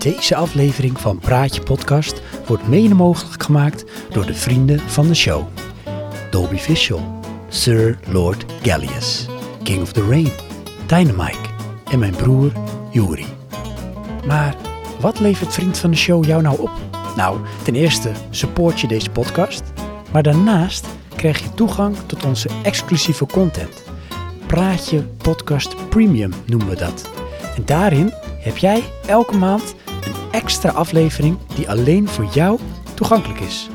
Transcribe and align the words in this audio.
Deze 0.00 0.36
aflevering 0.36 1.00
van 1.00 1.18
Praatje 1.18 1.62
Podcast 1.62 2.22
wordt 2.46 2.68
mede 2.68 2.94
mogelijk 2.94 3.42
gemaakt 3.42 3.84
door 4.10 4.26
de 4.26 4.34
vrienden 4.34 4.80
van 4.80 5.06
de 5.06 5.14
show. 5.14 5.46
Dolby 6.30 6.56
Visual, 6.56 7.20
Sir 7.48 7.98
Lord 8.08 8.44
Gallius, 8.62 9.26
King 9.62 9.82
of 9.82 9.92
the 9.92 10.06
Rain, 10.08 10.30
Dynamike 10.86 11.48
en 11.90 11.98
mijn 11.98 12.16
broer 12.16 12.52
Yuri. 12.90 13.26
Maar 14.26 14.54
wat 15.00 15.20
levert 15.20 15.54
vriend 15.54 15.78
van 15.78 15.90
de 15.90 15.96
show 15.96 16.24
jou 16.24 16.42
nou 16.42 16.60
op? 16.60 16.70
Nou, 17.16 17.38
ten 17.62 17.74
eerste 17.74 18.10
support 18.30 18.80
je 18.80 18.86
deze 18.86 19.10
podcast, 19.10 19.62
maar 20.12 20.22
daarnaast 20.22 20.86
krijg 21.16 21.38
je 21.38 21.54
toegang 21.54 21.96
tot 22.06 22.24
onze 22.24 22.48
exclusieve 22.62 23.26
content. 23.26 23.82
Praatje 24.46 25.02
Podcast 25.02 25.88
Premium 25.88 26.32
noemen 26.46 26.68
we 26.68 26.76
dat. 26.76 27.10
En 27.56 27.62
daarin 27.64 28.12
heb 28.38 28.56
jij 28.56 28.82
elke 29.06 29.36
maand 29.36 29.74
extra 30.30 30.70
aflevering 30.70 31.38
die 31.54 31.70
alleen 31.70 32.08
voor 32.08 32.24
jou 32.32 32.58
toegankelijk 32.94 33.40
is. 33.40 33.68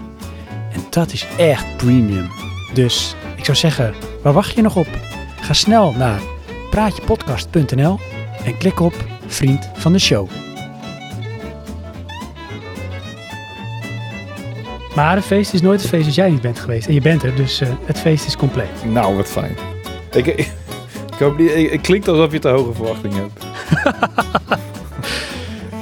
En 0.71 0.81
dat 0.89 1.12
is 1.12 1.27
echt 1.38 1.77
premium. 1.77 2.29
Dus 2.73 3.16
ik 3.35 3.45
zou 3.45 3.57
zeggen, 3.57 3.93
waar 4.21 4.34
wacht 4.34 4.55
je 4.55 4.62
nog 4.62 4.76
op? 4.76 4.88
Ga 5.41 5.53
snel 5.53 5.93
naar 5.93 6.20
praatjepodcast.nl 6.70 7.99
en 8.43 8.57
klik 8.57 8.79
op 8.79 8.93
Vriend 9.27 9.70
van 9.73 9.91
de 9.91 9.99
Show. 9.99 10.29
Maar 14.95 15.15
het 15.15 15.26
feest 15.26 15.53
is 15.53 15.62
nooit 15.62 15.81
het 15.81 15.90
feest 15.90 16.05
als 16.05 16.15
jij 16.15 16.29
niet 16.29 16.41
bent 16.41 16.59
geweest. 16.59 16.87
En 16.87 16.93
je 16.93 17.01
bent 17.01 17.23
er, 17.23 17.35
dus 17.35 17.62
eh, 17.62 17.70
het 17.85 17.99
feest 17.99 18.26
is 18.26 18.37
compleet. 18.37 18.85
Nou, 18.85 19.15
wat 19.15 19.27
fijn. 19.27 19.55
Ik, 20.12 20.26
ik, 20.26 20.37
ik 21.13 21.20
hoop 21.20 21.37
niet, 21.37 21.51
ik, 21.51 21.71
het 21.71 21.81
klinkt 21.81 22.07
alsof 22.07 22.31
je 22.31 22.40
te 22.40 22.48
hoge 22.48 22.73
verwachtingen 22.73 23.17
hebt. 23.17 23.43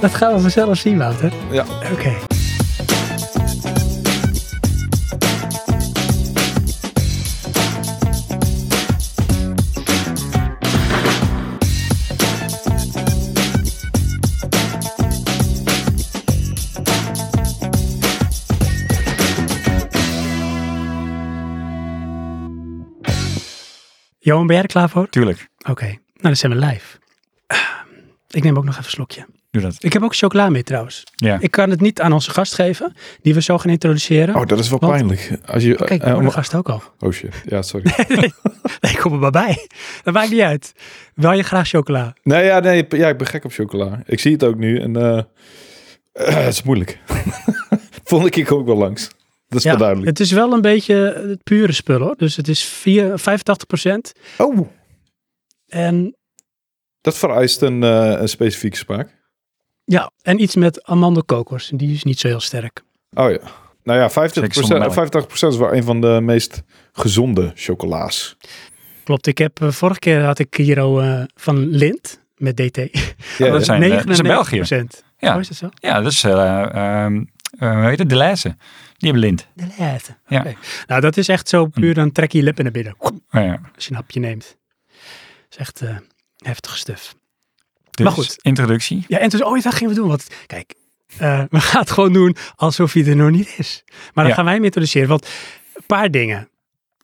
Dat 0.04 0.14
gaan 0.14 0.34
we 0.34 0.40
vanzelf 0.40 0.78
zien, 0.78 0.98
Wouter. 0.98 1.34
Ja. 1.52 1.66
Oké. 1.92 2.16
Johan, 24.20 24.48
ben 24.48 24.56
jij 24.56 24.64
er 24.64 24.70
klaar 24.70 24.90
voor? 24.90 25.10
Tuurlijk, 25.10 25.48
Oké, 25.70 25.86
nou 25.86 26.00
dan 26.14 26.36
zijn 26.36 26.52
we 26.52 26.66
live. 26.66 26.98
Ik 28.30 28.44
neem 28.44 28.58
ook 28.58 28.64
nog 28.64 28.74
even 28.74 28.86
een 28.86 28.92
slokje. 28.92 29.26
Doe 29.54 29.62
dat. 29.62 29.76
Ik 29.84 29.94
heb 29.94 30.04
ook 30.04 30.16
chocola 30.16 30.50
mee 30.50 30.64
trouwens. 30.64 31.04
Ja. 31.16 31.38
Ik 31.40 31.52
kan 31.52 31.70
het 31.70 31.82
niet 31.82 32.02
aan 32.02 32.14
onze 32.14 32.32
gast 32.32 32.54
geven, 32.54 32.94
die 33.22 33.34
we 33.34 33.42
zo 33.42 33.58
gaan 33.58 33.72
introduceren. 33.72 34.36
Oh, 34.36 34.46
dat 34.46 34.60
is 34.60 34.70
wel 34.70 34.80
Want- 34.80 34.92
pijnlijk. 34.94 35.38
Als 35.46 35.64
je, 35.64 35.76
Kijk, 35.76 36.04
de 36.04 36.32
gast 36.32 36.56
ook 36.56 36.70
al. 36.70 36.84
oh 37.00 37.12
shit. 37.12 37.44
Ja, 37.46 37.62
sorry. 37.62 37.92
Nee, 38.82 38.98
kom 38.98 39.14
er 39.14 39.20
maar 39.20 39.32
bij. 39.32 39.68
Dat 40.04 40.14
maakt 40.14 40.30
niet 40.30 40.40
uit. 40.42 40.74
Wil 41.16 41.32
je 41.32 41.44
graag 41.44 41.68
chocola? 41.68 42.14
nee, 42.24 42.46
ja, 42.46 42.60
nee, 42.60 42.86
ja, 42.90 43.08
ik 43.10 43.18
ben 43.18 43.28
gek 43.28 43.44
op 43.46 43.52
chocola. 43.52 44.02
Ik 44.06 44.20
zie 44.20 44.32
het 44.32 44.44
ook 44.44 44.58
nu 44.58 44.80
en 44.80 44.96
eh, 44.96 45.18
eh, 45.18 46.36
het 46.36 46.54
is 46.54 46.64
moeilijk. 46.64 47.00
Volgende 48.04 48.32
keer 48.34 48.46
kom 48.46 48.60
ik 48.60 48.66
wel 48.66 48.78
langs. 48.78 49.08
Dat 49.48 49.60
is 49.60 49.64
wel 49.64 49.78
duidelijk. 49.78 50.08
het 50.10 50.20
is 50.20 50.32
wel 50.32 50.54
een 50.54 50.62
beetje 50.62 50.96
het 51.28 51.44
pure 51.44 51.72
spul 51.72 52.00
hoor. 52.00 52.16
Dus 52.18 52.36
het 52.36 52.48
is 52.48 52.64
4, 52.64 53.20
85% 53.20 54.12
Oh, 54.38 54.68
En 55.68 56.16
dat 57.02 57.18
vereist 57.18 57.62
een, 57.62 57.84
eh, 57.84 58.16
een 58.22 58.30
specifieke 58.30 58.78
smaak. 58.78 59.22
Ja, 59.86 60.12
en 60.22 60.42
iets 60.42 60.56
met 60.56 60.84
amandelkokos. 60.84 61.72
Die 61.74 61.94
is 61.94 62.04
niet 62.04 62.20
zo 62.20 62.28
heel 62.28 62.40
sterk. 62.40 62.82
Oh 63.14 63.32
ja. 63.32 63.40
Nou 63.84 64.00
ja, 64.00 64.10
50%, 64.10 64.14
Zeker 64.14 64.54
zonder 64.54 64.80
melk. 64.80 65.26
85% 65.26 65.30
is 65.32 65.58
wel 65.58 65.74
een 65.74 65.84
van 65.84 66.02
de 66.02 66.20
meest 66.22 66.64
gezonde 66.92 67.52
chocola's. 67.56 68.38
Klopt, 69.04 69.28
ik 69.28 69.38
heb, 69.38 69.62
eh, 69.62 69.70
vorige 69.70 70.00
keer 70.00 70.24
had 70.24 70.40
ik 70.40 70.56
hier 70.56 70.80
al 70.80 71.02
eh, 71.02 71.24
van 71.36 71.68
Lind 71.68 72.22
met 72.38 72.58
DT. 72.58 72.78
Ja, 73.38 73.50
dat 73.52 73.66
zijn, 73.66 73.84
eh, 73.84 73.90
dat 73.90 74.10
is 74.10 74.18
in 74.18 74.24
België. 74.24 74.62
99%. 74.62 75.04
Ja. 75.18 75.34
Oh, 75.34 75.40
is 75.40 75.48
dat 75.48 75.58
zo? 75.58 75.70
Ja, 75.74 76.02
dat 76.02 76.12
is, 76.12 76.24
eh 76.24 76.76
ehm 76.76 77.24
eh, 77.60 77.72
hoe 77.72 77.86
heet 77.90 78.00
het, 78.00 78.10
de 78.10 78.16
Leijse. 78.16 78.56
Die 78.98 79.12
hebben 79.12 79.22
lint. 79.22 79.48
De 79.54 79.68
laatste. 79.78 80.18
Ja. 80.28 80.40
Oké. 80.40 80.56
Nou, 80.88 81.02
dat 81.02 81.18
is 81.18 81.28
echt 81.28 81.50
zo 81.50 81.66
puur, 81.66 81.94
dan 81.94 82.12
trek 82.12 82.32
je 82.32 82.38
je 82.38 82.44
lippen 82.44 82.64
naar 82.64 82.74
binnen. 82.74 82.96
Oh, 82.98 83.12
ja. 83.30 83.60
Als 83.76 83.86
je 83.86 83.92
een 83.92 83.98
hapje 83.98 84.20
neemt. 84.20 84.58
Dat 84.88 84.98
is 85.50 85.58
echt 85.58 85.82
eh 85.82 85.98
heftige 86.38 86.78
stuf. 86.78 87.16
Dus, 87.96 88.06
Maar 88.06 88.14
goed. 88.16 88.36
introductie. 88.42 89.06
Ja, 89.08 89.18
en 89.18 89.30
dus, 89.30 89.44
oh, 89.44 89.62
dat 89.62 89.74
gingen 89.74 89.94
we 89.94 90.00
doen. 90.00 90.08
Want 90.08 90.28
kijk, 90.48 90.74
eh, 91.18 91.44
we 91.50 91.60
gaan 91.60 91.82
het 91.82 91.92
gewoon 91.92 92.14
doen 92.14 92.36
alsof 92.56 92.94
hij 92.94 93.06
er 93.06 93.16
nog 93.16 93.30
niet 93.32 93.54
is. 93.58 93.84
Maar 93.86 94.12
dan 94.14 94.28
Ja. 94.28 94.34
gaan 94.34 94.46
wij 94.46 94.54
hem 94.54 94.64
introduceren. 94.64 95.08
Want 95.08 95.28
een 95.74 95.84
paar 95.86 96.12
dingen. 96.12 96.48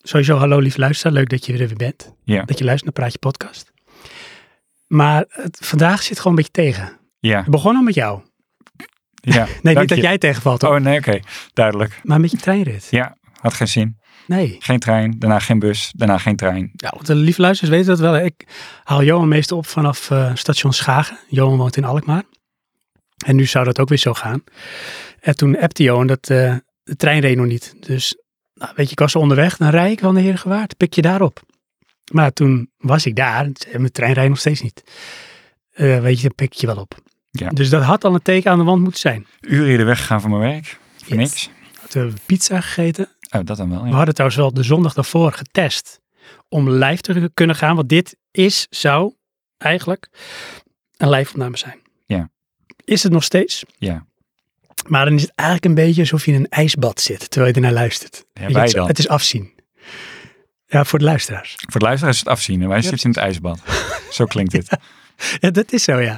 Sowieso, 0.01 0.35
hallo 0.37 0.59
lief 0.59 0.77
luisteraar. 0.77 1.13
Leuk 1.13 1.29
dat 1.29 1.45
je 1.45 1.51
er 1.51 1.57
weer 1.67 1.75
bent. 1.75 2.13
Ja. 2.23 2.43
Dat 2.43 2.57
je 2.57 2.63
luistert 2.63 2.83
naar 2.95 3.03
Praatje 3.03 3.19
Podcast. 3.19 3.71
Maar 4.87 5.25
het, 5.29 5.57
vandaag 5.61 6.03
zit 6.03 6.17
gewoon 6.17 6.37
een 6.37 6.43
beetje 6.43 6.63
tegen. 6.71 6.97
Ja, 7.19 7.37
Het 7.41 7.49
begon 7.49 7.75
al 7.75 7.81
met 7.81 7.93
jou. 7.95 8.21
ja. 9.13 9.47
Nee, 9.61 9.75
niet 9.75 9.89
dat 9.89 9.97
jij 9.97 10.17
tegenvalt, 10.17 10.61
hoor. 10.61 10.75
Oh 10.75 10.81
nee, 10.81 10.97
oké. 10.97 11.19
Duidelijk. 11.53 11.99
maar 12.03 12.19
met 12.19 12.31
je 12.31 12.37
treinrit. 12.37 12.87
Ja, 12.89 13.17
had 13.41 13.53
geen 13.53 13.67
zin. 13.67 13.98
Nee. 14.29 14.55
Geen 14.59 14.79
trein, 14.79 15.19
daarna 15.19 15.39
geen 15.39 15.59
bus, 15.59 15.91
daarna 15.95 16.17
geen 16.17 16.35
trein. 16.35 16.71
Ja, 16.75 16.89
want 16.95 17.05
de 17.07 17.15
lieve 17.15 17.41
luisteraars 17.41 17.75
weten 17.75 17.89
dat 17.89 17.99
wel. 17.99 18.25
Ik 18.25 18.47
haal 18.83 19.03
Johan 19.03 19.27
meestal 19.27 19.57
op 19.57 19.65
vanaf 19.67 20.11
eh, 20.11 20.35
station 20.35 20.73
Schagen. 20.73 21.17
Johan 21.27 21.57
woont 21.57 21.77
in 21.77 21.83
Alkmaar. 21.83 22.23
En 23.25 23.35
nu 23.35 23.45
zou 23.45 23.65
dat 23.65 23.79
ook 23.79 23.89
weer 23.89 23.97
zo 23.97 24.13
gaan. 24.13 24.43
En 25.19 25.35
toen 25.35 25.59
appte 25.59 25.83
Johan 25.83 26.07
dat 26.07 26.29
eh, 26.29 26.55
de 26.83 26.95
trein 26.95 27.21
reed 27.21 27.37
nog 27.37 27.45
niet. 27.45 27.75
Dus 27.79 28.17
nou, 28.53 28.71
weet 28.75 28.85
je, 28.85 28.91
ik 28.91 28.99
was 28.99 29.15
onderweg. 29.15 29.57
Dan 29.57 29.69
rijd 29.69 29.91
ik 29.91 29.99
wel 29.99 30.11
naar 30.11 30.21
Herengewaard. 30.23 30.77
Pik 30.77 30.93
je 30.93 31.01
daarop. 31.01 31.41
Maar 32.11 32.33
toen 32.33 32.71
was 32.77 33.05
ik 33.05 33.15
daar. 33.15 33.45
en 33.45 33.55
Mijn 33.71 33.91
trein 33.91 34.13
rijdt 34.13 34.29
nog 34.29 34.39
steeds 34.39 34.61
niet. 34.61 34.83
Eh, 35.71 35.99
weet 36.01 36.15
je, 36.17 36.21
dan 36.27 36.35
pik 36.35 36.53
je 36.53 36.67
wel 36.67 36.77
op. 36.77 36.95
Ja. 37.31 37.49
Dus 37.49 37.69
dat 37.69 37.83
had 37.83 38.03
al 38.03 38.13
een 38.13 38.21
teken 38.21 38.51
aan 38.51 38.57
de 38.57 38.63
wand 38.63 38.81
moeten 38.81 38.99
zijn. 38.99 39.27
Uren 39.41 39.67
eerder 39.67 39.85
weggegaan 39.85 40.21
van 40.21 40.29
mijn 40.29 40.41
werk. 40.51 40.79
Voor 40.97 41.07
Yes. 41.07 41.17
niks. 41.17 41.49
Toen 41.89 42.01
hebben 42.01 42.13
we 42.13 42.21
pizza 42.25 42.61
gegeten. 42.61 43.07
Oh, 43.29 43.41
dat 43.43 43.57
dan 43.57 43.69
wel. 43.69 43.83
We 43.83 43.89
hadden 43.89 44.13
trouwens 44.13 44.41
wel 44.41 44.53
de 44.53 44.63
zondag 44.63 44.93
daarvoor 44.93 45.31
getest 45.33 45.99
om 46.49 46.69
live 46.69 47.01
te 47.01 47.31
kunnen 47.33 47.55
gaan. 47.55 47.75
Want 47.75 47.89
dit 47.89 48.17
is, 48.31 48.67
zou 48.69 49.13
eigenlijk 49.57 50.09
een 50.97 51.09
live 51.09 51.31
opname 51.31 51.57
zijn. 51.57 51.79
Ja. 52.05 52.29
Is 52.85 53.03
het 53.03 53.11
nog 53.11 53.23
steeds. 53.23 53.63
Ja. 53.77 54.05
Maar 54.87 55.05
dan 55.05 55.13
is 55.13 55.21
het 55.21 55.31
eigenlijk 55.35 55.67
een 55.69 55.85
beetje 55.85 56.01
alsof 56.01 56.25
je 56.25 56.31
in 56.31 56.39
een 56.39 56.49
ijsbad 56.49 57.01
zit 57.01 57.29
terwijl 57.29 57.51
je 57.53 57.59
ernaar 57.61 57.73
luistert. 57.81 58.25
Ja, 58.33 58.41
wij 58.51 58.53
het, 58.61 58.67
is- 58.67 58.73
dan. 58.73 58.87
het 58.87 58.99
is 58.99 59.07
afzien. 59.07 59.53
Ja, 60.65 60.85
voor 60.85 60.99
de 60.99 61.05
luisteraars. 61.05 61.55
Voor 61.69 61.79
de 61.79 61.85
luisteraar 61.85 62.13
is 62.13 62.19
het 62.19 62.27
afzien. 62.27 62.61
en 62.61 62.67
Wij 62.67 62.81
zitten 62.81 63.03
in 63.03 63.09
het 63.09 63.19
ijsbad. 63.19 63.59
Zo 64.11 64.25
klinkt 64.25 64.53
het. 64.53 64.67
Ja, 65.39 65.49
dat 65.51 65.71
is 65.71 65.83
zo, 65.83 65.99
ja. 65.99 66.17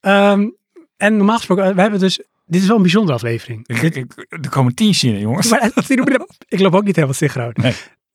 Ehm, 0.00 0.48
en 0.96 1.16
normaal 1.16 1.36
gesproken, 1.36 1.74
we 1.74 1.80
hebben 1.80 2.00
dus, 2.00 2.20
dit 2.50 2.60
is 2.60 2.66
wel 2.66 2.76
een 2.76 2.82
bijzondere 2.82 3.14
aflevering. 3.14 3.68
Ik, 3.68 3.96
er 4.28 4.48
komen 4.48 4.74
tien 4.74 4.94
zinnen, 4.94 5.20
jongens. 5.20 5.48
maar, 5.50 5.70
ik 6.48 6.60
loop 6.60 6.74
ook 6.74 6.84
niet 6.84 6.94
helemaal 6.94 7.14
stilgehoud. 7.14 7.56
Nee. 7.56 7.74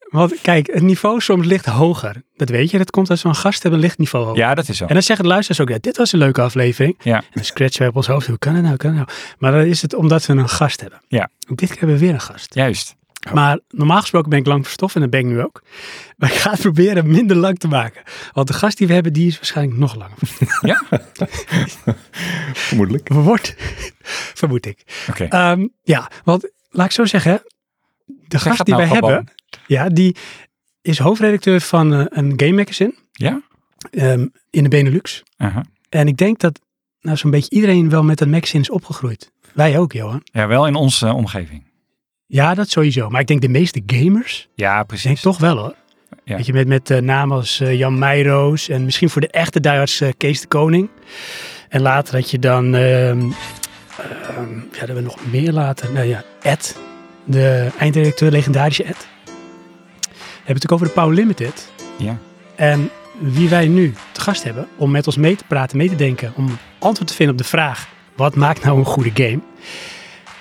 Want 0.09 0.41
kijk, 0.41 0.68
het 0.73 0.84
niveau 0.84 1.22
soms 1.22 1.46
ligt 1.46 1.66
hoger. 1.66 2.23
Dat 2.35 2.50
weet 2.50 2.72
je, 2.72 2.78
dat 2.78 2.91
komt 2.91 3.09
als 3.09 3.22
we 3.22 3.29
een 3.29 3.35
gast 3.35 3.62
hebben, 3.62 3.81
ligt 3.81 3.97
niveau 3.97 4.25
hoger. 4.25 4.41
Ja, 4.41 4.56
dat 4.56 4.69
is 4.69 4.78
zo. 4.78 4.85
En 4.85 4.94
dan 4.94 5.03
zeggen 5.03 5.25
de 5.25 5.31
luisteraars 5.31 5.62
ook, 5.62 5.75
ja, 5.75 5.81
dit 5.81 5.97
was 5.97 6.12
een 6.12 6.19
leuke 6.19 6.41
aflevering. 6.41 6.95
Ja. 7.03 7.16
En 7.16 7.24
dan 7.34 7.44
scratchen 7.44 7.81
we 7.81 7.90
op 7.90 7.95
ons 7.95 8.07
hoofd, 8.07 8.28
hoe 8.28 8.38
kan 8.38 8.56
het 8.56 8.63
nou, 8.63 8.78
kan 8.78 8.90
het 8.90 8.97
nou? 8.97 9.18
Maar 9.38 9.51
dan 9.51 9.62
is 9.62 9.81
het 9.81 9.94
omdat 9.94 10.25
we 10.25 10.34
een 10.34 10.50
gast 10.50 10.81
hebben. 10.81 11.01
Ja. 11.07 11.29
Ook 11.50 11.57
dit 11.57 11.69
keer 11.69 11.79
hebben 11.79 11.97
we 11.97 12.06
weer 12.06 12.13
een 12.13 12.22
gast. 12.22 12.53
Juist. 12.53 12.95
Maar 13.34 13.59
normaal 13.69 14.02
gesproken 14.02 14.30
ben 14.30 14.40
ik 14.40 14.46
lang 14.46 14.63
verstof 14.63 14.96
en 14.96 15.02
dat 15.02 15.09
ben 15.09 15.19
ik 15.19 15.25
nu 15.25 15.41
ook. 15.44 15.62
Maar 16.18 16.31
ik 16.31 16.36
ga 16.36 16.52
het 16.52 16.59
proberen 16.59 17.08
minder 17.08 17.38
lang 17.38 17.59
te 17.59 17.68
maken. 17.68 18.02
Want 18.34 18.47
de 18.47 18.53
gast 18.53 18.78
die 18.78 18.88
we 18.88 18.94
hebben, 18.94 19.13
die 19.13 19.28
is 19.28 19.36
waarschijnlijk 19.36 19.78
nog 19.78 19.96
langer. 19.96 20.18
Ja? 20.62 20.84
Vermoedelijk. 22.53 23.09
Wordt, 23.09 23.56
vermoed 24.33 24.66
ik. 24.66 25.06
Oké. 25.10 25.24
Ehm, 25.24 25.68
ja, 25.83 26.12
want 26.24 26.51
laat 26.69 26.86
ik 26.86 26.92
zo 26.92 27.06
zeggen, 27.06 27.44
de 28.06 28.39
gast 28.39 28.66
die 28.66 28.75
nou 28.75 28.88
wij 28.88 28.98
hebben, 29.00 29.28
ja, 29.68 29.89
die 29.89 30.16
is 30.81 31.00
hoofdredacteur 31.00 31.62
van 31.62 31.94
eh, 31.94 32.06
een 32.10 32.33
game 32.36 32.51
magazine 32.54 32.94
Ja? 33.12 33.42
ehm, 33.92 34.28
in 34.50 34.63
de 34.63 34.69
Benelux. 34.69 35.24
Aha. 35.38 35.66
En 35.89 36.07
ik 36.07 36.18
denk 36.18 36.39
dat 36.39 36.60
nou, 37.00 37.18
zo'n 37.18 37.31
beetje 37.31 37.56
iedereen 37.56 37.89
wel 37.89 38.04
met 38.04 38.21
een 38.21 38.30
magazine 38.30 38.62
is 38.63 38.69
opgegroeid. 38.69 39.31
Wij 39.54 39.80
ook, 39.80 39.94
Johan. 39.94 40.21
Ja, 40.24 40.48
wel 40.48 40.68
in 40.68 40.75
onze 40.75 41.13
omgeving. 41.13 41.63
Ja, 42.27 42.54
dat 42.54 42.69
sowieso. 42.69 43.10
Maar 43.10 43.22
ik 43.22 43.27
denk 43.27 43.42
de 43.42 43.50
meeste 43.50 43.81
gamers, 43.86 44.48
Ja, 44.56 44.75
denk 44.75 44.88
precies. 44.88 45.22
toch 45.22 45.38
wel 45.38 45.57
hoor. 45.57 45.75
Ja. 46.24 46.36
Weet 46.36 46.45
je, 46.45 46.54
met, 46.54 46.68
met 46.68 46.89
eh, 46.89 47.01
namen 47.01 47.38
als 47.38 47.60
eh, 47.60 47.77
Jan 47.77 48.00
Meijroos 48.00 48.69
en 48.69 48.86
misschien 48.86 49.10
voor 49.10 49.22
de 49.22 49.27
echte 49.30 49.60
diehards 49.60 50.01
eh, 50.01 50.10
Kees 50.18 50.42
de 50.42 50.48
Koning. 50.48 50.89
En 51.69 51.81
later 51.81 52.16
had 52.16 52.31
je 52.31 52.39
dan, 52.39 52.75
ehm 52.75 52.81
ehm, 52.81 53.22
ja, 54.72 54.77
hadden 54.77 54.95
we 54.95 55.01
nog 55.01 55.18
meer 55.31 55.51
later. 55.51 55.92
Nou 55.92 56.07
ja, 56.07 56.24
Ed, 56.42 56.77
de 57.24 57.72
eindredacteur, 57.80 58.31
legendarische 58.31 58.83
Ed. 58.83 59.07
We 60.06 60.51
hebben 60.51 60.54
het 60.56 60.66
ook 60.66 60.71
over 60.71 60.88
de 60.88 60.94
Power 60.94 61.13
Limited. 61.16 61.71
Ja. 61.98 62.18
En 62.56 62.89
wie 63.19 63.50
wij 63.50 63.68
nu 63.68 63.94
te 64.12 64.21
gast 64.21 64.44
hebben 64.44 64.68
om 64.75 64.92
met 64.92 65.07
ons 65.07 65.18
mee 65.18 65.36
te 65.36 65.44
praten, 65.48 65.78
mee 65.78 65.89
te 65.89 65.95
denken, 65.95 66.33
om 66.36 66.57
antwoord 66.80 67.07
te 67.10 67.16
vinden 67.16 67.36
op 67.36 67.42
de 67.42 67.48
vraag: 67.48 67.88
wat 68.16 68.36
maakt 68.36 68.63
nou 68.63 68.78
een 68.78 68.86
goede 68.86 69.12
game? 69.13 69.39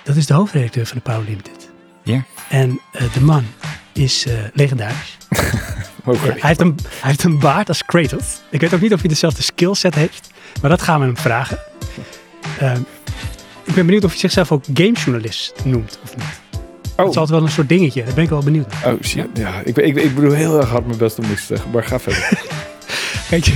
Dat 0.02 0.16
is 0.16 0.26
de 0.26 0.34
hoofdredacteur 0.34 0.86
van 0.86 0.96
de 0.96 1.02
Power 1.02 1.24
Limited. 1.28 1.63
Ja. 2.04 2.24
En 2.48 2.80
eh, 2.92 3.12
de 3.12 3.20
man 3.20 3.44
is 3.92 4.26
eh, 4.26 4.34
legendarisch. 4.52 5.16
Ja, 6.06 6.12
hij, 6.20 6.36
heeft 6.40 6.60
een, 6.60 6.78
hij 6.84 7.10
heeft 7.10 7.22
een 7.24 7.38
baard 7.38 7.68
als 7.68 7.84
Kratos. 7.84 8.40
Ik 8.50 8.60
weet 8.60 8.74
ook 8.74 8.80
niet 8.80 8.92
of 8.92 9.00
hij 9.00 9.08
dezelfde 9.08 9.42
skillset 9.42 9.94
heeft, 9.94 10.30
maar 10.60 10.70
dat 10.70 10.82
gaan 10.82 11.00
we 11.00 11.06
hem 11.06 11.16
vragen. 11.16 11.58
Ehm, 12.58 12.80
ik 13.64 13.74
ben 13.74 13.86
benieuwd 13.86 14.04
of 14.04 14.10
hij 14.10 14.18
zichzelf 14.20 14.52
ook 14.52 14.64
gamejournalist 14.74 15.54
noemt 15.64 15.98
of 16.02 16.16
niet. 16.16 16.24
Dat 16.50 16.60
is 16.92 16.96
Oh, 16.96 17.06
altijd 17.06 17.28
wel 17.28 17.42
een 17.42 17.50
soort 17.50 17.68
dingetje, 17.68 18.04
daar 18.04 18.14
ben 18.14 18.24
ik 18.24 18.30
wel 18.30 18.42
benieuwd 18.42 18.72
naar. 18.72 18.92
oh 18.94 19.02
shit. 19.02 19.26
Ja, 19.34 19.60
ik, 19.64 19.76
ik, 19.76 19.96
ik 19.96 20.14
bedoel 20.14 20.32
heel 20.32 20.58
erg 20.60 20.68
hard 20.68 20.86
mijn 20.86 20.98
best 20.98 21.18
om 21.18 21.26
niks 21.26 21.40
te 21.40 21.46
zeggen, 21.46 21.70
maar 21.70 21.84
ga 21.84 22.00
verder. 22.00 22.28
Kijk, 23.30 23.52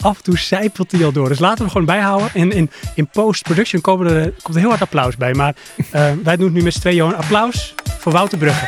af 0.00 0.16
en 0.16 0.22
toe 0.22 0.38
zijpelt 0.38 0.92
hij 0.92 1.04
al 1.04 1.12
door. 1.12 1.28
Dus 1.28 1.38
laten 1.38 1.56
we 1.56 1.62
hem 1.62 1.72
gewoon 1.72 1.86
bijhouden. 1.86 2.30
En 2.34 2.52
in, 2.52 2.70
in 2.94 3.06
post-production 3.08 3.80
komen 3.80 4.06
er, 4.06 4.32
komt 4.42 4.54
er 4.54 4.60
heel 4.60 4.68
hard 4.68 4.82
applaus 4.82 5.16
bij. 5.16 5.34
Maar 5.34 5.54
eh, 5.90 6.10
wij 6.22 6.36
doen 6.36 6.44
het 6.46 6.54
nu 6.54 6.62
met 6.62 6.72
z'n 6.72 6.80
tweeën. 6.80 6.96
Johan. 6.96 7.16
Applaus 7.16 7.74
voor 8.06 8.14
Wouter 8.14 8.38
Brugge. 8.38 8.66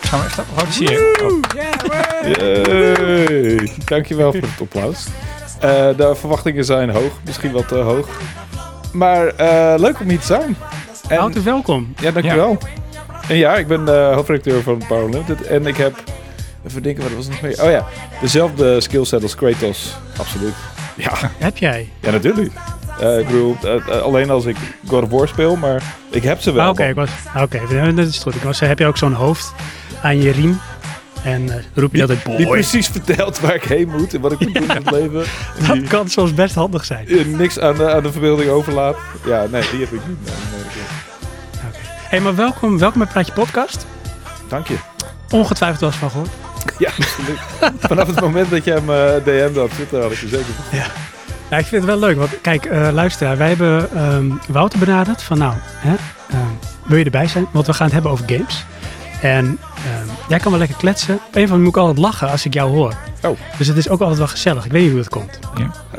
Gaan 0.00 0.20
we 0.20 0.24
echt 0.24 0.38
applaudisseren? 0.38 1.30
Oh. 1.30 1.40
Yay. 2.36 3.70
Dankjewel 3.84 4.32
voor 4.32 4.40
het 4.40 4.60
applaus. 4.60 5.06
Eh, 5.60 5.96
de 5.96 6.14
verwachtingen 6.14 6.64
zijn 6.64 6.90
hoog, 6.90 7.12
misschien 7.24 7.52
wat 7.52 7.68
te 7.68 7.74
hoog. 7.74 8.08
Maar 8.92 9.26
eh, 9.26 9.74
leuk 9.76 10.00
om 10.00 10.08
hier 10.08 10.18
te 10.20 10.26
zijn. 10.26 10.56
En, 11.08 11.16
Wouter, 11.16 11.42
welkom. 11.42 11.94
ja, 12.00 12.10
dankjewel. 12.10 12.58
En 13.28 13.36
ja, 13.36 13.56
ik 13.56 13.66
ben 13.66 13.84
de 13.84 14.10
hoofdredacteur 14.14 14.62
van 14.62 14.82
Power 14.88 15.10
Limited. 15.10 15.46
En 15.46 15.66
ik 15.66 15.76
heb, 15.76 15.94
even 16.66 16.82
denken, 16.82 17.02
wat 17.02 17.12
was 17.12 17.28
nog 17.28 17.40
meer? 17.40 17.62
Oh 17.62 17.70
ja, 17.70 17.86
dezelfde 18.20 18.80
skillset 18.80 19.22
als 19.22 19.34
Kratos. 19.34 19.94
Absoluut. 20.18 20.54
Ja, 20.96 21.12
Heb 21.38 21.56
jij? 21.56 21.88
ja 22.00 22.10
natuurlijk. 22.10 22.52
Ik 23.18 23.26
bedoel, 23.26 23.56
eh, 23.62 24.00
alleen 24.02 24.30
als 24.30 24.44
ik 24.44 24.56
God 24.86 25.02
of 25.02 25.10
War 25.10 25.28
speel, 25.28 25.56
maar 25.56 25.82
ik 26.10 26.22
heb 26.22 26.40
ze 26.40 26.52
wel. 26.52 26.64
Ah, 26.64 26.70
Oké, 26.70 26.94
was. 26.94 27.10
Oké, 27.36 27.60
dat 27.94 28.06
is 28.06 28.18
goed. 28.18 28.34
Ik 28.34 28.42
was, 28.42 28.60
heb 28.60 28.78
je 28.78 28.86
ook 28.86 28.96
zo'n 28.96 29.12
hoofd 29.12 29.52
aan 30.02 30.22
je 30.22 30.30
riem? 30.30 30.60
En 31.24 31.64
roep 31.74 31.92
je 31.94 31.98
dat 31.98 32.08
het 32.08 32.24
Die 32.24 32.36
boy? 32.46 32.46
precies 32.54 32.86
vertelt 32.88 33.40
waar 33.40 33.54
ik 33.54 33.64
heen 33.64 33.88
moet 33.88 34.14
en 34.14 34.20
wat 34.20 34.32
ik 34.32 34.40
moet 34.40 34.54
doen 34.58 34.62
in 34.62 34.70
het 34.70 34.90
leven. 34.90 35.24
Dat 35.66 35.72
Die- 35.76 35.82
kan 35.86 36.08
soms 36.08 36.34
best 36.34 36.54
handig 36.54 36.84
zijn. 36.84 37.06
niks 37.36 37.58
aan 37.58 37.76
de, 37.76 37.90
aan 37.92 38.02
de 38.02 38.12
verbeelding 38.12 38.50
overlaat. 38.50 38.96
Ja, 39.26 39.46
nee, 39.50 39.62
die 39.70 39.80
heb 39.80 39.92
ik 39.92 40.00
niet. 40.08 40.24
Nee. 40.24 40.34
hey, 42.08 42.20
maar 42.20 42.34
welkom, 42.34 42.78
welkom 42.78 42.98
bij 42.98 43.08
Praatje 43.12 43.32
Podcast. 43.32 43.86
Dank 44.48 44.66
je. 44.68 44.76
Ongetwijfeld 45.30 45.82
eens 45.82 45.96
van 45.96 46.10
gehoord. 46.10 46.28
Ja. 46.78 46.90
Vanaf 47.78 48.06
het 48.06 48.20
moment 48.20 48.50
dat 48.50 48.64
jij 48.64 48.80
me 48.80 49.16
uh, 49.18 49.24
DM'de 49.24 49.62
op 49.62 49.70
Twitter 49.70 50.02
had 50.02 50.12
ik 50.12 50.22
er 50.22 50.28
zeker 50.28 50.44
van. 50.44 50.78
Ja, 51.50 51.58
ik 51.58 51.66
vind 51.66 51.82
het 51.82 51.84
wel 51.84 51.98
leuk. 51.98 52.16
Want 52.16 52.40
kijk, 52.40 52.64
eh 52.64 52.88
luisteraar, 52.92 53.36
wij 53.36 53.48
hebben 53.48 53.90
ehm, 53.94 54.30
Wouter 54.48 54.78
benaderd 54.78 55.22
van 55.22 55.38
nou, 55.38 55.54
hè, 55.58 55.94
ehm, 56.30 56.40
wil 56.84 56.98
je 56.98 57.04
erbij 57.04 57.28
zijn? 57.28 57.46
Want 57.52 57.66
we 57.66 57.72
gaan 57.72 57.84
het 57.84 57.94
hebben 57.94 58.12
over 58.12 58.24
games. 58.28 58.64
En 59.22 59.58
ehm, 59.76 60.08
jij 60.28 60.38
kan 60.38 60.50
wel 60.50 60.60
lekker 60.60 60.76
kletsen. 60.76 61.14
Op 61.14 61.20
een 61.20 61.26
of 61.26 61.34
andere 61.34 61.48
manier 61.48 61.64
moet 61.64 61.74
ik 61.74 61.80
altijd 61.80 61.98
lachen 61.98 62.30
als 62.30 62.44
ik 62.44 62.54
jou 62.54 62.70
hoor. 62.70 62.94
Oh. 63.22 63.38
Dus 63.58 63.66
het 63.66 63.76
is 63.76 63.88
ook 63.88 64.00
altijd 64.00 64.18
wel 64.18 64.28
gezellig. 64.28 64.64
Ik 64.64 64.72
weet 64.72 64.82
niet 64.82 64.90
hoe 64.90 65.00
het 65.00 65.08
komt. 65.08 65.38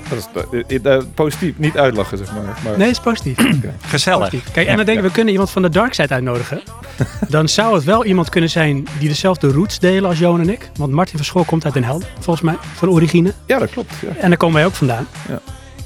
Dat 0.09 0.17
is 0.17 0.81
eh, 0.81 0.95
eh, 0.95 1.03
positief, 1.13 1.57
niet 1.57 1.77
uitlachen 1.77 2.17
zeg 2.17 2.33
maar. 2.33 2.43
maar 2.43 2.77
Nee, 2.77 2.87
het 2.87 2.97
is 2.97 2.99
positief. 2.99 3.37
Gezellig. 3.87 4.29
positief. 4.29 4.51
Kijk, 4.51 4.67
en 4.67 4.75
dan 4.75 4.85
denken 4.85 5.03
we, 5.03 5.09
we 5.09 5.15
kunnen 5.15 5.31
iemand 5.31 5.51
van 5.51 5.61
de 5.61 5.69
dark 5.69 5.93
side 5.93 6.13
uitnodigen. 6.13 6.61
Dan 7.29 7.49
zou 7.49 7.75
het 7.75 7.83
wel 7.83 8.05
iemand 8.05 8.29
kunnen 8.29 8.49
zijn 8.49 8.87
die 8.99 9.07
dezelfde 9.07 9.51
roots 9.51 9.79
delen 9.79 10.09
als 10.09 10.19
Johan 10.19 10.39
en 10.39 10.49
ik. 10.49 10.69
Want 10.77 10.91
Martin 10.91 11.15
van 11.15 11.25
School 11.25 11.43
komt 11.43 11.65
uit 11.65 11.73
Den 11.73 11.83
Helder, 11.83 12.07
volgens 12.19 12.45
mij, 12.45 12.55
van 12.73 12.89
origine. 12.89 13.33
Ja, 13.45 13.59
dat 13.59 13.69
klopt. 13.69 13.93
Ja. 14.01 14.15
En 14.17 14.29
daar 14.29 14.37
komen 14.37 14.55
wij 14.55 14.65
ook 14.65 14.73
vandaan. 14.73 15.07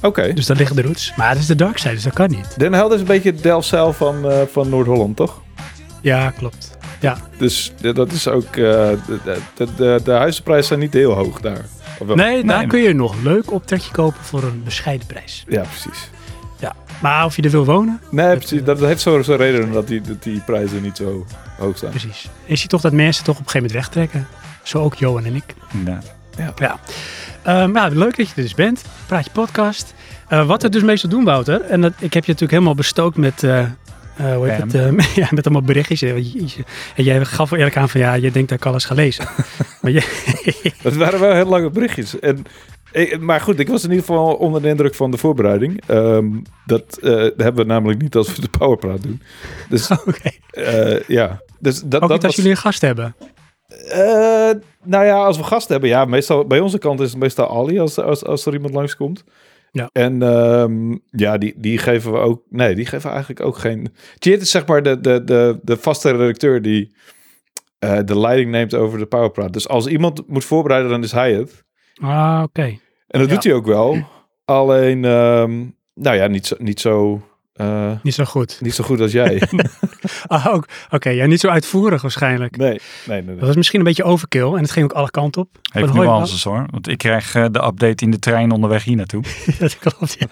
Oké. 0.02 0.34
Dus 0.34 0.46
daar 0.46 0.58
liggen 0.58 0.76
de 0.76 0.82
roots. 0.82 1.14
Maar 1.16 1.30
het 1.30 1.40
is 1.40 1.46
de 1.46 1.56
dark 1.56 1.78
side, 1.78 1.94
dus 1.94 2.04
dat 2.04 2.14
kan 2.14 2.30
niet. 2.30 2.60
Den 2.60 2.74
Helder 2.74 2.96
is 2.96 3.02
een 3.02 3.08
beetje 3.08 3.32
het 3.32 3.44
Delfzijl 3.44 3.94
van, 3.94 4.30
eh, 4.30 4.38
van 4.52 4.70
Noord-Holland, 4.70 5.16
toch? 5.16 5.42
Ja, 6.02 6.30
klopt. 6.30 6.77
Ja. 7.00 7.18
Dus 7.38 7.74
dat 7.80 8.12
is 8.12 8.28
ook... 8.28 8.46
eh, 8.46 8.54
de, 8.56 8.98
de, 9.56 9.68
de, 9.76 10.00
de, 10.04 10.12
huizenprijzen 10.12 10.68
zijn 10.68 10.80
niet 10.80 10.94
heel 10.94 11.14
hoog 11.14 11.40
daar. 11.42 11.66
Nee, 12.16 12.44
daar 12.44 12.58
nee. 12.58 12.68
kun 12.68 12.80
je 12.82 12.94
nog 12.94 13.16
leuk 13.24 13.52
optrekje 13.52 13.92
kopen 13.92 14.24
voor 14.24 14.44
een 14.44 14.62
bescheiden 14.64 15.08
prijs. 15.08 15.44
Ja, 15.48 15.62
precies. 15.62 16.10
Maar 17.02 17.26
of 17.26 17.36
je 17.36 17.42
er 17.42 17.50
wil 17.50 17.66
wonen, 17.66 18.00
Nee, 18.10 18.28
Dat, 18.30 18.38
precies. 18.38 18.60
eh, 18.60 18.66
Dat 18.66 18.80
heeft 18.80 19.02
zo 19.02 19.22
zo'n 19.22 19.36
reden 19.38 19.72
dat 19.72 19.88
die, 19.88 20.02
dat 20.02 20.24
die 20.24 20.40
prijzen 20.40 20.82
niet 20.82 20.98
zo 20.98 21.26
hoog 21.58 21.78
zijn. 21.78 21.92
precies. 21.92 22.30
Je 22.46 22.56
ziet 22.56 22.70
toch 22.70 22.82
dat 22.82 22.92
mensen 22.94 23.24
toch 23.24 23.38
op 23.40 23.46
een 23.46 23.50
gegeven 23.50 23.68
moment 23.68 23.86
wegtrekken. 23.96 24.28
Zo 24.64 24.78
ook 24.80 24.96
Johan 24.96 25.26
en 25.26 25.36
ik. 25.36 25.56
Inderdaad. 25.74 26.06
Ja. 26.58 26.80
Ehm, 27.44 27.76
ja, 27.76 27.88
leuk 27.88 28.18
dat 28.18 28.28
je 28.28 28.34
er 28.36 28.42
dus 28.42 28.54
bent. 28.56 28.82
Praat 29.06 29.26
je 29.26 29.32
podcast. 29.32 29.94
Eh, 30.28 30.46
wat 30.48 30.62
we 30.62 30.70
dus 30.70 30.82
meestal 30.84 31.10
doen, 31.10 31.24
Wouter. 31.24 31.62
En 31.62 31.82
dat, 31.82 31.92
ik 32.00 32.14
heb 32.14 32.26
je 32.26 32.32
natuurlijk 32.32 32.52
helemaal 32.52 32.76
bestookt 32.76 33.18
met... 33.18 33.44
eh, 33.44 33.66
eh, 34.18 34.36
hoe 34.36 34.50
heet 34.50 34.70
Spam. 34.72 34.82
het? 34.98 34.98
eh, 35.08 35.16
ja, 35.24 35.28
met 35.32 35.46
allemaal 35.46 35.66
berichtjes. 35.66 36.00
Je- 36.00 36.32
je- 36.34 36.64
En 36.96 37.04
jij 37.04 37.26
gaf 37.26 37.52
eerlijk 37.52 37.78
aan 37.78 37.90
van 37.90 38.02
ja, 38.02 38.14
je 38.14 38.32
denkt 38.32 38.50
dat 38.50 38.58
ik 38.58 38.66
alles 38.66 38.86
ga 38.86 38.94
lezen. 38.96 39.26
maar 39.82 39.92
je, 39.92 40.04
Dat 40.84 40.94
waren 40.96 41.20
wel 41.20 41.34
heel 41.34 41.46
lange 41.46 41.70
berichtjes. 41.70 42.20
En, 42.20 42.44
eh, 42.92 43.18
maar 43.20 43.42
goed, 43.42 43.60
ik 43.60 43.68
was 43.68 43.84
in 43.84 43.90
ieder 43.90 44.06
geval 44.06 44.34
onder 44.36 44.62
de 44.62 44.68
indruk 44.68 44.96
van 44.96 45.12
de 45.12 45.18
voorbereiding. 45.18 45.82
Ehm, 45.88 46.26
dat 46.66 46.98
hebben 47.38 47.56
we 47.56 47.64
namelijk 47.64 48.02
niet 48.02 48.16
als 48.16 48.36
we 48.36 48.42
de 48.42 48.50
Powerpraat 48.58 49.04
doen. 49.04 49.22
Dus 49.70 49.92
oké. 49.92 50.30
eh, 50.52 51.00
ja. 51.08 51.42
Dus 51.60 51.82
dat, 51.86 52.02
Ook 52.02 52.10
dat 52.10 52.10
niet 52.10 52.12
als 52.12 52.22
was- 52.24 52.36
jullie 52.36 52.52
een 52.52 52.58
gast 52.58 52.82
hebben. 52.82 53.16
Nou 54.84 55.06
ja, 55.06 55.16
als 55.26 55.38
we 55.38 55.44
gasten 55.44 55.72
hebben, 55.72 55.90
ja, 55.90 56.06
meestal 56.06 56.46
bij 56.46 56.60
onze 56.60 56.78
kant 56.78 57.00
is 57.00 57.10
het 57.10 57.20
meestal 57.20 57.58
Ali 57.58 57.80
als, 57.80 58.00
als, 58.00 58.24
als 58.26 58.46
er 58.46 58.54
iemand 58.54 58.74
langskomt. 58.74 59.24
Ja. 59.78 59.90
En 59.92 60.22
ehm, 60.22 60.96
ja, 61.10 61.38
die, 61.38 61.54
die 61.58 61.78
geven 61.78 62.12
we 62.12 62.18
ook. 62.18 62.42
Nee, 62.50 62.76
die 62.76 62.86
geven 62.86 63.10
eigenlijk 63.10 63.42
ook 63.42 63.58
geen. 63.58 63.94
Chit 64.20 64.42
is 64.42 64.52
zeg 64.52 64.66
maar 64.66 64.84
de, 64.84 65.00
de, 65.00 65.24
de, 65.24 65.60
de 65.64 65.78
vaste 65.78 66.12
redacteur 66.12 66.62
die 66.62 66.96
eh, 67.80 68.00
de 68.06 68.20
leiding 68.20 68.52
neemt 68.52 68.74
over 68.74 69.00
de 69.00 69.06
Powerpraat. 69.06 69.54
Dus 69.54 69.68
als 69.68 69.88
iemand 69.88 70.28
moet 70.28 70.46
voorbereiden, 70.46 70.92
dan 70.92 71.04
is 71.04 71.12
hij 71.12 71.34
het. 71.34 71.64
Ah, 72.02 72.42
oké. 72.44 72.62
En 73.08 73.20
dat 73.20 73.28
Ja. 73.28 73.34
doet 73.34 73.44
hij 73.44 73.54
ook 73.54 73.66
wel. 73.66 73.98
Alleen, 74.46 75.06
ehm, 75.06 75.66
nou 75.94 76.16
ja, 76.16 76.28
niet 76.28 76.46
zo, 76.48 76.56
niet 76.60 76.80
zo, 76.80 77.22
eh, 77.58 77.92
Niet 78.04 78.14
zo 78.14 78.24
goed. 78.24 78.58
niet 78.62 78.74
zo 78.74 78.84
goed 78.84 79.02
als 79.02 79.12
jij. 79.12 79.42
Ah, 80.28 80.46
ook. 80.46 80.68
Oké, 80.90 81.10
ja, 81.10 81.26
niet 81.26 81.40
zo 81.40 81.48
uitvoerig 81.48 82.02
waarschijnlijk. 82.02 82.58
nee, 82.58 82.70
nee, 82.70 82.80
nee. 83.06 83.22
nee. 83.22 83.36
Dat 83.36 83.48
was 83.48 83.56
misschien 83.56 83.80
een 83.80 83.86
beetje 83.86 84.04
overkill 84.04 84.54
en 84.54 84.62
het 84.62 84.72
ging 84.72 84.86
ook 84.86 84.98
alle 84.98 85.10
kanten 85.12 85.42
op. 85.42 85.50
Heeft 85.72 85.94
nuances 85.94 86.44
hoor. 86.44 86.66
Want 86.70 86.88
ik 86.88 86.98
krijg 86.98 87.36
eh, 87.36 87.46
de 87.52 87.64
update 87.64 88.04
in 88.04 88.12
de 88.12 88.20
trein 88.20 88.52
onderweg 88.52 88.84
hier 88.84 88.96
naartoe. 88.96 89.24
dat 89.60 89.78
klopt, 89.80 90.16
ja. 90.20 90.28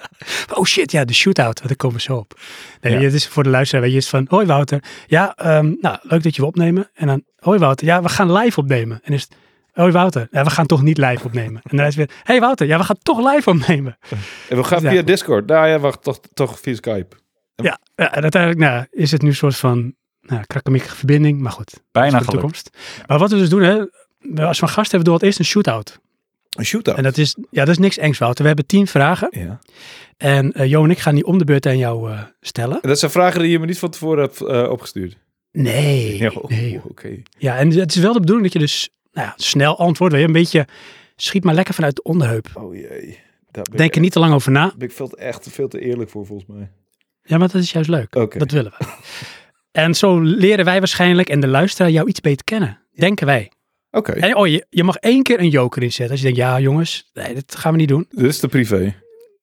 Oh 0.54 0.64
shit, 0.66 0.92
ja, 0.92 1.06
de 1.06 1.14
shootout, 1.14 1.68
daar 1.68 1.76
komen 1.76 1.96
we 1.96 2.02
zo 2.02 2.16
op. 2.16 2.40
Nee, 2.82 2.94
Ja. 2.94 3.00
het 3.00 3.14
is 3.14 3.28
voor 3.28 3.44
de 3.44 3.50
luisteraar, 3.50 3.84
weet 3.84 3.92
je, 3.92 3.98
is 3.98 4.10
van, 4.10 4.26
hoi 4.30 4.46
Wouter. 4.46 4.84
Ja, 5.08 5.36
ehm, 5.36 5.74
nou, 5.82 5.98
leuk 6.02 6.24
dat 6.24 6.36
je 6.36 6.42
we 6.42 6.48
opnemen. 6.48 6.90
En 6.94 7.08
dan, 7.08 7.24
hoi 7.40 7.60
Wouter, 7.60 7.88
ja, 7.88 8.02
we 8.02 8.10
gaan 8.10 8.32
live 8.32 8.60
opnemen. 8.60 9.00
En 9.04 9.14
is 9.14 9.22
het, 9.22 9.36
hoi 9.76 9.92
Wouter, 9.92 10.28
ja, 10.32 10.44
we 10.44 10.50
gaan 10.50 10.66
toch 10.66 10.82
niet 10.82 10.98
live 10.98 11.26
opnemen. 11.26 11.62
En 11.64 11.78
dan 11.78 11.86
is 11.86 11.96
weer, 11.96 12.10
hey 12.24 12.40
Wouter, 12.40 12.68
ja, 12.68 12.78
we 12.78 12.84
gaan 12.84 12.98
toch 13.04 13.34
live 13.34 13.50
opnemen. 13.50 13.98
En 14.50 14.58
we 14.58 14.64
gaan 14.64 14.82
Ja. 14.82 14.90
via 14.90 15.02
Discord. 15.02 15.46
Nou 15.48 15.68
ja, 15.68 15.80
wacht, 15.80 16.04
toch, 16.04 16.20
toch 16.34 16.60
via 16.60 16.76
Skype. 16.76 17.16
Ja, 17.56 17.80
ja 17.96 18.14
en 18.14 18.22
uiteindelijk 18.22 18.62
nou, 18.62 18.86
is 18.92 19.12
het 19.12 19.22
nu 19.22 19.28
een 19.30 19.36
soort 19.36 19.56
van 19.56 19.96
nou, 20.22 20.44
krakkemikkige 20.48 20.96
verbinding, 20.96 21.40
maar 21.40 21.52
goed. 21.52 21.74
Bijna 21.92 22.10
voor 22.18 22.26
de 22.26 22.32
toekomst. 22.32 22.70
Maar 23.08 23.18
wat 23.20 23.32
we 23.32 23.38
dus 23.38 23.50
doen, 23.50 23.62
hè, 23.62 23.76
we- 24.20 24.46
als 24.46 24.60
we 24.60 24.66
een 24.66 24.72
gast 24.72 24.92
hebben, 24.92 25.10
doen 25.10 25.20
we 25.20 25.20
het 25.20 25.24
eerst 25.24 25.40
een 25.40 25.46
shootout. 25.46 26.00
Een 26.50 26.66
shootout. 26.66 26.98
En 26.98 27.04
dat 27.04 27.18
is, 27.18 27.36
ja, 27.52 27.60
dat 27.66 27.68
is 27.68 27.78
niks 27.78 27.98
engs, 27.98 28.18
Wouter. 28.18 28.42
We 28.42 28.48
hebben 28.48 28.66
tien 28.66 28.88
vragen. 28.88 29.28
Ja. 29.32 29.60
En 30.18 30.52
eh 30.54 30.70
Jo 30.70 30.84
en 30.84 30.90
ik 30.92 31.00
gaan 31.00 31.16
die 31.16 31.26
om 31.26 31.38
de 31.38 31.44
beurt 31.46 31.66
aan 31.66 31.78
jou 31.78 32.12
eh, 32.12 32.22
stellen. 32.42 32.82
En 32.82 32.90
dat 32.90 33.00
zijn 33.00 33.12
vragen 33.12 33.40
die 33.42 33.50
je 33.50 33.60
me 33.60 33.66
niet 33.66 33.80
van 33.80 33.90
tevoren 33.90 34.24
hebt 34.24 34.42
eh, 34.42 34.70
opgestuurd. 34.70 35.18
Nee, 35.52 36.18
Ja, 36.18 36.32
oh, 36.36 36.50
nee. 36.50 36.82
oké. 36.84 37.22
Ja, 37.38 37.58
en 37.58 37.72
het 37.72 37.96
is 37.96 38.02
wel 38.02 38.14
de 38.14 38.20
bedoeling 38.20 38.46
dat 38.52 38.54
je 38.62 38.68
dus 38.68 38.90
nou 39.16 39.28
ja, 39.28 39.34
snel 39.36 39.78
antwoordt. 39.78 40.14
Weet 40.14 40.22
je, 40.22 40.28
een 40.28 40.34
beetje, 40.34 40.68
schiet 41.16 41.44
maar 41.44 41.54
lekker 41.54 41.74
vanuit 41.74 41.96
de 41.96 42.04
onderheup. 42.04 42.48
Oh 42.54 42.76
jee. 42.76 43.20
Denk 43.76 43.96
er 43.96 44.02
niet 44.02 44.12
te 44.12 44.20
lang 44.20 44.34
over 44.34 44.52
na. 44.52 44.74
ben 44.78 44.88
ik 44.88 44.94
veel 44.94 45.08
te, 45.08 45.16
echt 45.16 45.50
veel 45.50 45.68
te 45.68 45.80
eerlijk 45.80 46.10
voor, 46.10 46.26
volgens 46.26 46.50
mij. 46.50 46.72
Ja, 47.22 47.38
maar 47.38 47.48
dat 47.48 47.62
is 47.62 47.72
juist 47.72 47.90
leuk. 47.90 48.12
Dat 48.12 48.52
willen 48.52 48.74
we. 48.78 48.86
en 49.82 49.96
zo 49.96 50.20
leren 50.22 50.66
wij 50.66 50.80
waarschijnlijk 50.80 51.30
en 51.30 51.40
de 51.40 51.48
luisteraar 51.48 51.92
jou 51.92 52.08
iets 52.08 52.22
beter 52.22 52.44
kennen. 52.44 52.80
Denken 52.92 53.26
wij. 53.26 53.52
Oké. 53.92 54.12
En, 54.12 54.36
oh, 54.36 54.48
je, 54.48 54.66
je 54.70 54.84
mag 54.84 54.96
één 54.96 55.24
keer 55.24 55.40
een 55.40 55.50
joker 55.50 55.84
inzetten. 55.84 56.10
Als 56.10 56.20
je 56.20 56.26
denkt, 56.26 56.40
ja 56.40 56.60
jongens, 56.60 57.10
nee, 57.14 57.34
dat 57.34 57.56
gaan 57.56 57.72
we 57.72 57.78
niet 57.78 57.88
doen. 57.88 58.06
Dit 58.10 58.26
is 58.26 58.40
de 58.40 58.48
privé. 58.48 58.96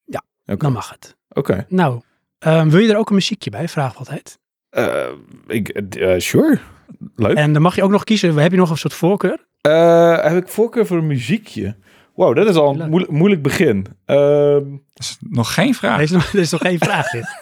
Ja. 0.04 0.22
Dan 0.44 0.72
mag 0.72 0.90
het. 0.90 1.16
Oké. 1.28 1.66
Nou, 1.68 2.00
ehm, 2.38 2.68
wil 2.68 2.80
je 2.80 2.92
er 2.92 2.98
ook 2.98 3.08
een 3.08 3.14
muziekje 3.14 3.50
bij? 3.50 3.68
Vraag 3.68 3.96
altijd. 3.96 4.38
Eh, 4.70 5.06
ik, 5.46 5.68
eh, 5.68 6.18
sure. 6.18 6.58
Leuk. 7.16 7.36
En 7.36 7.52
dan 7.52 7.62
mag 7.62 7.76
je 7.76 7.82
ook 7.82 7.90
nog 7.90 8.04
kiezen. 8.04 8.36
Heb 8.36 8.50
je 8.50 8.56
nog 8.56 8.70
een 8.70 8.76
soort 8.76 8.94
voorkeur? 8.94 9.46
Eh, 9.62 10.22
heb 10.22 10.36
ik 10.36 10.48
voorkeur 10.48 10.86
voor 10.86 10.96
een 10.96 11.06
muziekje? 11.06 11.76
Wow, 12.14 12.36
dat 12.36 12.48
is 12.48 12.54
al 12.56 12.80
een 12.80 12.88
moeilijk, 12.88 13.12
moeilijk 13.12 13.42
begin. 13.42 13.86
Ehm, 14.04 14.54
Dat 14.92 14.98
is 15.06 15.16
nog 15.20 15.54
geen 15.54 15.74
vraag. 15.74 15.96
Er 15.96 16.02
is 16.02 16.10
nog, 16.10 16.32
er 16.32 16.38
is 16.38 16.50
nog 16.50 16.60
geen 16.60 16.78
vraag 16.78 17.10
dit. 17.10 17.26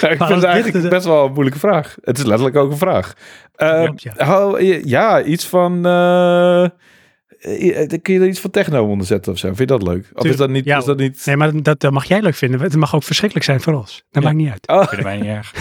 Ja, 0.00 0.08
ik 0.08 0.18
Maar 0.18 0.28
vind 0.28 0.40
het 0.40 0.50
eigenlijk 0.50 0.84
de- 0.84 0.88
best 0.90 1.06
wel 1.06 1.24
een 1.24 1.32
moeilijke 1.32 1.58
vraag. 1.58 1.96
Het 2.02 2.18
is 2.18 2.24
letterlijk 2.24 2.56
ook 2.56 2.70
een 2.70 2.76
vraag. 2.78 3.12
Eh, 3.54 3.84
Klopt, 3.84 4.02
ja. 4.02 4.58
ja, 4.84 5.22
iets 5.22 5.46
van... 5.46 5.86
eh, 5.86 6.64
eh, 6.64 7.88
kun 8.02 8.14
je 8.14 8.20
er 8.20 8.26
iets 8.26 8.40
van 8.40 8.50
techno 8.50 8.86
onder 8.88 9.06
zetten 9.06 9.32
of 9.32 9.38
zo? 9.38 9.46
Vind 9.46 9.58
je 9.58 9.66
dat 9.66 9.82
leuk? 9.82 10.10
Of 10.14 10.24
is 10.24 10.36
dat 10.36 10.50
niet... 10.50 10.64
Ja, 10.64 10.78
is 10.78 10.84
dat 10.84 10.98
niet... 10.98 11.26
Nee, 11.26 11.36
maar 11.36 11.62
dat, 11.62 11.80
dat 11.80 11.92
mag 11.92 12.04
jij 12.04 12.20
leuk 12.22 12.34
vinden. 12.34 12.60
Het 12.60 12.76
mag 12.76 12.94
ook 12.94 13.02
verschrikkelijk 13.02 13.46
zijn 13.46 13.60
voor 13.60 13.72
ons. 13.74 14.04
Dat 14.10 14.22
Ja. 14.22 14.28
maakt 14.28 14.40
niet 14.40 14.50
uit. 14.50 14.68
Oh, 14.68 14.86
Vinden 14.86 15.06
wij 15.06 15.16
niet 15.16 15.26
erg. 15.26 15.52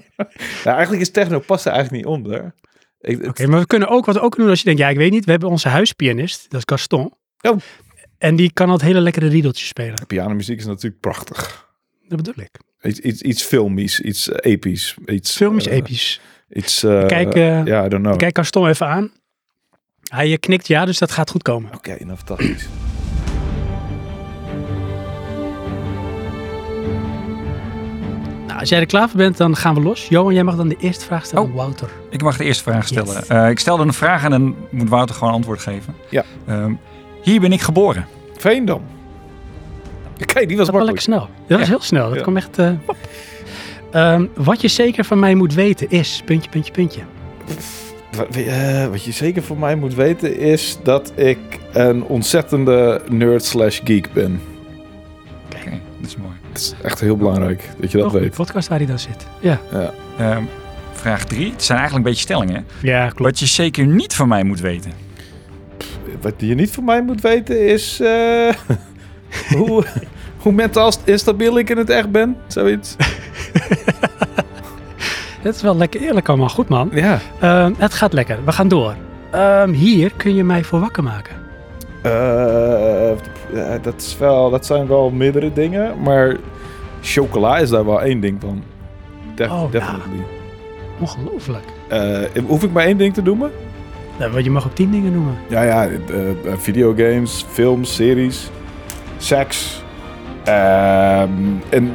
ja, 0.64 0.72
eigenlijk 0.72 1.02
is 1.02 1.10
techno 1.10 1.38
past 1.38 1.66
er 1.66 1.72
eigenlijk 1.72 2.04
niet 2.04 2.14
onder. 2.14 2.54
Oké, 3.02 3.46
maar 3.46 3.60
we 3.60 3.66
kunnen 3.66 3.88
ook 3.88 4.04
wat 4.04 4.14
we 4.14 4.20
ook 4.20 4.36
doen 4.36 4.48
als 4.48 4.58
je 4.58 4.64
denkt, 4.64 4.80
ja, 4.80 4.88
ik 4.88 4.96
weet 4.96 5.10
niet. 5.10 5.24
We 5.24 5.30
hebben 5.30 5.48
onze 5.48 5.68
huispianist, 5.68 6.50
dat 6.50 6.58
is 6.58 6.66
Gaston. 6.66 7.14
Oh. 7.40 7.58
En 8.18 8.36
die 8.36 8.52
kan 8.52 8.70
altijd 8.70 8.90
hele 8.90 9.02
lekkere 9.02 9.28
riedeltjes 9.28 9.68
spelen. 9.68 10.06
Pianomuziek 10.06 10.58
is 10.58 10.66
natuurlijk 10.66 11.00
prachtig. 11.00 11.70
Dat 12.08 12.22
bedoel 12.22 12.44
ik. 12.44 12.58
Iets, 12.82 12.98
iets, 12.98 13.22
iets 13.22 13.42
filmisch, 13.42 14.00
iets 14.00 14.30
episch. 14.40 14.96
Iets, 15.06 15.36
Filmisch 15.36 15.66
eh, 15.66 15.76
episch. 15.76 16.20
Iets, 16.48 16.82
eh, 16.82 17.06
Kijk, 17.06 17.34
eh, 17.34 17.64
ja, 17.64 17.84
I 17.84 17.88
don't 17.88 18.02
know. 18.02 18.16
Kijk 18.16 18.36
Gaston 18.36 18.68
even 18.68 18.86
aan. 18.86 19.10
Hij 20.02 20.38
knikt 20.38 20.66
ja, 20.66 20.84
dus 20.84 20.98
dat 20.98 21.10
gaat 21.10 21.30
goed 21.30 21.42
komen. 21.42 21.74
Oké, 21.74 22.04
nou 22.04 22.16
fantastisch. 22.16 22.68
Als 28.62 28.70
jij 28.70 28.80
er 28.80 28.86
klaar 28.86 29.08
voor 29.08 29.18
bent, 29.18 29.36
dan 29.36 29.56
gaan 29.56 29.74
we 29.74 29.80
los. 29.80 30.08
Johan, 30.08 30.34
jij 30.34 30.42
mag 30.44 30.56
dan 30.56 30.68
de 30.68 30.76
eerste 30.80 31.04
vraag 31.04 31.24
stellen. 31.26 31.44
Oh. 31.48 31.54
Wouter. 31.54 31.88
Ik 32.10 32.22
mag 32.22 32.36
de 32.36 32.44
eerste 32.44 32.62
vraag 32.62 32.86
stellen. 32.86 33.14
Yes. 33.14 33.26
Eh, 33.26 33.48
ik 33.48 33.58
stelde 33.58 33.82
een 33.82 33.92
vraag 33.92 34.24
en 34.24 34.30
dan 34.30 34.54
moet 34.70 34.88
Wouter 34.88 35.14
gewoon 35.14 35.32
antwoord 35.32 35.60
geven. 35.60 35.94
Ja. 36.10 36.24
Ehm, 36.46 36.72
hier 37.22 37.40
ben 37.40 37.52
ik 37.52 37.60
geboren. 37.60 38.06
Veendam. 38.36 38.82
Kijk, 40.26 40.48
die 40.48 40.56
was 40.56 40.66
Dat 40.66 40.74
was 40.76 40.84
makkelijk. 40.86 40.86
lekker 40.86 41.02
snel. 41.02 41.20
Dat 41.48 41.58
was 41.58 41.66
Ja. 41.68 41.72
heel 41.74 41.82
snel. 41.82 42.06
Dat 42.08 42.16
Ja. 42.16 42.22
kwam 42.22 42.36
echt... 42.36 42.58
eh. 42.58 42.70
Ehm, 43.90 44.26
wat 44.34 44.60
je 44.60 44.68
zeker 44.68 45.04
van 45.04 45.18
mij 45.18 45.34
moet 45.34 45.54
weten 45.54 45.90
is... 45.90 46.22
Puntje, 46.24 46.50
puntje, 46.50 46.72
puntje. 46.72 47.00
Wat, 48.16 48.36
eh, 48.36 48.86
wat 48.86 49.04
je 49.04 49.12
zeker 49.12 49.42
van 49.42 49.58
mij 49.58 49.76
moet 49.76 49.94
weten 49.94 50.38
is 50.38 50.78
dat 50.82 51.12
ik 51.14 51.38
een 51.72 52.04
ontzettende 52.04 53.00
nerd 53.08 53.44
slash 53.44 53.80
geek 53.84 54.12
ben. 54.12 54.40
Oké, 55.46 55.70
dat 56.00 56.08
is 56.10 56.16
mooi. 56.16 56.32
Het 56.52 56.60
is 56.60 56.74
echt 56.82 57.00
heel 57.00 57.16
belangrijk 57.16 57.68
dat 57.80 57.90
je 57.90 57.98
dat 57.98 58.10
Toch, 58.10 58.20
weet. 58.20 58.34
podcast 58.34 58.68
waar 58.68 58.78
hij 58.78 58.86
dan 58.86 58.98
zit. 58.98 59.26
Ja, 59.40 59.60
Ehm, 60.18 60.42
vraag 60.92 61.24
drie. 61.24 61.50
Het 61.52 61.62
zijn 61.62 61.78
eigenlijk 61.78 62.06
een 62.06 62.12
beetje 62.12 62.26
stellingen. 62.28 62.66
ja 62.82 63.04
klopt. 63.06 63.18
Wat 63.20 63.38
je 63.38 63.46
zeker 63.46 63.86
niet 63.86 64.14
van 64.14 64.28
mij 64.28 64.42
moet 64.44 64.60
weten. 64.60 64.92
Wat 66.20 66.34
je 66.36 66.54
niet 66.54 66.70
van 66.70 66.84
mij 66.84 67.02
moet 67.02 67.20
weten 67.20 67.66
is 67.68 68.00
eh, 68.00 68.48
hoe, 69.58 69.84
hoe 70.38 70.52
mentaal 70.52 70.92
instabiel 71.04 71.58
ik 71.58 71.70
in 71.70 71.76
het 71.76 71.90
echt 71.90 72.10
ben. 72.10 72.36
Zoiets. 72.46 72.96
Het 75.42 75.54
is 75.54 75.62
wel 75.62 75.76
lekker 75.76 76.00
eerlijk 76.00 76.28
allemaal. 76.28 76.48
Goed, 76.48 76.68
man. 76.68 76.90
Ja. 76.92 77.18
Ehm, 77.40 77.72
het 77.78 77.94
gaat 77.94 78.12
lekker. 78.12 78.38
We 78.44 78.52
gaan 78.52 78.68
door. 78.68 78.94
Ehm, 79.30 79.70
hier 79.70 80.12
kun 80.16 80.34
je 80.34 80.44
mij 80.44 80.64
voor 80.64 80.80
wakker 80.80 81.02
maken. 81.02 81.34
Ja, 82.02 83.78
dat, 83.82 83.94
is 83.96 84.16
wel, 84.18 84.50
dat 84.50 84.66
zijn 84.66 84.86
wel 84.86 85.10
meerdere 85.10 85.52
dingen, 85.52 86.02
maar 86.02 86.36
chocola 87.00 87.58
is 87.58 87.68
daar 87.70 87.84
wel 87.86 88.02
één 88.02 88.20
ding 88.20 88.40
van. 88.40 88.62
Def, 89.34 89.50
Oh, 89.50 89.62
ja. 89.72 89.78
definitely. 89.78 90.24
Ongelooflijk. 91.00 91.64
Eh, 91.88 92.18
hoef 92.46 92.62
ik 92.62 92.72
maar 92.72 92.84
één 92.84 92.96
ding 92.96 93.14
te 93.14 93.22
noemen? 93.22 93.50
Nou, 94.18 94.32
want 94.32 94.44
je 94.44 94.50
mag 94.50 94.66
ook 94.66 94.74
tien 94.74 94.90
dingen 94.90 95.12
noemen. 95.12 95.34
Ja, 95.48 95.62
ja, 95.62 95.86
eh, 95.88 95.98
videogames, 96.56 97.44
films, 97.48 97.94
series, 97.94 98.50
seks. 99.16 99.82
Ehm, 100.44 101.30
en 101.68 101.92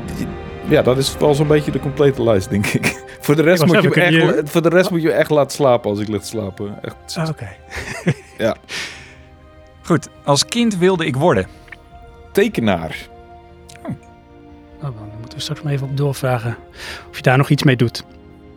ja, 0.68 0.82
dat 0.82 0.98
is 0.98 1.18
wel 1.20 1.34
zo'n 1.34 1.48
beetje 1.48 1.72
de 1.72 1.80
complete 1.80 2.24
lijst, 2.24 2.50
denk 2.50 2.66
ik. 2.66 3.04
voor, 3.22 3.36
de 3.36 3.42
rest 3.42 3.66
moet 3.66 3.82
je 3.84 3.94
echt, 3.94 4.14
je- 4.14 4.42
voor 4.46 4.62
de 4.62 4.70
rest 4.70 4.90
moet 4.90 5.02
je 5.02 5.12
echt 5.12 5.30
laten 5.30 5.52
slapen 5.52 5.90
als 5.90 6.00
ik 6.00 6.06
te 6.08 6.18
slapen. 6.22 6.78
Echt. 6.82 7.18
Ah, 7.18 7.30
Oké. 7.30 7.48
Goed, 9.88 10.10
als 10.24 10.46
kind 10.46 10.78
wilde 10.78 11.06
ik 11.06 11.16
worden. 11.16 11.48
Tekenaar. 12.32 13.08
Oh, 14.78 14.82
dan 14.82 15.12
moeten 15.20 15.38
we 15.38 15.44
straks 15.44 15.62
maar 15.62 15.74
even 15.74 15.90
op 15.90 15.98
doorvragen 15.98 16.58
of 17.10 17.16
je 17.16 17.22
daar 17.22 17.38
nog 17.38 17.50
iets 17.50 17.64
mee 17.64 17.76
doet. 17.76 18.04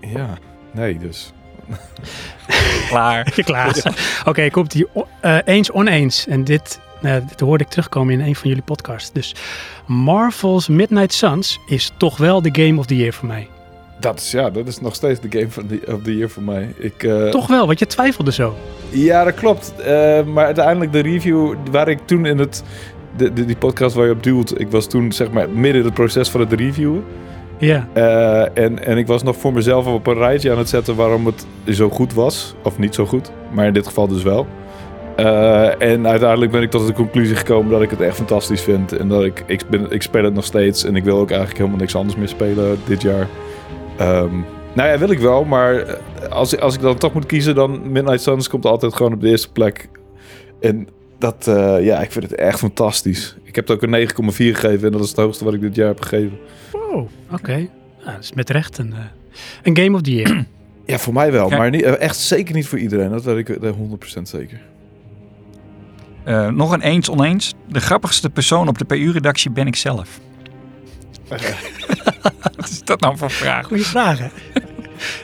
Ja, 0.01 0.39
nee, 0.71 0.99
dus. 0.99 1.33
Klaar. 2.89 3.33
Klaar. 3.45 3.95
Oké, 4.25 4.51
komt 4.51 4.71
die 4.71 4.87
eh, 5.21 5.39
eens 5.45 5.71
oneens. 5.71 6.27
En 6.27 6.45
dit, 6.45 6.81
eh, 7.03 7.17
dit 7.29 7.41
hoorde 7.41 7.65
ik 7.65 7.71
terugkomen 7.71 8.15
in 8.15 8.21
een 8.21 8.37
van 8.37 8.49
jullie 8.49 8.65
podcasts. 8.65 9.13
Dus 9.13 9.35
Marvel's 9.87 10.69
Midnight 10.69 11.13
Suns 11.13 11.59
is 11.67 11.93
toch 11.97 12.17
wel 12.17 12.43
de 12.43 12.65
Game 12.65 12.79
of 12.79 12.87
the 12.87 12.97
Year 12.97 13.13
voor 13.13 13.29
mij. 13.29 13.49
Dat 14.01 14.19
is, 14.19 14.31
ja, 14.31 14.51
dat 14.51 14.67
is 14.67 14.81
nog 14.81 14.95
steeds 14.95 15.21
de 15.21 15.29
game 15.31 15.51
van 15.51 15.67
the, 15.67 15.81
of 15.95 16.03
the 16.03 16.17
year 16.17 16.31
voor 16.31 16.43
mij. 16.43 16.75
Ik, 16.79 17.03
eh, 17.03 17.29
Toch 17.29 17.47
wel, 17.47 17.67
want 17.67 17.79
je 17.79 17.87
twijfelde 17.87 18.33
zo. 18.33 18.55
Ja, 18.89 19.25
dat 19.25 19.35
klopt. 19.35 19.75
Eh, 19.77 20.23
maar 20.25 20.45
uiteindelijk 20.45 20.93
de 20.93 21.01
review 21.01 21.55
waar 21.71 21.89
ik 21.89 21.99
toen 22.05 22.27
in 22.27 22.39
het... 22.39 22.63
De, 23.17 23.33
de- 23.33 23.45
die 23.45 23.57
podcast 23.57 23.95
waar 23.95 24.07
je 24.07 24.13
op 24.13 24.23
duwt. 24.23 24.61
Ik 24.61 24.71
was 24.71 24.87
toen 24.87 25.13
zeg 25.13 25.31
maar 25.31 25.49
midden 25.51 25.81
in 25.81 25.85
het 25.85 25.95
proces 25.95 26.29
van 26.29 26.41
het 26.41 26.53
reviewen. 26.53 27.05
Ja. 27.59 27.89
Eh, 27.93 28.65
en, 28.65 28.85
en 28.85 28.99
ik 28.99 29.07
was 29.07 29.23
nog 29.23 29.37
voor 29.37 29.53
mezelf 29.53 29.87
op 29.87 30.07
een 30.07 30.15
rijtje 30.15 30.51
aan 30.53 30.59
het 30.59 30.69
zetten 30.69 30.97
waarom 30.97 31.27
het 31.27 31.47
zo 31.69 31.89
goed 31.91 32.15
was. 32.15 32.55
Of 32.63 32.79
niet 32.79 32.95
zo 32.95 33.07
goed. 33.07 33.31
Maar 33.53 33.67
in 33.67 33.73
dit 33.73 33.87
geval 33.87 34.09
dus 34.09 34.23
wel. 34.23 34.47
En 35.79 36.07
uiteindelijk 36.09 36.51
ben 36.53 36.63
ik 36.63 36.71
tot 36.71 36.87
de 36.87 36.93
conclusie 36.93 37.37
gekomen 37.37 37.71
dat 37.71 37.83
ik 37.83 37.91
het 37.91 38.01
echt 38.01 38.17
fantastisch 38.17 38.61
vind. 38.63 38.93
En 38.93 39.09
dat 39.09 39.25
ik, 39.25 39.43
ik, 39.47 39.63
ben, 39.71 39.91
ik 39.91 40.03
speel 40.03 40.25
het 40.25 40.35
nog 40.35 40.45
steeds. 40.45 40.85
En 40.85 40.97
ik 40.97 41.05
wil 41.05 41.19
ook 41.19 41.29
eigenlijk 41.31 41.59
helemaal 41.59 41.81
niks 41.81 41.95
anders 41.95 42.17
meer 42.19 42.29
spelen 42.29 42.79
dit 42.87 43.03
jaar. 43.03 43.27
Ehm, 44.01 44.35
nou 44.75 44.89
ja, 44.89 44.99
wil 44.99 45.11
ik 45.11 45.19
wel. 45.19 45.45
Maar 45.45 45.77
eh, 45.77 46.31
als, 46.31 46.59
als 46.59 46.75
ik 46.75 46.81
dan 46.81 46.99
toch 46.99 47.13
moet 47.13 47.27
kiezen, 47.27 47.55
dan 47.55 47.93
Midnight 47.93 48.23
Suns 48.23 48.49
komt 48.49 48.65
altijd 48.65 48.95
gewoon 48.95 49.13
op 49.13 49.21
de 49.21 49.29
eerste 49.29 49.53
plek. 49.53 49.89
En 50.61 50.89
dat, 51.19 51.47
eh, 51.47 51.85
ja, 51.85 52.01
ik 52.01 52.13
vind 52.13 52.31
het 52.31 52.35
echt 52.35 52.59
fantastisch. 52.59 53.37
Ik 53.45 53.55
heb 53.55 53.69
het 53.69 53.77
ook 53.77 53.83
een 53.83 53.91
9,4 53.91 54.55
gegeven. 54.55 54.87
En 54.87 54.93
dat 54.93 55.01
is 55.01 55.09
het 55.09 55.17
hoogste 55.17 55.45
wat 55.45 55.55
ik 55.55 55.61
dit 55.61 55.75
jaar 55.75 55.89
heb 55.89 56.01
gegeven. 56.01 56.39
Wow, 56.73 57.09
oké. 57.33 57.57
Nou, 57.99 58.15
dat 58.15 58.23
is 58.23 58.33
met 58.33 58.51
recht 58.51 58.79
een, 58.79 58.93
eh, 58.93 58.99
een 59.63 59.77
Game 59.77 59.97
of 59.97 60.03
the 60.03 60.15
Year. 60.15 60.45
Ja, 60.87 60.99
voor 60.99 61.13
mij 61.13 61.33
wel. 61.33 61.51
Ja. 61.51 61.57
Maar 61.57 61.71
niet, 61.71 61.83
echt 61.83 62.17
zeker 62.17 62.55
niet 62.55 62.67
voor 62.67 62.79
iedereen. 62.79 63.11
Dat 63.11 63.25
weet 63.25 63.49
ik 63.49 63.49
eh, 63.49 63.71
100% 64.19 64.29
zeker. 64.29 64.61
Eh, 66.25 66.49
nog 66.49 66.73
een 66.73 66.81
eens 66.81 67.11
oneens. 67.11 67.55
De 67.69 67.81
grappigste 67.81 68.31
persoon 68.31 68.69
op 68.69 68.79
de 68.79 68.85
PU-redactie 68.85 69.51
ben 69.51 69.67
ik 69.67 69.77
zelf. 69.77 70.21
Wat 72.57 72.69
is 72.69 72.85
dat 72.85 73.01
nou 73.01 73.17
voor 73.17 73.31
vraag? 73.31 73.67
Goeie 73.67 73.85
vraag, 73.87 74.19
hè? 74.19 74.27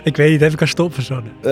ik 0.05 0.17
weet 0.17 0.31
niet, 0.31 0.41
heb 0.41 0.53
ik 0.53 0.61
een 0.61 0.69
stop 0.69 0.95
verzonnen. 0.95 1.33
Eh, 1.43 1.51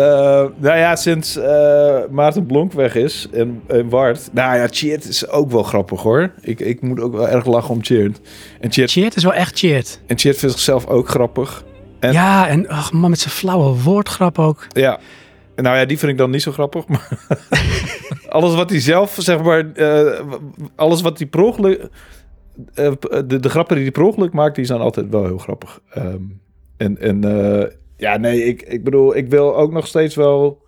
nou 0.56 0.76
ja, 0.78 0.96
sinds 0.96 1.36
eh, 1.36 1.96
Maarten 2.10 2.46
Blonk 2.46 2.72
weg 2.72 2.94
is 2.94 3.28
en, 3.32 3.62
en 3.66 3.88
Wart. 3.88 4.28
Nou 4.32 4.56
ja, 4.56 4.66
Cheert 4.70 5.04
is 5.08 5.28
ook 5.28 5.50
wel 5.50 5.62
grappig 5.62 6.02
hoor. 6.02 6.30
Ik, 6.40 6.60
ik 6.60 6.82
moet 6.82 7.00
ook 7.00 7.12
wel 7.12 7.28
erg 7.28 7.44
lachen 7.46 7.70
om 7.70 7.84
Cheert. 7.84 8.20
En 8.60 8.72
Cheert, 8.72 8.90
Cheert 8.90 9.16
is 9.16 9.22
wel 9.22 9.34
echt 9.34 9.58
cheert. 9.58 10.00
en 10.06 10.18
Cheert 10.18 10.36
vindt 10.38 10.54
zichzelf 10.54 10.86
ook 10.86 11.08
grappig. 11.08 11.64
En- 12.00 12.12
Ja, 12.12 12.48
en 12.48 12.68
ach 12.68 12.92
man, 12.92 13.10
met 13.10 13.18
zijn 13.20 13.34
flauwe 13.34 13.82
woordgrap 13.82 14.38
ook. 14.38 14.66
Ja. 14.72 14.98
Nou 15.56 15.76
ja, 15.76 15.84
die 15.84 15.98
vind 15.98 16.12
ik 16.12 16.18
dan 16.18 16.30
niet 16.30 16.42
zo 16.42 16.52
grappig. 16.52 16.86
Maar 16.86 17.08
alles 18.28 18.54
wat 18.54 18.70
hij 18.70 18.80
zelf, 18.80 19.16
zeg 19.18 19.42
maar, 19.42 19.72
eh, 19.72 20.20
alles 20.76 21.00
wat 21.00 21.18
hij 21.18 21.26
per 21.26 21.40
ongeluk, 22.74 23.04
eh, 23.04 23.20
de, 23.26 23.40
de 23.40 23.48
grappen 23.48 23.74
die 23.74 23.84
hij 23.84 23.92
per 23.92 24.02
ongeluk 24.02 24.32
maakt, 24.32 24.54
die 24.56 24.64
zijn 24.64 24.80
altijd 24.80 25.08
wel 25.10 25.24
heel 25.24 25.38
grappig. 25.38 25.80
Ehm, 25.90 26.22
en 26.76 26.98
en 27.00 27.24
eh, 27.24 27.70
ja, 27.96 28.16
nee, 28.16 28.44
ik, 28.44 28.62
ik 28.62 28.84
bedoel, 28.84 29.16
ik 29.16 29.28
wil 29.28 29.56
ook 29.56 29.72
nog 29.72 29.86
steeds 29.86 30.14
wel 30.14 30.62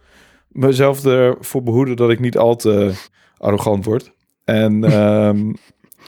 mezelf 0.49 1.05
ervoor 1.05 1.63
behoeden 1.63 1.97
dat 1.97 2.11
ik 2.11 2.21
niet 2.21 2.39
al 2.39 2.57
te 2.57 2.93
arrogant 3.39 3.85
word. 3.85 4.13
En, 4.45 4.85
ehm, 4.93 5.53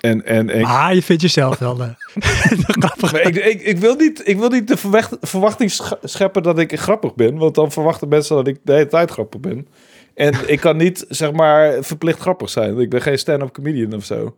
en, 0.01 0.25
en, 0.25 0.51
en 0.51 0.63
Maar 0.63 0.95
je 0.95 1.03
vindt 1.03 1.23
jezelf 1.23 1.59
wel 1.59 1.81
eh, 1.83 1.89
grappig. 2.81 3.13
maar 3.13 3.21
ik, 3.27 3.37
ik, 3.37 3.61
ik, 3.63 3.79
wil 3.79 3.95
niet, 3.95 4.29
ik 4.29 4.39
wil 4.39 4.49
niet 4.49 4.69
de 4.69 4.77
verwacht- 4.77 5.17
verwachting 5.21 5.71
sch- 5.71 5.93
scheppen 6.03 6.43
dat 6.43 6.59
ik 6.59 6.79
grappig 6.81 7.15
ben. 7.15 7.37
Want 7.39 7.55
dan 7.55 7.73
verwachten 7.73 8.09
mensen 8.09 8.37
dat 8.37 8.47
ik 8.47 8.59
de 8.63 8.73
hele 8.73 8.87
tijd 8.87 9.11
grappig 9.11 9.41
ben. 9.41 9.67
En 10.15 10.35
ik 10.47 10.61
kan 10.61 10.77
niet, 10.77 11.05
zeg 11.09 11.33
maar, 11.33 11.77
verplicht 11.85 12.21
grappig 12.21 12.49
zijn. 12.51 12.79
Ik 12.79 12.91
ben 12.91 13.03
geen 13.03 13.19
stand-up 13.19 13.53
comedian 13.53 13.93
of 13.95 14.05
zo. 14.05 14.37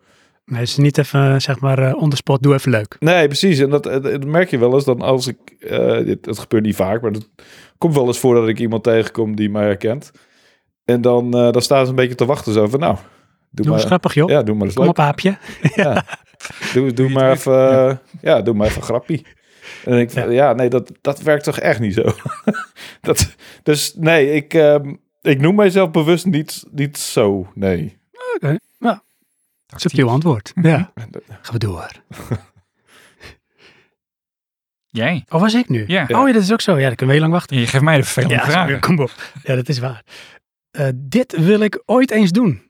Nee, 0.51 0.63
is 0.63 0.77
niet 0.77 0.99
even, 0.99 1.41
zeg 1.43 1.61
maar, 1.61 1.79
eh, 1.79 2.03
on 2.03 2.11
the 2.11 2.17
spot, 2.17 2.43
doe 2.43 2.55
even 2.55 2.71
leuk. 2.71 2.97
Nee, 2.99 3.27
precies. 3.27 3.59
En 3.59 3.71
dat, 3.71 3.83
dat, 3.83 4.03
dat 4.03 4.25
merk 4.25 4.51
je 4.51 4.59
wel 4.59 4.75
eens 4.75 4.85
dan 4.85 5.01
als 5.01 5.27
ik... 5.27 5.37
eh 5.61 6.05
dit, 6.05 6.27
het 6.27 6.39
gebeurt 6.39 6.65
niet 6.65 6.77
vaak, 6.77 7.03
maar 7.03 7.11
het 7.11 7.29
komt 7.79 7.95
wel 7.95 8.07
eens 8.07 8.19
voor 8.19 8.35
dat 8.35 8.49
ik 8.49 8.59
iemand 8.59 8.83
tegenkom 8.83 9.37
die 9.37 9.51
mij 9.51 9.65
herkent. 9.65 10.11
En 10.85 11.01
dan, 11.01 11.35
eh, 11.35 11.53
dan 11.53 11.63
staan 11.63 11.85
ze 11.85 11.91
een 11.91 11.97
beetje 11.97 12.15
te 12.15 12.25
wachten 12.27 12.53
zo 12.53 12.67
van, 12.67 12.81
nou... 12.81 12.97
Doe, 13.53 13.65
Doe 13.65 13.75
maar, 13.75 13.85
grappig, 13.85 14.15
joh. 14.15 14.29
ja, 14.31 14.43
doe 14.43 14.55
maar 14.55 14.65
eens 14.65 14.75
Kom 14.75 14.85
leuk. 14.85 14.93
op, 14.93 14.99
aapje. 14.99 15.39
Ja. 15.75 16.05
Doe, 16.75 16.93
doe 16.93 17.09
maar 17.09 17.31
even, 17.31 17.71
eh, 17.89 17.97
ja, 18.23 18.43
doe 18.43 18.55
maar 18.55 18.67
even 18.67 18.79
een 18.79 18.87
grappie. 18.87 19.27
En 19.85 19.99
ik 19.99 20.11
Ja. 20.11 20.31
ja, 20.31 20.53
nee, 20.53 20.69
dat, 20.69 20.93
dat 21.01 21.23
werkt 21.23 21.45
toch 21.45 21.59
echt 21.59 21.81
niet 21.81 21.95
zo. 21.95 22.03
dat, 23.01 23.35
dus 23.63 23.95
nee, 23.97 24.33
ik, 24.33 24.55
ehm, 24.55 24.95
ik 25.23 25.41
noem 25.41 25.55
mijzelf 25.55 25.91
bewust 25.91 26.27
niet, 26.27 26.65
niet 26.71 26.99
zo, 26.99 27.47
nee. 27.55 27.99
Oké. 28.35 28.57
Nou, 29.71 29.83
Subtiel 29.83 30.09
antwoord. 30.09 30.53
Ja, 30.63 30.93
gaan 31.27 31.53
we 31.53 31.59
door. 31.59 31.91
Jij? 34.87 35.25
Oh, 35.29 35.41
was 35.41 35.55
ik 35.55 35.69
nu? 35.69 35.85
Ja. 35.87 36.03
Oh 36.09 36.27
ja, 36.27 36.33
dat 36.33 36.43
is 36.43 36.53
ook 36.53 36.61
zo. 36.61 36.79
Ja, 36.79 36.87
dan 36.87 36.95
kunnen 36.97 37.07
we 37.07 37.13
heel 37.13 37.21
lang 37.21 37.33
wachten. 37.33 37.59
Je 37.59 37.67
geeft 37.67 37.85
mij 37.85 37.97
de 37.97 38.03
vervelende 38.03 38.35
Ja, 38.35 38.45
vragen. 38.45 38.81
kom 38.81 38.99
op. 39.01 39.13
Ja, 39.43 39.55
dat 39.55 39.69
is 39.69 39.79
waar. 39.79 40.05
Eh, 40.71 40.89
dit 40.95 41.45
wil 41.45 41.61
ik 41.61 41.83
ooit 41.87 42.11
eens 42.11 42.31
doen. 42.31 42.63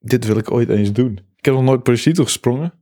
Dit 0.00 0.24
wil 0.26 0.36
ik 0.36 0.50
ooit 0.50 0.68
eens 0.68 0.92
doen. 0.92 1.18
Ik 1.36 1.44
heb 1.44 1.54
nog 1.54 1.62
nooit 1.62 1.82
parachute 1.82 2.22
gesprongen. 2.22 2.72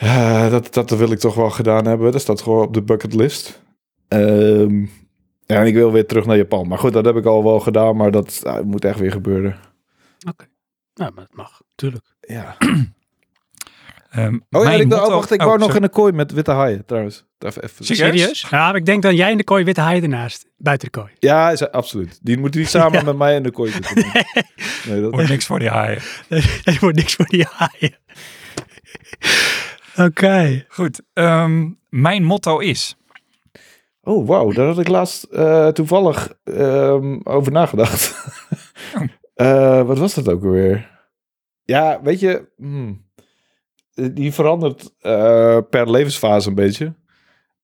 Oh. 0.00 0.50
Dat, 0.50 0.74
dat 0.74 0.90
wil 0.90 1.10
ik 1.12 1.18
toch 1.18 1.34
wel 1.34 1.50
gedaan 1.50 1.86
hebben. 1.86 2.12
Dat 2.12 2.20
staat 2.20 2.40
gewoon 2.40 2.66
op 2.66 2.74
de 2.74 2.82
bucketlist. 2.82 3.62
Ehm 4.08 4.80
ja, 5.46 5.60
en 5.60 5.66
ik 5.66 5.74
wil 5.74 5.92
weer 5.92 6.06
terug 6.06 6.26
naar 6.26 6.36
Japan. 6.36 6.68
Maar 6.68 6.78
goed, 6.78 6.92
dat 6.92 7.04
heb 7.04 7.16
ik 7.16 7.24
al 7.24 7.44
wel 7.44 7.60
gedaan. 7.60 7.96
Maar 7.96 8.10
dat 8.10 8.42
moet 8.64 8.84
echt 8.84 8.98
weer 8.98 9.12
gebeuren. 9.12 9.56
Nou, 10.98 11.12
maar 11.14 11.24
dat 11.24 11.36
mag. 11.36 11.60
Tuurlijk. 11.74 12.04
Ja. 12.20 12.56
Ehm, 14.08 14.38
Oh 14.50 14.64
ja, 14.64 14.70
ik, 14.70 14.92
oh, 14.92 15.06
wacht, 15.06 15.30
ik 15.30 15.40
oh, 15.40 15.46
wou 15.46 15.58
nog 15.58 15.74
in 15.74 15.82
een 15.82 15.90
kooi 15.90 16.12
met 16.12 16.32
witte 16.32 16.50
haaien 16.50 16.84
trouwens. 16.84 17.24
Even, 17.38 17.62
even. 17.62 17.84
Serieus? 17.84 18.46
Ja, 18.50 18.66
maar 18.66 18.76
ik 18.76 18.86
denk 18.86 19.02
dan 19.02 19.14
jij 19.14 19.30
in 19.30 19.36
de 19.36 19.44
kooi 19.44 19.64
witte 19.64 19.80
haai 19.80 20.02
ernaast. 20.02 20.46
Buiten 20.56 20.90
de 20.92 21.00
kooi. 21.00 21.12
Ja, 21.18 21.50
is, 21.50 21.70
absoluut. 21.70 22.18
Die 22.22 22.38
moet 22.38 22.54
niet 22.54 22.68
samen 22.68 23.04
met 23.10 23.16
mij 23.16 23.34
in 23.34 23.42
de 23.42 23.50
kooi 23.50 23.70
zitten. 23.70 23.94
Nee, 24.84 25.00
dat, 25.00 25.10
Wordt 25.12 25.28
niks 25.28 25.46
voor 25.46 25.58
die 25.58 25.68
haaien. 25.68 26.02
Er 26.64 26.76
wordt 26.80 26.96
niks 26.96 27.14
voor 27.14 27.26
die 27.26 27.46
haaien. 27.50 27.98
Oké. 30.08 30.64
Goed. 30.68 31.00
ehm, 31.12 31.68
mijn 31.88 32.22
motto 32.24 32.58
is... 32.58 32.96
Oh, 34.02 34.26
wauw. 34.26 34.52
Daar 34.52 34.66
had 34.66 34.78
ik 34.78 34.88
laatst 34.88 35.24
eh, 35.24 35.68
toevallig 35.68 36.32
ehm, 36.44 37.18
over 37.22 37.52
nagedacht. 37.52 38.14
Eh, 39.38 39.86
wat 39.86 39.98
was 39.98 40.14
dat 40.14 40.28
ook 40.28 40.44
alweer? 40.44 40.90
Ja, 41.62 42.00
weet 42.02 42.20
je, 42.20 42.48
hmm, 42.56 43.06
die 43.94 44.32
verandert 44.32 44.94
eh, 45.00 45.58
per 45.70 45.90
levensfase 45.90 46.48
een 46.48 46.54
beetje. 46.54 46.94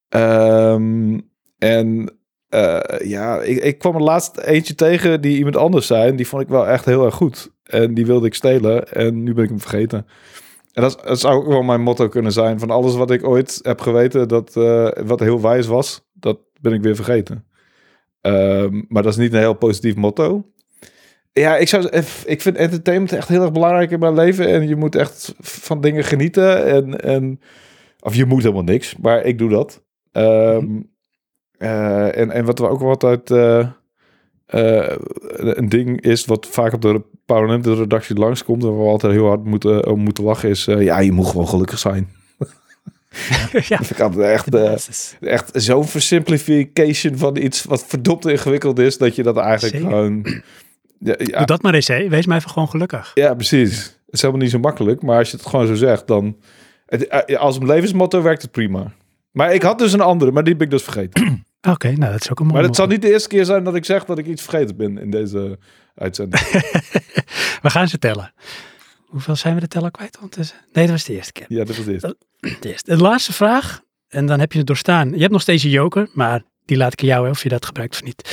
Ehm, 0.08 1.18
en 1.58 2.18
eh, 2.48 3.08
ja, 3.08 3.40
ik, 3.40 3.62
ik 3.62 3.78
kwam 3.78 3.94
er 3.94 4.02
laatst 4.02 4.36
eentje 4.36 4.74
tegen 4.74 5.20
die 5.20 5.36
iemand 5.36 5.56
anders 5.56 5.86
zei. 5.86 6.08
En 6.08 6.16
die 6.16 6.26
vond 6.26 6.42
ik 6.42 6.48
wel 6.48 6.66
echt 6.66 6.84
heel 6.84 7.04
erg 7.04 7.14
goed. 7.14 7.52
En 7.62 7.94
die 7.94 8.06
wilde 8.06 8.26
ik 8.26 8.34
stelen. 8.34 8.92
En 8.92 9.22
nu 9.22 9.34
ben 9.34 9.44
ik 9.44 9.50
hem 9.50 9.60
vergeten. 9.60 10.06
En 10.72 10.82
dat, 10.82 11.20
zou 11.20 11.34
ook 11.34 11.46
wel 11.46 11.62
mijn 11.62 11.82
motto 11.82 12.08
kunnen 12.08 12.32
zijn. 12.32 12.58
Van 12.58 12.70
alles 12.70 12.94
wat 12.94 13.10
ik 13.10 13.26
ooit 13.26 13.58
heb 13.62 13.80
geweten, 13.80 14.28
dat, 14.28 14.56
eh, 14.56 14.88
wat 15.04 15.20
heel 15.20 15.40
wijs 15.40 15.66
was, 15.66 16.08
dat 16.12 16.38
ben 16.60 16.72
ik 16.72 16.82
weer 16.82 16.96
vergeten. 16.96 17.46
Ehm, 18.20 18.82
maar 18.88 19.02
dat 19.02 19.12
is 19.12 19.18
niet 19.18 19.32
een 19.32 19.38
heel 19.38 19.54
positief 19.54 19.96
motto. 19.96 20.52
Ja, 21.40 21.56
ik, 21.56 21.68
zou, 21.68 21.88
ik 22.24 22.40
vind 22.40 22.56
entertainment 22.56 23.12
echt 23.12 23.28
heel 23.28 23.42
erg 23.42 23.52
belangrijk 23.52 23.90
in 23.90 23.98
mijn 23.98 24.14
leven. 24.14 24.48
En 24.48 24.68
je 24.68 24.76
moet 24.76 24.94
echt 24.94 25.34
van 25.40 25.80
dingen 25.80 26.04
genieten. 26.04 26.64
En, 26.64 27.00
en, 27.00 27.40
of 28.00 28.14
je 28.14 28.24
moet 28.24 28.42
helemaal 28.42 28.62
niks, 28.62 28.96
maar 28.96 29.24
ik 29.24 29.38
doe 29.38 29.50
dat. 29.50 29.82
Ehm, 30.12 30.66
eh, 31.58 32.18
en, 32.18 32.30
en 32.30 32.44
wat 32.44 32.58
we 32.58 32.68
ook 32.68 32.80
altijd 32.80 33.30
eh, 33.30 33.66
eh, 34.46 34.96
een 35.36 35.68
ding 35.68 36.00
is, 36.00 36.24
wat 36.24 36.46
vaak 36.46 36.72
op 36.72 36.82
de 36.82 37.02
Limited 37.26 37.78
redactie 37.78 38.16
langskomt, 38.16 38.62
en 38.62 38.68
waar 38.68 38.84
we 38.84 38.90
altijd 38.90 39.12
heel 39.12 39.26
hard 39.26 39.44
moeten, 39.44 39.86
om 39.86 40.00
moeten 40.00 40.24
lachen, 40.24 40.48
is 40.48 40.66
eh, 40.66 40.82
ja, 40.82 40.98
je 40.98 41.12
moet 41.12 41.26
gewoon 41.26 41.48
gelukkig 41.48 41.78
zijn. 41.78 42.08
ja. 43.52 43.76
Dat 43.76 43.86
vind 43.86 43.90
ik 43.90 44.00
altijd 44.00 44.32
echt, 44.32 44.54
eh, 44.54 45.32
echt 45.32 45.50
zo'n 45.52 45.86
versimplification 45.86 47.16
van 47.16 47.36
iets 47.36 47.64
wat 47.64 47.84
verdomd 47.86 48.26
ingewikkeld 48.26 48.78
is, 48.78 48.98
dat 48.98 49.14
je 49.14 49.22
dat 49.22 49.36
eigenlijk 49.36 49.74
Zeker. 49.74 49.90
gewoon... 49.90 50.42
Ja, 51.04 51.14
ja, 51.18 51.36
Doe 51.36 51.46
dat 51.46 51.62
maar 51.62 51.74
eens, 51.74 51.88
hè. 51.88 52.08
Wees 52.08 52.26
maar 52.26 52.38
even 52.38 52.50
gewoon 52.50 52.68
gelukkig. 52.68 53.10
ja, 53.14 53.34
precies. 53.34 53.82
Het 53.82 54.14
is 54.14 54.20
helemaal 54.20 54.42
niet 54.42 54.50
zo 54.50 54.58
makkelijk, 54.58 55.02
maar 55.02 55.18
als 55.18 55.30
je 55.30 55.36
het 55.36 55.46
gewoon 55.46 55.66
zo 55.66 55.74
zegt, 55.74 56.06
dan... 56.06 56.36
Het, 56.86 57.06
eh, 57.06 57.38
als 57.38 57.56
een 57.56 57.66
levensmotto 57.66 58.22
werkt 58.22 58.42
het 58.42 58.50
prima. 58.50 58.92
Maar 59.30 59.54
ik 59.54 59.62
had 59.62 59.78
dus 59.78 59.92
een 59.92 60.00
andere, 60.00 60.32
maar 60.32 60.44
die 60.44 60.52
heb 60.52 60.62
ik 60.62 60.70
dus 60.70 60.82
vergeten. 60.82 61.44
Oké, 61.72 61.92
nou 61.92 62.12
dat 62.12 62.20
is 62.20 62.30
ook 62.30 62.40
een 62.40 62.46
mooi 62.46 62.58
Maar 62.58 62.66
het 62.66 62.76
zal 62.76 62.86
niet 62.86 63.02
de 63.02 63.10
eerste 63.12 63.28
keer 63.28 63.44
zijn 63.44 63.64
dat 63.64 63.74
ik 63.74 63.84
zeg 63.84 64.04
dat 64.04 64.18
ik 64.18 64.26
iets 64.26 64.42
vergeten 64.42 64.76
ben 64.76 64.98
in 64.98 65.10
deze 65.10 65.58
uitzending. 65.94 66.42
We 67.62 67.70
gaan 67.70 67.88
ze 67.88 67.98
tellen. 67.98 68.32
Hoeveel 69.06 69.36
zijn 69.36 69.54
we 69.54 69.60
de 69.60 69.68
teller 69.68 69.90
kwijt 69.90 70.16
ondertussen? 70.16 70.56
Nee, 70.72 70.84
dat 70.84 70.94
was 70.94 71.04
de 71.04 71.12
eerste 71.12 71.32
keer. 71.32 71.46
Ja, 71.48 71.64
dat 71.64 71.76
was 71.76 71.84
dit. 71.86 72.00
De, 72.60 72.68
eerste. 72.68 72.96
de 72.96 73.02
laatste 73.02 73.32
vraag, 73.32 73.80
en 74.08 74.26
dan 74.26 74.40
heb 74.40 74.52
je 74.52 74.58
het 74.58 74.66
doorstaan. 74.66 75.10
Je 75.10 75.20
hebt 75.20 75.32
nog 75.32 75.40
steeds 75.40 75.62
een 75.62 75.70
joker, 75.70 76.08
maar 76.12 76.42
die 76.64 76.76
laat 76.76 76.92
ik 76.92 77.00
aan 77.00 77.06
jou, 77.06 77.24
hè, 77.24 77.30
of 77.30 77.42
je 77.42 77.48
dat 77.48 77.66
gebruikt 77.66 77.94
of 77.94 78.02
niet. 78.02 78.30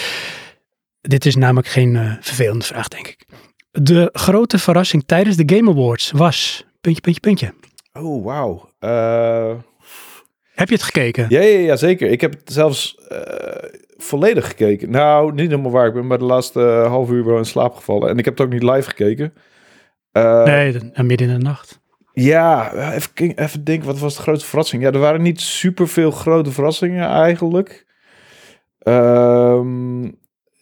Dit 1.02 1.26
is 1.26 1.36
namelijk 1.36 1.68
geen 1.68 1.96
eh, 1.96 2.14
vervelende 2.20 2.66
vraag, 2.66 2.88
denk 2.88 3.08
ik. 3.08 3.26
De 3.72 4.10
grote 4.14 4.60
verrassing 4.60 5.04
tijdens 5.06 5.36
de 5.36 5.56
Game 5.56 5.70
Awards 5.72 6.12
was... 6.12 6.66
Puntje, 6.82 7.02
puntje, 7.02 7.22
puntje. 7.22 7.54
Oh, 7.94 8.26
wauw. 8.26 8.70
Eh, 8.80 9.54
Heb 10.54 10.68
je 10.70 10.74
het 10.74 10.84
gekeken? 10.84 11.26
ja, 11.30 11.42
ja, 11.42 11.58
ja, 11.60 11.76
zeker. 11.76 12.10
Ik 12.10 12.22
heb 12.22 12.32
het 12.32 12.42
zelfs 12.54 12.96
eh, 13.08 13.70
volledig 13.98 14.48
gekeken. 14.48 14.90
Nou, 14.90 15.34
niet 15.34 15.50
helemaal 15.50 15.72
waar. 15.72 15.88
Ik 15.88 15.94
ben 15.94 16.08
bij 16.08 16.18
de 16.18 16.24
laatste 16.24 16.60
half 16.88 17.10
uur 17.10 17.26
wel 17.26 17.38
in 17.38 17.46
slaap 17.46 17.76
gevallen. 17.76 18.10
En 18.10 18.18
ik 18.18 18.26
heb 18.26 18.38
het 18.38 18.46
ook 18.48 18.54
niet 18.54 18.64
live 18.64 18.90
gekeken. 18.90 19.34
Nee, 20.46 20.72
de- 20.72 21.04
midden 21.04 21.30
in 21.30 21.38
de 21.38 21.44
nacht. 21.44 21.80
Ja, 22.14 22.74
even, 22.94 23.10
even 23.36 23.64
denken, 23.64 23.86
wat 23.88 24.00
was 24.00 24.16
de 24.16 24.22
grote 24.22 24.46
verrassing? 24.46 24.84
Ja, 24.84 24.92
er 24.92 25.00
waren 25.00 25.22
niet 25.22 25.42
super 25.42 25.88
veel 25.88 26.12
grote 26.12 26.52
verrassingen 26.52 27.08
eigenlijk. 27.10 27.86
Ehm, 28.80 30.10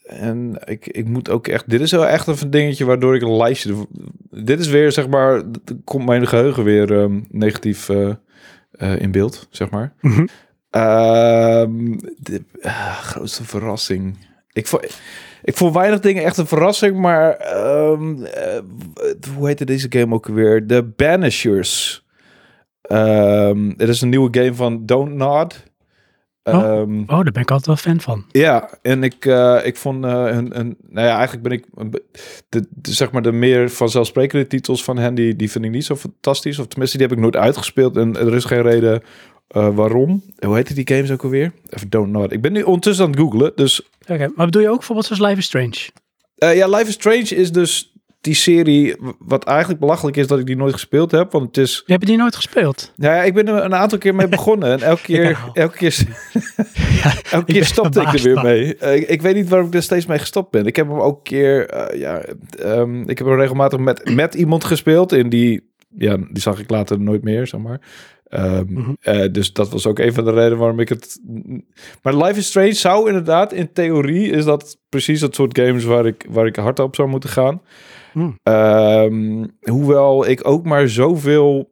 en 0.09 0.59
ik, 0.65 0.87
ik 0.87 1.07
moet 1.07 1.29
ook 1.29 1.47
echt, 1.47 1.69
dit 1.69 1.81
is 1.81 1.91
wel 1.91 2.07
echt 2.07 2.27
een 2.27 2.49
dingetje 2.49 2.85
waardoor 2.85 3.15
ik 3.15 3.21
een 3.21 3.37
lijstje. 3.37 3.87
Dit 4.29 4.59
is 4.59 4.67
weer, 4.67 4.91
zeg 4.91 5.07
maar, 5.07 5.43
komt 5.83 6.05
mijn 6.05 6.27
geheugen 6.27 6.63
weer 6.63 6.99
ehm, 6.99 7.21
negatief 7.29 7.89
eh, 7.89 8.09
eh, 8.71 8.99
in 8.99 9.11
beeld, 9.11 9.47
zeg 9.49 9.69
maar. 9.69 9.93
Mhm. 10.01 10.25
Ehm, 10.69 11.97
de 12.17 12.43
ah, 12.61 12.97
grootste 12.97 13.43
verrassing. 13.43 14.17
Ik 14.51 14.67
vond, 14.67 14.99
ik 15.43 15.57
vond 15.57 15.73
weinig 15.73 15.99
dingen 15.99 16.23
echt 16.23 16.37
een 16.37 16.47
verrassing, 16.47 16.97
maar 16.97 17.31
eh, 17.31 17.99
hoe 19.35 19.47
heette 19.47 19.65
deze 19.65 19.87
game 19.89 20.13
ook 20.13 20.27
weer? 20.27 20.67
The 20.67 20.93
Banishers. 20.95 22.03
Ehm 22.81 23.69
het 23.77 23.89
is 23.89 24.01
een 24.01 24.09
nieuwe 24.09 24.39
game 24.39 24.53
van 24.53 24.85
Don't 24.85 25.13
Nod. 25.13 25.63
Oh. 26.43 26.53
Ehm, 26.53 26.99
Oh, 27.01 27.07
daar 27.07 27.31
ben 27.31 27.41
ik 27.41 27.51
altijd 27.51 27.65
wel 27.65 27.75
fan 27.75 28.01
van. 28.01 28.25
ja, 28.31 28.69
en 28.81 29.03
ik, 29.03 29.25
eh, 29.25 29.59
ik 29.63 29.75
vond 29.77 30.05
eh, 30.05 30.11
een, 30.11 30.59
een, 30.59 30.77
nou 30.89 31.07
ja, 31.07 31.15
eigenlijk 31.17 31.43
ben 31.43 31.51
ik 31.51 31.65
de, 32.49 32.67
de, 32.69 32.93
zeg 32.93 33.11
maar 33.11 33.21
de 33.21 33.31
meer 33.31 33.69
vanzelfsprekende 33.69 34.47
titels 34.47 34.83
van 34.83 34.97
hen, 34.97 35.15
die, 35.15 35.35
die 35.35 35.51
vind 35.51 35.65
ik 35.65 35.71
niet 35.71 35.85
zo 35.85 35.95
fantastisch. 35.95 36.59
Of 36.59 36.67
tenminste, 36.67 36.97
die 36.97 37.07
heb 37.07 37.15
ik 37.15 37.21
nooit 37.21 37.35
uitgespeeld 37.35 37.97
en 37.97 38.17
er 38.17 38.35
is 38.35 38.45
geen 38.45 38.61
reden 38.61 39.01
eh, 39.47 39.75
waarom. 39.75 40.23
Hoe 40.45 40.55
heette 40.55 40.73
die 40.73 40.87
games 40.87 41.11
ook 41.11 41.23
alweer? 41.23 41.51
Even 41.69 41.89
don't 41.89 42.09
know. 42.09 42.31
Ik 42.33 42.41
ben 42.41 42.51
nu 42.51 42.61
ondertussen 42.61 43.05
aan 43.05 43.11
het 43.11 43.19
googlen, 43.19 43.51
dus 43.55 43.89
Oké, 44.07 44.31
maar 44.35 44.45
bedoel 44.45 44.61
je 44.61 44.69
ook 44.69 44.77
bijvoorbeeld 44.77 45.07
zoals 45.07 45.21
Life 45.21 45.37
is 45.37 45.45
Strange? 45.45 45.89
ja, 46.55 46.67
Life 46.67 46.87
is 46.87 46.93
Strange 46.93 47.35
is 47.35 47.51
dus 47.51 47.88
die 48.21 48.33
serie 48.33 48.95
wat 49.19 49.43
eigenlijk 49.43 49.79
belachelijk 49.79 50.17
is 50.17 50.27
dat 50.27 50.39
ik 50.39 50.45
die 50.45 50.55
nooit 50.55 50.73
gespeeld 50.73 51.11
heb, 51.11 51.31
want 51.31 51.45
het 51.45 51.57
is 51.57 51.83
Je 51.85 51.93
hebt 51.93 52.05
die 52.05 52.17
nooit 52.17 52.35
gespeeld? 52.35 52.93
Nou 52.95 53.15
ja, 53.15 53.23
ik 53.23 53.33
ben 53.33 53.47
er 53.47 53.63
een 53.63 53.75
aantal 53.75 53.97
keer 53.97 54.15
mee 54.15 54.27
begonnen. 54.37 54.71
En 54.71 54.81
elke 54.81 55.01
keer, 55.01 55.29
Ja. 55.29 55.49
elke 55.53 55.77
keer, 55.77 55.97
elke 57.31 57.51
keer 57.53 57.65
stopte 57.65 58.01
ik 58.01 58.13
er 58.13 58.21
weer 58.21 58.43
mee. 58.43 58.75
Eh, 58.77 58.95
ik, 58.95 59.07
ik 59.07 59.21
weet 59.21 59.35
niet 59.35 59.49
waarom 59.49 59.67
ik 59.67 59.73
er 59.73 59.83
steeds 59.83 60.05
mee 60.05 60.19
gestopt 60.19 60.51
ben. 60.51 60.65
Ik 60.65 60.75
heb 60.75 60.87
hem 60.87 60.99
ook 60.99 61.17
een 61.17 61.23
keer, 61.23 61.69
eh, 61.69 61.99
ja, 61.99 62.21
ehm, 62.59 63.01
ik 63.09 63.17
heb 63.17 63.27
hem 63.27 63.39
regelmatig 63.39 63.79
met, 63.79 64.15
met 64.15 64.33
iemand 64.33 64.63
gespeeld. 64.63 65.11
En 65.11 65.29
die, 65.29 65.69
ja, 65.97 66.17
die 66.17 66.41
zag 66.41 66.59
ik 66.59 66.69
later 66.69 66.99
nooit 66.99 67.23
meer, 67.23 67.47
zeg 67.47 67.59
maar. 67.59 67.79
Ehm, 68.27 68.63
Mhm. 68.73 68.93
eh, 69.01 69.31
dus 69.31 69.53
dat 69.53 69.69
was 69.69 69.85
ook 69.87 69.99
een 69.99 70.13
van 70.13 70.25
de 70.25 70.31
redenen 70.31 70.57
waarom 70.57 70.79
ik 70.79 70.89
het... 70.89 71.19
Maar 72.01 72.15
Life 72.15 72.39
is 72.39 72.47
Strange 72.47 72.73
zou 72.73 73.07
inderdaad, 73.07 73.53
in 73.53 73.73
theorie, 73.73 74.29
is 74.29 74.45
dat 74.45 74.77
precies 74.89 75.21
het 75.21 75.35
soort 75.35 75.57
games 75.59 75.83
waar 75.83 76.05
ik, 76.05 76.25
waar 76.29 76.45
ik 76.45 76.55
hard 76.55 76.79
op 76.79 76.95
zou 76.95 77.07
moeten 77.09 77.29
gaan. 77.29 77.61
Hmm. 78.11 78.39
Ehm, 78.43 79.45
hoewel 79.61 80.27
ik 80.27 80.47
ook 80.47 80.65
maar 80.65 80.89
zoveel 80.89 81.71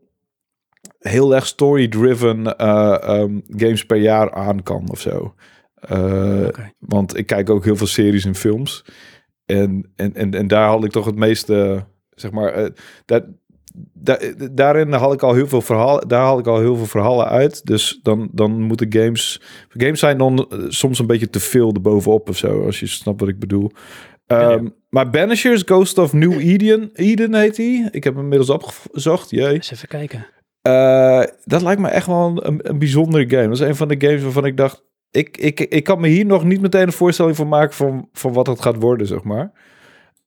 heel 1.00 1.36
erg 1.36 1.46
story-driven 1.48 2.58
eh, 2.58 2.98
ehm, 3.02 3.40
games 3.48 3.86
per 3.86 3.98
jaar 3.98 4.32
aan 4.34 4.64
kan 4.64 4.90
of 4.92 5.00
zo. 5.00 5.34
Eh. 5.76 6.48
Want 6.80 7.18
ik 7.18 7.26
kijk 7.26 7.50
ook 7.50 7.64
heel 7.64 7.76
veel 7.76 7.88
series 7.88 8.26
en 8.26 8.36
films. 8.36 8.86
En, 9.46 9.92
en, 9.96 10.14
en, 10.16 10.34
en 10.34 10.48
daar 10.48 10.68
had 10.68 10.84
ik 10.84 10.92
toch 10.92 11.06
het 11.06 11.16
meeste, 11.16 11.86
zeg 12.10 12.32
maar, 12.32 12.54
eh, 12.54 12.70
dat, 13.06 13.24
da- 13.94 14.20
daarin 14.52 14.92
haal 14.92 15.14
ik 15.14 15.24
al 15.24 15.34
heel 15.34 15.48
veel 15.48 15.62
verhalen, 15.62 16.08
daar 16.08 16.22
haal 16.22 16.40
ik 16.40 16.48
al 16.48 16.60
heel 16.60 16.76
veel 16.76 16.86
verhalen 16.86 17.28
uit. 17.28 17.66
Dus 17.66 18.00
dan, 18.04 18.30
dan 18.32 18.62
moeten 18.62 18.94
games, 18.94 19.42
games 19.70 20.00
zijn 20.00 20.18
dan 20.18 20.48
soms 20.68 21.00
een 21.00 21.08
beetje 21.08 21.30
te 21.30 21.40
veel 21.40 21.74
erbovenop 21.74 22.30
of 22.30 22.38
zo, 22.38 22.66
als 22.66 22.80
je 22.80 22.88
snapt 22.88 23.20
wat 23.20 23.30
ik 23.30 23.40
bedoel. 23.40 23.72
Ja, 24.28 24.42
ja. 24.42 24.50
Ehm, 24.50 24.68
Maar 24.90 25.10
Banishers, 25.10 25.62
Ghost 25.66 25.98
of 25.98 26.14
New 26.14 26.40
Eden, 26.40 26.90
Eden 26.94 27.34
heet 27.36 27.56
die. 27.56 27.88
Ik 27.92 28.04
heb 28.04 28.14
hem 28.14 28.24
inmiddels 28.24 28.50
opgezocht, 28.50 29.30
jee. 29.30 29.54
Eens 29.54 29.72
even 29.72 29.88
kijken. 29.88 30.26
Eh, 30.62 31.24
dat 31.46 31.62
lijkt 31.62 31.82
me 31.82 31.88
echt 31.88 32.08
wel 32.08 32.40
een, 32.46 32.60
een 32.70 32.80
bijzondere 32.80 33.30
game. 33.30 33.44
Dat 33.48 33.52
is 33.62 33.68
een 33.68 33.76
van 33.76 33.88
de 33.88 33.96
games 34.00 34.22
waarvan 34.24 34.46
ik 34.46 34.58
dacht... 34.58 34.86
Ik, 35.12 35.38
ik, 35.38 35.60
ik 35.60 35.84
kan 35.84 36.00
me 36.02 36.08
hier 36.08 36.26
nog 36.26 36.44
niet 36.44 36.62
meteen 36.62 36.82
een 36.82 36.92
voorstelling 36.92 37.36
van 37.36 37.48
maken 37.48 37.76
van, 37.76 38.10
van 38.14 38.34
wat 38.34 38.48
het 38.48 38.62
gaat 38.62 38.76
worden, 38.76 39.08
zeg 39.08 39.24
maar. 39.24 39.52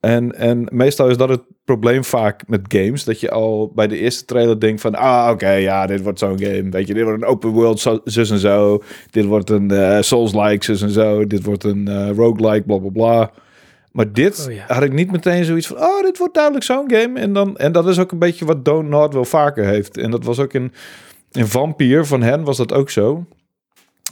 En, 0.01 0.35
en 0.37 0.67
meestal 0.73 1.09
is 1.09 1.17
dat 1.17 1.29
het 1.29 1.43
probleem 1.65 2.05
vaak 2.05 2.43
met 2.49 2.61
games. 2.69 3.05
Dat 3.05 3.21
je 3.21 3.31
al 3.31 3.73
bij 3.75 3.87
de 3.87 3.99
eerste 3.99 4.25
trailer 4.25 4.61
denkt 4.61 4.81
van... 4.81 4.95
Ah, 4.95 5.29
oké, 5.33 5.51
ja, 5.51 5.87
dit 5.87 6.03
wordt 6.03 6.19
zo'n 6.19 6.39
game. 6.41 6.71
Weet 6.71 6.87
je, 6.87 6.95
dit 6.95 7.05
wordt 7.05 7.23
een 7.23 7.29
open 7.29 7.51
world 7.51 7.81
zo- 7.81 8.01
zus 8.05 8.31
en 8.31 8.39
zo. 8.39 8.83
Dit 9.11 9.25
wordt 9.25 9.51
een 9.51 9.71
eh, 9.71 10.01
Souls-like 10.01 10.65
zus 10.65 10.83
en 10.83 10.91
zo. 10.91 11.27
Dit 11.27 11.45
wordt 11.45 11.65
een 11.65 11.89
eh, 11.89 12.11
roguelike, 12.17 12.63
bla, 12.67 12.79
bla, 12.79 12.91
bla. 12.91 13.31
Maar 13.93 14.13
dit 14.13 14.47
Oh, 14.49 14.55
ja. 14.55 14.65
had 14.75 14.83
ik 14.83 14.93
niet 14.93 15.11
meteen 15.13 15.45
zoiets 15.45 15.67
van... 15.67 15.77
Oh, 15.77 16.03
dit 16.03 16.19
wordt 16.19 16.35
duidelijk 16.35 16.65
zo'n 16.65 16.91
game. 16.91 17.21
En, 17.21 17.33
dan, 17.33 17.57
en 17.57 17.73
dat 17.73 17.89
is 17.89 17.99
ook 17.99 18.13
een 18.13 18.19
beetje 18.19 18.45
wat 18.45 18.65
Don't 18.65 18.89
Nod 18.89 19.13
wel 19.15 19.25
vaker 19.25 19.65
heeft. 19.65 19.97
En 19.97 20.11
dat 20.11 20.25
was 20.25 20.39
ook 20.39 20.53
in, 20.53 20.73
in 21.31 21.47
Vampire 21.47 22.05
van 22.05 22.23
hen 22.23 22.45
was 22.45 22.57
dat 22.57 22.73
ook 22.73 22.91
zo. 22.91 23.25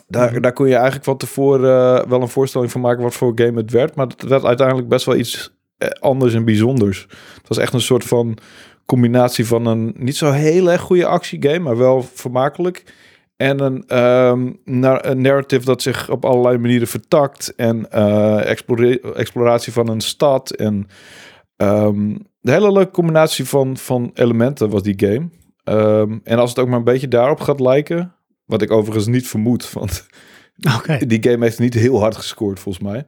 Daar, 0.06 0.30
Mhm. 0.32 0.40
daar 0.40 0.52
kon 0.52 0.66
je 0.66 0.74
eigenlijk 0.74 1.04
van 1.04 1.16
tevoren 1.16 2.00
eh, 2.00 2.08
wel 2.08 2.20
een 2.22 2.28
voorstelling 2.28 2.70
van 2.70 2.80
maken 2.80 3.02
wat 3.02 3.14
voor 3.14 3.32
game 3.34 3.60
het 3.60 3.70
werd. 3.70 3.94
Maar 3.94 4.06
het 4.06 4.22
werd 4.22 4.44
uiteindelijk 4.44 4.88
best 4.88 5.04
wel 5.06 5.16
iets 5.16 5.56
eh, 5.78 5.88
anders 5.88 6.34
en 6.34 6.44
bijzonders. 6.44 7.06
Het 7.38 7.48
was 7.48 7.58
echt 7.58 7.72
een 7.72 7.80
soort 7.80 8.04
van 8.04 8.36
combinatie 8.86 9.46
van 9.46 9.66
een 9.66 9.94
niet 9.98 10.16
zo 10.16 10.30
heel 10.30 10.70
erg 10.70 10.80
goede 10.80 11.06
actiegame, 11.06 11.58
maar 11.58 11.76
wel 11.76 12.02
vermakelijk. 12.14 12.84
En 13.38 13.60
een, 13.60 13.82
een 15.10 15.20
narrative 15.20 15.64
dat 15.64 15.82
zich 15.82 16.10
op 16.10 16.24
allerlei 16.24 16.58
manieren 16.58 16.88
vertakt. 16.88 17.54
En 17.54 17.90
explore- 18.44 19.00
exploratie 19.00 19.72
van 19.72 19.88
een 19.88 20.00
stad. 20.00 20.50
En 20.50 20.86
ehm 21.56 22.14
de 22.40 22.54
hele 22.54 22.72
leuke 22.72 22.90
combinatie 22.90 23.44
van, 23.44 23.76
van 23.76 24.10
elementen 24.14 24.70
was 24.70 24.82
die 24.82 25.08
game. 25.08 25.28
Ehm, 25.64 26.18
en 26.24 26.38
als 26.38 26.50
het 26.50 26.58
ook 26.58 26.68
maar 26.68 26.78
een 26.78 26.84
beetje 26.84 27.08
daarop 27.08 27.40
gaat 27.40 27.60
lijken. 27.60 28.14
Wat 28.44 28.62
ik 28.62 28.70
overigens 28.70 29.06
niet 29.06 29.28
vermoed. 29.28 29.72
Want 29.78 30.06
die 31.06 31.22
game 31.30 31.44
heeft 31.44 31.58
niet 31.58 31.74
heel 31.74 32.00
hard 32.00 32.16
gescoord, 32.16 32.60
volgens 32.60 32.84
mij. 32.84 33.06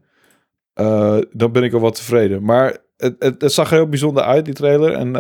Eh, 0.73 1.19
dan 1.33 1.53
ben 1.53 1.63
ik 1.63 1.73
al 1.73 1.81
wat 1.81 1.95
tevreden. 1.95 2.43
Maar 2.43 2.77
het, 2.97 3.17
het, 3.19 3.43
het 3.43 3.53
zag 3.53 3.71
er 3.71 3.77
heel 3.77 3.89
bijzonder 3.89 4.23
uit, 4.23 4.45
die 4.45 4.55
trailer. 4.55 4.93
En 4.93 5.17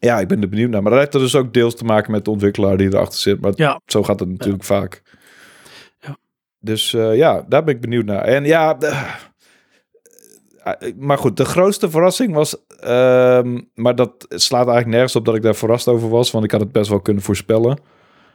ja, 0.00 0.20
ik 0.20 0.28
ben 0.28 0.42
er 0.42 0.48
benieuwd 0.48 0.70
naar. 0.70 0.82
Maar 0.82 0.90
dat 0.90 1.00
heeft 1.00 1.14
er 1.14 1.20
dus 1.20 1.34
ook 1.36 1.52
deels 1.54 1.74
te 1.76 1.84
maken 1.84 2.12
met 2.12 2.24
de 2.24 2.30
ontwikkelaar 2.30 2.76
die 2.76 2.86
erachter 2.86 3.20
zit. 3.20 3.40
Maar 3.40 3.52
Ja. 3.54 3.80
zo 3.86 4.02
gaat 4.02 4.20
het 4.20 4.28
natuurlijk 4.28 4.64
vaak. 4.64 5.02
Ja. 6.00 6.16
Dus 6.60 6.94
eh, 6.94 7.16
ja, 7.16 7.44
daar 7.48 7.64
ben 7.64 7.74
ik 7.74 7.80
benieuwd 7.80 8.04
naar. 8.04 8.22
En 8.24 8.44
ja, 8.44 8.74
de- 8.74 8.86
eh, 10.62 10.92
maar 10.98 11.18
goed, 11.18 11.36
de 11.36 11.44
grootste 11.44 11.90
verrassing 11.90 12.34
was... 12.34 12.56
ehm, 12.80 13.60
maar 13.74 13.94
dat 13.94 14.12
slaat 14.28 14.66
eigenlijk 14.66 14.88
nergens 14.88 15.16
op 15.16 15.24
dat 15.24 15.34
ik 15.34 15.42
daar 15.42 15.54
verrast 15.54 15.88
over 15.88 16.08
was. 16.08 16.30
Want 16.30 16.44
ik 16.44 16.50
had 16.50 16.60
het 16.60 16.72
best 16.72 16.88
wel 16.90 17.00
kunnen 17.00 17.22
voorspellen. 17.22 17.78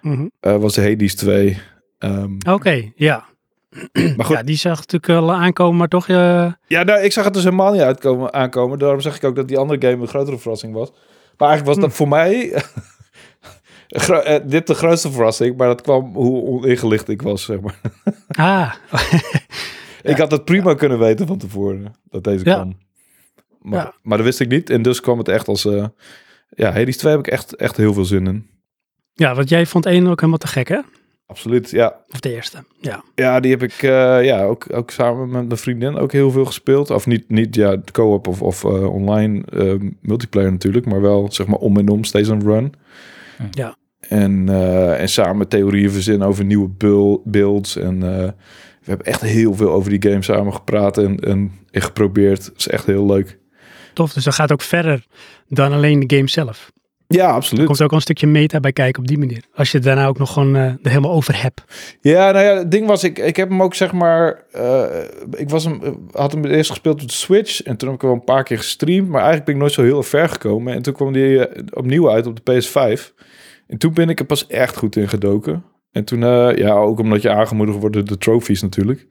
Mhm. 0.02 0.28
eh, 0.40 0.56
was 0.58 0.74
de 0.74 0.82
Hades 0.82 1.16
2. 1.16 1.58
Ehm, 1.98 2.32
Oké, 2.50 2.92
ja. 2.96 3.26
maar 4.16 4.26
goed, 4.26 4.36
Ja, 4.36 4.44
die 4.44 4.56
zag 4.58 4.76
natuurlijk 4.78 5.06
wel 5.06 5.34
aankomen, 5.34 5.78
maar 5.78 5.88
toch... 5.88 6.08
eh, 6.08 6.52
Ja, 6.68 6.84
nou, 6.84 7.02
ik 7.02 7.12
zag 7.12 7.24
het 7.26 7.34
dus 7.34 7.44
helemaal 7.44 7.72
niet 7.72 7.82
uitkomen, 7.82 8.34
aankomen. 8.34 8.80
Daarom 8.80 9.02
zeg 9.02 9.16
ik 9.16 9.24
ook 9.24 9.36
dat 9.36 9.48
die 9.48 9.58
andere 9.58 9.88
game 9.90 10.02
een 10.02 10.08
grotere 10.08 10.38
verrassing 10.38 10.74
was. 10.74 10.92
Maar 11.38 11.50
eigenlijk 11.50 11.80
was 11.80 11.88
dat 11.90 11.98
voor 11.98 12.08
mij 12.08 12.52
eh, 13.88 14.40
dit 14.50 14.68
de 14.68 14.74
grootste 14.74 15.12
verrassing. 15.12 15.58
Maar 15.58 15.68
dat 15.68 15.82
kwam 15.82 16.14
hoe 16.16 16.42
oningelicht 16.42 17.10
ik 17.10 17.22
was, 17.22 17.44
zeg 17.44 17.60
maar. 17.60 17.80
ah, 18.28 18.74
Ik 20.04 20.18
had 20.18 20.32
het 20.32 20.46
prima 20.46 20.74
kunnen 20.74 21.00
weten 21.00 21.28
van 21.28 21.38
tevoren, 21.38 21.96
dat 22.10 22.24
deze 22.24 22.46
Ja. 22.46 22.54
kwam. 22.54 22.78
Maar, 23.62 23.94
maar 24.02 24.18
dat 24.18 24.26
wist 24.26 24.40
ik 24.40 24.48
niet. 24.50 24.70
En 24.70 24.82
dus 24.82 25.00
kwam 25.02 25.18
het 25.18 25.28
echt 25.28 25.48
als... 25.48 25.66
eh 25.66 25.86
ja, 26.50 26.72
Hades 26.74 26.98
2 26.98 27.12
heb 27.12 27.20
ik 27.26 27.32
echt, 27.32 27.56
echt 27.56 27.78
heel 27.78 27.94
veel 27.94 28.06
zin 28.06 28.28
in. 28.28 28.50
ja, 29.14 29.36
want 29.36 29.50
jij 29.50 29.66
vond 29.66 29.86
één 29.86 30.08
ook 30.08 30.20
helemaal 30.20 30.38
te 30.40 30.48
gek, 30.48 30.68
hè? 30.68 30.80
Absoluut, 31.28 31.70
ja. 31.70 31.96
Of 32.10 32.20
de 32.20 32.34
eerste, 32.34 32.64
ja. 32.80 33.04
Ja, 33.16 33.40
die 33.40 33.52
heb 33.52 33.64
ik 33.64 33.74
eh, 33.74 34.24
ja, 34.24 34.44
ook, 34.44 34.74
ook 34.74 34.92
samen 34.92 35.30
met 35.30 35.48
mijn 35.48 35.60
vriendin 35.60 35.96
ook 35.98 36.12
heel 36.12 36.32
veel 36.32 36.46
gespeeld. 36.46 36.90
Of 36.90 37.06
niet, 37.06 37.30
niet 37.30 37.56
ja, 37.56 37.82
co-op 37.92 38.28
of, 38.28 38.42
of 38.42 38.64
eh, 38.64 38.94
online 38.94 39.44
eh, 39.46 39.90
multiplayer 40.02 40.52
natuurlijk, 40.52 40.86
maar 40.86 41.02
wel 41.02 41.32
zeg 41.32 41.48
maar 41.48 41.60
om 41.60 41.78
en 41.78 41.90
om 41.90 42.04
steeds 42.04 42.30
een 42.30 42.44
run. 42.44 42.74
Ja. 43.52 43.76
En, 44.00 44.50
eh, 44.50 45.02
en 45.02 45.10
samen 45.10 45.48
theorieën 45.48 45.92
verzinnen 45.92 46.28
over 46.28 46.46
nieuwe 46.46 47.20
builds. 47.24 47.76
En 47.76 48.04
eh, 48.04 48.32
we 48.80 48.94
hebben 48.94 49.06
echt 49.06 49.22
heel 49.22 49.54
veel 49.54 49.72
over 49.72 50.00
die 50.00 50.12
game 50.12 50.24
samen 50.24 50.54
gepraat 50.54 50.98
en, 50.98 51.20
en, 51.20 51.52
en 51.72 51.82
geprobeerd. 51.82 52.46
Het 52.46 52.58
is 52.58 52.68
echt 52.68 52.86
heel 52.86 53.06
leuk. 53.06 53.40
Tof, 53.94 54.14
dus 54.14 54.24
dat 54.24 54.34
gaat 54.34 54.52
ook 54.52 54.62
verder 54.62 55.06
dan 55.48 55.74
alleen 55.74 56.00
de 56.00 56.16
game 56.16 56.30
zelf. 56.30 56.72
Ja, 57.08 57.28
Er 57.28 57.34
absoluut. 57.34 57.66
komt 57.66 57.82
ook 57.82 57.90
al 57.90 57.96
een 57.96 58.02
stukje 58.02 58.28
meta 58.28 58.60
bij 58.60 58.72
kijken 58.74 59.02
op 59.02 59.08
die 59.08 59.18
manier. 59.18 59.44
Als 59.56 59.72
je 59.72 59.78
het 59.78 59.86
daarna 59.86 60.08
ook 60.08 60.18
nog 60.18 60.34
gewoon 60.34 60.56
eh, 60.56 60.62
er 60.64 60.78
helemaal 60.82 61.12
over 61.12 61.42
hebt. 61.42 61.64
Ja, 62.02 62.32
nou 62.32 62.46
ja, 62.46 62.56
het 62.58 62.72
ding 62.72 62.88
was, 62.88 63.04
ik, 63.04 63.20
ik 63.20 63.36
heb 63.36 63.50
hem 63.50 63.62
ook 63.62 63.74
zeg 63.74 63.92
maar, 63.92 64.44
eh, 64.52 64.86
ik 65.32 65.50
was 65.50 65.64
hem, 65.64 65.82
had 66.12 66.32
hem 66.32 66.46
eerst 66.46 66.70
gespeeld 66.70 67.02
op 67.02 67.08
de 67.08 67.14
Switch 67.14 67.64
en 67.64 67.78
toen 67.78 67.88
heb 67.88 67.98
ik 67.98 68.02
hem 68.02 68.10
wel 68.12 68.20
een 68.20 68.26
paar 68.26 68.44
keer 68.44 68.58
gestreamd, 68.58 69.08
maar 69.08 69.22
eigenlijk 69.22 69.46
ben 69.46 69.54
ik 69.56 69.62
nooit 69.62 69.74
zo 69.74 69.84
heel 69.84 70.04
ver 70.04 70.30
gekomen. 70.30 70.74
En 70.74 70.82
toen 70.82 70.94
kwam 70.94 71.14
die 71.14 71.48
eh, 71.48 71.64
opnieuw 71.74 72.12
uit 72.12 72.28
op 72.28 72.40
de 72.44 72.62
PS5 72.62 73.14
en 73.68 73.78
toen 73.78 73.94
ben 73.94 74.10
ik 74.10 74.20
er 74.20 74.26
pas 74.26 74.48
echt 74.48 74.78
goed 74.78 74.96
in 74.96 75.10
gedoken. 75.10 75.64
En 75.92 76.04
toen, 76.04 76.24
eh, 76.24 76.56
ja, 76.56 76.74
ook 76.74 77.00
omdat 77.00 77.22
je 77.22 77.30
aangemoedigd 77.30 77.80
wordt 77.80 77.96
door 77.96 78.06
de 78.06 78.18
trophies 78.18 78.62
natuurlijk. 78.62 79.08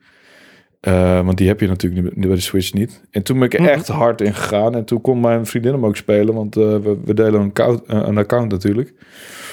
Eh, 0.79 1.25
want 1.25 1.37
die 1.37 1.47
heb 1.47 1.59
je 1.59 1.67
natuurlijk 1.67 2.15
niet 2.15 2.25
bij 2.27 2.35
de 2.35 2.41
Switch 2.41 2.73
niet. 2.73 3.01
En 3.11 3.23
toen 3.23 3.37
ben 3.39 3.45
ik 3.47 3.53
er 3.53 3.61
Mhm. 3.61 3.69
echt 3.69 3.87
hard 3.87 4.21
in 4.21 4.33
gegaan. 4.33 4.75
En 4.75 4.85
toen 4.85 5.01
kon 5.01 5.19
mijn 5.19 5.45
vriendin 5.45 5.71
hem 5.73 5.85
ook 5.85 5.95
spelen, 5.95 6.33
want 6.33 6.55
eh, 6.57 6.63
we, 6.63 6.97
we 7.05 7.13
delen 7.13 7.41
een 7.41 7.47
account, 7.47 7.83
eh, 7.85 8.01
een 8.05 8.17
account 8.17 8.51
natuurlijk. 8.51 8.93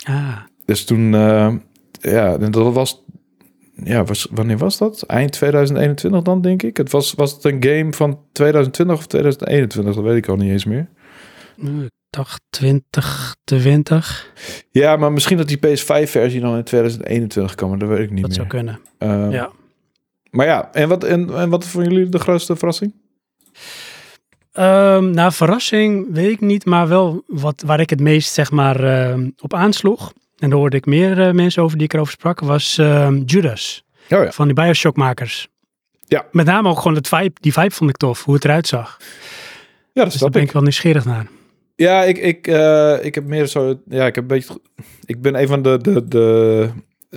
Ah, 0.02 0.37
Dus 0.64 0.84
toen, 0.84 1.14
eh, 1.14 1.54
ja, 2.00 2.38
dat 2.38 2.72
was, 2.74 3.04
ja, 3.84 4.04
was, 4.04 4.28
wanneer 4.30 4.58
was 4.58 4.78
dat? 4.78 5.02
Eind 5.02 5.32
2021 5.32 6.22
dan, 6.22 6.40
denk 6.40 6.62
ik. 6.62 6.76
Het 6.76 6.90
was, 6.90 7.12
was 7.14 7.32
het 7.32 7.44
een 7.44 7.62
game 7.64 7.92
van 7.92 8.18
2020 8.32 8.96
of 8.96 9.06
2021? 9.06 9.94
Dat 9.94 10.04
weet 10.04 10.16
ik 10.16 10.28
al 10.28 10.37
niet 10.37 10.50
eens 10.50 10.64
meer. 10.64 10.88
ik 11.56 11.90
dacht 12.10 12.42
2020. 12.50 14.32
Ja, 14.70 14.96
maar 14.96 15.12
misschien 15.12 15.37
dat 15.37 15.48
die 15.48 15.58
PS5-versie 15.58 16.40
dan 16.40 16.56
in 16.56 16.64
2021 16.64 17.54
kwam, 17.54 17.68
maar 17.70 17.78
dat 17.78 17.88
weet 17.88 17.98
ik 17.98 18.10
niet 18.10 18.20
Dat 18.20 18.28
meer. 18.30 18.37
zou 18.38 18.48
kunnen. 18.48 18.80
Eh, 18.98 19.26
Ja. 19.30 19.50
Maar 20.35 20.47
ja, 20.47 20.68
en 20.73 20.88
wat, 20.88 21.05
en, 21.05 21.35
en 21.35 21.51
wat 21.51 21.66
voor 21.66 21.83
jullie 21.83 22.09
de 22.09 22.18
grootste 22.18 22.57
verrassing? 22.57 22.94
Ehm 24.53 25.11
nou, 25.11 25.33
verrassing 25.33 26.07
weet 26.12 26.31
ik 26.31 26.40
niet, 26.40 26.64
maar 26.64 26.88
wel 26.88 27.23
wat, 27.27 27.62
waar 27.66 27.81
ik 27.81 27.90
het 27.90 28.01
meest 28.01 28.33
zeg 28.33 28.51
maar 28.51 28.85
ehm, 28.85 29.31
op 29.40 29.55
aansloeg. 29.55 30.12
En 30.38 30.51
daar 30.51 30.59
hoorde 30.59 30.77
ik 30.77 30.87
meer 30.87 31.20
eh, 31.27 31.33
mensen 31.33 31.62
over 31.62 31.77
die 31.77 31.87
ik 31.87 31.92
erover 31.92 32.12
sprak, 32.12 32.40
was 32.40 32.79
ehm, 32.79 33.23
Judas 33.25 33.85
Oh 34.11 34.23
ja. 34.25 34.33
van 34.33 34.44
die 34.47 34.55
Bioshock-makers. 34.55 35.49
Ja. 36.07 36.25
Met 36.31 36.47
name 36.47 36.68
ook 36.68 36.79
gewoon 36.79 36.94
het 36.97 37.09
vibe, 37.09 37.33
die 37.40 37.53
vibe 37.53 37.70
vond 37.70 37.90
ik 37.90 37.97
tof, 37.97 38.25
hoe 38.25 38.35
het 38.35 38.44
eruit 38.44 38.66
zag. 38.66 38.97
Ja, 39.92 40.03
dat 40.03 40.12
Dus 40.12 40.20
daar 40.20 40.31
ben 40.31 40.40
ik. 40.40 40.47
ik 40.47 40.53
wel 40.53 40.62
nieuwsgierig 40.62 41.05
naar. 41.05 41.27
Ja, 41.77 42.03
ik, 42.03 42.18
ik, 42.18 42.47
eh, 42.47 43.05
ik 43.05 43.14
heb 43.14 43.25
meer 43.25 43.47
zo. 43.47 43.81
Ja, 43.88 44.07
ik 44.07 44.14
heb 44.14 44.25
een 44.25 44.29
beetje. 44.37 44.61
Ik 45.05 45.23
ben 45.23 45.40
een 45.40 45.47
van 45.49 45.62
de. 45.62 45.79
de, 45.83 46.09
de 46.09 46.68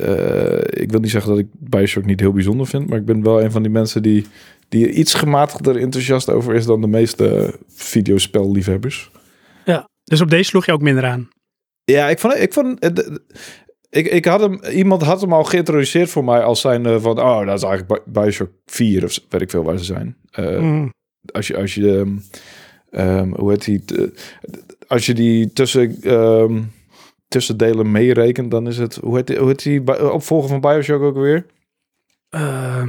eh, 0.02 0.82
ik 0.82 0.92
wil 0.92 1.00
niet 1.00 1.12
zeggen 1.12 1.30
dat 1.32 1.40
ik 1.40 1.48
Bioshock 1.52 2.06
niet 2.06 2.20
heel 2.20 2.32
bijzonder 2.34 2.68
vind, 2.68 2.90
maar 2.90 2.98
ik 2.98 3.06
ben 3.06 3.24
wel 3.24 3.42
een 3.44 3.52
van 3.52 3.62
die 3.62 3.72
mensen 3.72 4.02
die, 4.02 4.26
die 4.70 4.86
er 4.88 4.92
iets 4.94 5.14
gematigder 5.14 5.78
enthousiast 5.78 6.30
over 6.30 6.54
is 6.56 6.66
dan 6.66 6.82
de 6.82 6.88
meeste 6.88 7.54
videospelliefhebbers. 7.68 9.12
Dus 10.04 10.22
op 10.22 10.30
deze 10.30 10.44
sloeg 10.44 10.66
je 10.66 10.72
ook 10.72 10.82
minder 10.82 11.06
aan. 11.06 11.30
Ja, 11.84 12.10
ik 12.10 12.20
vond. 12.20 12.36
Ik, 12.36 12.54
vond 12.54 12.80
eh, 12.80 13.06
ik, 13.90 14.08
ik 14.08 14.26
had 14.26 14.40
hem, 14.40 14.60
iemand 14.74 15.02
had 15.02 15.22
hem 15.22 15.34
al 15.34 15.44
geïntroduceerd 15.44 16.10
voor 16.10 16.24
mij 16.24 16.42
als 16.44 16.62
zijn 16.62 17.02
van, 17.02 17.20
oh, 17.20 17.46
dat 17.46 17.58
is 17.58 17.64
eigenlijk 17.64 17.88
Bi- 18.06 18.12
Bioshock 18.22 18.50
4 18.66 19.04
of 19.04 19.20
weet 19.30 19.42
ik 19.42 19.50
veel 19.50 19.64
waar 19.64 19.78
ze 19.78 19.84
zijn. 19.84 20.16
Eh, 20.32 20.60
Mm. 20.60 20.94
als 21.32 21.48
je, 21.48 21.58
als 21.58 21.76
je, 21.76 21.98
ehm, 21.98 22.18
ehm, 22.90 23.30
hoe 23.36 23.52
heet 23.52 23.66
die, 23.66 23.84
als 24.88 25.06
je 25.06 25.14
die 25.14 25.54
tussen, 25.54 26.02
ehm 26.02 26.62
tussendelen 27.28 27.92
meerekent, 27.92 28.52
dan 28.52 28.68
is 28.68 28.78
het, 28.78 28.96
hoe 28.96 29.16
heet 29.16 29.28
die, 29.28 29.38
hoe 29.38 29.48
heet 29.48 29.64
die 29.64 30.12
opvolger 30.14 30.50
van 30.50 30.62
Bioshock 30.62 31.02
ook 31.02 31.16
weer? 31.18 31.46
Eh, 32.30 32.84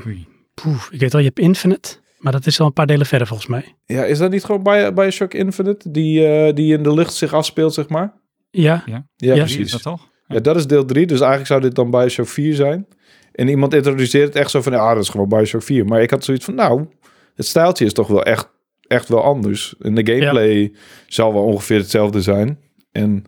poeh, 0.54 0.82
ik 0.90 1.00
weet 1.00 1.12
wel, 1.12 1.20
je 1.20 1.26
hebt 1.26 1.38
Infinite, 1.38 1.96
maar 2.18 2.32
dat 2.32 2.46
is 2.46 2.60
al 2.60 2.66
een 2.66 2.72
paar 2.72 2.86
delen 2.86 3.06
verder 3.06 3.26
volgens 3.26 3.48
mij. 3.48 3.74
Ja, 3.84 4.04
is 4.04 4.18
dat 4.18 4.30
niet 4.30 4.44
gewoon 4.44 4.62
Bi- 4.62 4.92
Bioshock 4.94 5.34
Infinite, 5.34 5.90
die, 5.90 6.26
eh, 6.26 6.54
die 6.54 6.76
in 6.76 6.82
de 6.82 6.94
lucht 6.94 7.14
zich 7.14 7.32
afspeelt, 7.34 7.74
zeg 7.74 7.88
maar? 7.88 8.14
Ja, 8.50 8.82
Ja, 8.86 9.06
Ja. 9.16 9.32
Is 9.34 9.38
precies. 9.38 9.70
dat 9.72 9.82
toch? 9.82 10.08
Ja, 10.26 10.40
dat 10.40 10.56
is 10.56 10.66
deel 10.66 10.84
3, 10.84 11.06
dus 11.06 11.18
eigenlijk 11.18 11.48
zou 11.50 11.60
dit 11.60 11.74
dan 11.74 11.90
Bioshock 11.90 12.26
4 12.28 12.54
zijn. 12.54 12.86
En 13.32 13.48
iemand 13.48 13.74
introduceert 13.74 14.26
het 14.26 14.36
echt 14.36 14.50
zo 14.50 14.62
van, 14.62 14.72
ja, 14.72 14.94
dat 14.94 15.02
is 15.02 15.08
gewoon 15.08 15.28
Bioshock 15.28 15.62
4. 15.62 15.84
Maar 15.84 16.02
ik 16.02 16.10
had 16.10 16.24
zoiets 16.24 16.44
van, 16.44 16.54
nou, 16.54 16.86
het 17.34 17.46
stijltje 17.46 17.84
is 17.84 17.92
toch 17.92 18.08
wel 18.08 18.22
echt, 18.24 18.48
echt 18.86 19.08
wel 19.08 19.22
anders. 19.22 19.74
En 19.78 19.94
de 19.94 20.06
gameplay 20.12 20.72
zal 21.06 21.32
wel 21.32 21.44
ongeveer 21.44 21.78
hetzelfde 21.78 22.22
zijn. 22.22 22.58
En 22.92 23.24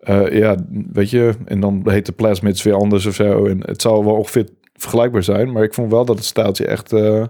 eh, 0.00 0.32
ja, 0.38 0.56
weet 0.92 1.10
je, 1.10 1.34
en 1.44 1.60
dan 1.60 1.90
heet 1.90 2.06
de 2.06 2.12
plasmids 2.12 2.62
weer 2.62 2.74
anders 2.74 3.06
of 3.06 3.14
zo. 3.14 3.46
En 3.46 3.60
het 3.66 3.82
zal 3.82 4.04
wel 4.04 4.14
ongeveer 4.14 4.48
vergelijkbaar 4.74 5.22
zijn. 5.22 5.52
Maar 5.52 5.62
ik 5.62 5.74
vond 5.74 5.90
wel 5.90 6.04
dat 6.04 6.16
het 6.16 6.24
stijltje 6.26 6.66
echt 6.66 6.92
eh, 6.92 7.24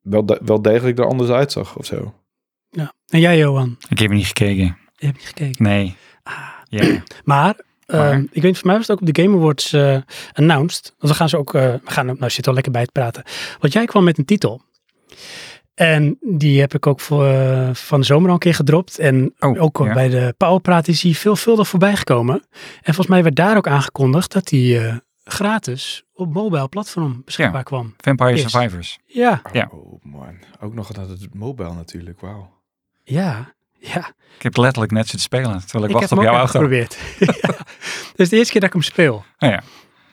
wel, 0.00 0.26
de- 0.26 0.40
wel 0.44 0.62
degelijk 0.62 0.98
er 0.98 1.06
anders 1.06 1.30
uitzag 1.30 1.76
of 1.78 1.86
zo. 1.86 2.14
ja. 2.70 2.92
En 3.08 3.20
jij 3.20 3.38
Johan, 3.38 3.76
Ik 3.88 3.98
heb 3.98 4.10
niet 4.10 4.26
gekeken. 4.26 4.76
je 4.96 5.06
hebt 5.06 5.16
niet 5.18 5.26
gekeken. 5.26 5.62
Nee. 5.64 5.96
Ja. 6.68 7.00
Maar, 7.24 7.60
ehm, 7.86 7.98
Maar? 7.98 8.24
ik 8.30 8.42
weet, 8.42 8.58
voor 8.58 8.66
mij 8.66 8.76
was 8.76 8.86
het 8.86 8.96
ook 9.00 9.08
op 9.08 9.14
de 9.14 9.22
Game 9.22 9.36
Awards 9.36 9.72
eh, 9.72 9.96
announced. 10.32 10.82
Want 10.84 10.98
dan 10.98 11.14
gaan 11.14 11.28
ze 11.28 11.36
ook, 11.38 11.54
eh, 11.54 11.62
we 11.62 11.80
gaan, 11.84 12.06
nou 12.06 12.30
zit 12.30 12.46
al 12.46 12.54
lekker 12.54 12.72
bij 12.72 12.80
het 12.82 12.92
praten. 12.92 13.22
Want 13.60 13.72
jij 13.72 13.84
kwam 13.84 14.04
met 14.04 14.18
een 14.18 14.24
titel. 14.24 14.62
En 15.74 16.18
die 16.20 16.60
heb 16.60 16.74
ik 16.74 16.86
ook 16.86 17.00
voor, 17.00 17.26
eh, 17.26 17.74
van 17.74 18.00
de 18.00 18.06
zomer 18.06 18.28
al 18.28 18.32
een 18.34 18.38
keer 18.40 18.54
gedropt. 18.54 18.98
En 18.98 19.34
Oh, 19.38 19.62
ook 19.62 19.78
ja. 19.84 19.92
bij 19.92 20.08
de 20.08 20.34
Powerpraat 20.36 20.88
is 20.88 21.02
hij 21.02 21.12
veelvuldig 21.14 21.68
voorbij 21.68 21.96
gekomen. 21.96 22.34
En 22.82 22.94
volgens 22.94 23.06
mij 23.06 23.22
werd 23.22 23.36
daar 23.36 23.56
ook 23.56 23.66
aangekondigd 23.68 24.32
dat 24.32 24.50
hij 24.50 24.86
eh, 24.88 24.96
gratis 25.24 26.04
op 26.14 26.32
mobile 26.32 26.68
platform 26.68 27.22
beschikbaar 27.24 27.62
kwam. 27.62 27.94
Vampire. 27.96 28.36
Survivors. 28.36 28.98
Ja, 29.06 29.42
Ja. 29.52 29.68
Oh 29.72 30.04
man, 30.04 30.34
ook 30.60 30.74
nog 30.74 30.92
dat 30.92 31.08
het 31.08 31.34
mobile 31.34 31.74
natuurlijk, 31.74 32.20
wauw. 32.20 32.50
ja, 33.04 33.52
ja. 33.78 34.12
Ik 34.36 34.42
heb 34.42 34.56
letterlijk 34.56 34.92
net 34.92 35.02
zitten 35.08 35.20
spelen, 35.20 35.60
terwijl 35.60 35.84
ik, 35.84 35.90
Ik 35.90 35.96
wacht 35.96 36.12
op 36.12 36.22
jouw 36.22 36.34
auto. 36.34 36.50
geprobeerd. 36.52 36.98
ja. 37.18 37.26
Dat 37.46 37.56
is 38.16 38.28
de 38.28 38.36
eerste 38.36 38.52
keer 38.52 38.60
dat 38.60 38.68
ik 38.70 38.72
hem 38.76 38.82
speel. 38.84 39.14
Oh, 39.14 39.48
ja. 39.50 39.62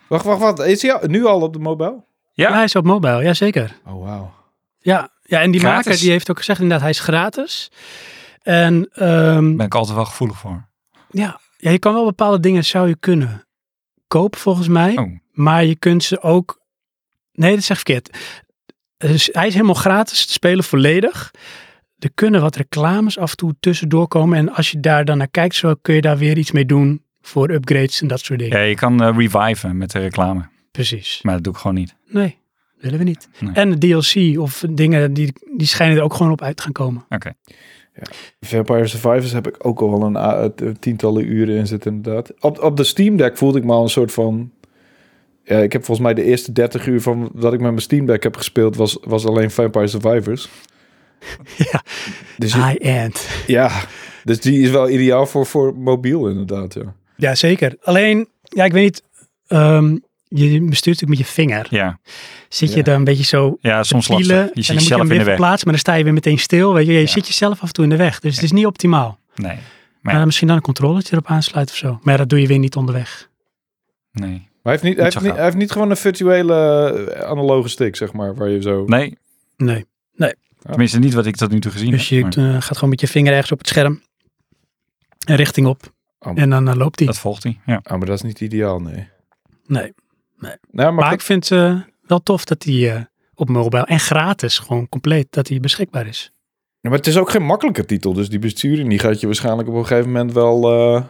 Wacht, 0.07 0.25
wacht, 0.25 0.39
wacht. 0.39 0.59
Is 0.59 0.81
hij 0.81 0.99
nu 1.07 1.25
al 1.25 1.41
op 1.41 1.53
de 1.53 1.59
mobile? 1.59 2.03
Ja, 2.33 2.47
Ja? 2.49 2.53
hij 2.53 2.63
is 2.63 2.75
op 2.75 2.85
mobile, 2.85 3.23
ja 3.23 3.33
zeker. 3.33 3.75
Oh 3.85 4.03
wauw. 4.05 4.33
Ja, 4.79 5.09
ja 5.29 5.41
en 5.41 5.51
die 5.51 5.59
Gratis? 5.59 5.85
maker 5.85 5.99
die 6.01 6.09
heeft 6.11 6.29
ook 6.29 6.37
gezegd 6.37 6.59
inderdaad, 6.59 6.81
hij 6.81 6.89
is 6.93 6.99
gratis. 6.99 7.71
En 8.41 8.89
ehm, 8.93 9.55
ben 9.55 9.65
ik 9.65 9.75
altijd 9.75 9.95
wel 9.95 10.05
gevoelig 10.05 10.37
voor. 10.37 10.67
ja, 11.11 11.39
ja, 11.57 11.71
je 11.71 11.79
kan 11.79 11.93
wel 11.93 12.05
bepaalde 12.05 12.39
dingen 12.39 12.65
zou 12.65 12.87
je 12.87 12.95
kunnen 12.99 13.43
kopen 14.07 14.39
volgens 14.39 14.67
mij. 14.67 14.97
Oh, 14.97 15.11
Maar 15.31 15.65
je 15.65 15.75
kunt 15.75 16.03
ze 16.03 16.21
ook... 16.21 16.61
Nee, 17.31 17.55
dat 17.55 17.63
zeg 17.63 17.79
ik 17.79 17.85
verkeerd. 17.85 18.17
Dus 18.97 19.29
hij 19.31 19.47
is 19.47 19.53
helemaal 19.53 19.73
gratis 19.75 20.25
te 20.25 20.31
spelen 20.31 20.63
volledig. 20.63 21.31
Er 21.97 22.11
kunnen 22.13 22.41
wat 22.41 22.55
reclames 22.55 23.17
af 23.17 23.31
en 23.31 23.37
toe 23.37 23.55
tussendoor 23.59 24.07
komen. 24.07 24.37
En 24.37 24.53
als 24.55 24.71
je 24.71 24.79
daar 24.79 25.05
dan 25.05 25.17
naar 25.17 25.27
kijkt, 25.27 25.55
zo 25.55 25.73
kun 25.81 25.95
je 25.95 26.01
daar 26.01 26.17
weer 26.17 26.37
iets 26.37 26.51
mee 26.51 26.65
doen 26.65 27.03
voor 27.21 27.49
upgrades 27.49 28.01
en 28.01 28.07
dat 28.07 28.19
soort 28.19 28.39
dingen. 28.39 28.57
ja, 28.57 28.63
je 28.63 28.75
kan 28.75 29.03
eh, 29.03 29.17
reviven 29.17 29.77
met 29.77 29.91
de 29.91 29.99
reclame, 29.99 30.47
Precies. 30.71 31.19
maar 31.21 31.33
dat 31.33 31.43
doe 31.43 31.53
ik 31.53 31.59
gewoon 31.59 31.75
niet. 31.75 31.95
Nee, 32.07 32.37
willen 32.79 32.97
we 32.97 33.03
niet. 33.03 33.29
Nee. 33.39 33.53
En 33.53 33.69
de 33.75 33.77
DLC 33.77 34.39
of 34.39 34.63
dingen, 34.69 35.13
die, 35.13 35.33
die 35.57 35.67
schijnen 35.67 35.97
er 35.97 36.03
ook 36.03 36.13
gewoon 36.13 36.31
op 36.31 36.41
uit 36.41 36.57
te 36.57 36.63
gaan 36.63 36.71
komen. 36.71 37.05
Oké. 37.09 37.33
Vampire 38.39 38.87
Survivors 38.87 39.31
heb 39.31 39.47
ik 39.47 39.55
ook 39.65 39.79
al 39.81 39.99
wel 39.99 40.15
een 40.55 40.77
tientallen 40.79 41.25
uren 41.25 41.55
in 41.55 41.67
zitten 41.67 41.93
inderdaad. 41.93 42.33
Op, 42.39 42.63
op 42.63 42.77
de 42.77 42.83
Steam 42.83 43.17
Deck 43.17 43.37
voelde 43.37 43.57
ik 43.57 43.63
me 43.63 43.71
al 43.71 43.83
een 43.83 43.89
soort 43.89 44.11
van... 44.11 44.51
Ja, 45.43 45.57
ik 45.57 45.71
heb 45.71 45.85
volgens 45.85 46.05
mij 46.07 46.15
de 46.15 46.23
eerste 46.23 46.51
30 46.51 46.87
uur 46.87 47.01
van 47.01 47.31
dat 47.35 47.53
ik 47.53 47.59
met 47.59 47.69
mijn 47.69 47.81
Steam 47.81 48.05
Deck 48.05 48.23
heb 48.23 48.35
gespeeld... 48.35 48.75
was, 48.75 48.97
was 49.01 49.25
alleen 49.25 49.51
Vampire 49.51 49.87
Survivors. 49.87 50.49
Ja, 51.71 51.83
Dus 52.37 52.53
high-end. 52.53 53.27
ja, 53.47 53.71
dus 54.23 54.39
die 54.39 54.61
is 54.61 54.69
wel 54.69 54.89
ideaal 54.89 55.25
voor, 55.25 55.45
voor 55.45 55.75
mobiel 55.77 56.27
inderdaad, 56.29 56.73
ja. 56.73 56.95
Ja, 57.15 57.35
zeker. 57.35 57.75
Alleen, 57.81 58.27
ja, 58.43 58.63
ik 58.65 58.71
weet 58.71 58.83
niet. 58.83 59.03
ehm, 59.47 59.97
je 60.29 60.61
bestuurt 60.61 61.01
natuurlijk 61.01 61.09
met 61.09 61.17
je 61.17 61.25
vinger. 61.25 61.67
Ja. 61.69 61.99
Zit 62.49 62.69
je 62.71 62.77
Ja. 62.77 62.83
daar 62.83 62.95
een 62.95 63.03
beetje 63.03 63.23
zo 63.23 63.57
ja, 63.61 63.83
soms 63.83 64.07
pielen 64.07 64.25
lastig. 64.35 64.35
Je 64.35 64.41
en 64.43 64.53
dan 64.53 64.63
zit 64.63 64.73
moet 64.73 64.83
je 64.83 64.89
jezelf 64.89 64.99
hem 65.01 65.01
in 65.01 65.07
weer 65.07 65.17
de 65.19 65.23
weg. 65.25 65.33
verplaatsen, 65.33 65.63
maar 65.67 65.73
dan 65.73 65.83
sta 65.83 65.93
je 65.93 66.03
weer 66.03 66.13
meteen 66.13 66.39
stil. 66.39 66.73
Weet 66.73 66.85
je, 66.85 66.93
je 66.93 66.99
Ja. 66.99 67.05
zit 67.07 67.27
jezelf 67.27 67.61
af 67.61 67.67
en 67.67 67.73
toe 67.73 67.83
in 67.83 67.89
de 67.89 67.95
weg. 67.95 68.19
Dus 68.19 68.35
het 68.35 68.43
is 68.43 68.51
niet 68.51 68.65
optimaal. 68.65 69.19
Nee, 69.35 69.57
Maar 70.01 70.25
misschien 70.25 70.47
dan 70.47 70.55
een 70.55 70.61
controletje 70.61 71.11
erop 71.13 71.27
aansluiten 71.27 71.73
of 71.75 71.79
zo. 71.79 71.99
Maar 72.03 72.13
ja, 72.13 72.19
dat 72.19 72.29
doe 72.29 72.41
je 72.41 72.47
weer 72.47 72.59
niet 72.59 72.75
onderweg. 72.75 73.29
nee. 74.11 74.47
Maar 74.63 74.73
hij 74.73 74.83
heeft 74.83 74.83
niet, 74.83 74.95
hij 74.95 75.03
heeft 75.03 75.15
niet, 75.15 75.25
gauw. 75.25 75.35
hij 75.35 75.45
heeft 75.45 75.57
niet 75.57 75.71
gewoon 75.71 75.89
een 75.89 75.97
virtuele 75.97 76.53
eh, 77.13 77.29
analoge 77.29 77.67
stick, 77.67 77.95
zeg 77.95 78.13
maar, 78.13 78.35
waar 78.35 78.49
je 78.49 78.61
zo... 78.61 78.83
Nee, 78.85 79.17
Nee. 79.57 79.85
tenminste 80.61 80.99
niet 80.99 81.13
wat 81.13 81.25
ik 81.25 81.35
tot 81.35 81.51
nu 81.51 81.59
toe 81.59 81.71
gezien 81.71 81.91
Dus 81.91 82.09
heb. 82.09 82.31
je 82.33 82.39
maar 82.41 82.49
eh, 82.55 82.61
gaat 82.61 82.73
gewoon 82.75 82.89
met 82.89 83.01
je 83.01 83.07
vinger 83.07 83.31
ergens 83.33 83.51
op 83.51 83.57
het 83.57 83.67
scherm. 83.67 84.01
Een 85.25 85.35
richting 85.35 85.67
op. 85.67 85.93
Oh. 86.19 86.31
En 86.35 86.49
dan 86.49 86.77
loopt 86.77 86.99
hij. 86.99 87.07
Dat 87.07 87.17
volgt 87.17 87.43
hij, 87.43 87.59
ja. 87.65 87.79
Ah, 87.83 87.97
maar 87.97 88.07
dat 88.07 88.15
is 88.15 88.21
niet 88.21 88.41
ideaal, 88.41 88.79
nee. 88.79 89.07
Nee. 89.67 89.93
Nou, 90.71 90.93
maar, 90.93 91.13
ik 91.13 91.21
vind 91.21 91.49
het 91.49 91.59
eh, 91.59 91.79
wel 92.01 92.23
tof 92.23 92.45
dat 92.45 92.63
hij 92.63 92.95
eh, 92.95 93.01
op 93.33 93.49
mobile 93.49 93.85
en 93.85 93.99
gratis 93.99 94.57
gewoon 94.57 94.89
compleet 94.89 95.27
dat 95.29 95.47
hij 95.47 95.59
beschikbaar 95.59 96.07
is. 96.07 96.31
Ja, 96.79 96.89
maar 96.89 96.97
het 96.97 97.07
is 97.07 97.17
ook 97.17 97.29
geen 97.29 97.45
makkelijke 97.45 97.85
titel, 97.85 98.13
dus 98.13 98.29
die 98.29 98.39
besturing 98.39 98.89
die 98.89 98.99
gaat 98.99 99.19
je 99.19 99.25
waarschijnlijk 99.25 99.67
op 99.67 99.75
een 99.75 99.85
gegeven 99.85 100.11
moment 100.11 100.33
wel 100.33 100.71
eh, 100.71 101.03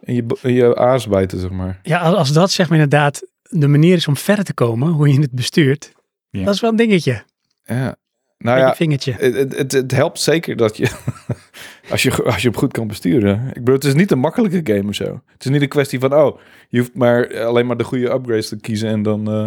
in, 0.00 0.14
je, 0.14 0.38
in 0.42 0.52
je 0.52 0.76
aas 0.76 1.08
bijten, 1.08 1.40
zeg 1.40 1.50
maar. 1.50 1.80
Ja, 1.82 1.98
als, 1.98 2.16
als 2.16 2.32
dat 2.32 2.50
zeg 2.50 2.68
maar 2.68 2.78
inderdaad 2.78 3.22
de 3.42 3.68
manier 3.68 3.96
is 3.96 4.08
om 4.08 4.16
verder 4.16 4.44
te 4.44 4.54
komen, 4.54 4.88
hoe 4.88 5.12
je 5.12 5.20
het 5.20 5.32
bestuurt. 5.32 5.92
Ja. 6.30 6.44
Dat 6.44 6.54
is 6.54 6.60
wel 6.60 6.70
een 6.70 6.76
dingetje. 6.76 7.24
Ja. 7.64 7.96
Nou 8.38 8.58
ja, 8.58 8.74
vingertje. 8.74 9.12
het, 9.12 9.34
het, 9.34 9.56
het, 9.56 9.72
het 9.72 9.90
helpt 9.90 10.20
zeker 10.20 10.56
dat 10.56 10.76
je 10.76 10.90
als, 11.90 12.02
je, 12.02 12.22
als 12.22 12.42
je 12.42 12.48
hem 12.48 12.58
goed 12.58 12.72
kan 12.72 12.86
besturen. 12.86 13.48
Ik 13.48 13.54
bedoel, 13.54 13.74
het 13.74 13.84
is 13.84 13.94
niet 13.94 14.10
een 14.10 14.18
makkelijke 14.18 14.72
game 14.74 14.88
of 14.88 14.94
zo. 14.94 15.22
Het 15.32 15.44
is 15.44 15.50
niet 15.50 15.62
een 15.62 15.68
kwestie 15.68 15.98
van, 15.98 16.14
oh, 16.14 16.38
je 16.68 16.78
hoeft 16.78 16.94
maar 16.94 17.44
alleen 17.44 17.66
maar 17.66 17.76
de 17.76 17.84
goede 17.84 18.10
upgrades 18.10 18.48
te 18.48 18.56
kiezen 18.56 18.88
en 18.88 19.02
dan, 19.02 19.28
eh, 19.28 19.44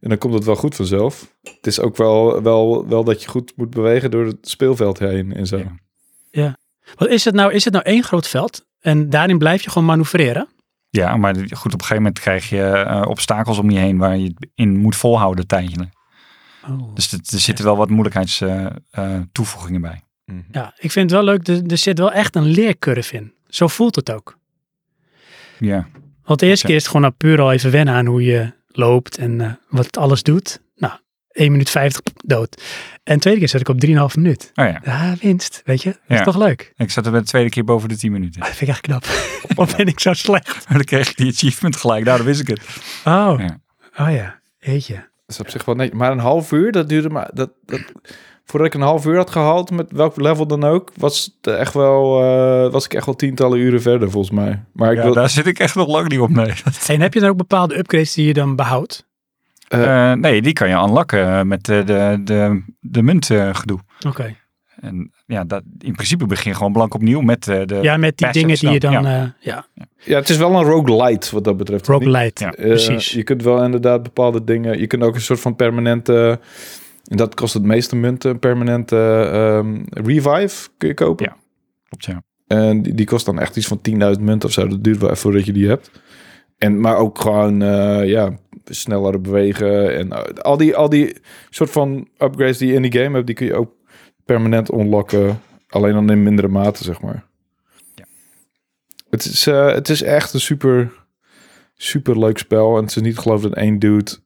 en 0.00 0.08
dan 0.08 0.18
komt 0.18 0.34
het 0.34 0.44
wel 0.44 0.56
goed 0.56 0.74
vanzelf. 0.74 1.34
Het 1.42 1.66
is 1.66 1.80
ook 1.80 1.96
wel, 1.96 2.42
wel, 2.42 2.88
wel 2.88 3.04
dat 3.04 3.22
je 3.22 3.28
goed 3.28 3.52
moet 3.56 3.70
bewegen 3.70 4.10
door 4.10 4.26
het 4.26 4.48
speelveld 4.48 4.98
heen 4.98 5.32
en 5.32 5.46
zo. 5.46 5.62
Ja. 6.30 6.56
Wat 6.94 7.08
is 7.08 7.24
het 7.24 7.34
nou? 7.34 7.52
Is 7.52 7.64
het 7.64 7.72
nou 7.72 7.84
één 7.84 8.02
groot 8.02 8.28
veld? 8.28 8.66
En 8.80 9.10
daarin 9.10 9.38
blijf 9.38 9.62
je 9.62 9.70
gewoon 9.70 9.88
manoeuvreren? 9.88 10.48
Ja, 10.90 11.16
maar 11.16 11.34
goed, 11.34 11.48
op 11.48 11.80
een 11.80 11.86
gegeven 11.86 11.96
moment 11.96 12.18
krijg 12.18 12.48
je 12.48 12.62
eh, 12.62 13.02
obstakels 13.08 13.58
om 13.58 13.70
je 13.70 13.78
heen 13.78 13.98
waar 13.98 14.16
je 14.16 14.24
het 14.24 14.48
in 14.54 14.76
moet 14.76 14.96
volhouden 14.96 15.46
tijdje. 15.46 15.88
Oh. 16.68 16.94
Dus 16.94 17.12
er 17.12 17.20
zitten 17.40 17.64
wel 17.64 17.76
wat 17.76 17.88
moeilijkheidstoevoegingen 17.88 19.28
toevoegingen 19.32 19.80
bij. 19.80 20.02
Mhm. 20.24 20.38
Ja, 20.50 20.74
ik 20.78 20.90
vind 20.90 21.10
het 21.10 21.20
wel 21.20 21.34
leuk. 21.34 21.48
Er, 21.48 21.62
er 21.66 21.78
zit 21.78 21.98
wel 21.98 22.12
echt 22.12 22.36
een 22.36 22.44
leercurve 22.46 23.16
in. 23.16 23.32
Zo 23.48 23.66
voelt 23.66 23.96
het 23.96 24.10
ook. 24.12 24.38
Ja, 25.58 25.86
Want 26.24 26.40
de 26.40 26.46
eerste 26.46 26.66
keer 26.66 26.74
is 26.74 26.80
het 26.82 26.90
gewoon 26.90 27.02
nou 27.06 27.14
puur 27.18 27.40
al 27.40 27.52
even 27.52 27.70
wennen 27.70 27.94
aan 27.94 28.06
hoe 28.06 28.24
je 28.24 28.52
loopt 28.68 29.18
en 29.18 29.40
eh, 29.40 29.52
wat 29.68 29.96
alles 29.96 30.22
doet. 30.22 30.60
Nou, 30.76 30.94
1 31.30 31.50
minuut 31.50 31.70
50 31.70 32.02
dood. 32.24 32.62
En 33.04 33.14
de 33.14 33.20
tweede 33.20 33.38
keer 33.40 33.48
zat 33.48 33.60
ik 33.60 33.68
op 33.68 33.84
3,5 33.86 34.14
minuut. 34.16 34.50
oh 34.54 34.64
ja. 34.64 34.80
Ja, 34.84 35.14
winst, 35.20 35.62
weet 35.64 35.82
je. 35.82 35.90
Dat 35.90 36.00
Ja. 36.06 36.18
is 36.18 36.24
toch 36.24 36.36
leuk? 36.36 36.72
Ik 36.76 36.90
zat 36.90 37.04
er 37.06 37.10
bij 37.10 37.20
de 37.20 37.26
tweede 37.26 37.50
keer 37.50 37.64
boven 37.64 37.88
de 37.88 37.96
10 37.96 38.12
minuten. 38.12 38.40
Dat 38.40 38.48
vind 38.48 38.60
ik 38.60 38.68
echt 38.68 38.80
knap. 38.80 39.04
Of 39.62 39.76
ben 39.76 39.86
ik 39.86 40.00
zo 40.00 40.12
slecht? 40.12 40.68
Maar 40.68 40.76
dan 40.82 40.84
kreeg 40.84 41.10
ik 41.10 41.16
die 41.16 41.32
achievement 41.32 41.76
gelijk. 41.76 42.04
Nou, 42.04 42.16
dan 42.16 42.26
wist 42.26 42.40
ik 42.40 42.46
het. 42.48 42.60
Oh, 43.04 43.34
Ja. 43.38 43.60
oh 44.06 44.12
ja. 44.14 44.40
Jeetje. 44.58 45.08
Dat 45.26 45.36
is 45.36 45.40
op 45.40 45.50
zich 45.50 45.64
wel 45.64 45.74
netjes. 45.74 45.98
Maar 45.98 46.12
een 46.12 46.18
half 46.18 46.52
uur, 46.52 46.72
dat 46.72 46.88
duurde 46.88 47.10
maar... 47.10 47.30
Dat, 47.34 47.50
dat, 47.64 47.80
voordat 48.44 48.68
ik 48.68 48.74
een 48.74 48.80
half 48.86 49.06
uur 49.06 49.16
had 49.16 49.30
gehaald, 49.30 49.70
met 49.70 49.92
welk 49.92 50.16
level 50.20 50.46
dan 50.46 50.64
ook, 50.64 50.92
was, 50.96 51.36
het 51.40 51.54
echt 51.54 51.74
wel, 51.74 52.22
eh, 52.22 52.72
was 52.72 52.84
ik 52.84 52.94
echt 52.94 53.06
wel 53.06 53.14
tientallen 53.16 53.58
uren 53.58 53.82
verder, 53.82 54.10
volgens 54.10 54.34
mij. 54.34 54.62
Maar 54.72 54.90
ik 54.90 54.96
Ja, 54.96 55.02
wil... 55.02 55.12
daar 55.12 55.30
zit 55.30 55.46
ik 55.46 55.58
echt 55.58 55.74
nog 55.74 55.88
lang 55.88 56.08
niet 56.08 56.20
op, 56.20 56.30
nee. 56.30 56.52
En 56.86 57.00
heb 57.00 57.14
je 57.14 57.20
dan 57.20 57.28
ook 57.28 57.36
bepaalde 57.36 57.78
upgrades 57.78 58.14
die 58.14 58.26
je 58.26 58.32
dan 58.32 58.56
behoudt? 58.56 59.06
Eh, 59.68 60.12
nee, 60.12 60.42
die 60.42 60.52
kan 60.52 60.68
je 60.68 60.74
unlocken 60.74 61.48
met 61.48 61.64
de, 61.64 61.82
de, 61.84 62.20
de, 62.24 62.62
de 62.80 63.02
muntgedoe. 63.02 63.78
Oké. 64.06 64.36
En 64.86 65.12
ja, 65.26 65.44
dat, 65.44 65.62
in 65.78 65.92
principe 65.92 66.26
begin 66.26 66.50
je 66.50 66.56
gewoon 66.56 66.72
blank 66.72 66.94
opnieuw 66.94 67.20
met 67.20 67.48
eh, 67.48 67.60
de... 67.64 67.78
Ja, 67.82 67.96
met 67.96 68.18
die 68.18 68.30
dingen 68.32 68.58
die 68.58 68.70
je 68.70 68.80
dan... 68.80 68.92
dan, 68.92 69.02
Ja, 69.02 69.34
ja. 69.40 69.66
Ja, 70.04 70.16
het 70.16 70.28
is 70.28 70.36
wel 70.36 70.54
een 70.54 70.64
roguelite 70.64 71.28
wat 71.34 71.44
dat 71.44 71.56
betreft. 71.56 71.86
roguelite. 71.86 72.44
Ja, 72.44 72.52
Eh, 72.52 72.66
precies. 72.66 73.12
Je 73.12 73.22
kunt 73.22 73.42
wel 73.42 73.64
inderdaad 73.64 74.02
bepaalde 74.02 74.44
dingen... 74.44 74.78
Je 74.78 74.86
kunt 74.86 75.02
ook 75.02 75.14
een 75.14 75.20
soort 75.20 75.40
van 75.40 75.56
permanente... 75.56 76.40
En 77.06 77.16
dat 77.16 77.34
kost 77.34 77.54
het 77.54 77.62
meeste 77.62 77.96
munten. 77.96 78.30
Een 78.30 78.38
permanente 78.38 79.28
ehm, 79.32 79.82
revive 79.90 80.68
kun 80.76 80.88
je 80.88 80.94
kopen. 80.94 81.26
Ja. 81.26 81.36
Klopt, 81.88 82.04
ja. 82.04 82.22
En 82.46 82.82
die, 82.82 82.94
die 82.94 83.06
kost 83.06 83.26
dan 83.26 83.38
echt 83.38 83.56
iets 83.56 83.66
van 83.66 83.80
10.000 83.90 83.94
munten 84.20 84.48
of 84.48 84.52
zo. 84.52 84.68
Dat 84.68 84.84
duurt 84.84 84.98
wel 84.98 85.08
even 85.10 85.20
voordat 85.20 85.46
je 85.46 85.52
die 85.52 85.68
hebt. 85.68 85.90
En, 86.58 86.80
maar 86.80 86.96
ook 86.96 87.18
gewoon 87.18 87.62
eh, 87.62 88.08
ja, 88.08 88.38
sneller 88.64 89.20
bewegen. 89.20 89.96
En 89.96 90.12
eh, 90.12 90.42
al, 90.42 90.56
die, 90.56 90.76
al 90.76 90.88
die 90.88 91.16
soort 91.50 91.70
van 91.70 92.08
upgrades 92.18 92.58
die 92.58 92.68
je 92.68 92.74
in 92.74 92.82
die 92.82 92.92
game 92.92 93.14
hebt... 93.14 93.26
die 93.26 93.34
kun 93.34 93.46
je 93.46 93.54
ook 93.54 93.75
permanent 94.26 94.72
unlocken. 94.72 95.40
Alleen 95.68 95.92
dan 95.92 96.10
in 96.10 96.22
mindere 96.22 96.48
mate, 96.48 96.84
zeg 96.84 97.00
maar. 97.00 97.24
Ja. 97.94 98.04
Het, 99.10 99.24
is, 99.24 99.46
eh, 99.46 99.66
het 99.72 99.88
is 99.88 100.02
echt 100.02 100.32
een 100.34 100.40
super, 100.40 100.92
super 101.74 102.18
leuk 102.18 102.38
spel. 102.38 102.76
En 102.76 102.82
het 102.82 102.96
is 102.96 103.02
niet 103.02 103.18
geloof 103.18 103.42
dat 103.42 103.54
één 103.54 103.78
dude 103.78 104.18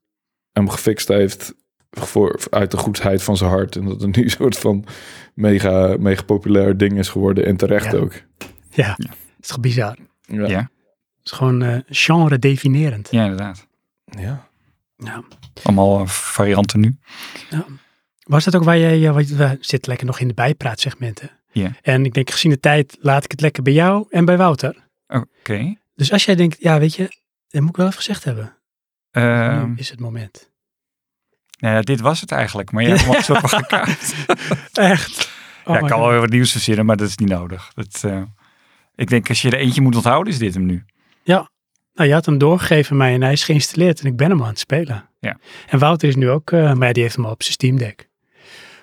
hem 0.53 0.69
gefixt 0.69 1.09
heeft... 1.09 1.55
Voor, 1.91 2.41
uit 2.51 2.71
de 2.71 2.77
goedheid 2.77 3.23
van 3.23 3.37
zijn 3.37 3.51
hart. 3.51 3.77
En 3.77 3.85
dat 3.85 4.01
het 4.01 4.17
nu 4.17 4.23
een 4.25 4.31
soort 4.31 4.59
van 4.59 4.85
mega, 5.35 5.97
mega 5.99 6.23
populair 6.23 6.77
ding 6.77 6.99
is 6.99 7.09
geworden. 7.09 7.47
En 7.47 7.57
terecht 7.57 7.93
Ja. 7.93 7.99
ook. 7.99 8.13
Ja. 8.71 8.95
Dat 8.97 9.09
is 9.41 9.47
toch 9.49 9.61
bizar? 9.61 9.97
Ja. 10.21 10.47
Ja. 10.47 10.59
Het 10.59 10.69
is 11.23 11.31
gewoon 11.33 11.63
eh 11.63 11.79
genre 11.87 12.39
definierend. 12.39 13.09
Ja, 13.11 13.23
inderdaad. 13.23 13.67
ja. 14.05 14.49
Ja. 14.97 15.23
Allemaal 15.63 16.01
eh, 16.01 16.07
varianten 16.07 16.81
nu. 16.81 16.97
Was 18.31 18.45
dat 18.45 18.57
ook 18.57 18.65
waar 18.65 18.79
jij, 18.79 19.07
eh, 19.07 19.13
wat- 19.15 19.27
we 19.27 19.57
zitten 19.61 19.89
lekker 19.89 20.07
nog 20.07 20.21
in 20.21 20.29
de 20.29 20.35
bijpraatsegmenten. 20.35 21.31
Ja. 21.53 21.71
En 21.83 22.05
ik 22.05 22.15
denk, 22.15 22.31
gezien 22.31 22.51
de 22.51 22.61
tijd, 22.61 22.97
laat 23.01 23.25
ik 23.25 23.31
het 23.31 23.41
lekker 23.41 23.63
bij 23.63 23.73
jou 23.73 24.07
en 24.11 24.25
bij 24.25 24.37
Wouter. 24.37 24.89
Oké. 25.09 25.75
Dus 25.95 26.13
als 26.13 26.25
jij 26.25 26.35
denkt, 26.35 26.57
ja, 26.61 26.79
weet 26.79 26.95
je, 26.95 27.09
dat 27.49 27.61
moet 27.61 27.71
ik 27.71 27.77
wel 27.77 27.87
even 27.87 27.99
gezegd 27.99 28.25
hebben. 28.25 28.57
Ehm, 29.11 29.69
nu 29.69 29.75
is 29.77 29.91
het 29.91 30.01
moment. 30.01 30.51
nou 31.59 31.75
ja, 31.75 31.81
dit 31.81 32.01
was 32.01 32.21
het 32.21 32.33
eigenlijk. 32.33 32.73
Maar 32.73 32.83
jij 32.83 32.91
hebt 32.93 33.05
hem 33.05 33.15
al 33.15 33.23
zo 33.23 33.35
van. 33.35 33.65
Echt. 34.73 35.31
Oh 35.65 35.75
ja, 35.75 35.81
ik 35.81 35.81
kan 35.81 35.91
God. 35.91 35.99
wel 36.01 36.09
weer 36.11 36.21
wat 36.21 36.31
nieuws 36.31 36.53
verzinnen, 36.53 36.87
maar 36.87 36.97
dat 36.97 37.09
is 37.09 37.17
niet 37.17 37.29
nodig. 37.29 37.71
Dat, 37.75 38.05
eh, 38.05 38.23
ik 38.95 39.09
denk, 39.09 39.29
als 39.29 39.43
je 39.43 39.51
er 39.51 39.59
eentje 39.59 39.81
moet 39.81 39.97
onthouden, 39.97 40.33
is 40.33 40.39
dit 40.39 40.55
hem 40.55 40.67
nu. 40.67 40.85
Nou, 41.95 42.09
je 42.09 42.15
had 42.15 42.27
hem 42.27 42.39
doorgegeven 42.39 42.97
mij 42.97 43.15
en 43.15 43.23
hij 43.23 43.33
is 43.33 43.45
geïnstalleerd 43.45 44.01
en 44.01 44.07
ik 44.07 44.17
ben 44.17 44.31
hem 44.31 44.43
aan 44.43 44.49
het 44.49 44.59
spelen. 44.59 45.09
Ja. 45.19 45.39
En 45.67 45.79
Wouter 45.79 46.09
is 46.09 46.17
nu 46.17 46.31
ook, 46.31 46.51
eh, 46.53 46.73
maar 46.73 46.87
ja, 46.87 46.93
die 46.93 47.03
heeft 47.03 47.17
hem 47.17 47.25
al 47.25 47.31
op 47.31 47.43
zijn 47.43 47.53
Steam 47.55 47.79
Deck. 47.79 48.09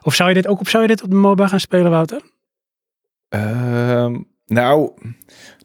Of 0.07 0.15
zou 0.15 0.29
je 0.29 0.35
dit 0.35 0.47
ook 0.47 0.59
op, 0.59 0.67
zou 0.67 0.81
je 0.83 0.89
dit 0.89 1.03
op 1.03 1.09
de 1.09 1.15
MOBA 1.15 1.47
gaan 1.47 1.59
spelen, 1.59 1.91
Wouter? 1.91 2.21
Ehm, 3.29 4.19
nou, 4.45 4.91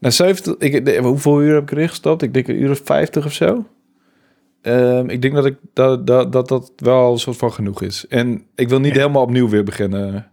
na 0.00 0.10
70, 0.10 0.56
ik, 0.58 0.84
de- 0.84 0.98
hoeveel 0.98 1.42
uur 1.42 1.54
heb 1.54 1.62
ik 1.62 1.70
erin 1.70 1.88
gestopt? 1.88 2.22
Ik 2.22 2.34
denk 2.34 2.48
een 2.48 2.62
uur 2.62 2.70
of 2.70 2.80
50 2.84 3.24
of 3.24 3.32
zo. 3.32 3.66
Ehm, 4.62 5.08
ik 5.08 5.22
denk 5.22 5.34
dat, 5.34 5.46
ik, 5.46 5.56
dat, 5.72 6.06
dat, 6.06 6.32
dat 6.32 6.48
dat 6.48 6.72
wel 6.76 7.12
een 7.12 7.18
soort 7.18 7.36
van 7.36 7.52
genoeg 7.52 7.82
is. 7.82 8.06
En 8.08 8.46
ik 8.54 8.68
wil 8.68 8.80
niet 8.80 8.94
Ja. 8.94 8.98
helemaal 9.00 9.22
opnieuw 9.22 9.48
weer 9.48 9.64
beginnen, 9.64 10.32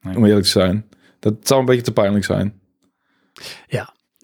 Nee. 0.00 0.16
om 0.16 0.24
eerlijk 0.24 0.44
te 0.44 0.50
zijn. 0.50 0.88
Dat 1.18 1.34
zou 1.42 1.60
een 1.60 1.66
beetje 1.66 1.82
te 1.82 1.92
pijnlijk 1.92 2.24
zijn. 2.24 2.60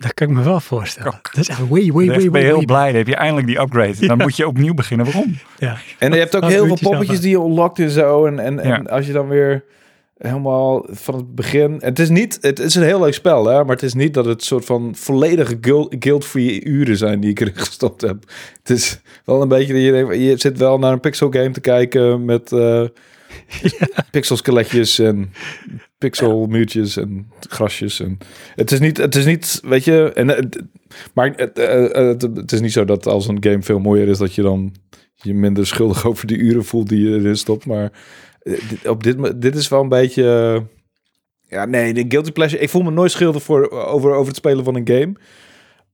Dat 0.02 0.14
kan 0.14 0.28
ik 0.28 0.34
me 0.34 0.42
wel 0.42 0.60
voorstellen. 0.60 1.12
Kak. 1.12 1.34
Dat 1.34 1.40
is 1.42 1.48
echt 1.48 1.58
way, 1.58 1.68
way, 1.68 1.90
way, 1.92 2.06
ben 2.06 2.30
way, 2.30 2.40
je 2.40 2.46
heel 2.46 2.56
way 2.56 2.64
blij. 2.64 2.86
Dan 2.86 2.96
heb 2.96 3.06
je 3.06 3.16
eindelijk 3.16 3.46
die 3.46 3.60
upgrade. 3.60 4.06
Dan 4.06 4.18
moet 4.26 4.36
je 4.36 4.46
opnieuw 4.46 4.74
beginnen. 4.74 5.06
Waarom? 5.06 5.38
Ja. 5.58 5.76
En 5.98 6.12
je 6.12 6.18
hebt 6.18 6.36
ook 6.36 6.44
heel 6.44 6.66
veel 6.66 6.78
poppetjes 6.80 7.20
die 7.20 7.30
je 7.30 7.36
unlockt 7.44 7.78
en 7.78 7.90
zo. 7.90 8.26
En, 8.26 8.38
en, 8.38 8.54
Ja. 8.54 8.62
en 8.76 8.86
als 8.88 9.06
je 9.06 9.12
dan 9.12 9.28
weer 9.28 9.64
helemaal 10.18 10.86
van 10.90 11.14
het 11.14 11.34
begin... 11.34 11.76
Het 11.80 11.98
is 11.98 12.08
niet... 12.08 12.38
Het 12.40 12.58
is 12.58 12.74
een 12.74 12.82
heel 12.82 13.00
leuk 13.00 13.14
spel, 13.14 13.46
hè. 13.46 13.64
Maar 13.64 13.74
het 13.74 13.82
is 13.82 13.94
niet 13.94 14.14
dat 14.14 14.24
het 14.24 14.44
soort 14.44 14.64
van 14.64 14.94
volledige 14.96 15.58
guild- 15.60 15.96
guild-free 15.98 16.64
uren 16.64 16.96
zijn 16.96 17.20
die 17.20 17.30
ik 17.30 17.40
erin 17.40 17.56
gestopt 17.66 18.00
heb. 18.00 18.16
Het 18.58 18.70
is 18.70 19.00
wel 19.24 19.42
een 19.42 19.48
beetje... 19.48 19.72
dat 19.72 19.82
Je, 19.82 19.90
denkt, 19.92 20.14
je 20.14 20.34
zit 20.36 20.58
wel 20.58 20.78
naar 20.78 20.92
een 20.92 21.00
pixel 21.00 21.30
game 21.32 21.50
te 21.50 21.60
kijken 21.60 22.24
met... 22.24 22.52
eh 22.52 22.84
pixelskeletjes 24.10 24.98
en 24.98 25.32
pixelmuurtjes 26.02 26.96
en 26.96 27.30
grasjes. 27.48 28.00
En 28.00 28.18
het 28.54 28.70
is 28.72 28.78
niet, 28.80 28.96
het 28.96 29.14
is 29.14 29.24
niet, 29.24 29.60
weet 29.64 29.84
je, 29.84 30.12
en, 30.14 30.28
het- 30.28 30.62
maar 31.14 31.32
het, 31.36 31.58
eh, 31.58 32.06
het, 32.08 32.22
het 32.22 32.52
is 32.52 32.60
niet 32.60 32.72
zo 32.72 32.84
dat 32.84 33.06
als 33.06 33.28
een 33.28 33.44
game 33.44 33.62
veel 33.62 33.78
mooier 33.78 34.08
is, 34.08 34.18
dat 34.18 34.34
je 34.34 34.42
dan 34.42 34.74
je 35.14 35.34
minder 35.34 35.66
schuldig 35.66 36.06
over 36.10 36.26
die 36.26 36.36
uren 36.38 36.64
voelt 36.64 36.88
die 36.88 37.08
je 37.08 37.16
erin 37.18 37.36
stopt. 37.36 37.66
Maar 37.66 37.92
eh, 38.42 38.68
dit, 38.68 38.88
op 38.88 39.02
dit, 39.02 39.40
dit 39.40 39.54
is 39.54 39.68
wel 39.68 39.80
een 39.82 39.88
beetje, 39.88 40.54
eh, 40.54 40.62
ja, 41.48 41.64
nee, 41.64 41.94
de 41.94 42.04
guilty 42.08 42.32
pleasure. 42.32 42.62
Ik 42.62 42.68
voel 42.68 42.82
me 42.82 42.90
nooit 42.90 43.10
schuldig 43.10 43.42
voor 43.42 43.70
over, 43.70 44.10
over 44.12 44.26
het 44.26 44.36
spelen 44.36 44.64
van 44.64 44.74
een 44.74 44.88
game. 44.88 45.12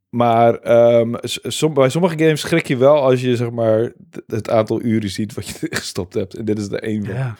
Maar 0.08 0.54
ehm, 0.54 1.14
som, 1.22 1.74
bij 1.74 1.88
sommige 1.88 2.18
games 2.18 2.40
schrik 2.40 2.66
je 2.68 2.76
wel 2.76 2.96
als 3.02 3.20
je 3.20 3.36
zeg 3.36 3.50
maar 3.50 3.92
het 4.26 4.50
aantal 4.50 4.82
uren 4.82 5.10
ziet 5.10 5.34
wat 5.34 5.46
je 5.48 5.54
gestopt 5.70 6.14
hebt. 6.14 6.34
En 6.34 6.44
dit 6.44 6.58
is 6.58 6.68
de 6.68 6.80
één. 6.80 7.04
van. 7.04 7.14
Ja. 7.14 7.36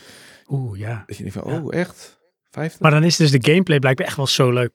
Oeh, 0.49 0.79
ja. 0.79 1.05
Dat 1.07 1.17
je 1.17 1.23
denkt 1.23 1.39
van, 1.39 1.53
Ja. 1.53 1.61
oh 1.63 1.75
echt? 1.75 2.18
50? 2.51 2.81
Maar 2.81 2.91
dan 2.91 3.05
is 3.05 3.17
dus 3.17 3.31
de 3.31 3.51
gameplay 3.51 3.79
blijkbaar 3.79 4.07
echt 4.07 4.17
wel 4.17 4.27
zo 4.27 4.51
leuk. 4.53 4.73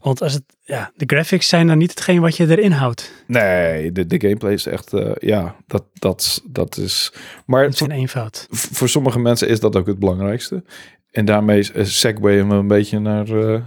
Want 0.00 0.22
als 0.22 0.32
het, 0.32 0.42
ja, 0.64 0.92
de 0.96 1.04
graphics 1.06 1.48
zijn 1.48 1.66
dan 1.66 1.78
niet 1.78 1.90
hetgeen 1.90 2.20
wat 2.20 2.36
je 2.36 2.48
erin 2.48 2.72
houdt. 2.72 3.12
Nee, 3.26 3.92
de, 3.92 4.06
de 4.06 4.20
gameplay 4.20 4.52
is 4.52 4.66
echt, 4.66 4.92
eh, 4.92 5.10
ja, 5.18 5.56
dat, 5.66 5.84
dat, 5.94 6.42
dat 6.44 6.76
is... 6.76 7.12
Maar 7.46 7.62
Het 7.64 7.74
is 7.74 7.80
een 7.80 7.90
eenvoud. 7.90 8.46
voor 8.50 8.88
sommige 8.88 9.18
mensen 9.18 9.48
is 9.48 9.60
dat 9.60 9.76
ook 9.76 9.86
het 9.86 9.98
belangrijkste. 9.98 10.64
En 11.10 11.24
daarmee 11.24 11.70
uh, 11.74 11.84
segwayen 11.84 12.48
we 12.48 12.54
een 12.54 12.66
beetje 12.68 12.98
naar... 12.98 13.28
eh, 13.28 13.60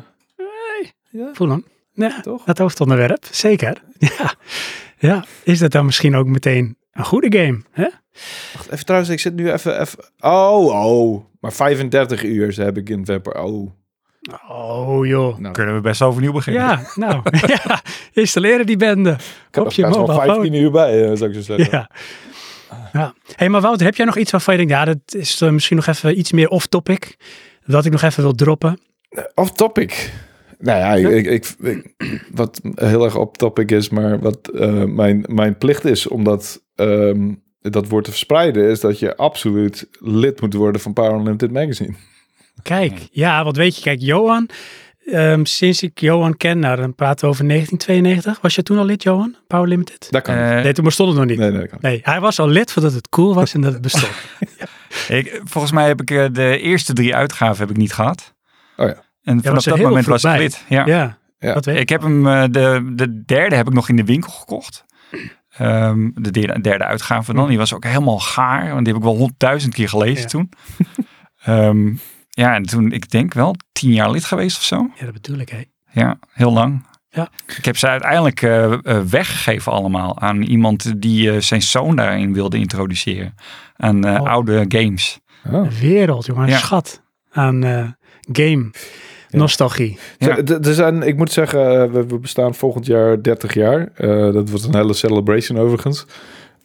ja, 1.09 1.29
Voel 1.33 1.49
hem. 1.49 1.65
Ja, 1.93 2.21
toch? 2.21 2.43
dat 2.43 2.57
hoofdonderwerp. 2.57 3.25
Zeker. 3.31 3.81
Ja. 4.17 4.35
ja. 4.97 5.25
Is 5.43 5.59
dat 5.59 5.71
dan 5.71 5.85
misschien 5.85 6.15
ook 6.15 6.27
meteen 6.27 6.77
een 6.91 7.05
goede 7.05 7.37
game? 7.39 7.61
Hè? 7.71 7.87
Wacht 8.53 8.71
even 8.71 8.85
trouwens, 8.85 9.11
ik 9.11 9.19
zit 9.19 9.35
nu 9.35 9.51
even... 9.51 9.81
even 9.81 9.99
oh, 10.19 10.85
oh. 10.85 11.23
Maar 11.39 11.53
35 11.53 12.23
uur 12.23 12.55
heb 12.63 12.77
ik 12.77 12.89
in 12.89 13.05
Vampire. 13.05 13.41
Oh. 13.43 13.71
Oh 14.49 15.05
joh. 15.05 15.37
Nou, 15.37 15.53
Kunnen 15.53 15.75
we 15.75 15.81
best 15.81 16.01
overnieuw 16.01 16.31
beginnen. 16.31 16.61
Ja, 16.63 16.81
nou. 16.95 17.21
ja. 17.63 17.81
Installeren 18.13 18.65
die 18.65 18.77
bende. 18.77 19.09
ik 19.09 19.55
heb 19.55 19.63
Op 19.63 19.69
er 19.69 19.75
je 19.75 19.81
best 19.81 19.95
wel 19.95 20.05
mobile 20.07 20.21
15 20.25 20.43
phone. 20.43 20.57
uur 20.59 20.71
bij, 20.71 21.03
eh, 21.09 21.17
zou 21.17 21.29
ik 21.29 21.35
zo 21.35 21.41
zeggen. 21.41 21.67
Ja. 21.71 21.89
ja. 22.93 23.13
hey, 23.35 23.49
maar 23.49 23.61
Wouter, 23.61 23.85
heb 23.85 23.95
jij 23.95 24.05
nog 24.05 24.17
iets 24.17 24.31
waarvan 24.31 24.53
je 24.57 24.59
denkt, 24.65 24.73
ja, 24.73 24.85
dat 24.85 25.21
is 25.21 25.41
eh, 25.41 25.49
misschien 25.49 25.75
nog 25.75 25.87
even 25.87 26.17
iets 26.19 26.31
meer 26.31 26.47
off-topic, 26.49 27.17
dat 27.65 27.85
ik 27.85 27.91
nog 27.91 28.01
even 28.01 28.23
wil 28.23 28.33
droppen? 28.33 28.79
Off 29.35 29.51
topic. 29.51 30.13
Nou 30.59 30.79
ja, 30.79 31.09
ik, 31.09 31.25
ik, 31.25 31.55
ik- 31.59 31.93
wat 32.31 32.61
heel 32.75 33.03
erg 33.03 33.15
op 33.15 33.37
topic 33.37 33.71
is, 33.71 33.89
maar 33.89 34.19
wat 34.19 34.47
eh, 34.47 34.83
mijn, 34.83 35.25
mijn 35.27 35.57
plicht 35.57 35.85
is 35.85 36.07
om 36.07 36.23
dat, 36.23 36.61
ehm, 36.75 37.31
dat 37.71 37.87
woord 37.87 38.03
te 38.03 38.09
verspreiden, 38.09 38.69
is 38.69 38.79
dat 38.79 38.99
je 38.99 39.15
absoluut 39.15 39.87
lid 39.99 40.41
moet 40.41 40.53
worden 40.53 40.81
van 40.81 40.93
Power 40.93 41.11
Unlimited 41.13 41.51
Magazine. 41.51 41.93
Kijk, 42.61 43.07
ja, 43.11 43.43
wat 43.43 43.55
weet 43.55 43.75
je, 43.75 43.81
kijk, 43.81 43.99
Johan, 44.01 44.49
ehm, 45.05 45.43
sinds 45.45 45.83
ik 45.83 45.99
Johan 45.99 46.37
ken, 46.37 46.59
nou, 46.59 46.75
dan 46.77 46.95
praten 46.95 47.25
we 47.25 47.31
over 47.31 47.45
1992. 47.45 48.41
Was 48.41 48.55
je 48.55 48.63
toen 48.63 48.77
al 48.77 48.85
lid, 48.85 49.03
Johan? 49.03 49.35
Power 49.47 49.67
Limited? 49.67 50.07
Dat 50.09 50.21
kan. 50.21 50.35
Niet. 50.55 50.63
nee, 50.63 50.73
toen 50.73 50.83
bestond 50.83 51.09
het 51.09 51.17
nog 51.17 51.27
niet. 51.27 51.37
nee, 51.37 51.51
nee, 51.51 51.59
dat 51.59 51.69
kan. 51.69 51.79
Nee, 51.81 51.99
hij 52.03 52.19
was 52.19 52.39
al 52.39 52.47
lid 52.47 52.71
voordat 52.71 52.93
het 52.93 53.09
cool 53.09 53.33
was 53.33 53.53
en 53.53 53.61
dat 53.61 53.73
het 53.73 53.81
bestond. 53.91 54.11
ik, 55.07 55.41
volgens 55.43 55.73
mij 55.73 55.87
heb 55.87 56.01
ik 56.01 56.11
eh, 56.11 56.25
de 56.31 56.59
eerste 56.59 56.93
drie 56.93 57.15
uitgaven 57.15 57.57
heb 57.59 57.69
ik 57.69 57.77
niet 57.77 57.93
gehad. 57.93 58.33
Oh 58.77 58.87
ja. 58.87 59.03
En 59.23 59.43
vanaf 59.43 59.63
dat 59.63 59.77
moment 59.79 60.05
was 60.05 60.23
ik 60.23 60.37
lid. 60.37 60.63
Ja. 60.69 60.85
ja, 60.85 61.17
Ja. 61.39 61.53
dat 61.53 61.65
weet 61.65 61.75
ik. 61.75 61.81
Ik 61.81 61.89
heb 61.89 62.01
hem, 62.01 62.27
eh, 62.27 62.43
de, 62.51 62.91
de 62.95 63.23
derde 63.25 63.55
heb 63.55 63.67
ik 63.67 63.73
nog 63.73 63.89
in 63.89 63.95
de 63.95 64.03
winkel 64.05 64.31
gekocht. 64.31 64.85
Ehm, 65.57 66.09
de 66.13 66.31
derde, 66.31 66.61
derde 66.61 66.83
uitgave 66.83 67.33
dan. 67.33 67.47
Die 67.47 67.57
was 67.57 67.73
ook 67.73 67.83
helemaal 67.83 68.19
gaar. 68.19 68.71
Want 68.73 68.85
die 68.85 68.93
heb 68.93 69.03
ik 69.03 69.09
wel 69.09 69.17
honderdduizend 69.17 69.73
keer 69.73 69.89
gelezen 69.89 70.21
Ja. 70.21 70.27
toen. 70.27 70.49
Ehm, 71.43 71.93
ja, 72.29 72.55
en 72.55 72.63
toen, 72.63 72.91
ik 72.91 73.09
denk 73.09 73.33
wel 73.33 73.55
tien 73.71 73.93
jaar 73.93 74.11
lid 74.11 74.25
geweest 74.25 74.57
of 74.57 74.63
zo. 74.63 74.89
Ja, 74.95 75.03
dat 75.05 75.13
bedoel 75.13 75.37
ik, 75.37 75.49
hè. 75.49 75.63
Ja, 75.91 76.19
heel 76.33 76.53
lang. 76.53 76.85
Ja. 77.09 77.29
Ik 77.57 77.65
heb 77.65 77.77
ze 77.77 77.87
uiteindelijk 77.87 78.41
eh, 78.41 78.73
eh, 78.73 79.01
weggegeven 79.03 79.71
allemaal 79.71 80.19
aan 80.19 80.41
iemand 80.41 81.01
die 81.01 81.31
eh, 81.31 81.39
zijn 81.41 81.61
zoon 81.61 81.95
daarin 81.95 82.33
wilde 82.33 82.57
introduceren. 82.57 83.35
Aan 83.75 84.03
eh, 84.05 84.21
Oh. 84.21 84.27
oude 84.29 84.65
games. 84.67 85.19
Oh. 85.45 85.53
Een 85.53 85.69
wereld, 85.79 86.25
jongen, 86.25 86.43
een 86.43 86.49
Ja. 86.49 86.57
schat 86.57 87.03
aan 87.31 87.63
eh, 87.63 87.87
game 88.31 88.71
nostalgie. 89.33 89.97
Er 90.17 90.73
zijn, 90.73 91.03
ik 91.03 91.17
moet 91.17 91.31
zeggen, 91.31 91.81
eh, 91.81 91.91
we, 91.91 92.05
we 92.07 92.17
bestaan 92.17 92.55
volgend 92.55 92.85
jaar 92.85 93.21
30 93.21 93.53
jaar. 93.53 93.89
Eh, 93.95 94.33
dat 94.33 94.49
wordt 94.49 94.65
een 94.65 94.75
hele 94.75 94.93
celebration 94.93 95.59
overigens. 95.59 96.05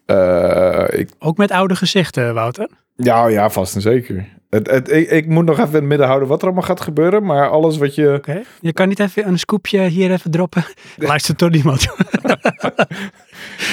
Eh, 0.09 0.85
ik, 1.01 1.11
Ook 1.18 1.37
met 1.37 1.51
oude 1.51 1.77
gezichten, 1.77 2.35
Wouter. 2.35 2.68
ja, 2.97 3.27
ja, 3.27 3.51
vast 3.51 3.75
en 3.75 3.81
zeker. 3.81 4.27
Het, 4.51 4.71
het, 4.71 4.90
ik, 4.92 5.11
ik 5.11 5.27
moet 5.27 5.44
nog 5.44 5.57
even 5.59 5.68
in 5.68 5.75
het 5.75 5.85
midden 5.85 6.07
houden 6.07 6.29
wat 6.29 6.38
er 6.40 6.44
allemaal 6.47 6.62
gaat 6.64 6.81
gebeuren. 6.81 7.25
Maar 7.25 7.49
alles 7.49 7.77
wat 7.79 7.94
je... 7.94 8.42
Je 8.61 8.73
kan 8.73 8.88
niet 8.88 9.01
even 9.01 9.27
een 9.29 9.38
scoopje 9.38 9.81
hier 9.81 10.11
even 10.12 10.31
droppen. 10.31 10.64
Luistert 10.97 11.38
toch 11.38 11.51
niemand. 11.51 11.87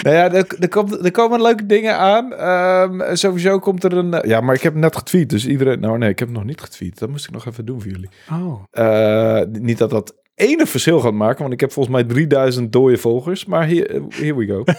Nou 0.03 0.15
ja, 0.15 0.31
er, 0.31 0.45
er, 0.59 0.69
komt, 0.69 1.05
er 1.05 1.11
komen 1.11 1.41
leuke 1.41 1.65
dingen 1.65 1.97
aan. 1.97 2.33
Ehm, 2.33 3.15
sowieso 3.15 3.59
komt 3.59 3.83
er 3.83 3.93
een... 3.93 4.27
Ja, 4.27 4.41
maar 4.41 4.55
ik 4.55 4.61
heb 4.61 4.75
net 4.75 4.95
getweet. 4.95 5.29
Dus 5.29 5.45
iedereen... 5.47 5.79
Nou 5.79 5.97
nee, 5.97 6.09
ik 6.09 6.19
heb 6.19 6.29
nog 6.29 6.43
niet 6.43 6.61
getweet. 6.61 6.99
Dat 6.99 7.09
moest 7.09 7.25
ik 7.25 7.31
nog 7.31 7.45
even 7.45 7.65
doen 7.65 7.81
voor 7.81 7.91
jullie. 7.91 8.09
Oh, 8.31 8.63
Eh, 8.71 9.41
niet 9.51 9.77
dat 9.77 9.89
dat 9.89 10.15
enig 10.35 10.69
verschil 10.69 10.99
gaat 10.99 11.13
maken. 11.13 11.41
Want 11.41 11.53
ik 11.53 11.59
heb 11.59 11.71
volgens 11.71 11.95
mij 11.95 12.03
3000 12.03 12.71
dode 12.73 12.97
volgers. 12.97 13.45
Maar 13.45 13.67
here, 13.67 14.01
here 14.09 14.35
we 14.35 14.45
go. 14.45 14.63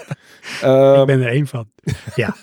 Ehm, 0.63 1.01
ik 1.01 1.07
ben 1.07 1.21
er 1.23 1.29
één 1.33 1.47
van. 1.47 1.71
Ja. 2.15 2.35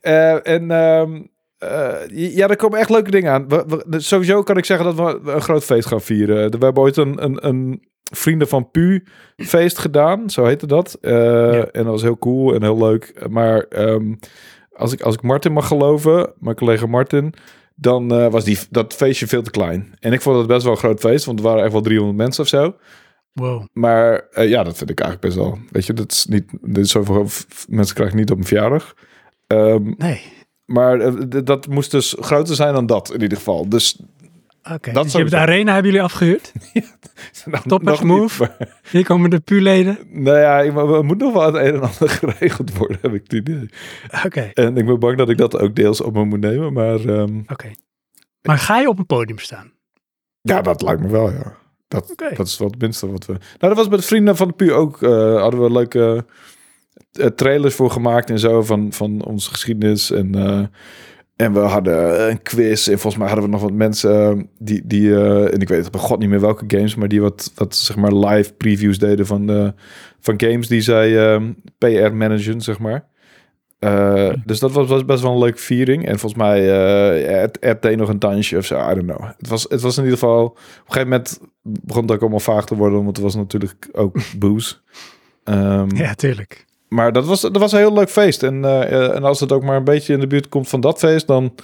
Eh, 0.00 0.46
en 0.46 0.70
ehm, 0.70 1.22
eh, 1.58 1.94
ja, 2.36 2.48
er 2.48 2.56
komen 2.56 2.78
echt 2.78 2.90
leuke 2.90 3.10
dingen 3.10 3.32
aan. 3.32 3.48
We, 3.48 3.82
we- 3.86 4.00
sowieso 4.00 4.42
kan 4.42 4.56
ik 4.56 4.64
zeggen 4.64 4.86
dat 4.96 5.22
we 5.24 5.30
een 5.32 5.40
groot 5.40 5.64
feest 5.64 5.86
gaan 5.88 6.00
vieren. 6.00 6.36
We 6.50 6.64
hebben 6.64 6.82
ooit 6.82 6.96
een, 6.96 7.24
een, 7.24 7.46
een 7.46 7.88
Vrienden 8.12 8.48
van 8.48 8.70
Pu 8.70 9.04
feest 9.36 9.78
gedaan, 9.78 10.30
zo 10.30 10.44
heette 10.44 10.66
dat. 10.66 10.98
Eh, 11.00 11.12
Ja. 11.52 11.66
En 11.66 11.82
dat 11.82 11.92
was 11.92 12.02
heel 12.02 12.18
cool 12.18 12.54
en 12.54 12.62
heel 12.62 12.78
leuk. 12.78 13.26
Maar 13.28 13.58
ehm, 13.60 14.14
als, 14.72 14.92
ik, 14.92 15.00
als 15.00 15.14
ik 15.14 15.22
Martin 15.22 15.52
mag 15.52 15.66
geloven, 15.66 16.32
mijn 16.38 16.56
collega 16.56 16.86
Martin, 16.86 17.34
dan 17.80 18.12
eh, 18.14 18.30
was 18.30 18.44
die, 18.44 18.58
dat 18.70 18.94
feestje 18.94 19.26
veel 19.26 19.42
te 19.42 19.50
klein. 19.50 19.94
En 20.00 20.12
ik 20.12 20.20
vond 20.20 20.38
het 20.38 20.46
best 20.46 20.62
wel 20.62 20.72
een 20.72 20.78
groot 20.78 21.00
feest, 21.00 21.24
want 21.24 21.38
er 21.38 21.44
waren 21.44 21.62
echt 21.62 21.72
wel 21.72 21.80
300 21.80 22.18
mensen 22.18 22.42
of 22.42 22.48
zo. 22.48 22.74
Wow. 23.32 23.66
Maar 23.72 24.28
eh, 24.30 24.48
ja, 24.48 24.62
dat 24.62 24.76
vind 24.76 24.90
ik 24.90 25.00
eigenlijk 25.00 25.34
best 25.34 25.44
wel. 25.46 25.58
Weet 25.70 25.86
je, 25.86 25.92
dat 25.92 26.12
is 26.12 26.26
niet. 26.26 26.44
Dit 26.62 26.84
is 26.84 26.90
zoveel 26.90 27.26
mensen 27.68 27.94
krijgen 27.94 28.16
niet 28.16 28.30
op 28.30 28.38
een 28.38 28.44
verjaardag. 28.44 28.94
Ehm, 29.46 29.92
Nee. 29.96 30.20
maar 30.64 31.00
eh, 31.00 31.14
dat 31.44 31.66
moest 31.66 31.90
dus 31.90 32.16
groter 32.20 32.54
zijn 32.54 32.74
dan 32.74 32.86
dat 32.86 33.12
in 33.14 33.22
ieder 33.22 33.38
geval. 33.38 33.68
Dus 33.68 34.00
Oké. 34.72 34.92
Dus 34.92 35.12
je 35.12 35.18
hebt 35.18 35.30
de 35.30 35.36
arena 35.36 35.72
hebben 35.72 35.90
jullie 35.90 36.06
afgehuurd. 36.06 36.52
nou, 37.44 37.62
Toppers 37.68 38.00
nog 38.00 38.08
niet, 38.08 38.18
move. 38.18 38.42
maar- 38.58 38.78
Hier 38.90 39.04
komen 39.04 39.30
de 39.30 39.40
PU-leden. 39.40 39.98
nou 40.10 40.38
ja, 40.38 40.60
ik- 40.60 40.76
er 40.76 41.04
moet 41.04 41.18
nog 41.18 41.32
wel 41.32 41.42
het 41.46 41.54
een 41.54 41.74
en 41.74 41.80
ander 41.80 42.08
geregeld 42.20 42.76
worden, 42.76 42.98
heb 43.02 43.12
ik 43.14 43.22
het 43.22 43.32
idee. 43.32 43.68
Oké. 44.24 44.50
En 44.54 44.76
ik 44.76 44.86
ben 44.86 44.98
bang 44.98 45.16
dat 45.16 45.28
ik 45.28 45.36
dat 45.38 45.58
ook 45.58 45.74
deels 45.74 46.00
op 46.00 46.14
me 46.14 46.24
moet 46.24 46.40
nemen. 46.40 46.72
Maar 46.72 47.04
ehm, 47.04 47.40
Oké. 47.46 47.70
Maar 48.42 48.58
ga 48.58 48.78
je 48.78 48.88
op 48.88 48.98
een 48.98 49.06
podium 49.06 49.38
staan? 49.38 49.72
ja, 50.42 50.60
dat 50.62 50.82
lijkt 50.82 51.00
me 51.00 51.08
wel, 51.08 51.30
ja. 51.30 51.58
Dat, 51.88 52.12
dat 52.36 52.46
is 52.46 52.58
wel 52.58 52.68
het 52.70 52.80
minste 52.80 53.10
wat 53.10 53.26
we... 53.26 53.32
Nou, 53.32 53.42
dat 53.58 53.76
was 53.76 53.88
met 53.88 54.04
vrienden 54.04 54.36
van 54.36 54.48
de 54.48 54.54
PU 54.54 54.72
ook. 54.72 55.02
eh, 55.02 55.40
hadden 55.40 55.62
we 55.62 55.72
leuke 55.72 56.24
eh, 57.12 57.26
trailers 57.26 57.74
voor 57.74 57.90
gemaakt 57.90 58.30
en 58.30 58.38
zo 58.38 58.62
van, 58.62 58.92
van 58.92 59.24
onze 59.24 59.50
geschiedenis. 59.50 60.10
En, 60.10 60.34
eh, 60.34 60.62
en 61.40 61.52
we 61.52 61.58
hadden 61.58 62.28
een 62.30 62.42
quiz. 62.42 62.88
En 62.88 62.98
volgens 62.98 63.16
mij 63.16 63.26
hadden 63.26 63.44
we 63.44 63.50
nog 63.50 63.60
wat 63.60 63.72
mensen 63.72 64.30
eh, 64.30 64.42
die... 64.58 64.82
die 64.84 65.14
eh, 65.14 65.54
en 65.54 65.60
ik 65.60 65.68
weet 65.68 65.90
bij 65.90 66.00
god 66.00 66.18
niet 66.18 66.28
meer 66.28 66.40
welke 66.40 66.64
games... 66.66 66.94
maar 66.94 67.08
die 67.08 67.20
wat, 67.20 67.52
wat 67.54 67.76
zeg 67.76 67.96
maar 67.96 68.12
live 68.12 68.52
previews 68.52 68.98
deden 68.98 69.26
van, 69.26 69.50
eh, 69.50 69.68
van 70.20 70.34
games 70.36 70.68
die 70.68 70.80
zij 70.80 71.34
eh, 71.34 71.42
PR 71.78 72.12
managen, 72.12 72.60
zeg 72.60 72.78
maar. 72.78 73.04
Eh, 73.78 74.32
dus 74.44 74.58
dat 74.58 74.72
was, 74.72 74.88
was 74.88 75.04
best 75.04 75.22
wel 75.22 75.32
een 75.32 75.38
leuke 75.38 75.58
viering. 75.58 76.06
En 76.06 76.18
volgens 76.18 76.42
mij 76.42 76.60
het, 76.60 77.56
het 77.60 77.82
deed 77.82 77.96
nog 77.96 78.08
een 78.08 78.18
dansje 78.18 78.56
of 78.56 78.64
zo. 78.64 78.90
I 78.90 78.94
don't 78.94 79.06
know. 79.06 79.30
Het 79.38 79.48
was, 79.48 79.66
het 79.68 79.80
was 79.80 79.96
in 79.96 80.04
ieder 80.04 80.18
geval... 80.18 80.44
Op 80.44 80.56
een 80.56 80.92
gegeven 80.92 81.08
moment 81.08 81.40
begon 81.62 82.02
het 82.02 82.12
ook 82.12 82.20
allemaal 82.20 82.40
vaag 82.40 82.66
te 82.66 82.76
worden. 82.76 83.04
Want 83.04 83.16
het 83.16 83.24
was 83.24 83.34
natuurlijk 83.34 83.88
ook 83.92 84.16
booze. 84.38 84.74
Um, 85.44 85.96
ja, 85.96 86.14
tuurlijk. 86.14 86.68
Maar 86.90 87.12
dat 87.12 87.26
was, 87.26 87.40
dat 87.40 87.58
was 87.58 87.72
een 87.72 87.78
heel 87.78 87.92
leuk 87.92 88.10
feest. 88.10 88.42
En, 88.42 88.62
uh, 88.62 89.14
en 89.14 89.24
als 89.24 89.40
het 89.40 89.52
ook 89.52 89.62
maar 89.62 89.76
een 89.76 89.84
beetje 89.84 90.12
in 90.12 90.20
de 90.20 90.26
buurt 90.26 90.48
komt 90.48 90.68
van 90.68 90.80
dat 90.80 90.98
feest... 90.98 91.26
dan, 91.26 91.54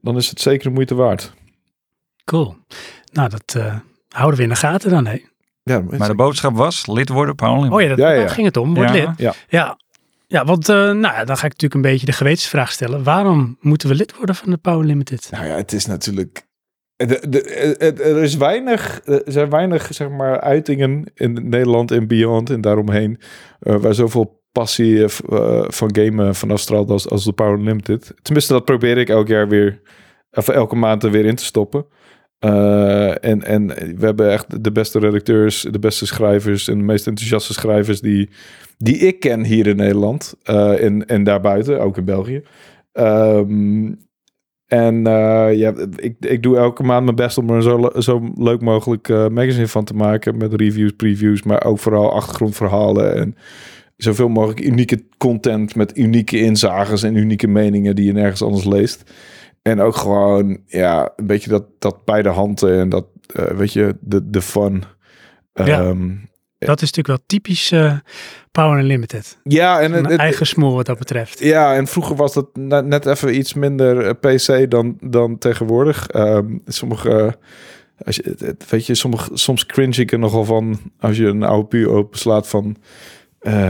dan 0.00 0.16
is 0.16 0.28
het 0.28 0.40
zeker 0.40 0.68
de 0.68 0.74
moeite 0.74 0.94
waard. 0.94 1.32
Cool. 2.24 2.56
Nou, 3.12 3.28
dat 3.28 3.54
uh, 3.56 3.74
houden 4.08 4.36
we 4.36 4.42
in 4.42 4.48
de 4.48 4.56
gaten 4.56 4.90
dan, 4.90 5.06
hè? 5.06 5.22
Ja, 5.62 5.80
maar 5.80 6.08
de 6.08 6.14
boodschap 6.14 6.56
was 6.56 6.86
lid 6.86 7.08
worden 7.08 7.34
Paul 7.34 7.72
Oh 7.72 7.80
ja, 7.80 7.88
dat, 7.88 7.98
ja, 7.98 8.10
ja. 8.10 8.18
daar 8.18 8.30
ging 8.30 8.46
het 8.46 8.56
om. 8.56 8.74
Word 8.74 8.88
ja. 8.88 8.94
lid. 8.94 9.08
Ja. 9.16 9.34
ja. 9.48 9.78
Ja, 10.28 10.44
want 10.44 10.68
uh, 10.68 10.76
nou, 10.76 11.24
dan 11.24 11.36
ga 11.36 11.46
ik 11.46 11.52
natuurlijk 11.52 11.74
een 11.74 11.80
beetje 11.80 12.06
de 12.06 12.12
gewetensvraag 12.12 12.72
stellen. 12.72 13.02
Waarom 13.02 13.56
moeten 13.60 13.88
we 13.88 13.94
lid 13.94 14.16
worden 14.16 14.34
van 14.34 14.50
de 14.50 14.56
Power 14.56 14.86
Limited? 14.86 15.28
Nou 15.30 15.46
ja, 15.46 15.54
het 15.54 15.72
is 15.72 15.86
natuurlijk... 15.86 16.46
De, 16.96 17.26
de, 17.28 17.42
er 18.02 18.22
is 18.22 18.36
weinig, 18.36 19.00
er 19.04 19.22
zijn 19.26 19.50
weinig 19.50 19.88
zeg 19.90 20.08
maar, 20.08 20.40
uitingen 20.40 21.04
in 21.14 21.48
Nederland 21.48 21.90
en 21.90 22.06
beyond 22.06 22.50
en 22.50 22.60
daaromheen... 22.60 23.20
Uh, 23.60 23.76
waar 23.76 23.94
zoveel 23.94 24.35
passie 24.58 24.94
uh, 24.96 25.08
van 25.66 25.96
gamen 25.96 26.34
vanaf 26.34 26.60
straalt 26.60 26.90
als, 26.90 27.08
als 27.08 27.24
de 27.24 27.32
Power 27.32 27.60
Limited. 27.60 28.14
Tenminste, 28.22 28.52
dat 28.52 28.64
probeer 28.64 28.98
ik 28.98 29.08
elk 29.08 29.28
jaar 29.28 29.48
weer... 29.48 29.80
Of 30.30 30.48
elke 30.48 30.76
maand 30.76 31.02
er 31.02 31.10
weer 31.10 31.24
in 31.24 31.34
te 31.34 31.44
stoppen. 31.44 31.86
Uh, 32.40 33.24
en, 33.24 33.42
en 33.44 33.66
we 33.66 34.04
hebben 34.06 34.30
echt 34.30 34.64
de 34.64 34.72
beste 34.72 34.98
redacteurs, 34.98 35.66
de 35.70 35.78
beste 35.78 36.06
schrijvers 36.06 36.68
en 36.68 36.78
de 36.78 36.84
meest 36.84 37.06
enthousiaste 37.06 37.52
schrijvers 37.52 38.00
die, 38.00 38.28
die 38.78 38.96
ik 38.96 39.20
ken 39.20 39.44
hier 39.44 39.66
in 39.66 39.76
Nederland 39.76 40.34
en, 40.42 41.06
en 41.06 41.24
daarbuiten, 41.24 41.80
ook 41.80 41.96
in 41.96 42.04
België. 42.04 42.42
Um, 42.92 43.98
en 44.66 45.02
ja, 45.54 45.74
ik, 45.96 46.16
ik 46.20 46.42
doe 46.42 46.56
elke 46.56 46.82
maand 46.82 47.04
mijn 47.04 47.16
best 47.16 47.38
om 47.38 47.50
er 47.50 47.62
zo, 47.62 47.90
zo 47.98 48.30
leuk 48.34 48.60
mogelijk 48.60 49.08
magazine 49.08 49.68
van 49.68 49.84
te 49.84 49.94
maken. 49.94 50.36
Met 50.36 50.54
reviews, 50.54 50.92
previews, 50.96 51.42
maar 51.42 51.64
ook 51.64 51.78
vooral 51.78 52.12
achtergrondverhalen 52.12 53.16
en 53.16 53.34
zoveel 53.96 54.28
mogelijk 54.28 54.60
unieke 54.60 55.04
content 55.18 55.74
met 55.74 55.98
unieke 55.98 56.38
inzages 56.38 57.02
en 57.02 57.14
unieke 57.14 57.46
meningen 57.46 57.94
die 57.94 58.04
je 58.04 58.12
nergens 58.12 58.42
anders 58.42 58.64
leest. 58.64 59.02
En 59.62 59.80
ook 59.80 59.96
gewoon, 59.96 60.58
ja, 60.66 61.12
een 61.16 61.26
beetje 61.26 61.50
dat, 61.50 61.64
dat 61.78 62.04
bij 62.04 62.22
de 62.22 62.28
handen 62.28 62.78
en 62.78 62.88
dat, 62.88 63.06
uh, 63.36 63.44
weet 63.44 63.72
je, 63.72 63.96
de, 64.00 64.30
de 64.30 64.42
fun. 64.42 64.82
Ja, 65.52 65.80
um, 65.80 66.28
dat 66.58 66.82
is 66.82 66.92
natuurlijk 66.92 67.06
wel 67.06 67.26
typisch 67.26 67.72
uh, 67.72 67.98
Power 68.50 68.78
Unlimited. 68.78 69.38
Ja, 69.42 69.80
en 69.80 69.92
het, 69.92 70.18
eigen 70.18 70.46
smoel 70.46 70.74
wat 70.74 70.86
dat 70.86 70.98
betreft. 70.98 71.38
Ja, 71.38 71.74
en 71.74 71.86
vroeger 71.86 72.16
was 72.16 72.34
dat 72.34 72.56
net 72.84 73.06
even 73.06 73.36
iets 73.38 73.54
minder 73.54 74.04
uh, 74.04 74.10
PC 74.10 74.70
dan, 74.70 74.98
dan 75.00 75.38
tegenwoordig. 75.38 76.14
Um, 76.14 76.62
sommige, 76.66 77.38
als 78.04 78.16
je, 78.16 78.56
weet 78.68 78.86
je, 78.86 78.94
sommige, 78.94 79.30
soms 79.32 79.66
cringe 79.66 80.00
ik 80.00 80.12
er 80.12 80.18
nogal 80.18 80.44
van 80.44 80.78
als 81.00 81.16
je 81.16 81.26
een 81.26 81.42
oude 81.42 81.68
puur 81.68 81.88
openslaat 81.88 82.48
van 82.48 82.76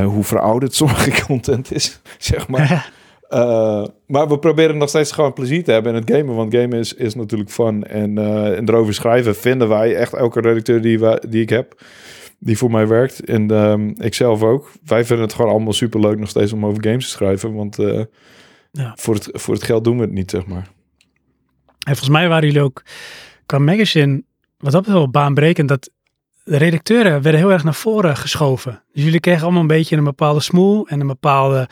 hoe 0.04 0.24
verouderd 0.24 0.74
sommige 0.84 1.24
content 1.24 1.72
is, 1.72 2.00
zeg 2.18 2.48
maar. 2.48 2.94
Uh, 3.30 3.84
maar 4.06 4.28
we 4.28 4.38
proberen 4.38 4.76
nog 4.76 4.88
steeds 4.88 5.12
gewoon 5.12 5.32
plezier 5.32 5.64
te 5.64 5.72
hebben 5.72 5.94
in 5.94 6.00
het 6.00 6.10
gamen. 6.10 6.34
Want 6.34 6.54
gamen 6.54 6.78
is, 6.78 6.94
is 6.94 7.14
natuurlijk 7.14 7.50
fun. 7.50 7.84
En, 7.84 8.18
uh, 8.18 8.56
en 8.56 8.68
erover 8.68 8.94
schrijven 8.94 9.36
vinden 9.36 9.68
wij 9.68 9.96
echt 9.96 10.12
elke 10.12 10.40
redacteur 10.40 10.80
die, 10.80 10.98
wij, 10.98 11.22
die 11.28 11.42
ik 11.42 11.48
heb. 11.48 11.82
Die 12.38 12.58
voor 12.58 12.70
mij 12.70 12.86
werkt. 12.86 13.24
En 13.24 13.50
um, 13.50 13.94
ik 13.96 14.14
zelf 14.14 14.42
ook. 14.42 14.70
Wij 14.84 15.04
vinden 15.04 15.24
het 15.24 15.34
gewoon 15.34 15.50
allemaal 15.50 15.72
super 15.72 16.00
leuk 16.00 16.18
nog 16.18 16.28
steeds 16.28 16.52
om 16.52 16.66
over 16.66 16.84
games 16.84 17.04
te 17.04 17.10
schrijven. 17.10 17.54
Want 17.54 17.78
uh, 17.78 18.02
ja. 18.70 18.92
voor, 18.96 19.14
het, 19.14 19.28
voor 19.32 19.54
het 19.54 19.62
geld 19.62 19.84
doen 19.84 19.96
we 19.96 20.02
het 20.02 20.12
niet, 20.12 20.30
zeg 20.30 20.46
maar. 20.46 20.68
En 21.66 21.96
volgens 21.96 22.08
mij 22.08 22.28
waren 22.28 22.46
jullie 22.46 22.62
ook 22.62 22.82
qua 23.46 23.58
magazine... 23.58 24.22
Wat 24.56 24.72
dat 24.72 24.86
wel 24.86 25.10
baanbrekend. 25.10 25.68
Dat 25.68 25.90
de 26.46 26.56
redacteuren 26.56 27.22
werden 27.22 27.40
heel 27.40 27.52
erg 27.52 27.64
naar 27.64 27.74
voren 27.74 28.16
geschoven. 28.16 28.82
Dus 28.92 29.04
jullie 29.04 29.20
kregen 29.20 29.42
allemaal 29.42 29.60
een 29.60 29.66
beetje 29.66 29.96
een 29.96 30.04
bepaalde 30.04 30.40
smoel. 30.40 30.86
En 30.86 31.00
een 31.00 31.06
bepaalde... 31.06 31.68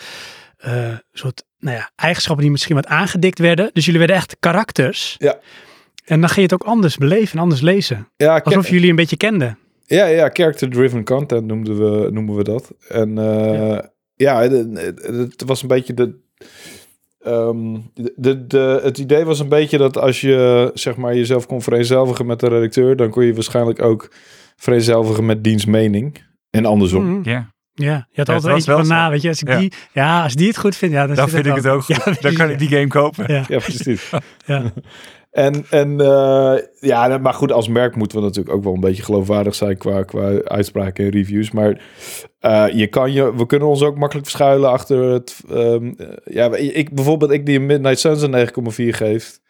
Uh, 0.67 0.97
soort 1.13 1.45
nou 1.59 1.77
ja, 1.77 1.91
eigenschappen 1.97 2.43
die 2.43 2.53
misschien 2.53 2.75
wat 2.75 2.87
aangedikt 2.87 3.39
werden. 3.39 3.71
Dus 3.73 3.85
jullie 3.85 3.99
werden 3.99 4.17
echt 4.17 4.37
karakters. 4.41 5.15
Ja. 5.19 5.39
En 6.05 6.21
dan 6.21 6.29
ging 6.29 6.49
je 6.49 6.55
het 6.55 6.63
ook 6.63 6.69
anders 6.69 6.97
beleven 6.97 7.37
en 7.37 7.43
anders 7.43 7.61
lezen. 7.61 8.09
Ja, 8.17 8.39
Alsof 8.39 8.69
jullie 8.69 8.91
een 8.91 8.97
beetje 8.97 9.17
kenden. 9.17 9.59
Ja, 9.87 10.07
ja 10.07 10.31
character-driven 10.33 11.05
content 11.05 11.47
noemden 11.47 11.77
we, 11.77 12.11
noemen 12.11 12.35
we 12.35 12.45
dat. 12.45 12.73
En 12.89 13.09
uh, 13.09 13.79
ja, 14.15 14.43
ja 14.43 14.43
het, 14.43 15.03
het, 15.03 15.43
was 15.47 15.63
een 15.63 15.69
beetje 15.69 15.95
de, 15.95 16.15
um, 17.27 17.91
de, 17.95 18.47
de... 18.47 18.81
Het 18.83 18.99
idee 18.99 19.25
was 19.25 19.41
een 19.41 19.49
beetje 19.49 19.79
dat 19.79 19.99
als 19.99 20.21
je 20.21 20.71
zeg 20.75 20.97
maar, 20.97 21.15
jezelf 21.15 21.47
kon 21.47 21.63
vereenzelvigen 21.63 22.27
met 22.27 22.41
de 22.41 22.49
redacteur... 22.49 22.97
dan 22.97 23.11
kon 23.11 23.25
je 23.25 23.35
waarschijnlijk 23.35 23.83
ook 23.83 24.11
vereenzelvigen 24.57 25.27
met 25.27 25.45
diens 25.45 25.65
mening. 25.65 26.25
En 26.51 26.65
andersom. 26.65 27.05
Mm 27.05 27.13
-hmm. 27.13 27.21
Ja. 27.23 27.53
Ja, 27.77 28.07
je 28.11 28.17
had 28.17 28.27
ja, 28.27 28.35
altijd 28.35 28.55
eentje 28.55 28.73
van 28.73 28.87
na, 28.87 29.11
weet 29.11 29.23
je, 29.23 29.29
als 29.29 29.43
ik 29.43 29.49
ja. 29.49 29.59
die, 29.59 29.73
ja, 29.93 30.23
als 30.23 30.35
die 30.35 30.47
het 30.47 30.59
goed 30.59 30.77
vindt, 30.77 30.95
ja, 30.95 31.07
dan, 31.07 31.17
dan 31.17 31.29
vind 31.29 31.47
ik 31.47 31.55
het 31.55 31.67
ook 31.67 31.83
goed. 31.83 31.97
Ja, 31.97 32.13
dan 32.21 32.35
kan 32.35 32.51
ik 32.51 32.59
die 32.59 32.69
game 32.69 32.87
kopen. 32.87 33.25
Ja, 33.33 33.45
ja 33.49 33.59
precies. 33.59 34.11
ja. 34.47 34.73
En, 35.35 35.65
en 35.71 35.91
uh, 36.01 36.55
ja, 36.81 37.19
maar 37.19 37.35
goed, 37.35 37.53
als 37.53 37.69
merk 37.69 37.97
moeten 37.97 38.19
we 38.19 38.25
natuurlijk 38.25 38.57
ook 38.57 38.65
wel 38.65 38.75
een 38.75 38.81
beetje 38.81 39.03
geloofwaardig 39.03 39.55
zijn 39.55 39.77
qua, 39.77 40.03
qua 40.03 40.43
uitspraken 40.43 41.05
en 41.05 41.11
reviews. 41.11 41.51
Maar 41.51 41.83
uh, 42.41 42.67
je 42.73 42.87
kan 42.87 43.13
je, 43.13 43.35
we 43.35 43.47
kunnen 43.47 43.69
ons 43.69 43.83
ook 43.83 43.97
makkelijk 43.97 44.27
verschuilen 44.27 44.71
achter 44.71 45.03
het. 45.03 45.41
Um, 45.51 45.97
ja, 46.25 46.57
ik 46.57 46.95
bijvoorbeeld, 46.95 47.31
ik 47.31 47.47
die 47.47 47.59
een 47.59 47.67
Midnight 47.67 47.99
Suns 47.99 48.23
een 48.23 48.49
9,4 48.73 48.89
geeft. 48.89 49.43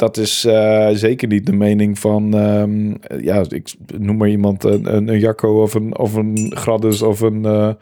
Dat 0.00 0.16
is 0.16 0.44
uh, 0.44 0.88
zeker 0.92 1.28
niet 1.28 1.46
de 1.46 1.52
mening 1.52 1.98
van, 1.98 2.34
um, 2.34 2.98
ja, 3.20 3.44
ik 3.48 3.74
noem 3.98 4.16
maar 4.16 4.28
iemand, 4.28 4.64
een, 4.64 4.96
een, 4.96 5.08
een 5.08 5.18
Jacco 5.18 5.62
of 5.62 5.74
een, 5.74 5.98
of 5.98 6.14
een 6.14 6.52
Gradus 6.54 7.02
of 7.02 7.20
een, 7.20 7.44
uh, 7.44 7.72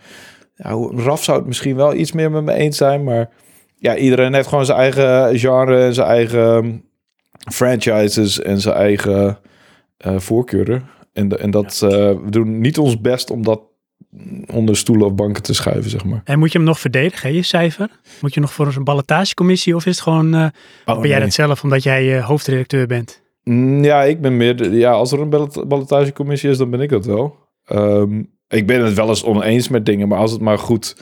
ja, 0.54 0.88
Raf 0.94 1.24
zou 1.24 1.38
het 1.38 1.46
misschien 1.46 1.76
wel 1.76 1.94
iets 1.94 2.12
meer 2.12 2.30
met 2.30 2.44
me 2.44 2.52
eens 2.52 2.76
zijn, 2.76 3.04
maar 3.04 3.30
ja, 3.76 3.96
iedereen 3.96 4.34
heeft 4.34 4.48
gewoon 4.48 4.66
zijn 4.66 4.78
eigen 4.78 5.38
genre 5.38 5.84
en 5.84 5.94
zijn 5.94 6.06
eigen 6.06 6.84
franchises 7.52 8.40
en 8.40 8.60
zijn 8.60 8.74
eigen 8.74 9.38
uh, 10.06 10.18
voorkeuren. 10.18 10.88
En, 11.12 11.28
de, 11.28 11.36
en 11.36 11.50
dat, 11.50 11.76
ja. 11.80 11.88
we 11.88 12.30
doen 12.30 12.60
niet 12.60 12.78
ons 12.78 13.00
best 13.00 13.30
om 13.30 13.42
dat 13.42 13.60
onder 14.52 14.76
stoelen 14.76 15.06
of 15.06 15.14
banken 15.14 15.42
te 15.42 15.54
schuiven, 15.54 15.90
zeg 15.90 16.04
maar. 16.04 16.20
En 16.24 16.38
moet 16.38 16.52
je 16.52 16.58
hem 16.58 16.66
nog 16.66 16.80
verdedigen, 16.80 17.34
je 17.34 17.42
cijfer? 17.42 17.88
Moet 18.20 18.34
je 18.34 18.40
nog 18.40 18.52
voor 18.52 18.66
een 18.76 18.84
ballotagecommissie 18.84 19.74
of 19.74 19.86
is 19.86 19.94
het 19.94 20.02
gewoon, 20.02 20.34
uh, 20.34 20.46
oh, 20.84 21.00
ben 21.00 21.08
jij 21.08 21.20
dat 21.20 21.32
zelf 21.32 21.62
omdat 21.62 21.82
jij 21.82 22.16
uh, 22.16 22.26
hoofdredacteur 22.26 22.86
bent? 22.86 23.22
Mm, 23.44 23.84
ja, 23.84 24.02
ik 24.02 24.20
ben 24.20 24.36
meer, 24.36 24.56
de, 24.56 24.70
ja, 24.70 24.90
als 24.90 25.12
er 25.12 25.20
een 25.20 25.50
ballotagecommissie 25.68 26.50
is, 26.50 26.58
dan 26.58 26.70
ben 26.70 26.80
ik 26.80 26.88
dat 26.88 27.06
wel. 27.06 27.36
Um, 27.72 28.30
ik 28.48 28.66
ben 28.66 28.84
het 28.84 28.94
wel 28.94 29.08
eens 29.08 29.24
oneens 29.24 29.68
met 29.68 29.86
dingen, 29.86 30.08
maar 30.08 30.18
als 30.18 30.32
het 30.32 30.40
maar 30.40 30.58
goed 30.58 30.96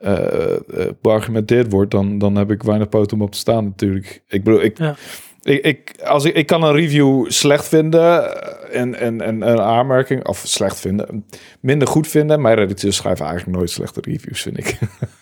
uh, 0.00 0.56
beargumenteerd 1.00 1.72
wordt, 1.72 1.90
dan, 1.90 2.18
dan 2.18 2.36
heb 2.36 2.50
ik 2.50 2.62
weinig 2.62 2.88
poot 2.88 3.12
om 3.12 3.22
op 3.22 3.32
te 3.32 3.38
staan 3.38 3.64
natuurlijk. 3.64 4.22
Ik 4.28 4.44
bedoel, 4.44 4.62
ik... 4.62 4.78
Ja. 4.78 4.94
Ik, 5.42 5.64
ik, 5.64 5.94
als 6.04 6.24
ik, 6.24 6.34
ik 6.34 6.46
kan 6.46 6.62
een 6.62 6.72
review 6.72 7.30
slecht 7.30 7.68
vinden 7.68 8.36
en, 8.72 8.94
en, 8.94 9.20
en 9.20 9.42
een 9.48 9.60
aanmerking, 9.60 10.26
of 10.26 10.42
slecht 10.46 10.80
vinden, 10.80 11.24
minder 11.60 11.88
goed 11.88 12.08
vinden. 12.08 12.40
Mijn 12.40 12.54
redacteurs 12.54 12.96
schrijven 12.96 13.26
eigenlijk 13.26 13.56
nooit 13.56 13.70
slechte 13.70 14.00
reviews, 14.00 14.42
vind 14.42 14.58
ik. 14.58 14.78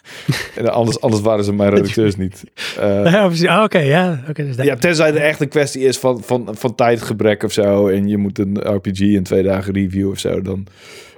en 0.56 0.72
anders, 0.72 1.00
anders 1.00 1.22
waren 1.22 1.44
ze 1.44 1.52
mijn 1.52 1.70
redacteurs 1.70 2.16
niet. 2.16 2.44
Uh, 2.78 2.82
ja, 3.12 3.26
precies. 3.26 3.48
Oh, 3.48 3.54
Oké, 3.54 3.64
okay, 3.64 3.86
ja. 3.86 4.24
Okay, 4.28 4.46
dus 4.46 4.56
ja, 4.56 4.76
tenzij 4.76 5.08
er 5.08 5.22
echt 5.22 5.40
een 5.40 5.48
kwestie 5.48 5.82
is 5.82 5.98
van, 5.98 6.22
van, 6.22 6.48
van 6.52 6.74
tijdgebrek 6.74 7.42
of 7.42 7.52
zo. 7.52 7.88
En 7.88 8.08
je 8.08 8.16
moet 8.16 8.38
een 8.38 8.58
RPG 8.74 9.00
in 9.00 9.22
twee 9.22 9.42
dagen 9.42 9.72
review 9.72 10.10
of 10.10 10.18
zo. 10.18 10.42
Dan, 10.42 10.66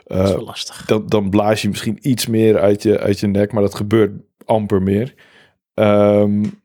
uh, 0.07 0.19
dat 0.19 0.29
is 0.29 0.35
wel 0.35 0.45
lastig. 0.45 0.85
Dan, 0.85 1.07
dan 1.07 1.31
blaas 1.31 1.63
je 1.63 1.69
misschien 1.69 1.99
iets 2.01 2.27
meer 2.27 2.61
uit 2.61 2.83
je, 2.83 2.99
uit 2.99 3.21
je 3.21 3.27
nek, 3.27 3.53
maar 3.53 3.63
dat 3.63 3.75
gebeurt 3.75 4.13
amper 4.45 4.83
meer. 4.83 5.15
Um, 5.75 6.62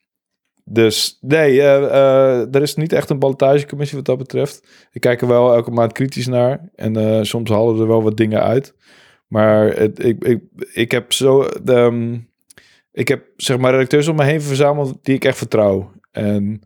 dus 0.70 1.18
nee, 1.22 1.54
uh, 1.54 1.64
uh, 1.64 2.56
er 2.56 2.62
is 2.62 2.76
niet 2.76 2.94
echt 2.94 3.10
een 3.10 3.20
ballotagecommissie 3.20 3.98
wat 3.98 4.06
dat 4.06 4.18
betreft. 4.18 4.88
Ik 4.92 5.02
kijk 5.02 5.22
er 5.22 5.28
wel 5.28 5.54
elke 5.54 5.72
maand 5.72 5.92
kritisch 5.92 6.28
naar. 6.28 6.70
En 6.76 6.98
uh, 6.98 7.20
soms 7.22 7.50
halen 7.50 7.80
er 7.80 7.88
wel 7.88 8.04
wat 8.04 8.18
dingen 8.18 8.44
uit. 8.44 8.76
Maar 9.28 9.68
het, 9.68 10.04
ik, 10.04 10.24
ik, 10.24 10.42
ik 10.74 10.92
heb 10.92 11.14
zo... 11.14 11.46
Um, 11.66 12.30
ik 12.92 13.08
heb 13.08 13.26
zeg 13.36 13.58
maar 13.58 13.72
redacteurs 13.72 14.08
om 14.08 14.16
me 14.16 14.24
heen 14.24 14.42
verzameld 14.42 14.98
die 15.02 15.16
ik 15.16 15.26
echt 15.26 15.38
vertrouw. 15.38 15.92
En 16.12 16.62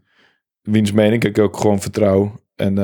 wiens 0.62 0.92
mening 0.92 1.24
ik 1.24 1.40
ook 1.40 1.58
gewoon 1.58 1.82
vertrouw. 1.82 2.40
En 2.56 2.76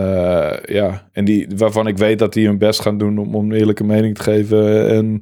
ja, 0.65 1.09
en 1.11 1.25
die, 1.25 1.47
waarvan 1.55 1.87
ik 1.87 1.97
weet 1.97 2.19
dat 2.19 2.33
die 2.33 2.47
hun 2.47 2.57
best 2.57 2.81
gaan 2.81 2.97
doen 2.97 3.17
om, 3.17 3.35
een 3.35 3.51
eerlijke 3.51 3.83
mening 3.83 4.15
te 4.15 4.23
geven. 4.23 4.89
En 4.89 5.19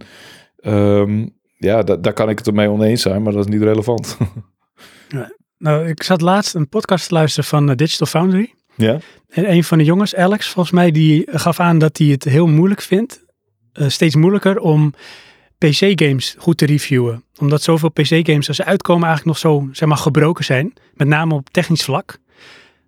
um, 0.73 1.35
ja, 1.57 1.83
da, 1.83 1.95
daar 1.95 2.13
kan 2.13 2.29
ik 2.29 2.37
het 2.37 2.47
ermee 2.47 2.69
oneens 2.69 3.01
zijn, 3.01 3.23
maar 3.23 3.33
dat 3.33 3.45
is 3.47 3.53
niet 3.53 3.63
relevant. 3.63 4.17
Nou, 5.57 5.87
ik 5.87 6.03
zat 6.03 6.21
laatst 6.21 6.55
een 6.55 6.69
podcast 6.69 7.07
te 7.07 7.13
luisteren 7.13 7.49
van 7.49 7.69
uh, 7.69 7.75
Digital 7.75 8.07
Foundry. 8.07 8.53
Ja. 8.75 8.99
En 9.29 9.51
een 9.51 9.63
van 9.63 9.77
de 9.77 9.83
jongens, 9.83 10.15
Alex, 10.15 10.49
volgens 10.49 10.75
mij, 10.75 10.91
die 10.91 11.27
gaf 11.31 11.59
aan 11.59 11.77
dat 11.79 11.97
hij 11.97 12.07
het 12.07 12.23
heel 12.23 12.47
moeilijk 12.47 12.81
vindt. 12.81 13.23
Uh, 13.73 13.89
steeds 13.89 14.15
moeilijker 14.15 14.59
om 14.59 14.93
PC-games 15.57 16.35
goed 16.37 16.57
te 16.57 16.65
reviewen. 16.65 17.23
Omdat 17.39 17.61
zoveel 17.61 17.89
PC-games 17.89 18.47
als 18.47 18.57
ze 18.57 18.65
uitkomen 18.65 19.07
eigenlijk 19.07 19.25
nog 19.25 19.51
zo 19.51 19.69
zeg 19.71 19.87
maar, 19.87 19.97
gebroken 19.97 20.45
zijn. 20.45 20.73
Met 20.93 21.07
name 21.07 21.33
op 21.33 21.49
technisch 21.49 21.83
vlak. 21.83 22.17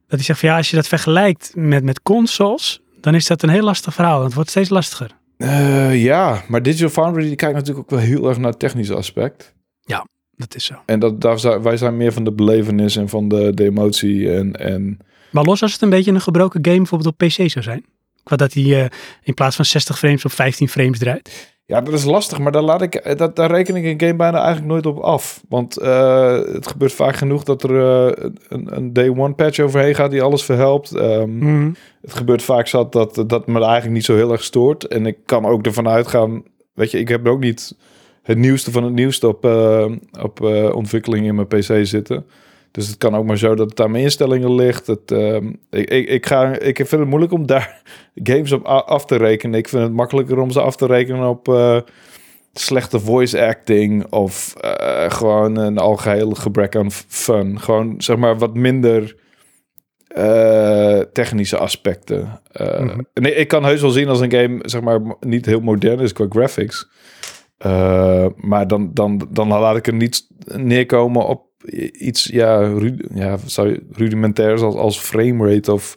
Dat 0.07 0.15
hij 0.17 0.23
zegt 0.23 0.39
van 0.39 0.49
ja, 0.49 0.57
als 0.57 0.69
je 0.69 0.75
dat 0.75 0.87
vergelijkt 0.87 1.51
met, 1.55 1.83
met 1.83 2.01
consoles, 2.01 2.81
dan 3.01 3.15
is 3.15 3.27
dat 3.27 3.43
een 3.43 3.49
heel 3.49 3.63
lastig 3.63 3.93
verhaal. 3.93 4.23
Het 4.23 4.33
wordt 4.33 4.49
steeds 4.49 4.69
lastiger. 4.69 5.11
Eh, 5.37 6.03
ja, 6.03 6.43
maar 6.47 6.63
Digital 6.63 6.89
Foundry 6.89 7.23
die 7.23 7.35
kijkt 7.35 7.55
natuurlijk 7.55 7.79
ook 7.79 7.99
wel 7.99 8.07
heel 8.07 8.27
erg 8.27 8.37
naar 8.37 8.49
het 8.49 8.59
technische 8.59 8.95
aspect. 8.95 9.55
Dat 10.37 10.55
is 10.55 10.65
zo. 10.65 10.73
En 10.85 10.99
dat, 10.99 11.21
daar, 11.21 11.39
zijn- 11.39 11.61
wij 11.61 11.77
zijn 11.77 11.97
meer 11.97 12.13
van 12.13 12.23
de 12.23 12.31
belevenis 12.31 12.95
en 12.95 13.09
van 13.09 13.27
de, 13.27 13.53
de 13.53 13.63
emotie. 13.63 14.31
En, 14.33 14.51
en 14.53 14.97
Maar 15.31 15.43
los 15.43 15.61
als 15.61 15.73
het 15.73 15.81
een 15.81 15.89
beetje 15.89 16.11
een 16.11 16.21
gebroken 16.21 16.59
game 16.65 16.77
bijvoorbeeld 16.77 17.13
op 17.13 17.17
PC 17.27 17.31
zou 17.49 17.63
zijn. 17.63 17.85
Qua 18.23 18.35
dat 18.35 18.53
hij 18.53 18.63
eh, 18.83 18.89
in 19.23 19.33
plaats 19.33 19.55
van 19.55 19.65
60 19.65 19.97
frames 19.97 20.25
op 20.25 20.31
15 20.31 20.69
frames 20.69 20.99
draait. 20.99 21.55
ja, 21.65 21.81
dat 21.81 21.93
is 21.93 22.03
lastig, 22.03 22.39
maar 22.39 22.51
daar, 22.51 22.61
laat 22.61 22.81
ik, 22.81 22.95
eh, 22.95 23.15
dat, 23.17 23.35
daar 23.35 23.51
reken 23.51 23.75
ik 23.75 23.83
een 23.85 23.99
game 23.99 24.15
bijna 24.15 24.37
eigenlijk 24.37 24.67
nooit 24.67 24.85
op 24.85 24.97
af. 25.03 25.43
Want 25.49 25.77
eh, 25.77 26.39
het 26.53 26.67
gebeurt 26.67 26.93
vaak 26.93 27.15
genoeg 27.15 27.43
dat 27.43 27.63
er 27.63 27.71
een, 27.71 28.75
een 28.77 28.93
day 28.93 29.09
one 29.09 29.33
patch 29.33 29.59
overheen 29.59 29.95
gaat 29.95 30.11
die 30.11 30.21
alles 30.21 30.43
verhelpt. 30.43 30.95
Ehm, 30.95 31.37
Mhm. 31.37 31.71
Het 32.01 32.13
gebeurt 32.13 32.43
vaak 32.43 32.67
zat 32.67 32.91
dat, 32.91 33.23
dat 33.27 33.47
me 33.47 33.59
eigenlijk 33.59 33.93
niet 33.93 34.05
zo 34.05 34.15
heel 34.15 34.31
erg 34.31 34.43
stoort. 34.43 34.83
En 34.87 35.05
ik 35.05 35.17
kan 35.25 35.45
ook 35.45 35.65
ervan 35.65 35.87
uitgaan, 35.87 36.43
weet 36.73 36.91
je, 36.91 36.99
ik 36.99 37.07
heb 37.07 37.27
ook 37.27 37.39
niet 37.39 37.75
het 38.27 38.37
nieuwste 38.37 38.71
van 38.71 38.83
het 38.83 38.93
nieuwste 38.93 39.27
op, 39.27 39.45
eh, 39.45 39.91
op 40.21 40.45
eh, 40.45 40.75
ontwikkeling 40.75 41.25
in 41.25 41.35
mijn 41.35 41.47
PC 41.47 41.85
zitten. 41.85 42.25
Dus 42.71 42.87
het 42.87 42.97
kan 42.97 43.15
ook 43.15 43.25
maar 43.25 43.37
zo 43.37 43.55
dat 43.55 43.69
het 43.69 43.81
aan 43.81 43.91
mijn 43.91 44.03
instellingen 44.03 44.55
ligt. 44.55 44.87
Het, 44.87 45.11
ehm, 45.11 45.47
ik, 45.69 45.89
ik, 45.89 46.07
ik, 46.07 46.25
ga, 46.25 46.59
ik 46.59 46.75
vind 46.75 46.91
het 46.91 47.07
moeilijk 47.07 47.31
om 47.31 47.45
daar 47.53 47.81
games 48.13 48.51
op 48.51 48.65
af 48.65 49.05
te 49.05 49.15
rekenen. 49.15 49.59
Ik 49.59 49.67
vind 49.67 49.83
het 49.83 49.93
makkelijker 49.93 50.39
om 50.39 50.51
ze 50.51 50.61
af 50.61 50.75
te 50.75 50.85
rekenen 50.85 51.29
op 51.29 51.47
eh, 51.47 51.79
slechte 52.53 52.99
voice 52.99 53.45
acting 53.45 54.11
of 54.11 54.53
gewoon 55.07 55.57
een 55.57 55.77
algeheel 55.77 56.31
gebrek 56.31 56.75
aan 56.75 56.91
fun. 56.91 57.59
Gewoon 57.59 57.93
zeg 57.97 58.17
maar 58.17 58.37
wat 58.37 58.53
minder 58.53 59.15
eh, 60.07 60.99
technische 61.13 61.57
aspecten. 61.57 62.39
Mhm. 62.59 62.99
nee, 63.13 63.33
ik 63.33 63.47
kan 63.47 63.65
heus 63.65 63.81
wel 63.81 63.89
zien 63.89 64.07
als 64.07 64.19
een 64.19 64.31
game 64.31 64.59
zeg 64.61 64.81
maar 64.81 64.99
niet 65.19 65.45
heel 65.45 65.59
modern 65.59 65.99
is 65.99 66.13
qua 66.13 66.25
graphics. 66.29 66.87
Eh, 67.57 68.25
maar 68.35 68.67
dan, 68.67 68.93
dan, 68.93 69.27
dan 69.31 69.47
laat 69.47 69.77
ik 69.77 69.87
er 69.87 69.93
niet 69.93 70.27
neerkomen 70.55 71.27
op 71.27 71.45
iets 71.93 72.23
ja, 72.25 72.57
ru 72.57 72.97
ja 73.13 73.37
zou 73.45 73.83
rudimentairs 73.91 74.61
als, 74.61 74.75
als 74.75 74.99
framerate 74.99 75.73
of 75.73 75.95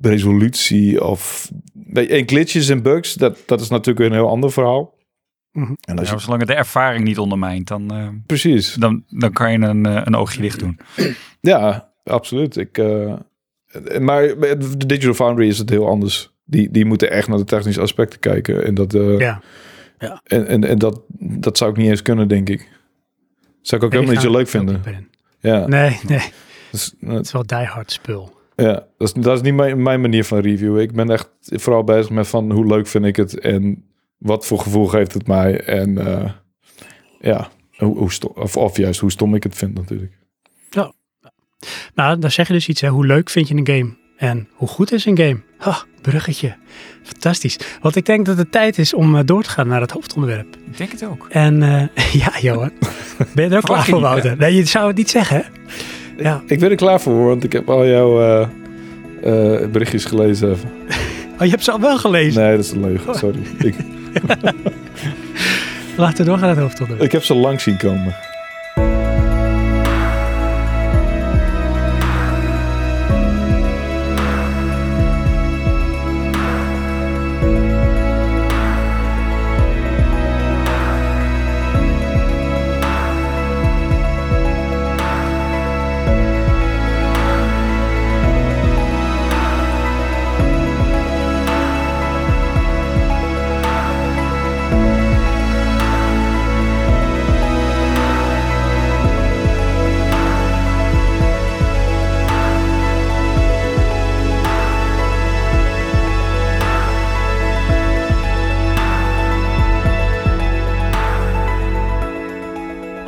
resolutie 0.00 1.04
of 1.04 1.50
weet 1.74 2.08
je, 2.08 2.14
en 2.14 2.28
glitches 2.28 2.68
en 2.68 2.82
bugs. 2.82 3.14
Dat, 3.14 3.38
dat 3.46 3.60
is 3.60 3.68
natuurlijk 3.68 4.06
een 4.06 4.12
heel 4.12 4.28
ander 4.28 4.52
verhaal. 4.52 4.94
Mhm. 5.52 5.72
En 5.80 5.98
als 5.98 6.08
Ja, 6.08 6.14
je, 6.14 6.20
zolang 6.20 6.40
het 6.40 6.48
de 6.48 6.54
ervaring 6.56 7.04
niet 7.04 7.18
ondermijnt, 7.18 7.68
dan, 7.68 7.90
eh, 7.90 8.08
precies. 8.26 8.74
dan, 8.74 9.04
dan 9.08 9.32
kan 9.32 9.52
je 9.52 9.58
een, 9.58 9.86
eh, 9.86 10.00
een 10.04 10.14
oogje 10.16 10.40
dicht 10.40 10.58
doen. 10.58 10.78
Ja, 11.40 11.92
absoluut. 12.04 12.56
Ik, 12.56 12.78
eh, 12.78 13.14
maar 14.00 14.36
bij 14.38 14.56
de 14.56 14.86
Digital 14.86 15.14
Foundry 15.14 15.48
is 15.48 15.58
het 15.58 15.70
heel 15.70 15.88
anders. 15.88 16.32
Die, 16.44 16.70
die 16.70 16.84
moeten 16.84 17.10
echt 17.10 17.28
naar 17.28 17.38
de 17.38 17.44
technische 17.44 17.80
aspecten 17.80 18.18
kijken. 18.20 18.64
En 18.64 18.74
dat, 18.74 18.94
eh, 18.94 19.18
Ja. 19.18 19.40
En, 20.24 20.46
en, 20.46 20.64
en 20.64 20.78
dat, 20.78 21.00
dat 21.18 21.58
zou 21.58 21.70
ik 21.70 21.76
niet 21.76 21.88
eens 21.88 22.02
kunnen, 22.02 22.28
denk 22.28 22.48
ik. 22.48 22.68
Zou 23.60 23.80
ik 23.80 23.86
ook 23.86 23.92
helemaal 23.92 24.14
niet 24.14 24.22
zo 24.22 24.30
leuk 24.30 24.48
vinden. 24.48 24.82
Ja, 25.40 25.66
Nee, 25.66 25.98
nee. 26.06 26.32
dus, 26.70 26.94
eh, 27.00 27.12
Het 27.12 27.24
is 27.24 27.32
wel 27.32 27.46
die 27.46 27.56
hard 27.58 27.92
spul. 27.92 28.32
ja 28.56 28.86
dat, 28.98 29.16
is, 29.16 29.22
dat 29.22 29.36
is 29.36 29.42
niet 29.42 29.54
mijn, 29.54 29.82
mijn 29.82 30.00
manier 30.00 30.24
van 30.24 30.38
reviewen. 30.38 30.82
Ik 30.82 30.92
ben 30.92 31.10
echt 31.10 31.30
vooral 31.40 31.84
bezig 31.84 32.10
met 32.10 32.28
van 32.28 32.50
hoe 32.52 32.66
leuk 32.66 32.86
vind 32.86 33.04
ik 33.04 33.16
het 33.16 33.38
en 33.38 33.84
wat 34.18 34.46
voor 34.46 34.58
gevoel 34.58 34.86
geeft 34.86 35.14
het 35.14 35.26
mij. 35.26 35.60
En 35.60 35.98
eh, 35.98 36.30
ja, 37.20 37.48
hoe, 37.76 37.98
hoe 37.98 38.12
stom, 38.12 38.32
of, 38.34 38.56
of 38.56 38.76
juist 38.76 39.00
hoe 39.00 39.10
stom 39.10 39.34
ik 39.34 39.42
het 39.42 39.54
vind 39.54 39.74
natuurlijk. 39.74 40.12
Nou, 41.94 42.18
dan 42.18 42.30
zeg 42.30 42.46
je 42.46 42.52
dus 42.52 42.68
iets, 42.68 42.80
hè. 42.80 42.88
Hoe 42.88 43.06
leuk 43.06 43.30
vind 43.30 43.48
je 43.48 43.54
een 43.54 43.66
game? 43.66 43.96
En 44.16 44.48
hoe 44.52 44.68
goed 44.68 44.92
is 44.92 45.04
een 45.04 45.16
game? 45.18 45.40
Ha, 45.58 45.82
bruggetje. 46.00 46.54
Fantastisch. 47.02 47.58
Want 47.80 47.96
ik 47.96 48.06
denk 48.06 48.26
dat 48.26 48.38
het 48.38 48.52
tijd 48.52 48.78
is 48.78 48.94
om 48.94 49.16
eh, 49.16 49.22
door 49.24 49.42
te 49.42 49.50
gaan 49.50 49.68
naar 49.68 49.80
het 49.80 49.90
hoofdonderwerp. 49.90 50.56
Ik 50.70 50.76
denk 50.76 50.90
het 50.90 51.04
ook. 51.04 51.26
En 51.30 51.62
eh, 51.62 52.12
ja, 52.22 52.32
Johan. 52.40 52.70
Ben 53.34 53.44
je 53.44 53.50
er 53.50 53.56
ook 53.56 53.62
klaar 53.62 53.84
voor, 53.84 53.94
niet? 53.94 54.02
Wouter? 54.02 54.36
Nee, 54.36 54.54
je 54.54 54.64
zou 54.64 54.86
het 54.86 54.96
niet 54.96 55.10
zeggen, 55.10 55.36
hè? 55.36 55.42
Ja. 56.22 56.42
Ik 56.46 56.58
ben 56.60 56.70
er 56.70 56.76
klaar 56.76 57.00
voor, 57.00 57.26
want 57.26 57.44
ik 57.44 57.52
heb 57.52 57.70
al 57.70 57.86
jouw 57.86 58.20
eh, 58.22 58.42
eh, 58.42 59.70
berichtjes 59.70 60.04
gelezen. 60.04 60.56
Oh, 61.38 61.44
je 61.44 61.50
hebt 61.50 61.64
ze 61.64 61.72
al 61.72 61.80
wel 61.80 61.98
gelezen. 61.98 62.42
Nee, 62.42 62.56
dat 62.56 62.64
is 62.64 62.70
een 62.70 62.80
leugen, 62.80 63.14
sorry. 63.14 63.38
Ik, 63.68 63.74
Laten 65.96 66.16
we 66.16 66.24
doorgaan 66.24 66.46
naar 66.46 66.56
het 66.56 66.58
hoofdonderwerp. 66.58 67.02
ik 67.06 67.12
heb 67.12 67.22
ze 67.22 67.34
lang 67.34 67.60
zien 67.60 67.76
komen. 67.76 68.14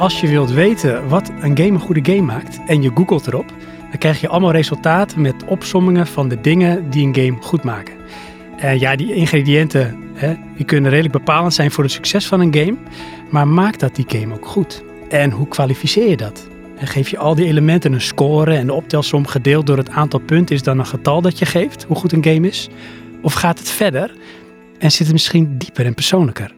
Als 0.07 0.21
je 0.21 0.29
wilt 0.29 0.51
weten 0.51 1.09
wat 1.09 1.29
een 1.29 1.57
game 1.57 1.71
een 1.71 1.81
goede 1.81 2.13
game 2.13 2.23
maakt 2.23 2.61
en 2.67 2.83
je 2.83 2.91
googelt 2.95 3.27
erop, 3.27 3.47
dan 3.91 3.99
krijg 3.99 4.21
je 4.21 4.29
allemaal 4.29 4.51
resultaten 4.51 5.21
met 5.21 5.45
opsommingen 5.45 6.07
van 6.07 6.29
de 6.29 6.41
dingen 6.41 6.91
die 6.91 7.07
een 7.07 7.15
game 7.15 7.43
goed 7.43 7.65
maken. 7.65 7.95
En 8.57 8.79
ja, 8.79 8.97
die 8.97 9.15
ingrediënten 9.15 9.97
hè, 10.15 10.35
die 10.57 10.65
kunnen 10.65 10.91
redelijk 10.91 11.15
bepalend 11.15 11.55
zijn 11.55 11.71
voor 11.71 11.85
het 11.85 11.93
succes 11.93 12.27
van 12.27 12.41
een 12.41 12.55
game, 12.55 12.77
maar 13.31 13.49
maakt 13.49 13.81
dat 13.81 13.95
die 13.95 14.05
game 14.09 14.35
ook 14.35 14.47
goed? 14.47 14.83
En 15.09 15.31
hoe 15.31 15.49
kwalificeer 15.49 16.09
je 16.09 16.17
dat? 16.17 16.49
En 16.77 16.87
geef 16.87 17.09
je 17.09 17.19
al 17.19 17.35
die 17.35 17.47
elementen 17.47 17.93
een 17.93 18.01
score 18.01 18.57
en 18.57 18.67
de 18.67 18.73
optelsom 18.73 19.27
gedeeld 19.27 19.67
door 19.67 19.77
het 19.77 19.91
aantal 19.91 20.21
punten 20.21 20.55
is 20.55 20.63
dan 20.63 20.79
een 20.79 20.87
getal 20.87 21.21
dat 21.21 21.39
je 21.39 21.47
geeft, 21.47 21.85
hoe 21.85 21.97
goed 21.97 22.13
een 22.13 22.25
game 22.25 22.49
is? 22.49 22.69
Of 23.23 23.33
gaat 23.33 23.59
het 23.59 23.71
verder 23.71 24.15
en 24.79 24.91
zit 24.91 25.07
het 25.07 25.13
misschien 25.13 25.59
dieper 25.59 25.87
en 25.87 25.95
persoonlijker? 25.95 26.55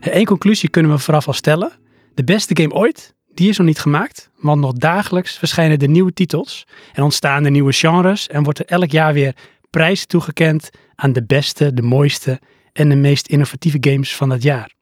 Eén 0.00 0.24
conclusie 0.24 0.68
kunnen 0.68 0.90
we 0.90 0.98
vooraf 0.98 1.26
al 1.26 1.32
stellen. 1.32 1.78
De 2.20 2.26
beste 2.26 2.56
game 2.62 2.74
ooit, 2.74 3.14
die 3.34 3.48
is 3.48 3.56
nog 3.56 3.66
niet 3.66 3.78
gemaakt, 3.78 4.30
want 4.36 4.60
nog 4.60 4.72
dagelijks 4.72 5.38
verschijnen 5.38 5.78
er 5.78 5.88
nieuwe 5.88 6.12
titels 6.12 6.66
en 6.92 7.02
ontstaan 7.02 7.44
er 7.44 7.50
nieuwe 7.50 7.72
genres 7.72 8.28
en 8.28 8.42
wordt 8.42 8.58
er 8.58 8.64
elk 8.64 8.90
jaar 8.90 9.12
weer 9.12 9.36
prijs 9.70 10.06
toegekend 10.06 10.70
aan 10.94 11.12
de 11.12 11.24
beste, 11.24 11.74
de 11.74 11.82
mooiste 11.82 12.40
en 12.72 12.88
de 12.88 12.96
meest 12.96 13.26
innovatieve 13.26 13.76
games 13.80 14.16
van 14.16 14.28
dat 14.28 14.42
jaar. 14.42 14.72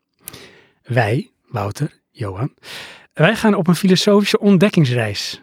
Wij, 0.83 1.31
Wouter, 1.49 2.01
Johan, 2.11 2.55
wij 3.13 3.37
gaan 3.37 3.55
op 3.55 3.67
een 3.67 3.77
filosofische 3.77 4.39
ontdekkingsreis, 4.39 5.41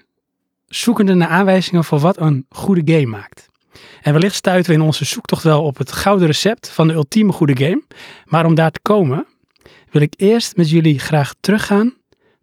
zoekende 0.65 1.13
naar 1.13 1.29
aanwijzingen 1.29 1.83
voor 1.83 1.99
wat 1.99 2.19
een 2.19 2.45
goede 2.49 2.93
game 2.93 3.07
maakt. 3.07 3.49
En 4.01 4.13
wellicht 4.13 4.35
stuiten 4.35 4.71
we 4.71 4.77
in 4.77 4.85
onze 4.85 5.05
zoektocht 5.05 5.43
wel 5.43 5.63
op 5.63 5.77
het 5.77 5.91
gouden 5.91 6.27
recept 6.27 6.69
van 6.69 6.87
de 6.87 6.93
ultieme 6.93 7.31
goede 7.31 7.65
game, 7.65 7.83
maar 8.25 8.45
om 8.45 8.55
daar 8.55 8.71
te 8.71 8.79
komen 8.81 9.25
wil 9.95 10.03
ik 10.03 10.13
eerst 10.17 10.55
met 10.57 10.69
jullie 10.69 10.99
graag 10.99 11.33
teruggaan 11.39 11.93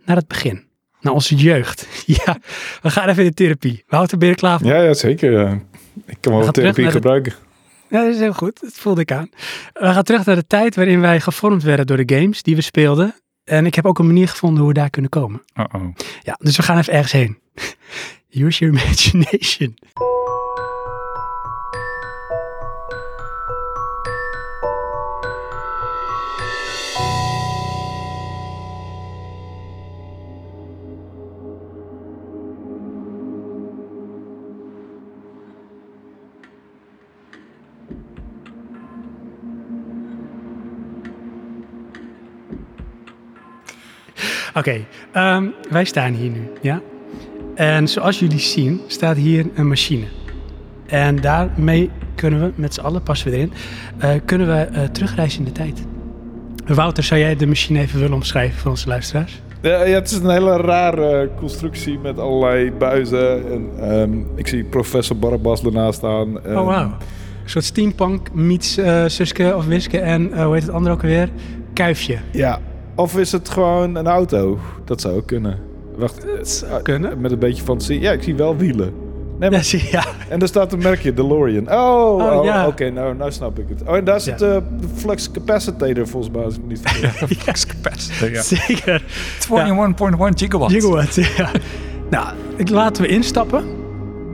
naar 0.05 0.17
het 0.17 0.29
begin. 0.29 0.65
Naar 1.01 1.13
onze 1.13 1.35
jeugd. 1.35 1.87
Ja, 2.25 2.37
we 2.83 2.91
gaan 2.91 3.09
even 3.09 3.23
in 3.23 3.29
de 3.29 3.35
therapie. 3.35 3.85
Wouter, 3.89 4.19
ben 4.19 4.29
je 4.29 4.35
klaar 4.35 4.59
voor? 4.59 4.69
Ja, 4.69 4.83
ja 4.83 4.95
zeker. 4.95 5.61
Ik 6.07 6.17
kan 6.21 6.33
wel 6.37 6.47
We 6.47 6.53
therapie 6.53 6.85
de- 6.85 6.91
gebruiken. 6.91 7.33
Ja, 7.89 8.05
dat 8.05 8.15
is 8.15 8.19
heel 8.21 8.33
goed. 8.33 8.61
Dat 8.61 8.73
voelde 8.73 9.01
ik 9.01 9.13
aan. 9.13 9.31
We 9.73 9.93
gaan 9.93 10.03
terug 10.03 10.25
naar 10.25 10.35
de 10.37 10.47
tijd 10.47 10.75
waarin 10.77 11.01
wij 11.01 11.21
gevormd 11.21 11.63
werden 11.63 11.87
door 11.87 12.05
de 12.05 12.15
games 12.17 12.43
die 12.43 12.57
we 12.57 12.63
speelden. 12.63 13.15
En 13.45 13.67
ik 13.67 13.75
heb 13.75 13.87
ook 13.87 13.99
een 13.99 14.07
manier 14.07 14.29
gevonden 14.29 14.59
hoe 14.59 14.69
we 14.69 14.75
daar 14.79 14.91
kunnen 14.91 15.11
komen. 15.11 15.43
Uh-oh. 15.55 15.95
Ja, 16.23 16.37
dus 16.41 16.57
we 16.57 16.63
gaan 16.63 16.79
even 16.79 16.93
ergens 16.93 17.13
heen. 17.13 17.39
Use 18.45 18.59
your 18.65 18.75
imagination. 18.83 19.77
Oké, 44.55 44.81
ehm, 45.13 45.45
wij 45.71 45.85
staan 45.85 46.13
hier 46.13 46.31
nu, 46.31 46.49
ja. 46.61 46.81
En 47.55 47.89
zoals 47.89 48.19
jullie 48.19 48.39
zien, 48.39 48.81
staat 48.87 49.17
hier 49.17 49.47
een 49.55 49.69
machine. 49.69 50.05
En 50.87 51.17
daarmee 51.21 51.91
kunnen 52.15 52.41
we, 52.41 52.53
met 52.55 52.75
z'n 52.75 52.81
allen 52.81 53.03
passen 53.03 53.31
we 53.31 53.37
erin, 53.37 53.53
eh, 53.99 54.11
kunnen 54.25 54.47
we 54.47 54.55
eh, 54.61 54.83
terugreizen 54.85 55.39
in 55.39 55.45
de 55.45 55.53
tijd. 55.53 55.83
Wouter, 56.67 57.03
zou 57.03 57.21
jij 57.21 57.37
de 57.37 57.47
machine 57.47 57.81
even 57.81 57.99
willen 58.01 58.15
omschrijven 58.15 58.59
voor 58.59 58.71
onze 58.71 58.89
luisteraars? 58.89 59.43
Ja, 59.63 59.85
ja, 59.85 59.95
het 59.95 60.11
is 60.11 60.17
een 60.19 60.31
hele 60.31 60.57
rare 60.57 61.31
constructie 61.37 61.99
met 61.99 62.19
allerlei 62.19 62.73
buizen. 62.73 63.51
En, 63.53 63.69
ehm, 63.91 64.13
ik 64.37 64.47
zie 64.49 64.65
professor 64.65 65.17
Barabbas 65.17 65.63
ernaast 65.65 65.99
staan. 65.99 66.45
En- 66.45 66.59
Oh, 66.59 66.67
wauw. 66.67 66.85
Een 67.43 67.51
soort 67.51 67.65
steampunk 67.65 68.33
meets 68.33 68.77
eh, 68.77 69.03
Suske 69.07 69.53
of 69.57 69.67
Wiske 69.67 69.99
en, 69.99 70.33
eh, 70.33 70.45
hoe 70.45 70.55
heet 70.55 70.63
het 70.63 70.73
andere 70.73 70.95
ook 70.95 71.03
alweer? 71.03 71.29
Kuifje. 71.73 72.19
Ja, 72.31 72.59
of 72.95 73.17
is 73.19 73.33
het 73.33 73.49
gewoon 73.49 73.95
een 73.95 74.07
auto? 74.07 74.59
Dat 74.85 75.01
zou 75.01 75.15
ook 75.17 75.27
kunnen. 75.27 75.59
Wacht, 75.97 76.25
eh, 76.65 76.77
kunnen. 76.83 77.21
met 77.21 77.33
een 77.33 77.39
beetje 77.39 77.63
fantasie. 77.63 78.01
Ja, 78.01 78.13
ik 78.13 78.23
zie 78.23 78.35
wel 78.35 78.57
wielen. 78.57 78.93
Nee, 79.39 79.51
maar- 79.51 79.59
Ja, 79.59 79.65
zie 79.65 79.89
ja. 79.91 80.05
En 80.29 80.41
er 80.41 80.49
staat 80.49 80.73
een 80.73 80.79
merkje, 80.79 81.15
DeLorean. 81.15 81.71
Oh, 81.73 82.15
Oh, 82.15 82.39
oh, 82.39 82.45
ja. 82.45 82.67
oké, 82.67 82.91
nou, 82.91 83.15
nou 83.17 83.33
snap 83.33 83.59
ik 83.59 83.65
het. 83.69 83.83
Oh, 83.89 83.97
en 83.97 84.05
daar 84.05 84.21
zit 84.21 84.41
Ja. 84.41 84.47
eh, 84.47 84.61
de 84.81 84.87
flux 84.95 85.31
capacitor 85.31 86.07
volgens 86.09 86.35
mij, 86.35 86.45
als 86.45 86.55
ik 86.55 86.61
me 86.61 86.67
niet. 86.69 86.81
Flex 87.43 87.67
capacitor, 87.67 88.31
ja. 88.31 88.43
Zeker. 88.43 89.05
21.1 89.49 90.39
gigawatt. 90.39 90.73
Gigawatt, 90.73 91.15
ja. 91.15 91.51
Nou, 92.11 92.27
ik, 92.57 92.69
laten 92.69 93.03
we 93.03 93.09
instappen. 93.09 93.65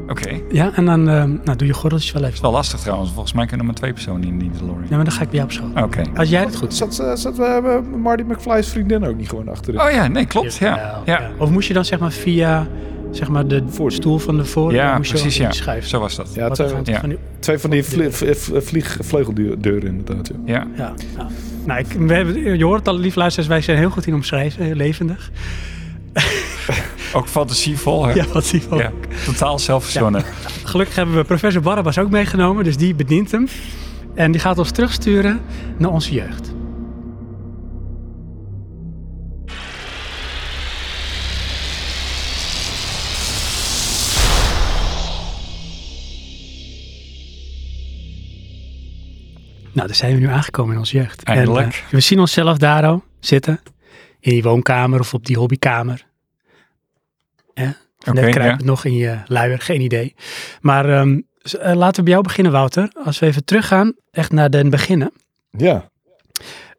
Oké. 0.08 0.40
Ja, 0.50 0.70
en 0.74 0.84
dan 0.84 1.08
eh, 1.08 1.24
nou, 1.44 1.56
doe 1.56 1.66
je 1.66 1.72
gordeltjes 1.74 2.12
wel 2.12 2.22
is 2.22 2.28
even. 2.28 2.42
wel 2.42 2.50
lastig 2.52 2.80
trouwens. 2.80 3.10
Volgens 3.12 3.32
mij 3.32 3.46
kunnen 3.46 3.66
maar 3.66 3.74
twee 3.74 3.92
personen 3.92 4.24
in 4.28 4.38
die 4.38 4.50
DeLorean. 4.50 4.86
Ja, 4.88 4.96
maar 4.96 5.04
dan 5.04 5.14
ga 5.14 5.22
ik 5.22 5.30
bij 5.30 5.38
jou 5.38 5.44
op 5.44 5.52
school. 5.52 5.84
Oké. 5.84 6.02
Als 6.16 6.28
jij 6.28 6.40
het 6.40 6.56
goed 6.56 6.74
Zat, 6.74 6.98
eh, 6.98 7.14
zat 7.14 7.38
uh, 7.38 7.56
Marty 8.02 8.22
McFly's 8.22 8.68
vriendin 8.68 9.04
ook 9.04 9.16
niet 9.16 9.28
gewoon 9.28 9.48
achterin? 9.48 9.80
Oh 9.80 9.90
ja, 9.90 10.06
nee, 10.06 10.26
klopt. 10.26 10.56
Ja. 10.56 11.00
Ja. 11.04 11.30
Of 11.38 11.50
moest 11.50 11.68
je 11.68 11.74
dan 11.74 11.84
zeg 11.84 11.98
maar 11.98 12.12
via 12.12 12.66
zeg 13.10 13.28
maar, 13.28 13.46
de 13.46 13.62
Voor- 13.68 13.92
stoel 13.92 14.18
van 14.18 14.36
de 14.36 14.44
voor 14.44 14.72
Ja, 14.72 14.98
precies, 14.98 15.36
ja. 15.36 15.50
schuiven? 15.52 15.88
Zo 15.90 16.00
was 16.00 16.16
dat. 16.16 16.34
Ja, 16.34 16.54
zijn 16.54 16.68
van- 16.68 16.80
ja. 16.84 17.00
van 17.00 17.08
die- 17.08 17.18
twee 17.38 17.58
van 17.58 17.70
die 17.70 17.82
vlie- 17.84 18.10
inderdaad. 19.84 20.30
Ja. 20.44 20.66
Ja. 20.76 20.94
ja, 21.16 21.26
nou, 21.64 21.80
ik, 21.80 21.86
we 21.86 22.14
hebben, 22.14 22.58
je 22.58 22.64
hoort 22.64 22.78
het 22.78 22.88
al, 22.88 22.98
lief 22.98 23.14
luisteraars, 23.14 23.48
wij 23.50 23.60
zijn 23.60 23.78
heel 23.78 23.90
goed 23.90 24.06
in 24.06 24.14
omschrijven, 24.14 24.64
heel 24.64 24.74
levendig. 24.74 25.30
Ook 27.12 27.28
fantasievol. 27.28 28.06
Hè? 28.06 28.12
Ja, 28.12 28.24
van. 28.42 28.78
Ja. 28.78 28.92
Totaal 29.24 29.58
zelfverzonnen. 29.58 30.24
Gelukkig 30.64 30.96
hebben 30.96 31.16
we 31.16 31.24
professor 31.24 31.62
Barabbas 31.62 31.98
ook 31.98 32.10
meegenomen, 32.10 32.64
dus 32.64 32.76
die 32.76 32.94
bedient 32.94 33.30
hem. 33.30 33.48
En 34.14 34.32
die 34.32 34.40
gaat 34.40 34.58
ons 34.58 34.70
terugsturen 34.70 35.40
naar 35.78 35.90
onze 35.90 36.12
jeugd. 36.14 36.52
Nou, 49.72 49.86
daar 49.86 49.94
zijn 49.96 50.14
we 50.14 50.20
nu 50.20 50.28
aangekomen 50.28 50.72
in 50.72 50.78
onze 50.78 50.96
jeugd. 50.96 51.22
En, 51.22 51.34
Eindelijk. 51.36 51.66
eh, 51.86 51.90
we 51.90 52.00
zien 52.00 52.18
onszelf 52.20 52.58
daar 52.58 52.84
al 52.84 53.02
zitten. 53.20 53.60
In 54.20 54.30
die 54.30 54.42
woonkamer 54.42 55.00
of 55.00 55.14
op 55.14 55.26
die 55.26 55.36
hobbykamer. 55.36 56.06
Ja, 57.58 57.76
Oké, 57.98 58.20
Net 58.20 58.30
kruipt 58.30 58.50
ja. 58.50 58.56
het 58.56 58.64
nog 58.64 58.84
in 58.84 58.94
je 58.94 59.18
luier, 59.26 59.58
geen 59.60 59.80
idee. 59.80 60.14
Maar 60.60 60.88
ehm, 60.88 61.20
eh, 61.60 61.74
laten 61.74 61.96
we 61.96 62.02
bij 62.02 62.12
jou 62.12 62.22
beginnen, 62.22 62.52
Wouter. 62.52 62.90
Als 63.04 63.18
we 63.18 63.26
even 63.26 63.44
teruggaan, 63.44 63.92
echt 64.10 64.32
naar 64.32 64.50
den 64.50 64.70
beginnen. 64.70 65.12
ja. 65.50 65.90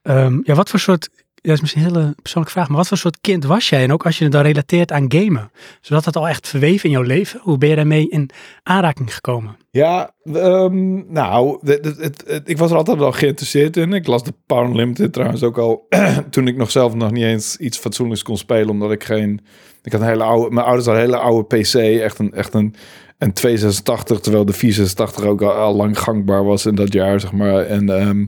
Ehm, 0.01 0.39
ja, 0.43 0.53
wat 0.55 0.69
voor 0.69 0.79
soort, 0.79 1.09
ja, 1.13 1.19
dat 1.41 1.51
is 1.55 1.61
misschien 1.61 1.83
een 1.83 1.87
hele 1.95 2.15
persoonlijke 2.21 2.53
vraag, 2.57 2.67
maar 2.67 2.77
wat 2.77 2.87
voor 2.87 2.97
soort 2.97 3.17
kind 3.21 3.43
was 3.43 3.69
jij? 3.69 3.83
En 3.83 3.91
ook 3.93 4.05
als 4.05 4.17
je 4.17 4.23
het 4.23 4.33
dan 4.33 4.41
relateert 4.43 4.91
aan 4.91 5.05
gamen. 5.11 5.51
Zodat 5.81 6.05
het 6.05 6.15
al 6.15 6.27
echt 6.27 6.47
verweven 6.47 6.85
in 6.85 6.91
jouw 6.91 7.01
leven. 7.01 7.39
Hoe 7.43 7.57
ben 7.57 7.69
je 7.69 7.75
daarmee 7.75 8.09
in 8.09 8.29
aanraking 8.63 9.13
gekomen? 9.13 9.57
Ja, 9.71 10.13
ehm, 10.33 11.11
nou, 11.13 11.59
het, 11.61 11.85
het- 11.85 11.97
het- 11.97 12.23
het- 12.27 12.49
ik 12.49 12.57
was 12.57 12.71
er 12.71 12.77
altijd 12.77 12.99
al 12.99 13.11
geïnteresseerd 13.11 13.77
in. 13.77 13.93
Ik 13.93 14.07
las 14.07 14.23
de 14.23 14.33
Power 14.45 14.69
Unlimited 14.69 15.13
trouwens 15.13 15.43
ook 15.43 15.57
al 15.57 15.87
toen 16.29 16.47
ik 16.47 16.55
nog 16.57 16.71
zelf 16.71 16.93
nog 16.95 17.11
niet 17.11 17.23
eens 17.23 17.57
iets 17.57 17.77
fatsoenlijks 17.77 18.23
kon 18.23 18.37
spelen, 18.37 18.69
omdat 18.69 18.91
ik 18.91 19.03
geen, 19.03 19.39
ik 19.83 19.91
had 19.91 20.01
een 20.01 20.07
hele 20.07 20.23
oude, 20.23 20.53
mijn 20.53 20.65
ouders 20.65 20.85
hadden 20.85 21.03
een 21.03 21.09
hele 21.09 21.23
oude 21.23 21.57
PC, 21.57 21.73
echt 22.01 22.19
een, 22.19 22.33
echt 22.33 22.53
een, 22.53 22.75
een 23.17 23.33
286, 23.33 24.19
terwijl 24.19 24.45
de 24.45 24.53
486 24.53 25.23
ook 25.23 25.41
al, 25.41 25.75
lang 25.75 25.99
gangbaar 25.99 26.43
was 26.43 26.65
in 26.65 26.75
dat 26.75 26.93
jaar, 26.93 27.19
zeg 27.19 27.31
maar. 27.31 27.65
En 27.65 27.89
ehm, 27.89 28.25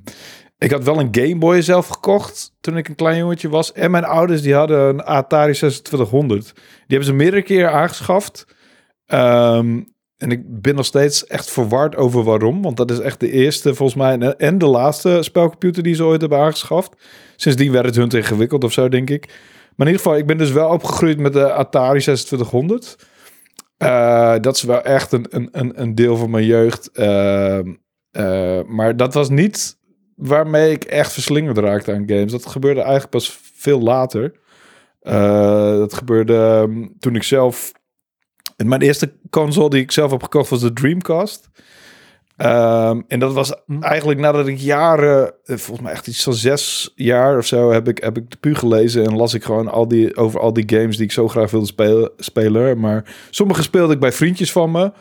ik 0.58 0.72
had 0.72 0.84
wel 0.84 1.00
een 1.00 1.10
Game 1.12 1.38
Boy 1.38 1.62
zelf 1.62 1.88
gekocht 1.88 2.54
toen 2.60 2.78
ik 2.78 2.88
een 2.88 2.96
klein 2.96 3.18
jongetje 3.18 3.50
was. 3.50 3.72
En 3.72 3.92
mijn 3.92 4.04
ouders 4.04 4.42
die 4.42 4.54
hadden 4.54 4.80
een 4.80 5.04
Atari 5.04 5.54
2600. 5.54 6.52
Die 6.54 6.64
hebben 6.88 7.08
ze 7.08 7.14
meerdere 7.14 7.42
keren 7.42 7.72
aangeschaft. 7.72 8.46
Ehm, 9.06 9.80
en 10.18 10.32
ik 10.32 10.62
ben 10.62 10.76
nog 10.76 10.86
steeds 10.86 11.28
echt 11.28 11.52
verward 11.52 11.96
over 11.96 12.24
waarom. 12.24 12.62
Want 12.62 12.78
dat 12.78 12.92
is 12.92 13.00
echt 13.00 13.20
de 13.20 13.32
eerste, 13.32 13.76
volgens 13.76 13.98
mij, 13.98 14.36
en 14.38 14.58
de 14.58 14.66
laatste 14.66 15.18
spelcomputer 15.22 15.84
die 15.84 15.96
ze 15.96 16.04
ooit 16.04 16.22
hebben 16.22 16.40
aangeschaft. 16.40 16.96
Sindsdien 17.36 17.72
werd 17.72 17.86
het 17.86 17.96
hun 17.96 18.10
te 18.10 18.18
ingewikkeld 18.18 18.64
of 18.64 18.72
zo, 18.74 18.90
denk 18.90 19.10
ik. 19.10 19.30
Maar 19.76 19.88
in 19.88 19.94
ieder 19.94 20.02
geval, 20.02 20.18
ik 20.18 20.26
ben 20.26 20.38
dus 20.38 20.52
wel 20.52 20.70
opgegroeid 20.70 21.20
met 21.20 21.34
de 21.34 21.54
Atari 21.54 22.00
2600. 22.00 22.96
Eh, 23.78 24.36
dat 24.40 24.56
is 24.56 24.64
wel 24.64 24.82
echt 24.82 25.12
een, 25.12 25.28
een, 25.30 25.82
een, 25.82 25.96
deel 25.96 26.18
van 26.18 26.30
mijn 26.30 26.46
jeugd. 26.46 26.92
Ehm, 26.92 27.74
eh, 28.12 28.64
maar 28.64 28.98
dat 28.98 29.14
was 29.14 29.30
niet 29.30 29.78
waarmee 30.16 30.72
ik 30.72 30.84
echt 30.84 31.14
verslingerd 31.14 31.58
raakte 31.58 31.94
aan 31.94 32.10
games. 32.10 32.32
Dat 32.32 32.46
gebeurde 32.46 32.80
eigenlijk 32.80 33.10
pas 33.10 33.40
veel 33.54 33.82
later. 33.82 34.40
Eh, 35.00 35.78
dat 35.78 35.94
gebeurde 35.94 36.36
ehm, 36.36 36.88
toen 37.00 37.16
ik 37.16 37.24
zelf... 37.24 37.72
Mijn 38.66 38.82
eerste 38.82 39.14
console 39.30 39.70
die 39.70 39.82
ik 39.82 39.92
zelf 39.92 40.12
heb 40.12 40.24
gekocht 40.24 40.50
was 40.50 40.62
de 40.62 40.74
Dreamcast. 40.74 41.50
Ehm, 42.42 43.02
en 43.08 43.20
dat 43.20 43.34
was 43.34 43.54
Hm. 43.66 43.82
eigenlijk 43.82 44.20
nadat 44.20 44.48
ik 44.48 44.58
jaren, 44.58 45.34
eh, 45.46 45.58
volgens 45.58 45.82
mij 45.82 45.92
echt 45.92 46.08
iets 46.08 46.24
van 46.24 46.34
zes 46.34 46.92
jaar 46.96 47.38
of 47.38 47.46
zo, 47.46 47.72
heb 47.72 47.88
ik, 47.88 47.98
heb 48.04 48.18
ik 48.18 48.32
de 48.32 48.38
pu 48.40 48.56
gelezen 48.56 49.06
en 49.06 49.16
las 49.16 49.34
ik 49.34 49.44
gewoon 49.44 49.68
al 49.68 49.88
die, 49.88 50.16
over 50.16 50.40
al 50.40 50.54
die 50.54 50.64
games 50.68 50.96
die 50.98 51.06
ik 51.06 51.12
zo 51.12 51.28
graag 51.28 51.52
wilde 51.52 51.66
spelen. 51.66 52.12
spelen. 52.18 52.80
Maar 52.80 53.16
sommige 53.30 53.62
speelde 53.62 53.94
ik 53.94 54.00
bij 54.00 54.12
vriendjes 54.12 54.52
van 54.52 54.72
me. 54.72 54.92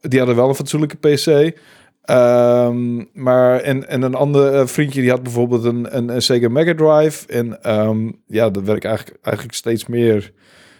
Die 0.00 0.18
hadden 0.18 0.36
wel 0.36 0.48
een 0.48 0.54
fatsoenlijke 0.54 0.96
PC. 0.96 1.56
Ehm, 2.04 3.04
maar 3.12 3.60
en, 3.60 3.88
en 3.88 4.02
een 4.02 4.14
ander 4.14 4.54
eh, 4.54 4.66
vriendje 4.66 5.00
die 5.00 5.10
had 5.10 5.22
bijvoorbeeld 5.22 5.64
een, 5.64 5.96
een, 5.96 6.08
een 6.08 6.22
Sega 6.22 6.48
Mega 6.48 6.74
Drive. 6.74 7.26
En 7.26 7.62
ehm, 7.62 8.10
ja, 8.26 8.50
daar 8.50 8.64
werd 8.64 8.76
ik 8.76 8.84
eigenlijk, 8.84 9.18
eigenlijk 9.22 9.56
steeds 9.56 9.86
meer 9.86 10.32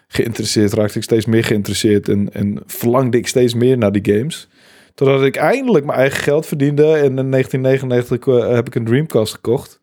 geïnteresseerd. 0.09 0.73
Raakte 0.73 0.99
ik 0.99 1.05
steeds 1.05 1.27
meer 1.27 1.45
geïnteresseerd. 1.45 2.09
En, 2.09 2.33
en 2.33 2.63
verlangde 2.67 3.19
ik 3.19 3.27
steeds 3.27 3.55
meer 3.55 3.79
naar 3.79 3.93
die 3.93 4.15
games. 4.15 4.49
Totdat 5.01 5.23
ik 5.23 5.37
eindelijk 5.37 5.85
mijn 5.85 5.99
eigen 5.99 6.23
geld 6.23 6.47
verdiende. 6.47 6.85
En 6.85 7.19
in 7.19 7.31
1999 7.31 8.27
eh, 8.27 8.55
heb 8.55 8.67
ik 8.67 8.75
een 8.75 8.85
Dreamcast 8.85 9.35
gekocht. 9.35 9.81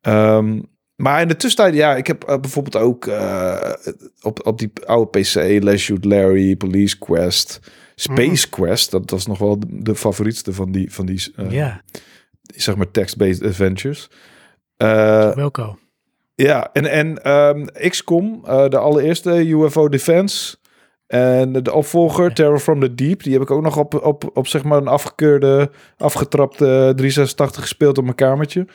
Ehm, 0.00 0.60
maar 0.96 1.20
in 1.20 1.28
de 1.28 1.36
tussentijd, 1.36 1.74
ja, 1.74 1.96
ik 1.96 2.06
heb 2.06 2.24
eh, 2.24 2.38
bijvoorbeeld 2.40 2.76
ook 2.76 3.06
eh, 3.06 3.72
op, 4.20 4.46
op 4.46 4.58
die 4.58 4.72
oude 4.84 5.20
PC, 5.20 5.34
Les 5.62 5.82
Shoot 5.82 6.04
Larry, 6.04 6.56
Police 6.56 6.98
Quest, 6.98 7.60
Space 7.94 8.48
Quest. 8.48 8.90
Dat 8.90 9.10
was 9.10 9.26
nog 9.26 9.38
wel 9.38 9.60
de, 9.60 9.66
de 9.68 9.94
favorietste 9.94 10.52
van 10.52 10.72
die, 10.72 10.92
van 10.92 11.06
die 11.06 11.32
ja, 11.48 11.82
zeg 12.54 12.76
maar, 12.76 12.90
text-based 12.90 13.42
adventures. 13.42 14.10
Wilco. 15.34 15.78
ja, 16.34 16.72
en, 16.72 16.84
en 16.84 17.22
ehm, 17.22 17.64
XCOM, 17.88 18.40
de 18.44 18.78
allereerste 18.78 19.48
UFO 19.48 19.88
Defense. 19.88 20.56
En 21.06 21.52
de 21.52 21.72
opvolger, 21.72 22.34
Terror 22.34 22.58
from 22.58 22.80
the 22.80 22.94
Deep, 22.94 23.22
die 23.22 23.32
heb 23.32 23.42
ik 23.42 23.50
ook 23.50 23.62
nog 23.62 23.78
op, 23.78 24.04
op, 24.04 24.30
op 24.34 24.46
zeg 24.46 24.64
maar 24.64 24.78
een 24.78 24.88
afgekeurde, 24.88 25.70
afgetrapte 25.96 26.92
386 26.96 27.62
gespeeld 27.62 27.98
op 27.98 28.04
mijn 28.04 28.16
kamertje. 28.16 28.66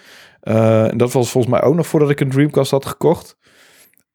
Eh, 0.41 0.91
en 0.91 0.97
dat 0.97 1.11
was 1.11 1.31
volgens 1.31 1.53
mij 1.53 1.63
ook 1.63 1.75
nog 1.75 1.87
voordat 1.87 2.09
ik 2.09 2.19
een 2.19 2.29
Dreamcast 2.29 2.71
had 2.71 2.85
gekocht. 2.85 3.37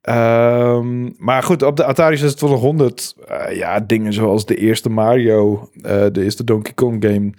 Ehm, 0.01 1.11
maar 1.17 1.43
goed, 1.43 1.63
op 1.63 1.77
de 1.77 1.85
Atari 1.85 2.17
2600, 2.17 3.15
eh, 3.29 3.57
ja, 3.57 3.81
dingen 3.81 4.13
zoals 4.13 4.47
de 4.47 4.57
eerste 4.57 4.89
Mario, 4.89 5.69
eh, 5.83 6.07
de 6.13 6.25
eerste 6.25 6.45
Donkey 6.45 6.73
Kong 6.75 7.05
game 7.05 7.33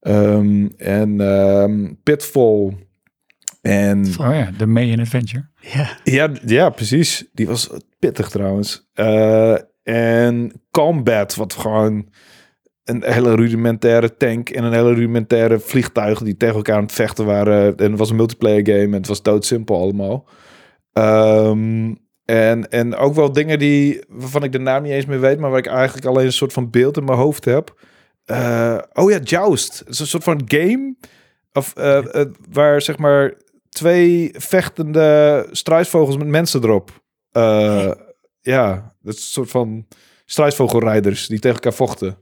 ehm, 0.00 0.66
en 0.76 1.20
ehm, 1.20 1.92
Pitfall. 2.02 2.76
En 3.60 4.06
Oh 4.20 4.34
ja, 4.34 4.50
de 4.58 4.66
May 4.66 4.90
in 4.90 5.00
Adventure. 5.00 5.46
Ja, 5.60 5.88
ja, 6.04 6.30
ja, 6.44 6.70
precies. 6.70 7.28
Die 7.32 7.46
was 7.46 7.70
pittig 7.98 8.28
trouwens. 8.28 8.88
Eh, 8.92 9.54
en 9.84 10.52
Combat, 10.70 11.34
wat 11.34 11.52
gewoon 11.52 12.08
een 12.84 13.02
hele 13.04 13.34
rudimentaire 13.34 14.16
tank 14.16 14.50
en 14.50 14.64
een 14.64 14.72
hele 14.72 14.94
rudimentaire 14.94 15.58
vliegtuig 15.58 16.22
die 16.22 16.36
tegen 16.36 16.56
elkaar 16.56 16.76
aan 16.76 16.82
het 16.82 16.92
vechten 16.92 17.24
waren. 17.24 17.76
En 17.76 17.90
het 17.90 17.98
was 17.98 18.10
een 18.10 18.16
multiplayer 18.16 18.66
game 18.66 18.82
en 18.82 18.92
het 18.92 19.06
was 19.06 19.22
doodsimpel 19.22 19.80
allemaal. 19.80 20.28
Ehm, 20.92 21.94
en, 22.24 22.70
en 22.70 22.96
ook 22.96 23.14
wel 23.14 23.32
dingen 23.32 23.58
die, 23.58 24.04
waarvan 24.08 24.42
ik 24.42 24.52
de 24.52 24.58
naam 24.58 24.82
niet 24.82 24.92
eens 24.92 25.06
meer 25.06 25.20
weet, 25.20 25.38
maar 25.38 25.50
waar 25.50 25.58
ik 25.58 25.66
eigenlijk 25.66 26.06
alleen 26.06 26.26
een 26.26 26.32
soort 26.32 26.52
van 26.52 26.70
beeld 26.70 26.96
in 26.96 27.04
mijn 27.04 27.18
hoofd 27.18 27.44
heb. 27.44 27.74
Eh, 28.24 28.78
oh 28.92 29.10
ja, 29.10 29.18
Joust. 29.18 29.78
Het 29.78 29.88
is 29.88 29.98
een 29.98 30.06
soort 30.06 30.24
van 30.24 30.42
game 30.44 30.94
of, 31.52 31.76
eh, 31.76 32.20
eh, 32.20 32.26
waar 32.50 32.82
zeg 32.82 32.98
maar 32.98 33.34
twee 33.68 34.30
vechtende 34.36 35.46
struisvogels 35.50 36.16
met 36.16 36.26
mensen 36.26 36.64
erop 36.64 37.02
ja, 38.40 38.93
dat 39.04 39.14
is 39.14 39.20
een 39.20 39.26
soort 39.26 39.50
van 39.50 39.86
strijdvogelrijders 40.24 41.26
die 41.26 41.38
tegen 41.38 41.56
elkaar 41.56 41.72
vochten. 41.72 42.08
En 42.08 42.16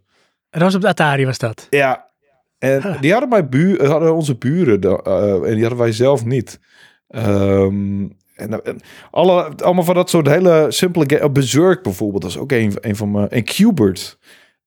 dat 0.50 0.62
was 0.62 0.74
op 0.74 0.80
de 0.80 0.88
Atari, 0.88 1.24
was 1.26 1.38
dat? 1.38 1.66
Ja, 1.70 2.10
en 2.58 2.82
Huh. 2.82 3.00
die 3.00 3.10
hadden, 3.10 3.28
mijn 3.28 3.48
buur, 3.48 3.86
hadden 3.86 4.14
onze 4.14 4.36
buren 4.36 4.80
eh, 4.80 5.32
en 5.34 5.52
die 5.52 5.60
hadden 5.60 5.78
wij 5.78 5.92
zelf 5.92 6.24
niet. 6.24 6.60
Ehm, 7.08 8.08
en, 8.34 8.64
en 8.64 8.80
alle, 9.10 9.50
allemaal 9.56 9.84
van 9.84 9.94
dat 9.94 10.10
soort 10.10 10.28
hele 10.28 10.66
simpele 10.68 11.04
games. 11.16 11.32
Berserk 11.32 11.82
bijvoorbeeld, 11.82 12.22
dat 12.22 12.30
is 12.30 12.38
ook 12.38 12.52
een, 12.52 12.72
een 12.80 12.96
van 12.96 13.10
mijn... 13.10 13.28
En 13.28 13.44
Qbert. 13.44 14.18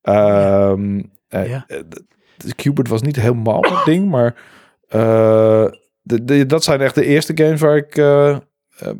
Ehm 0.02 1.02
eh, 1.28 1.50
Ja. 1.50 1.64
eh, 1.68 1.80
Qbert 2.56 2.88
was 2.88 3.02
niet 3.02 3.16
helemaal 3.16 3.60
mijn 3.62 3.84
ding, 3.86 4.10
maar... 4.10 4.36
eh, 4.88 5.66
de, 6.02 6.24
de- 6.24 6.46
dat 6.46 6.64
zijn 6.64 6.82
echt 6.82 6.96
de 6.96 7.06
eerste 7.06 7.32
games 7.36 7.62
waar 7.62 7.76
ik 7.78 7.98
eh, 7.98 8.30
eh, 8.30 8.40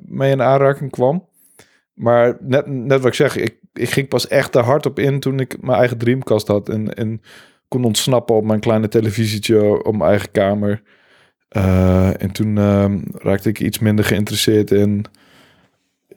mee 0.06 0.32
in 0.32 0.42
aanraking 0.42 0.92
kwam. 0.92 1.28
Maar 1.96 2.38
net, 2.40 2.68
net 2.68 2.98
wat 3.00 3.08
ik 3.08 3.14
zeg, 3.14 3.36
ik, 3.36 3.56
ik 3.74 3.90
ging 3.90 4.08
pas 4.08 4.28
echt 4.28 4.56
er 4.56 4.64
hard 4.64 4.86
op 4.86 5.00
in 5.00 5.20
toen 5.20 5.40
ik 5.40 5.62
mijn 5.62 5.78
eigen 5.78 5.98
Dreamcast 5.98 6.48
had. 6.48 6.70
En, 6.70 6.94
en 6.94 7.22
kon 7.68 7.84
ontsnappen 7.84 8.36
op 8.36 8.46
mijn 8.46 8.60
kleine 8.60 8.88
televisietje 8.88 9.84
op 9.84 9.96
mijn 9.96 10.10
eigen 10.10 10.32
kamer. 10.32 10.82
Eh, 11.50 12.22
en 12.22 12.32
toen 12.32 12.58
ehm, 12.58 13.00
raakte 13.14 13.50
ik 13.50 13.60
iets 13.60 13.80
minder 13.80 14.06
geïnteresseerd 14.06 14.72
in 14.72 15.06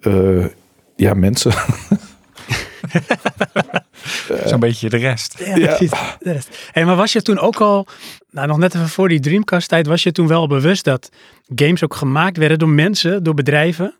eh, 0.01 0.47
ja, 0.97 1.14
mensen. 1.14 1.53
Zo'n 4.45 4.61
beetje 4.61 4.89
de 4.89 4.97
rest. 4.97 5.39
Ja, 5.39 5.57
Ja. 5.57 5.66
precies. 5.66 5.91
De 6.18 6.33
rest. 6.33 6.68
Hey, 6.72 6.85
maar 6.85 6.97
was 6.97 7.12
je 7.12 7.22
toen 7.22 7.39
ook 7.39 7.61
al, 7.61 7.87
nou 8.31 8.47
nog 8.47 8.59
net 8.59 8.74
even 8.74 8.89
voor 8.89 9.09
die 9.09 9.20
Dreamcast 9.20 9.68
tijd, 9.68 9.87
was 9.87 10.03
je 10.03 10.12
toen 10.12 10.26
wel 10.26 10.49
bewust 10.49 10.85
dat 10.85 11.11
games 11.55 11.85
ook 11.85 11.95
gemaakt 11.95 12.37
werden 12.37 12.59
door 12.59 12.68
mensen, 12.68 13.22
door 13.22 13.35
bedrijven? 13.35 13.95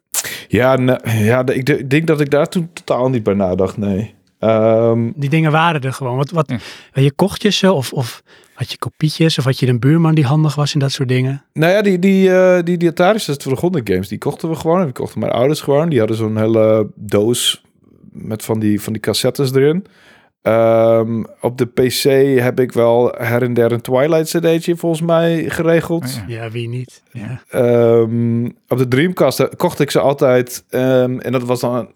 Ja, 0.49 0.99
ja 1.05 1.43
de- 1.43 1.55
ik 1.55 1.67
de- 1.67 1.79
ik 1.79 1.91
denk 1.91 2.07
dat 2.07 2.21
ik 2.21 2.31
daar 2.31 2.49
toen 2.49 2.71
totaal 2.73 3.09
niet 3.09 3.23
bij 3.23 3.35
nadacht, 3.35 3.77
nee. 3.77 4.15
Ehm, 4.39 5.11
Die 5.15 5.31
dingen 5.31 5.51
waren 5.53 5.81
er 5.81 5.93
gewoon. 5.93 6.17
Wat, 6.17 6.31
wat, 6.31 6.49
Ja. 6.93 7.03
Je 7.03 7.13
kocht 7.13 7.43
je 7.43 7.51
ze 7.51 7.73
of, 7.73 7.93
of 7.93 8.23
had 8.55 8.71
je 8.71 8.79
kopietjes 8.79 9.39
of 9.39 9.45
had 9.45 9.59
je 9.59 9.67
een 9.69 9.79
buurman 9.81 10.15
die 10.15 10.25
handig 10.25 10.55
was 10.55 10.75
in 10.75 10.81
dat 10.81 10.93
soort 10.93 11.09
dingen? 11.09 11.43
Nou 11.53 11.73
ja, 11.73 11.83
die, 11.83 11.99
die, 11.99 12.31
eh 12.35 12.63
die, 12.65 12.77
die 12.77 12.89
Atari 12.89 13.19
600 13.19 13.89
games, 13.91 14.09
die 14.09 14.19
kochten 14.19 14.49
we 14.49 14.55
gewoon. 14.57 14.83
Die 14.85 14.93
kochten 14.93 15.21
mijn 15.21 15.33
ouders 15.33 15.61
gewoon. 15.61 15.89
Die 15.89 15.99
hadden 15.99 16.17
zo'n 16.17 16.37
hele 16.39 16.91
doos 16.95 17.63
met 18.13 18.45
van 18.45 18.59
die, 18.61 18.81
van 18.81 18.93
die 18.93 19.03
cassettes 19.03 19.53
erin. 19.55 19.85
Ehm, 20.43 21.23
op 21.41 21.59
de 21.59 21.67
PC 21.67 22.03
heb 22.41 22.61
ik 22.61 22.73
wel 22.73 23.15
her 23.19 23.43
en 23.43 23.55
der 23.55 23.73
een 23.73 23.81
Twilight 23.81 24.29
cd'tje 24.29 24.77
volgens 24.77 25.03
mij 25.03 25.45
geregeld. 25.49 26.03
Oh 26.05 26.29
ja. 26.29 26.43
Ja, 26.43 26.51
wie 26.51 26.69
niet? 26.69 27.03
Ja. 27.13 27.43
Ehm, 27.51 28.45
op 28.69 28.79
de 28.79 28.89
Dreamcast 28.89 29.57
kocht 29.57 29.81
ik 29.81 29.91
ze 29.91 30.01
altijd. 30.01 30.65
ehm, 30.71 31.19
en 31.19 31.33
dat 31.33 31.43
was 31.43 31.61
dan... 31.61 31.91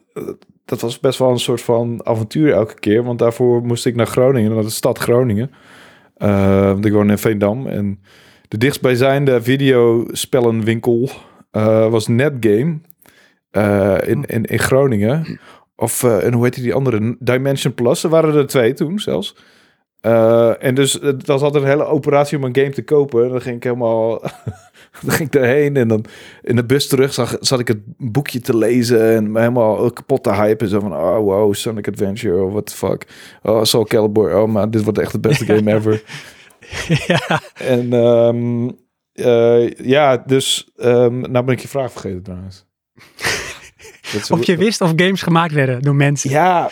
Dat 0.64 0.80
was 0.80 1.00
best 1.00 1.18
wel 1.18 1.30
een 1.30 1.38
soort 1.38 1.60
van 1.60 2.00
avontuur 2.06 2.52
elke 2.52 2.74
keer. 2.74 3.02
Want 3.02 3.18
daarvoor 3.18 3.62
moest 3.62 3.86
ik 3.86 3.94
naar 3.94 4.06
Groningen, 4.06 4.54
naar 4.54 4.62
de 4.62 4.70
stad 4.70 4.98
Groningen. 4.98 5.50
Eh, 6.16 6.64
want 6.66 6.84
ik 6.84 6.92
woon 6.92 7.10
in 7.10 7.18
Veendam. 7.18 7.66
En 7.66 8.00
de 8.48 8.58
dichtstbijzijnde 8.58 9.42
videospellenwinkel 9.42 11.08
eh, 11.50 11.88
was 11.88 12.06
Netgame. 12.06 12.78
eh, 13.50 13.96
in, 14.06 14.24
in, 14.24 14.44
in 14.44 14.58
Groningen. 14.58 15.38
Of, 15.82 16.02
eh, 16.02 16.24
en 16.24 16.32
hoe 16.32 16.42
heette 16.44 16.60
die 16.60 16.74
andere? 16.74 17.16
Dimension 17.18 17.74
Plus. 17.74 18.04
Er 18.04 18.10
waren 18.10 18.34
er 18.34 18.46
twee 18.46 18.72
toen 18.72 18.98
zelfs. 18.98 19.36
Eh, 20.00 20.64
en 20.64 20.74
dus 20.74 20.92
het 20.92 21.26
was 21.26 21.42
altijd 21.42 21.62
een 21.62 21.68
hele 21.68 21.84
operatie 21.84 22.38
om 22.38 22.44
een 22.44 22.56
game 22.56 22.70
te 22.70 22.84
kopen. 22.84 23.24
En 23.24 23.30
dan 23.30 23.40
ging 23.40 23.56
ik 23.56 23.62
helemaal... 23.62 24.20
dan 25.02 25.10
ging 25.10 25.28
ik 25.28 25.32
daarheen 25.32 25.76
en 25.76 25.88
dan 25.88 26.04
in 26.42 26.56
de 26.56 26.64
bus 26.64 26.88
terug 26.88 27.14
zag, 27.14 27.36
zat 27.40 27.60
ik 27.60 27.68
het 27.68 27.80
boekje 27.96 28.40
te 28.40 28.56
lezen 28.56 29.14
en 29.14 29.32
me 29.32 29.38
helemaal 29.38 29.90
kapot 29.90 30.22
te 30.22 30.34
hypen. 30.34 30.68
Zo 30.68 30.80
van, 30.80 30.92
oh 30.92 31.18
wow, 31.18 31.54
Sonic 31.54 31.88
Adventure, 31.88 32.42
oh 32.42 32.52
what 32.52 32.66
the 32.66 32.74
fuck. 32.74 33.06
Oh, 33.42 33.64
Soul 33.64 33.84
Calibur, 33.84 34.36
oh 34.36 34.48
man, 34.48 34.70
dit 34.70 34.82
wordt 34.82 34.98
echt 34.98 35.12
de 35.12 35.20
beste 35.20 35.44
game 35.44 35.72
ever. 35.76 36.02
ja. 37.06 37.40
En 37.54 37.92
ehm, 37.92 38.70
eh, 39.12 39.70
ja, 39.70 40.16
dus 40.26 40.70
ehm 40.76 41.20
nou 41.20 41.44
ben 41.44 41.54
ik 41.54 41.60
je 41.60 41.68
vraag 41.68 41.92
vergeten 41.92 42.22
trouwens. 42.22 42.66
Of 44.30 44.44
je 44.44 44.56
wist 44.56 44.80
of 44.80 44.92
games 44.96 45.22
gemaakt 45.22 45.52
werden 45.52 45.82
door 45.82 45.94
mensen 45.94 46.30
Ja, 46.30 46.70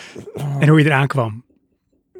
en 0.59 0.69
hoe 0.69 0.79
je 0.79 0.85
eraan 0.85 1.07
kwam. 1.07 1.43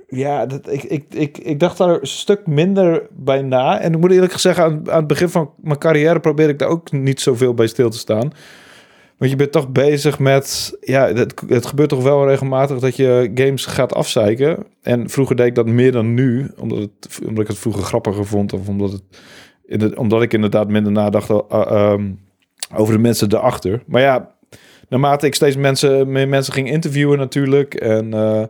Ja, 0.09 0.47
dat, 0.47 0.73
ik, 0.73 0.83
ik, 0.83 1.05
ik, 1.15 1.39
ik 1.39 1.61
dacht 1.61 1.79
daar 1.79 2.01
een 2.01 2.07
stuk 2.07 2.47
minder 2.47 3.07
bij 3.11 3.43
na. 3.43 3.81
En 3.81 3.93
ik 3.93 4.01
moet 4.01 4.11
eerlijk 4.11 4.33
gezegd, 4.33 4.59
aan, 4.59 4.91
aan 4.91 4.97
het 4.97 5.07
begin 5.07 5.29
van 5.29 5.51
mijn 5.63 5.79
carrière 5.79 6.21
probeer 6.21 6.49
ik 6.49 6.59
daar 6.59 6.69
ook 6.69 6.93
niet 6.93 7.21
zoveel 7.21 7.55
bij 7.55 7.67
stil 7.67 7.91
te 7.91 7.99
staan. 7.99 8.33
Want 9.19 9.31
je 9.31 9.37
bent 9.37 9.53
toch 9.53 9.69
bezig 9.69 10.19
met... 10.19 10.77
Ja, 10.81 11.07
het, 11.07 11.43
het 11.49 11.67
gebeurt 11.67 11.89
toch 11.89 12.03
wel 12.03 12.27
regelmatig 12.29 12.79
dat 12.79 12.97
je 12.97 13.31
games 13.35 13.67
gaat 13.67 13.95
afzeiken. 13.95 14.67
En 14.83 15.11
vroeger 15.11 15.37
deed 15.37 15.47
ik 15.47 15.55
dat 15.55 15.67
meer 15.67 15.93
dan 15.93 16.15
nu. 16.15 16.51
Omdat, 16.57 16.79
het, 16.79 17.19
omdat 17.27 17.43
ik 17.43 17.49
het 17.49 17.59
vroeger 17.59 17.83
grappiger 17.83 18.27
vond. 18.27 18.53
Of 18.53 18.69
omdat, 18.69 18.93
het, 18.93 19.03
in 19.67 19.79
de, 19.79 19.97
omdat 19.97 20.23
ik 20.23 20.33
inderdaad 20.33 20.69
minder 20.69 20.93
nadacht 20.93 21.31
uh, 21.31 21.91
um, 21.93 22.21
over 22.75 22.95
de 22.95 23.01
mensen 23.01 23.33
erachter. 23.33 23.83
Maar 23.87 24.03
ja, 24.03 24.35
naarmate 24.91 25.27
ik 25.27 25.35
steeds 25.35 25.57
mensen, 25.57 26.13
meer 26.13 26.29
mensen 26.29 26.53
ging 26.53 26.71
interviewen 26.71 27.19
natuurlijk. 27.19 27.75
En... 27.75 28.15
Uh, 28.15 28.45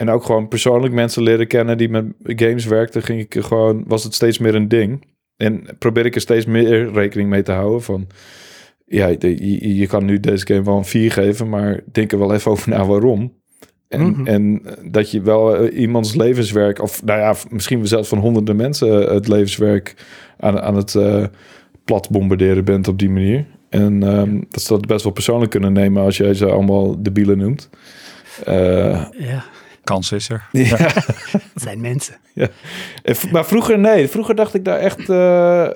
en 0.00 0.10
ook 0.10 0.24
gewoon 0.24 0.48
persoonlijk 0.48 0.94
mensen 0.94 1.22
leren 1.22 1.46
kennen 1.46 1.78
die 1.78 1.88
met 1.88 2.04
games 2.22 2.64
werkten, 2.64 3.02
ging 3.02 3.20
ik 3.20 3.44
gewoon, 3.44 3.84
was 3.86 4.04
het 4.04 4.14
steeds 4.14 4.38
meer 4.38 4.54
een 4.54 4.68
ding. 4.68 5.04
En 5.36 5.66
probeer 5.78 6.06
ik 6.06 6.14
er 6.14 6.20
steeds 6.20 6.46
meer 6.46 6.92
rekening 6.92 7.28
mee 7.28 7.42
te 7.42 7.52
houden 7.52 7.82
van, 7.82 8.06
ja, 8.84 9.06
je, 9.06 9.76
je, 9.76 9.86
kan 9.86 10.04
nu 10.04 10.20
deze 10.20 10.46
game 10.46 10.62
wel 10.62 10.76
een 10.76 10.84
4 10.84 11.12
geven, 11.12 11.48
maar 11.48 11.80
denk 11.92 12.12
er 12.12 12.18
wel 12.18 12.34
even 12.34 12.50
over 12.50 12.68
na 12.68 12.86
waarom. 12.86 13.32
En, 13.88 14.00
mm 14.00 14.14
-hmm. 14.14 14.26
en 14.26 14.62
dat 14.90 15.10
je 15.10 15.20
wel 15.20 15.64
uh, 15.64 15.80
iemands 15.80 16.14
levenswerk, 16.14 16.82
of 16.82 17.04
nou 17.04 17.20
ja, 17.20 17.34
misschien 17.50 17.86
zelfs 17.86 18.08
van 18.08 18.18
honderden 18.18 18.56
mensen 18.56 19.12
het 19.14 19.28
levenswerk 19.28 19.94
aan, 20.38 20.60
aan 20.60 20.76
het 20.76 20.94
uh, 20.94 21.24
plat 21.84 22.10
bombarderen 22.10 22.64
bent 22.64 22.88
op 22.88 22.98
die 22.98 23.10
manier. 23.10 23.46
En 23.70 24.02
um, 24.02 24.46
dat 24.48 24.62
ze 24.62 24.72
dat 24.72 24.86
best 24.86 25.02
wel 25.02 25.12
persoonlijk 25.12 25.50
kunnen 25.50 25.72
nemen 25.72 26.02
als 26.02 26.16
jij 26.16 26.34
ze 26.34 26.46
allemaal 26.46 27.02
debielen 27.02 27.38
noemt. 27.38 27.68
Uh, 28.48 29.04
ja 29.18 29.44
kans 29.90 30.12
is 30.12 30.28
er. 30.28 30.48
Ja. 30.52 30.76
Dat 30.76 31.42
zijn 31.64 31.80
mensen. 31.80 32.16
Ja. 32.34 32.48
Maar 33.32 33.46
vroeger, 33.46 33.78
nee. 33.78 34.08
Vroeger 34.08 34.34
dacht 34.34 34.54
ik 34.54 34.64
daar 34.64 34.78
echt 34.78 35.08
uh, 35.08 35.68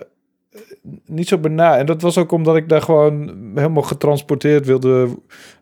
niet 1.07 1.29
zo 1.29 1.39
bij 1.39 1.51
na. 1.51 1.79
En 1.79 1.87
dat 1.87 2.03
was 2.03 2.19
ook 2.19 2.33
omdat 2.33 2.57
ik 2.57 2.69
daar 2.69 2.83
gewoon 2.83 3.35
helemaal 3.55 3.83
getransporteerd 3.83 4.67
wilde 4.67 5.09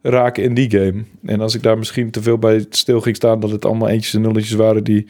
raken 0.02 0.42
in 0.42 0.54
die 0.54 0.70
game. 0.70 1.04
En 1.24 1.40
als 1.40 1.54
ik 1.54 1.62
daar 1.62 1.78
misschien 1.78 2.10
te 2.10 2.22
veel 2.22 2.38
bij 2.38 2.66
stil 2.68 3.00
ging 3.00 3.16
staan, 3.16 3.40
dat 3.40 3.50
het 3.50 3.64
allemaal 3.64 3.88
eentjes 3.88 4.14
en 4.14 4.20
nulletjes 4.20 4.52
waren 4.52 4.84
die 4.84 5.06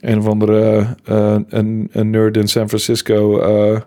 een 0.00 0.18
of 0.18 0.26
andere 0.26 0.86
uh, 1.08 1.36
een, 1.48 1.88
een 1.92 2.10
nerd 2.10 2.36
in 2.36 2.48
San 2.48 2.68
Francisco 2.68 3.40
uh, 3.40 3.80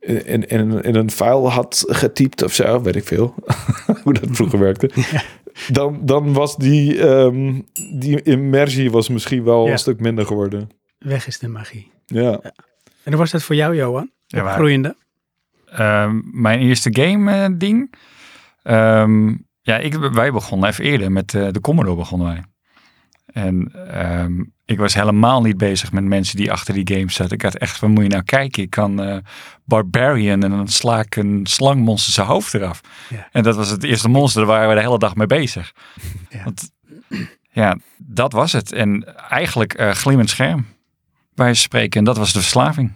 in, 0.00 0.48
in, 0.48 0.82
in 0.82 0.94
een 0.94 1.10
file 1.10 1.48
had 1.48 1.84
getypt 1.86 2.42
of 2.42 2.54
zo, 2.54 2.82
weet 2.82 2.96
ik 2.96 3.04
veel. 3.04 3.34
Hoe 4.02 4.12
dat 4.12 4.28
vroeger 4.30 4.58
werkte. 4.58 4.90
Ja 4.94 5.22
dan, 5.68 5.98
dan 6.02 6.32
was 6.32 6.56
die, 6.56 7.08
um, 7.08 7.66
die 7.98 8.22
immersie 8.22 8.90
was 8.90 9.08
misschien 9.08 9.44
wel 9.44 9.66
ja. 9.66 9.72
een 9.72 9.78
stuk 9.78 10.00
minder 10.00 10.26
geworden. 10.26 10.70
Weg 10.98 11.26
is 11.26 11.38
de 11.38 11.48
magie. 11.48 11.90
Ja. 12.06 12.22
ja. 12.22 12.52
En 13.02 13.12
hoe 13.12 13.16
was 13.16 13.30
dat 13.30 13.42
voor 13.42 13.56
jou, 13.56 13.76
Johan? 13.76 14.10
Ja, 14.26 14.52
Groeiende? 14.52 14.96
Um, 15.80 16.28
mijn 16.32 16.60
eerste 16.60 16.88
game 16.92 17.48
uh, 17.48 17.58
ding. 17.58 17.94
Um, 18.62 19.46
ja, 19.60 19.76
ik, 19.76 19.94
wij 19.94 20.32
begonnen 20.32 20.68
even 20.68 20.84
eerder 20.84 21.12
met 21.12 21.32
uh, 21.32 21.48
de 21.50 21.60
Commodore 21.60 21.96
begonnen 21.96 22.26
wij. 22.26 22.44
En 23.32 23.72
um, 24.04 24.52
ik 24.64 24.78
was 24.78 24.94
helemaal 24.94 25.42
niet 25.42 25.56
bezig 25.56 25.92
met 25.92 26.04
mensen 26.04 26.36
die 26.36 26.52
achter 26.52 26.74
die 26.74 26.96
games 26.96 27.14
zaten. 27.14 27.34
Ik 27.34 27.42
had 27.42 27.56
echt 27.56 27.76
van, 27.76 27.90
moet 27.90 28.02
je 28.02 28.08
nou 28.08 28.22
kijken, 28.22 28.62
ik 28.62 28.70
kan 28.70 29.08
uh, 29.08 29.16
Barbarian 29.64 30.42
en 30.42 30.50
dan 30.50 30.68
sla 30.68 30.98
ik 30.98 31.16
een 31.16 31.40
slangmonster 31.46 32.12
zijn 32.12 32.26
hoofd 32.26 32.54
eraf. 32.54 32.80
Ja. 33.08 33.28
En 33.32 33.42
dat 33.42 33.56
was 33.56 33.70
het 33.70 33.84
eerste 33.84 34.08
monster, 34.08 34.40
daar 34.40 34.50
waren 34.50 34.68
we 34.68 34.74
de 34.74 34.80
hele 34.80 34.98
dag 34.98 35.14
mee 35.14 35.26
bezig. 35.26 35.72
Ja. 36.28 36.44
Want 36.44 36.70
ja, 37.50 37.76
dat 37.96 38.32
was 38.32 38.52
het. 38.52 38.72
En 38.72 39.16
eigenlijk 39.28 39.80
uh, 39.80 39.90
glimmend 39.90 40.30
scherm, 40.30 40.66
bij 41.34 41.54
spreken. 41.54 41.98
En 41.98 42.04
dat 42.04 42.16
was 42.16 42.32
de 42.32 42.40
verslaving. 42.40 42.92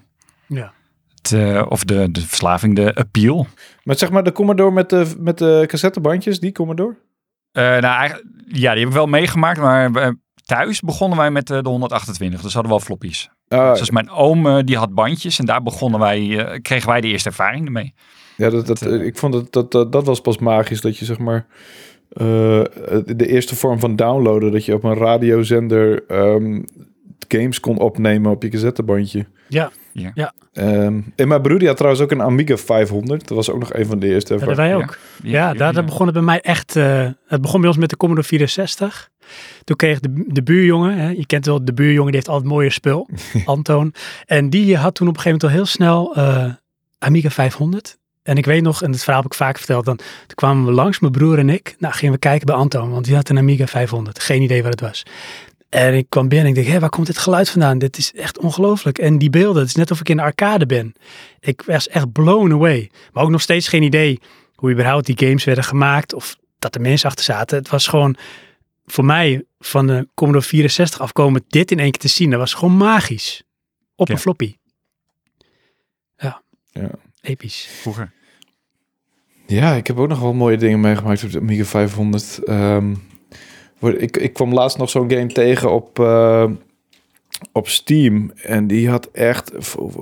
Ja. 0.46 0.72
Het, 1.14 1.30
uh, 1.30 1.66
of 1.68 1.84
de, 1.84 2.10
de 2.10 2.26
verslaving, 2.26 2.76
de 2.76 2.94
appeal. 2.94 3.46
Maar 3.82 3.98
zeg 3.98 4.10
maar 4.10 4.22
de 4.22 4.32
Commodore 4.32 4.72
met 4.72 4.90
de, 4.90 5.14
met 5.18 5.38
de 5.38 5.64
cassettebandjes, 5.66 6.40
die 6.40 6.52
Commodore? 6.52 6.96
nou, 7.52 7.84
eigenlijk, 7.84 8.28
ja, 8.46 8.70
die 8.70 8.80
heb 8.80 8.88
ik 8.88 8.94
wel 8.94 9.06
meegemaakt, 9.06 9.60
maar 9.60 10.14
thuis 10.44 10.80
begonnen 10.80 11.18
wij 11.18 11.30
met 11.30 11.46
de 11.46 11.60
128. 11.64 12.40
Dus 12.40 12.54
hadden 12.54 12.72
we 12.72 12.76
wel 12.76 12.86
floppies. 12.86 13.30
Uh, 13.48 13.74
dus 13.74 13.90
mijn 13.90 14.10
oom 14.10 14.64
die 14.64 14.76
had 14.76 14.94
bandjes 14.94 15.38
en 15.38 15.44
daar 15.46 15.62
begonnen 15.62 16.00
wij, 16.00 16.20
uh, 16.20 16.58
kregen 16.62 16.88
wij 16.88 17.00
de 17.00 17.08
eerste 17.08 17.28
ervaring 17.28 17.68
mee. 17.68 17.94
Ja, 18.36 18.50
dat, 18.50 18.66
dat, 18.66 18.86
uh, 18.86 19.04
ik 19.06 19.18
vond 19.18 19.32
dat, 19.32 19.52
dat, 19.52 19.70
dat, 19.72 19.92
dat 19.92 20.06
was 20.06 20.20
pas 20.20 20.38
magisch 20.38 20.80
dat 20.80 20.98
je 20.98 21.04
zeg 21.04 21.18
maar 21.18 21.46
uh, 22.12 22.62
de 23.06 23.26
eerste 23.26 23.54
vorm 23.56 23.78
van 23.78 23.96
downloaden, 23.96 24.52
dat 24.52 24.64
je 24.64 24.74
op 24.74 24.84
een 24.84 24.94
radiozender 24.94 26.04
um, 26.08 26.64
games 27.28 27.60
kon 27.60 27.78
opnemen 27.78 28.30
op 28.30 28.42
je 28.42 28.48
cassettebandje. 28.48 29.26
Ja, 29.48 29.70
Ehm, 30.52 31.00
en 31.16 31.28
mijn 31.28 31.42
broer 31.42 31.58
die 31.58 31.68
had 31.68 31.76
trouwens 31.76 32.04
ook 32.04 32.10
een 32.10 32.22
Amiga 32.22 32.56
500. 32.56 33.28
Dat 33.28 33.36
was 33.36 33.50
ook 33.50 33.58
nog 33.58 33.72
een 33.74 33.86
van 33.86 33.98
de 33.98 34.06
eerste. 34.06 34.28
dat 34.28 34.38
hebben 34.38 34.56
wij 34.56 34.68
Ja. 34.68 34.74
ook. 34.74 34.98
Ja, 35.22 35.54
daar, 35.54 35.72
daar 35.72 35.84
begon 35.84 36.06
het 36.06 36.14
bij 36.14 36.24
mij 36.24 36.40
echt. 36.40 36.76
eh, 36.76 37.08
het 37.26 37.40
begon 37.40 37.60
bij 37.60 37.68
ons 37.68 37.78
met 37.78 37.90
de 37.90 37.96
Commodore 37.96 38.26
64. 38.26 39.10
Toen 39.64 39.76
kreeg 39.76 40.00
de, 40.00 40.24
de 40.26 40.42
buurjongen, 40.42 40.98
hè, 40.98 41.08
je 41.08 41.26
kent 41.26 41.46
wel 41.46 41.64
de 41.64 41.74
buurjongen, 41.74 42.06
die 42.06 42.14
heeft 42.14 42.28
altijd 42.28 42.48
mooie 42.48 42.70
spul, 42.70 43.08
Antoon. 43.44 43.94
En 44.26 44.50
die 44.50 44.76
had 44.76 44.94
toen 44.94 45.08
op 45.08 45.16
een 45.16 45.20
gegeven 45.20 45.40
moment 45.40 45.42
al 45.42 45.48
heel 45.48 45.66
snel 45.66 46.16
eh, 46.16 46.52
Amiga 46.98 47.30
500. 47.30 47.98
En 48.22 48.36
ik 48.36 48.44
weet 48.44 48.62
nog, 48.62 48.82
en 48.82 48.90
het 48.90 49.02
verhaal 49.02 49.22
heb 49.22 49.30
ik 49.30 49.36
vaak 49.36 49.56
verteld, 49.56 49.84
dan 49.84 49.96
toen 49.96 50.34
kwamen 50.34 50.64
we 50.64 50.72
langs, 50.72 50.98
mijn 50.98 51.12
broer 51.12 51.38
en 51.38 51.48
ik. 51.48 51.74
Nou, 51.78 51.94
gingen 51.94 52.14
we 52.14 52.20
kijken 52.20 52.46
bij 52.46 52.56
Antoon, 52.56 52.90
want 52.90 53.04
die 53.04 53.14
had 53.14 53.28
een 53.28 53.38
Amiga 53.38 53.66
500. 53.66 54.20
Geen 54.20 54.42
idee 54.42 54.62
wat 54.62 54.70
het 54.70 54.80
was. 54.80 55.02
En 55.68 55.94
ik 55.94 56.06
kwam 56.08 56.28
binnen 56.28 56.46
en 56.46 56.52
ik 56.52 56.62
dacht, 56.62 56.74
hé, 56.74 56.80
waar 56.80 56.88
komt 56.88 57.06
dit 57.06 57.18
geluid 57.18 57.50
vandaan? 57.50 57.78
Dit 57.78 57.98
is 57.98 58.12
echt 58.12 58.38
ongelooflijk. 58.38 58.98
En 58.98 59.18
die 59.18 59.30
beelden, 59.30 59.60
het 59.60 59.68
is 59.68 59.74
net 59.74 59.90
of 59.90 60.00
ik 60.00 60.08
in 60.08 60.16
de 60.16 60.22
arcade 60.22 60.66
ben. 60.66 60.94
Ik 61.40 61.62
was 61.66 61.88
echt 61.88 62.12
blown 62.12 62.52
away. 62.52 62.90
Maar 63.12 63.22
ook 63.22 63.30
nog 63.30 63.40
steeds 63.40 63.68
geen 63.68 63.82
idee 63.82 64.20
hoe 64.54 64.70
überhaupt 64.70 65.06
die 65.06 65.26
games 65.26 65.44
werden 65.44 65.64
gemaakt 65.64 66.14
of 66.14 66.36
dat 66.58 66.74
er 66.74 66.80
mensen 66.80 67.08
achter 67.08 67.24
zaten. 67.24 67.58
Het 67.58 67.68
was 67.68 67.86
gewoon 67.86 68.16
voor 68.86 69.04
mij 69.04 69.44
van 69.58 69.86
de 69.86 70.08
Commodore 70.14 70.46
64 70.46 71.00
afkomen 71.00 71.44
dit 71.48 71.70
in 71.70 71.78
één 71.78 71.90
keer 71.90 72.00
te 72.00 72.08
zien. 72.08 72.30
Dat 72.30 72.38
was 72.38 72.54
gewoon 72.54 72.76
magisch. 72.76 73.42
Op 73.96 74.08
Ja. 74.08 74.14
een 74.14 74.20
floppy. 74.20 74.56
Ja. 76.16 76.42
Ja. 76.72 76.90
Episch. 77.20 77.68
Vroeger. 77.80 78.12
Ja, 79.46 79.74
ik 79.74 79.86
heb 79.86 79.98
ook 79.98 80.08
nog 80.08 80.20
wel 80.20 80.32
mooie 80.34 80.56
dingen 80.56 80.80
meegemaakt 80.80 81.24
op 81.24 81.30
de 81.32 81.38
Amiga 81.40 81.64
500. 81.64 82.38
Ehm, 82.44 82.94
word- 83.78 84.02
ik, 84.02 84.16
ik 84.16 84.32
kwam 84.32 84.52
laatst 84.52 84.78
nog 84.78 84.90
zo'n 84.90 85.10
game 85.10 85.26
tegen 85.26 85.72
op, 85.72 85.98
eh, 85.98 86.50
op 87.52 87.68
Steam. 87.68 88.30
En 88.30 88.66
die 88.66 88.88
had 88.88 89.06
echt... 89.10 89.52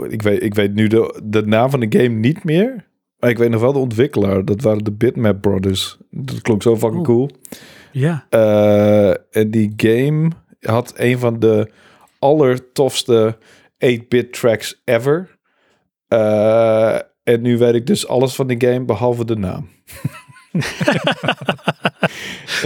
Ik 0.09 0.23
weet, 0.23 0.43
ik 0.43 0.55
weet 0.55 0.75
nu 0.75 0.87
de, 0.87 1.21
de 1.25 1.47
naam 1.47 1.71
van 1.71 1.81
de 1.81 1.99
game 1.99 2.15
niet 2.19 2.45
meer. 2.45 2.85
Maar 3.19 3.31
ik 3.31 3.39
weet 3.39 3.51
nog 3.51 3.61
wel 3.61 3.73
de 3.73 3.79
ontwikkelaar. 3.79 4.45
Dat 4.45 4.61
waren 4.63 4.85
de 4.85 4.93
Bitmap 4.93 5.41
Brothers. 5.41 5.97
Dat 6.11 6.41
klonk 6.41 6.63
zo 6.63 6.77
fucking 6.77 6.95
Oeh. 6.97 7.07
cool. 7.07 7.31
Ja. 7.93 8.27
Eh, 8.29 9.11
en 9.11 9.51
die 9.51 9.73
game 9.77 10.31
had 10.61 10.93
een 10.97 11.19
van 11.19 11.39
de 11.39 11.71
allertofste 12.19 13.39
8-bit 13.79 14.33
tracks 14.33 14.83
ever. 14.85 15.39
Eh, 16.09 16.95
en 17.23 17.41
nu 17.41 17.59
weet 17.59 17.75
ik 17.75 17.87
dus 17.87 18.09
alles 18.09 18.35
van 18.35 18.47
die 18.47 18.61
game 18.61 18.85
behalve 18.85 19.25
de 19.25 19.37
naam. 19.37 19.69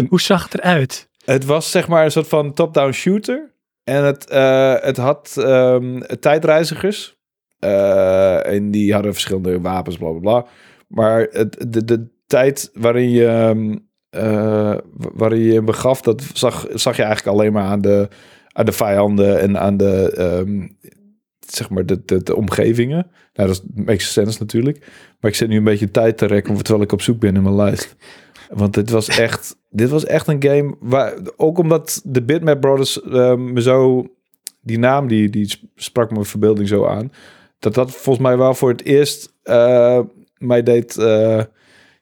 Hoe 0.09 0.21
zag 0.21 0.43
het 0.43 0.55
eruit? 0.55 1.09
Het 1.25 1.45
was 1.45 1.71
zeg 1.71 1.89
maar 1.89 2.05
een 2.05 2.11
soort 2.11 2.29
van 2.29 2.55
top-down 2.55 2.93
shooter. 2.93 3.55
En 3.85 4.05
het, 4.05 4.31
eh, 4.31 4.75
het 4.81 4.97
had 4.97 5.37
ehm, 5.39 6.01
tijdreizigers. 6.21 7.15
En 7.59 8.71
die 8.71 8.93
hadden 8.93 9.13
verschillende 9.13 9.61
wapens, 9.61 9.97
bla 9.97 10.11
bla 10.11 10.21
bla. 10.21 10.47
Maar 10.89 11.27
het, 11.31 11.67
de, 11.69 11.85
de 11.85 12.09
tijd 12.27 12.71
waarin 12.73 13.11
je, 13.11 13.27
ehm, 13.27 13.77
eh, 14.11 14.75
waarin 14.93 15.41
je 15.41 15.53
je 15.53 15.63
begaf, 15.63 16.01
dat 16.01 16.23
zag, 16.33 16.67
zag 16.75 16.97
je 16.97 17.03
eigenlijk 17.03 17.37
alleen 17.37 17.53
maar 17.53 17.65
aan 17.65 17.81
de, 17.81 18.09
aan 18.53 18.67
de 18.67 18.73
vijanden 18.73 19.41
en 19.41 19.59
aan 19.59 19.77
de, 19.77 20.13
ehm, 20.17 20.67
zeg 21.41 21.71
maar, 21.71 21.87
de, 21.87 22.23
de, 22.23 22.37
omgevingen. 22.37 23.11
Nou, 23.35 23.49
dat 23.49 23.63
makes 23.75 24.13
sense 24.13 24.39
natuurlijk. 24.39 24.79
Maar 25.21 25.31
ik 25.31 25.37
zit 25.37 25.49
nu 25.49 25.57
een 25.57 25.65
beetje 25.65 25.91
tijd 25.91 26.19
te 26.19 26.27
rekken, 26.27 26.57
terwijl 26.57 26.85
ik 26.85 26.93
op 26.93 27.03
zoek 27.03 27.21
ben 27.21 27.37
in 27.37 27.43
mijn 27.43 27.57
lijst. 27.57 27.97
Want 28.51 28.75
dit 28.75 28.91
was 28.91 29.09
echt, 29.09 29.57
dit 29.71 29.89
was 29.89 30.05
echt 30.05 30.29
een 30.29 30.43
game 30.43 30.75
waar, 30.81 31.15
ook 31.37 31.59
omdat 31.59 32.01
de 32.05 32.23
Bitmap 32.23 32.61
Brothers 32.61 33.03
eh, 33.03 33.35
me 33.35 33.63
zo, 33.63 34.07
die 34.61 34.79
naam 34.79 35.09
die, 35.09 35.31
die 35.31 35.71
sprak 35.75 36.11
mijn 36.11 36.25
verbeelding 36.25 36.69
zo 36.69 36.87
aan, 36.87 37.13
dat 37.59 37.75
dat 37.75 37.91
volgens 37.91 38.27
mij 38.27 38.37
wel 38.39 38.55
voor 38.55 38.69
het 38.69 38.85
eerst 38.85 39.33
eh, 39.43 40.01
mij 40.39 40.63
deed, 40.63 40.97
eh, 40.97 41.43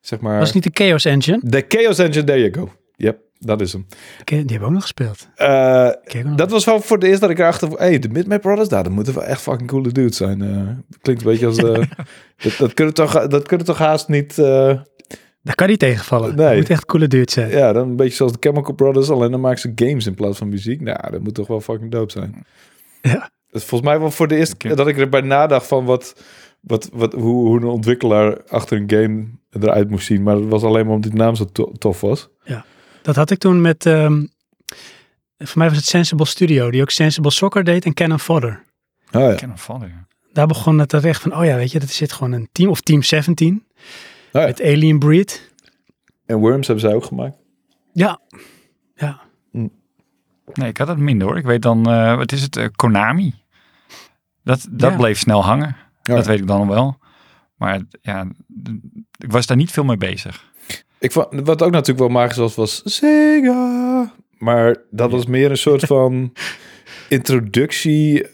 zeg 0.07 0.21
maar, 0.21 0.39
Was 0.39 0.53
het 0.53 0.65
niet 0.65 0.77
de 0.77 0.85
Chaos 0.85 1.05
Engine? 1.05 1.41
de 1.43 1.65
Chaos 1.69 1.99
Engine, 1.99 2.25
there 2.25 2.39
you 2.39 2.53
go. 2.53 2.73
Yep, 2.97 3.19
dat 3.39 3.61
is 3.61 3.73
hem. 3.73 3.87
Die 4.25 4.37
hebben 4.37 4.59
we 4.59 4.65
ook 4.65 4.71
nog 4.71 4.83
gespeeld. 4.83 5.29
Eh, 5.35 5.87
ook 5.87 6.25
nog. 6.25 6.35
dat 6.35 6.51
was 6.51 6.65
wel 6.65 6.81
voor 6.81 6.97
het 6.97 7.07
eerst 7.07 7.21
dat 7.21 7.31
ik 7.31 7.39
erachter 7.39 7.69
hé, 7.69 7.77
hey, 7.77 7.99
de 7.99 8.09
Bitmap 8.09 8.41
Brothers, 8.41 8.69
daar, 8.69 8.83
dat 8.83 8.93
moeten 8.93 9.15
wel 9.15 9.25
echt 9.25 9.41
fucking 9.41 9.69
coole 9.69 9.93
dudes 9.93 10.17
zijn. 10.17 10.43
Eh, 10.43 10.97
klinkt 11.01 11.23
een 11.23 11.31
beetje 11.31 11.47
als, 11.47 11.57
eh, 11.57 11.65
dat, 12.43 12.57
dat 12.59 12.75
kunnen 12.75 12.95
toch, 12.95 13.27
dat 13.27 13.47
kunnen 13.47 13.67
toch 13.67 13.79
haast 13.79 14.09
niet, 14.09 14.37
Daar 14.37 15.55
kan 15.55 15.69
niet 15.69 15.79
tegenvallen. 15.79 16.37
Nee. 16.37 16.47
Het 16.47 16.57
moet 16.57 16.71
echt 16.71 16.85
coole 16.85 17.09
dude 17.09 17.33
zijn. 17.33 17.51
Ja, 17.51 17.73
dan 17.73 17.89
een 17.89 17.97
beetje 17.97 18.15
zoals 18.15 18.33
de 18.33 18.39
Chemical 18.41 18.75
Brothers, 18.75 19.11
alleen 19.11 19.31
dan 19.31 19.41
maken 19.41 19.61
ze 19.61 19.73
games 19.75 20.07
in 20.07 20.15
plaats 20.15 20.39
van 20.39 20.49
muziek. 20.49 20.81
Nou, 20.81 21.11
dat 21.11 21.21
moet 21.21 21.35
toch 21.35 21.47
wel 21.47 21.61
fucking 21.61 21.91
dope 21.91 22.13
zijn. 22.13 22.47
Ja. 23.03 23.31
Dat 23.49 23.63
is 23.63 23.69
volgens 23.69 23.91
mij 23.91 24.01
wel 24.01 24.11
voor 24.11 24.29
de 24.29 24.37
eerste 24.37 24.57
keer 24.57 24.77
dat 24.77 24.87
ik 24.87 24.99
erbij 24.99 25.21
nadacht 25.21 25.67
van 25.67 25.85
wat, 25.85 26.15
wat, 26.61 26.91
wat, 26.93 27.13
hoe, 27.13 27.47
hoe 27.47 27.57
een 27.57 27.65
ontwikkelaar 27.65 28.43
achter 28.45 28.77
een 28.77 28.91
game 28.91 29.27
eruit 29.63 29.91
moest 29.91 30.07
zien. 30.07 30.23
Maar 30.23 30.35
dat 30.35 30.49
was 30.49 30.63
alleen 30.63 30.85
maar 30.87 30.95
omdat 30.95 31.11
die 31.11 31.21
naam 31.21 31.35
zo 31.35 31.45
to- 31.45 31.73
tof 31.79 32.01
was. 32.01 32.29
Dat 33.03 33.17
had 33.17 33.31
ik 33.31 33.39
toen 33.39 33.61
met, 33.61 33.87
ehm, 33.87 34.25
voor 35.39 35.59
mij 35.59 35.69
was 35.69 35.77
het 35.77 35.87
Sensible 35.87 36.25
Studio, 36.27 36.71
die 36.71 36.81
ook 36.83 36.91
Sensible 36.91 37.31
Soccer 37.31 37.65
deed 37.65 37.85
en 37.85 37.95
Cannon 37.95 38.19
Fodder. 38.19 38.65
Oh 39.13 39.21
ja. 39.39 39.57
Vallen. 39.57 39.89
ja. 39.89 40.07
Daar 40.33 40.47
begon 40.47 40.79
het 40.79 40.93
er 40.93 41.07
echt 41.07 41.21
van, 41.23 41.37
oh 41.37 41.45
ja, 41.45 41.57
weet 41.57 41.71
je, 41.73 41.79
dat 41.79 41.89
zit 41.89 42.13
gewoon 42.13 42.33
een 42.33 42.49
team, 42.53 42.71
of 42.71 42.81
Team 42.81 43.03
17, 43.03 43.65
Oh 44.33 44.41
ja. 44.41 44.47
met 44.47 44.63
Alien 44.63 44.99
Breed. 44.99 45.53
En 46.27 46.37
Worms 46.39 46.67
hebben 46.67 46.85
zij 46.85 46.95
ook 46.95 47.05
gemaakt. 47.05 47.37
Ja, 47.93 48.21
ja. 48.95 49.21
Nee, 50.53 50.69
ik 50.69 50.77
had 50.77 50.89
het 50.89 50.99
minder 50.99 51.27
hoor. 51.27 51.37
Ik 51.39 51.45
weet 51.45 51.63
dan, 51.63 51.91
eh, 51.91 52.17
wat 52.17 52.33
is 52.33 52.43
het, 52.43 52.57
eh, 52.57 52.67
Konami. 52.77 53.35
Dat, 54.43 54.67
dat 54.71 54.91
Ja. 54.91 54.97
bleef 54.97 55.19
snel 55.19 55.45
hangen. 55.45 55.77
Ja. 56.03 56.15
Dat 56.15 56.27
weet 56.27 56.39
ik 56.41 56.47
dan 56.47 56.59
nog 56.59 56.69
wel. 56.69 56.99
Maar 57.57 57.81
ja, 58.01 58.27
ik 59.25 59.33
was 59.33 59.47
daar 59.47 59.57
niet 59.57 59.71
veel 59.71 59.85
mee 59.85 59.97
bezig. 59.97 60.45
Ik 60.99 61.13
vond, 61.13 61.27
wat 61.31 61.63
ook 61.63 61.71
natuurlijk 61.71 61.99
wel 61.99 62.09
magisch 62.09 62.37
was, 62.37 62.55
was 62.55 62.81
Sega. 62.85 64.13
Maar 64.39 64.77
dat 64.91 65.11
was 65.11 65.27
meer 65.27 65.51
een 65.51 65.57
soort 65.59 65.85
van 65.85 66.33
introductie 67.09 68.27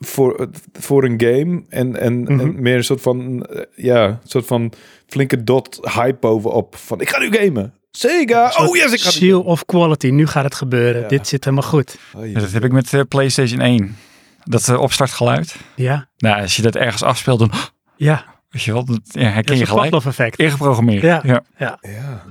voor, 0.00 0.48
voor 0.72 1.04
een 1.04 1.20
game. 1.20 1.62
En, 1.68 2.00
en, 2.00 2.20
Mhm. 2.22 2.40
en 2.40 2.62
meer 2.62 2.76
een 2.76 2.84
soort 2.84 3.00
van, 3.00 3.44
eh, 3.46 3.62
ja, 3.76 4.04
een 4.06 4.18
soort 4.24 4.46
van 4.46 4.72
flinke 5.06 5.44
dot 5.44 5.78
hype 5.94 6.16
bovenop. 6.20 6.76
Van, 6.76 7.00
ik 7.00 7.08
ga 7.08 7.18
nu 7.18 7.32
gamen. 7.32 7.74
Sega! 7.90 8.52
Oh 8.58 8.76
yes, 8.76 8.92
ik 8.92 9.00
ga 9.00 9.10
Seal 9.10 9.40
of 9.42 9.64
quality, 9.64 10.08
nu 10.08 10.26
gaat 10.26 10.44
het 10.44 10.54
gebeuren. 10.54 11.02
Ja. 11.02 11.08
Dit 11.08 11.28
zit 11.28 11.44
helemaal 11.44 11.68
goed. 11.68 11.98
Oh, 12.16 12.26
Ja, 12.26 12.40
dat 12.40 12.52
heb 12.52 12.64
ik 12.64 12.72
met 12.72 12.92
eh, 12.94 13.00
PlayStation 13.08 13.60
1. 13.60 13.96
Dat 14.44 14.68
eh, 14.68 14.80
opstartgeluid. 14.80 15.56
Ja, 15.76 16.08
Nou, 16.16 16.40
als 16.42 16.56
je 16.56 16.62
dat 16.62 16.76
ergens 16.76 17.02
afspeelt, 17.02 17.38
dan 17.38 17.50
ja. 17.96 18.24
Weet 18.52 18.62
je 18.62 18.72
wel, 18.72 18.84
dat 18.84 19.00
herken 19.12 19.56
je 19.56 19.66
gelijk. 19.66 19.90
Pavlov 19.90 20.06
effect. 20.06 20.38
Ingeprogrammeerd. 20.38 21.02
Ja. 21.02 21.20
ja. 21.24 21.42
Ja. 21.58 21.78
Ja. 21.80 22.22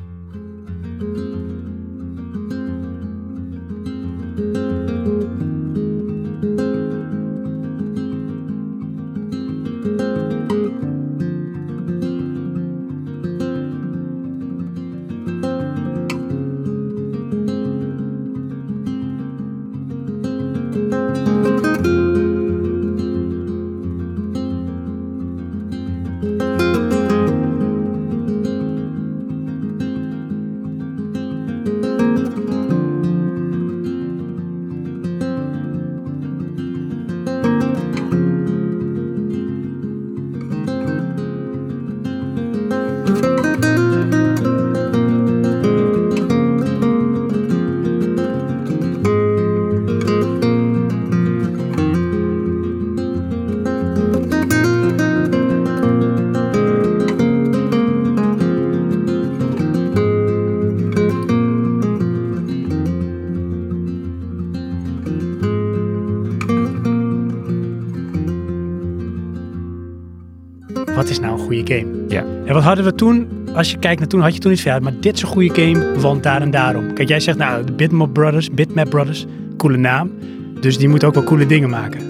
Wat 72.54 72.64
hadden 72.64 72.86
we 72.86 72.96
toen? 72.96 73.28
Als 73.54 73.72
je 73.72 73.78
kijkt 73.78 74.00
naar 74.00 74.08
toen, 74.08 74.22
had 74.22 74.34
je 74.34 74.40
toen 74.40 74.52
niet 74.52 74.62
van, 74.62 74.84
maar 74.84 74.94
dit 75.00 75.16
is 75.16 75.22
een 75.22 75.28
goede 75.28 75.62
game, 75.62 76.00
want 76.00 76.24
daar 76.24 76.42
en 76.42 76.52
daarom. 76.52 76.94
Kijk, 76.94 77.08
jij 77.08 77.20
zegt, 77.20 77.38
nou, 77.38 77.64
de 77.64 77.72
Bitmap 77.72 78.14
Brothers, 78.14 78.50
Bitmap 78.50 78.90
Brothers, 78.90 79.26
coole 79.58 79.78
naam. 79.78 80.12
Dus 80.60 80.78
die 80.78 80.88
moet 80.88 81.04
ook 81.04 81.14
wel 81.14 81.24
coole 81.24 81.46
dingen 81.46 81.70
maken. 81.70 82.00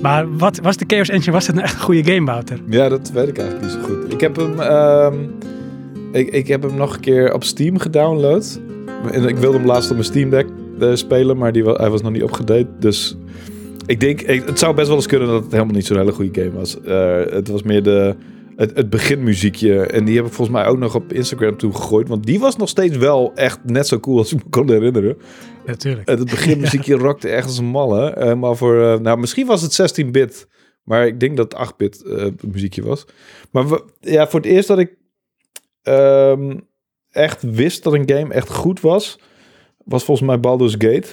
Maar 0.00 0.36
wat 0.36 0.60
was 0.62 0.76
de 0.76 0.84
Chaos 0.86 1.08
Engine? 1.08 1.32
Was 1.32 1.46
dat 1.46 1.54
nou 1.54 1.66
echt 1.66 1.76
een 1.76 1.80
goede 1.80 2.12
game, 2.12 2.26
Wouter? 2.26 2.58
Ja, 2.68 2.88
dat 2.88 3.10
weet 3.10 3.28
ik 3.28 3.38
eigenlijk 3.38 3.72
niet 3.72 3.82
zo 3.82 3.88
goed. 3.88 4.12
Ik 4.12 4.20
heb 4.20 4.36
hem, 4.36 4.60
ehm, 4.60 5.14
ik, 6.12 6.28
ik 6.28 6.46
heb 6.46 6.62
hem 6.62 6.76
nog 6.76 6.94
een 6.94 7.00
keer 7.00 7.34
op 7.34 7.44
Steam 7.44 7.78
gedownload. 7.78 8.60
En 9.12 9.28
ik 9.28 9.36
wilde 9.36 9.56
hem 9.56 9.66
laatst 9.66 9.88
op 9.90 9.96
mijn 9.96 10.08
Steam 10.08 10.30
Deck 10.30 10.46
eh, 10.80 10.94
spelen, 10.94 11.36
maar 11.36 11.52
die, 11.52 11.64
hij 11.64 11.90
was 11.90 12.02
nog 12.02 12.12
niet 12.12 12.22
opgedate. 12.22 12.66
Dus 12.78 13.16
ik 13.86 14.00
denk, 14.00 14.20
het 14.20 14.58
zou 14.58 14.74
best 14.74 14.86
wel 14.86 14.96
eens 14.96 15.06
kunnen 15.06 15.28
dat 15.28 15.42
het 15.42 15.52
helemaal 15.52 15.74
niet 15.74 15.86
zo'n 15.86 15.98
hele 15.98 16.12
goede 16.12 16.42
game 16.42 16.52
was. 16.52 16.80
Eh, 16.80 17.34
het 17.34 17.48
was 17.48 17.62
meer 17.62 17.82
de, 17.82 18.14
het, 18.56 18.76
het 18.76 18.90
beginmuziekje. 18.90 19.86
En 19.86 20.04
die 20.04 20.16
heb 20.16 20.26
ik 20.26 20.32
volgens 20.32 20.56
mij 20.56 20.66
ook 20.66 20.78
nog 20.78 20.94
op 20.94 21.12
Instagram 21.12 21.56
toen 21.56 21.76
gegooid. 21.76 22.08
Want 22.08 22.24
die 22.26 22.40
was 22.40 22.56
nog 22.56 22.68
steeds 22.68 22.96
wel 22.96 23.32
echt 23.34 23.58
net 23.64 23.86
zo 23.86 24.00
cool 24.00 24.18
als 24.18 24.32
ik 24.32 24.44
me 24.44 24.50
kon 24.50 24.70
herinneren. 24.70 25.16
Natuurlijk. 25.66 26.08
Het 26.08 26.24
beginmuziekje 26.30 26.94
rockte 27.06 27.28
echt 27.28 27.46
als 27.46 27.58
een 27.58 27.64
malle. 27.64 28.10
Eh, 28.10 28.34
maar 28.34 28.56
voor, 28.56 28.82
eh, 28.82 28.98
nou, 28.98 29.18
misschien 29.18 29.46
was 29.46 29.62
het 29.76 30.00
16-bit. 30.06 30.48
Maar 30.82 31.06
ik 31.06 31.20
denk 31.20 31.36
dat 31.36 31.52
het 31.58 31.68
8-bit 31.68 32.02
eh, 32.04 32.26
muziekje 32.50 32.82
was. 32.82 33.04
Maar 33.50 33.68
we- 33.68 33.84
ja, 34.00 34.28
voor 34.28 34.40
het 34.40 34.48
eerst 34.48 34.68
dat 34.68 34.78
ik 34.78 34.96
ehm, 35.82 36.56
echt 37.10 37.42
wist 37.42 37.82
dat 37.82 37.92
een 37.92 38.08
game 38.10 38.34
echt 38.34 38.50
goed 38.50 38.80
was, 38.80 39.18
was 39.84 40.04
volgens 40.04 40.26
mij 40.26 40.40
Baldur's 40.40 40.74
Gate. 40.78 41.08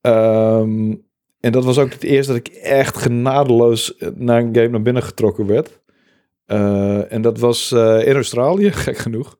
Ehm, 0.00 0.94
en 1.40 1.52
dat 1.52 1.64
was 1.64 1.78
ook 1.78 1.92
het 1.92 2.02
eerst 2.02 2.28
dat 2.28 2.36
ik 2.36 2.48
echt 2.48 2.96
genadeloos 2.96 3.94
naar 4.14 4.40
een 4.42 4.54
game 4.54 4.68
naar 4.68 4.82
binnen 4.82 5.02
getrokken 5.02 5.46
werd. 5.46 5.82
Eh, 6.46 7.12
en 7.12 7.22
dat 7.22 7.38
was 7.38 7.72
eh, 7.72 8.06
in 8.06 8.14
Australië, 8.14 8.72
gek 8.84 8.98
genoeg. 8.98 9.38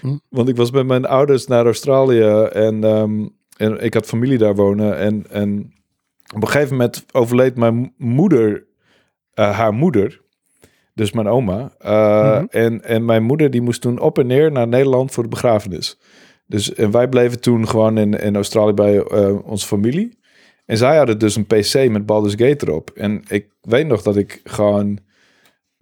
Hm. 0.00 0.16
Want 0.28 0.48
ik 0.48 0.56
was 0.56 0.70
met 0.70 0.86
mijn 0.86 1.06
ouders 1.06 1.46
naar 1.46 1.64
Australië 1.64 2.48
en, 2.52 2.84
ehm, 2.84 3.26
en 3.56 3.84
ik 3.84 3.94
had 3.94 4.06
familie 4.06 4.38
daar 4.38 4.54
wonen. 4.54 4.96
En, 4.96 5.24
en 5.30 5.72
op 6.34 6.42
een 6.42 6.48
gegeven 6.48 6.76
moment 6.76 7.04
overleed 7.12 7.56
mijn 7.56 7.92
moeder, 7.96 8.66
eh, 9.32 9.58
haar 9.58 9.74
moeder, 9.74 10.20
dus 10.94 11.12
mijn 11.12 11.28
oma. 11.28 11.72
Mhm. 11.78 12.44
en, 12.50 12.84
en 12.84 13.04
mijn 13.04 13.22
moeder 13.22 13.50
die 13.50 13.62
moest 13.62 13.80
toen 13.80 13.98
op 13.98 14.18
en 14.18 14.26
neer 14.26 14.52
naar 14.52 14.68
Nederland 14.68 15.10
voor 15.10 15.22
de 15.22 15.28
begrafenis. 15.28 15.98
Dus 16.46 16.74
en 16.74 16.90
wij 16.90 17.08
bleven 17.08 17.40
toen 17.40 17.68
gewoon 17.68 17.98
in, 17.98 18.20
in 18.20 18.34
Australië 18.34 18.72
bij 18.72 19.00
onze 19.42 19.66
familie. 19.66 20.18
En 20.66 20.76
zij 20.76 20.96
hadden 20.96 21.18
dus 21.18 21.36
een 21.36 21.46
PC 21.46 21.90
met 21.90 22.06
Baldur's 22.06 22.34
Gate 22.34 22.66
erop. 22.66 22.90
En 22.90 23.22
ik 23.28 23.48
weet 23.60 23.86
nog 23.86 24.02
dat 24.02 24.16
ik 24.16 24.40
gewoon 24.44 24.98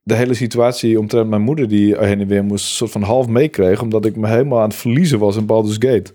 de 0.06 0.14
hele 0.14 0.34
situatie 0.34 0.98
omtrent 0.98 1.28
mijn 1.28 1.42
moeder 1.42 1.68
die 1.68 1.98
heen 1.98 2.20
en 2.20 2.26
weer 2.26 2.44
moest, 2.44 2.64
soort 2.66 2.90
van 2.90 3.02
half 3.02 3.26
meekreeg, 3.26 3.82
omdat 3.82 4.04
ik 4.04 4.16
me 4.16 4.28
helemaal 4.28 4.58
aan 4.60 4.68
het 4.68 4.76
verliezen 4.78 5.18
was 5.18 5.36
in 5.36 5.46
Baldur's 5.46 5.76
Gate. 5.78 6.12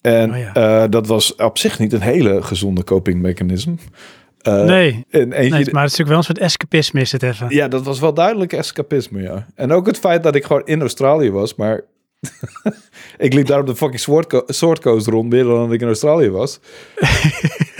En 0.00 0.30
Oh 0.30 0.38
ja. 0.38 0.54
eh, 0.54 0.90
dat 0.90 1.06
was 1.06 1.34
op 1.34 1.58
zich 1.58 1.78
niet 1.78 1.92
een 1.92 2.00
hele 2.00 2.42
gezonde 2.42 2.84
coping 2.84 3.20
mechanism. 3.22 3.74
Eh, 4.40 4.64
nee, 4.64 5.04
en 5.10 5.28
nee, 5.28 5.48
maar 5.50 5.50
het 5.50 5.64
is 5.64 5.72
natuurlijk 5.72 6.08
wel 6.08 6.16
een 6.16 6.22
soort 6.24 6.38
escapisme 6.38 7.00
is 7.00 7.12
het 7.12 7.22
even. 7.22 7.46
ja, 7.50 7.68
dat 7.68 7.84
was 7.84 8.00
wel 8.00 8.14
duidelijk 8.14 8.52
escapisme, 8.52 9.22
ja. 9.22 9.46
En 9.54 9.72
ook 9.72 9.86
het 9.86 9.98
feit 9.98 10.22
dat 10.22 10.34
ik 10.34 10.44
gewoon 10.44 10.62
in 10.66 10.80
Australië 10.80 11.30
was, 11.30 11.54
maar 11.54 11.80
ik 13.18 13.32
liep 13.34 13.46
daar 13.46 13.60
op 13.60 13.66
de 13.66 13.76
fucking 13.76 14.00
Sword, 14.00 14.26
Co- 14.26 14.42
Sword 14.46 14.80
Coast 14.80 15.06
rond, 15.06 15.28
meer 15.30 15.44
dan 15.44 15.64
dat 15.64 15.72
ik 15.72 15.80
in 15.80 15.86
Australië 15.86 16.30
was. 16.30 16.60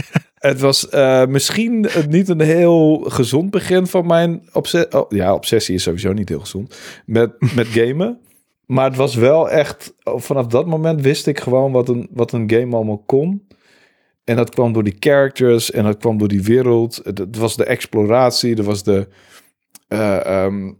het 0.47 0.61
was 0.61 0.88
eh, 0.88 1.26
misschien 1.26 1.88
niet 2.09 2.28
een 2.28 2.40
heel 2.40 3.05
gezond 3.09 3.51
begin 3.51 3.86
van 3.86 4.07
mijn 4.07 4.49
obsessie. 4.53 5.01
Oh, 5.01 5.11
ja, 5.11 5.34
obsessie 5.34 5.74
is 5.74 5.82
sowieso 5.82 6.12
niet 6.12 6.28
heel 6.28 6.40
gezond 6.40 6.76
met, 7.07 7.55
met 7.55 7.66
gamen. 7.78 8.20
Maar 8.66 8.84
het 8.84 8.97
was 8.97 9.14
wel 9.14 9.51
echt, 9.51 9.94
vanaf 10.05 10.47
dat 10.47 10.66
moment 10.66 11.01
wist 11.01 11.26
ik 11.26 11.40
gewoon 11.40 11.72
wat 11.72 11.88
een, 11.88 12.09
wat 12.11 12.32
een 12.32 12.51
game 12.51 12.76
allemaal 12.76 13.03
kon. 13.07 13.47
En 14.24 14.36
dat 14.36 14.51
kwam 14.51 14.72
door 14.72 14.84
die 14.84 14.97
characters 14.99 15.70
en 15.70 15.84
dat 15.84 15.97
kwam 15.97 16.18
door 16.18 16.28
die 16.28 16.42
wereld. 16.42 17.01
Het, 17.05 17.18
het 17.18 17.36
was 17.36 17.57
de 17.57 17.64
exploratie, 17.64 18.57
er 18.57 18.62
was 18.62 18.82
de, 18.82 19.09
eh, 19.88 20.26
ehm, 20.26 20.72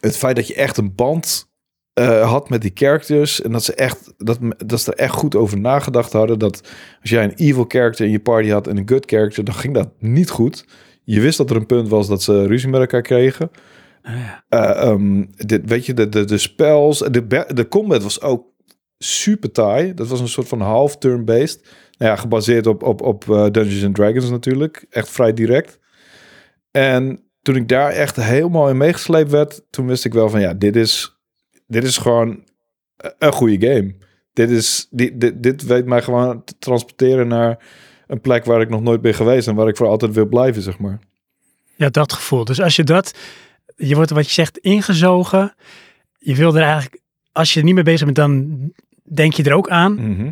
het 0.00 0.16
feit 0.16 0.36
dat 0.36 0.46
je 0.46 0.54
echt 0.54 0.76
een 0.76 0.94
band 0.94 1.49
eh, 1.92 2.30
had 2.30 2.48
met 2.48 2.62
die 2.62 2.70
characters. 2.74 3.42
En 3.42 3.52
dat 3.52 3.64
ze, 3.64 3.74
echt, 3.74 4.12
dat, 4.16 4.38
dat 4.66 4.80
ze 4.80 4.92
er 4.92 4.98
echt 4.98 5.14
goed 5.14 5.34
over 5.34 5.58
nagedacht 5.58 6.12
hadden. 6.12 6.38
Dat 6.38 6.60
als 7.00 7.10
jij 7.10 7.24
een 7.24 7.34
evil 7.34 7.64
character 7.68 8.04
in 8.04 8.10
je 8.10 8.20
party 8.20 8.48
had 8.48 8.66
en 8.66 8.76
een 8.76 8.88
good 8.88 9.06
character, 9.06 9.44
dan 9.44 9.54
ging 9.54 9.74
dat 9.74 9.88
niet 9.98 10.30
goed. 10.30 10.64
Je 11.04 11.20
wist 11.20 11.38
dat 11.38 11.50
er 11.50 11.56
een 11.56 11.66
punt 11.66 11.88
was 11.88 12.08
dat 12.08 12.22
ze 12.22 12.46
ruzie 12.46 12.68
met 12.68 12.80
elkaar 12.80 13.02
kregen. 13.02 13.50
Ah, 14.02 14.14
ja. 14.14 14.44
Eh, 14.48 14.82
ehm, 14.82 15.24
dit, 15.36 15.62
weet 15.64 15.86
je, 15.86 15.94
de, 15.94 16.08
de, 16.08 16.24
de 16.24 16.38
spells, 16.38 16.98
de, 16.98 17.46
de 17.54 17.68
combat 17.68 18.02
was 18.02 18.20
ook 18.20 18.46
super 18.98 19.52
taai. 19.52 19.94
Dat 19.94 20.08
was 20.08 20.20
een 20.20 20.28
soort 20.28 20.48
van 20.48 20.60
half 20.60 20.96
turn-based. 20.98 21.62
Nou 21.98 22.10
ja, 22.12 22.16
gebaseerd 22.16 22.66
op, 22.66 22.82
op, 22.82 23.02
op 23.02 23.30
eh, 23.30 23.50
Dungeons 23.50 23.84
and 23.84 23.94
Dragons 23.94 24.30
natuurlijk. 24.30 24.86
Echt 24.90 25.08
vrij 25.08 25.32
direct. 25.32 25.78
En 26.70 27.24
toen 27.42 27.56
ik 27.56 27.68
daar 27.68 27.90
echt 27.90 28.16
helemaal 28.16 28.68
in 28.68 28.76
meegesleept 28.76 29.30
werd, 29.30 29.62
toen 29.70 29.86
wist 29.86 30.04
ik 30.04 30.12
wel 30.12 30.28
van 30.28 30.40
ja, 30.40 30.54
dit 30.54 30.76
is, 30.76 31.19
dit 31.70 31.84
is 31.84 31.98
gewoon 31.98 32.44
een 33.18 33.32
goede 33.32 33.66
game. 33.68 33.94
Dit, 34.32 34.50
is, 34.50 34.86
dit, 34.90 35.20
dit, 35.20 35.42
dit 35.42 35.62
weet 35.62 35.86
mij 35.86 36.02
gewoon 36.02 36.44
te 36.44 36.54
transporteren 36.58 37.28
naar 37.28 37.58
een 38.06 38.20
plek 38.20 38.44
waar 38.44 38.60
ik 38.60 38.68
nog 38.68 38.82
nooit 38.82 39.00
ben 39.00 39.14
geweest 39.14 39.48
en 39.48 39.54
waar 39.54 39.68
ik 39.68 39.76
voor 39.76 39.86
altijd 39.86 40.14
wil 40.14 40.26
blijven, 40.26 40.62
zeg 40.62 40.78
maar. 40.78 40.98
ja, 41.76 41.88
dat 41.88 42.12
gevoel. 42.12 42.44
Dus 42.44 42.60
als 42.60 42.76
je 42.76 42.84
dat, 42.84 43.14
je 43.76 43.94
wordt 43.94 44.10
wat 44.10 44.26
je 44.26 44.32
zegt 44.32 44.58
ingezogen. 44.58 45.54
Je 46.18 46.34
wil 46.34 46.56
er 46.56 46.62
eigenlijk, 46.62 47.02
als 47.32 47.52
je 47.52 47.58
er 47.58 47.64
niet 47.64 47.74
mee 47.74 47.84
bezig 47.84 48.04
bent, 48.04 48.16
dan 48.16 48.58
denk 49.02 49.32
je 49.32 49.42
er 49.42 49.52
ook 49.52 49.68
aan. 49.68 49.94
Mhm. 49.94 50.30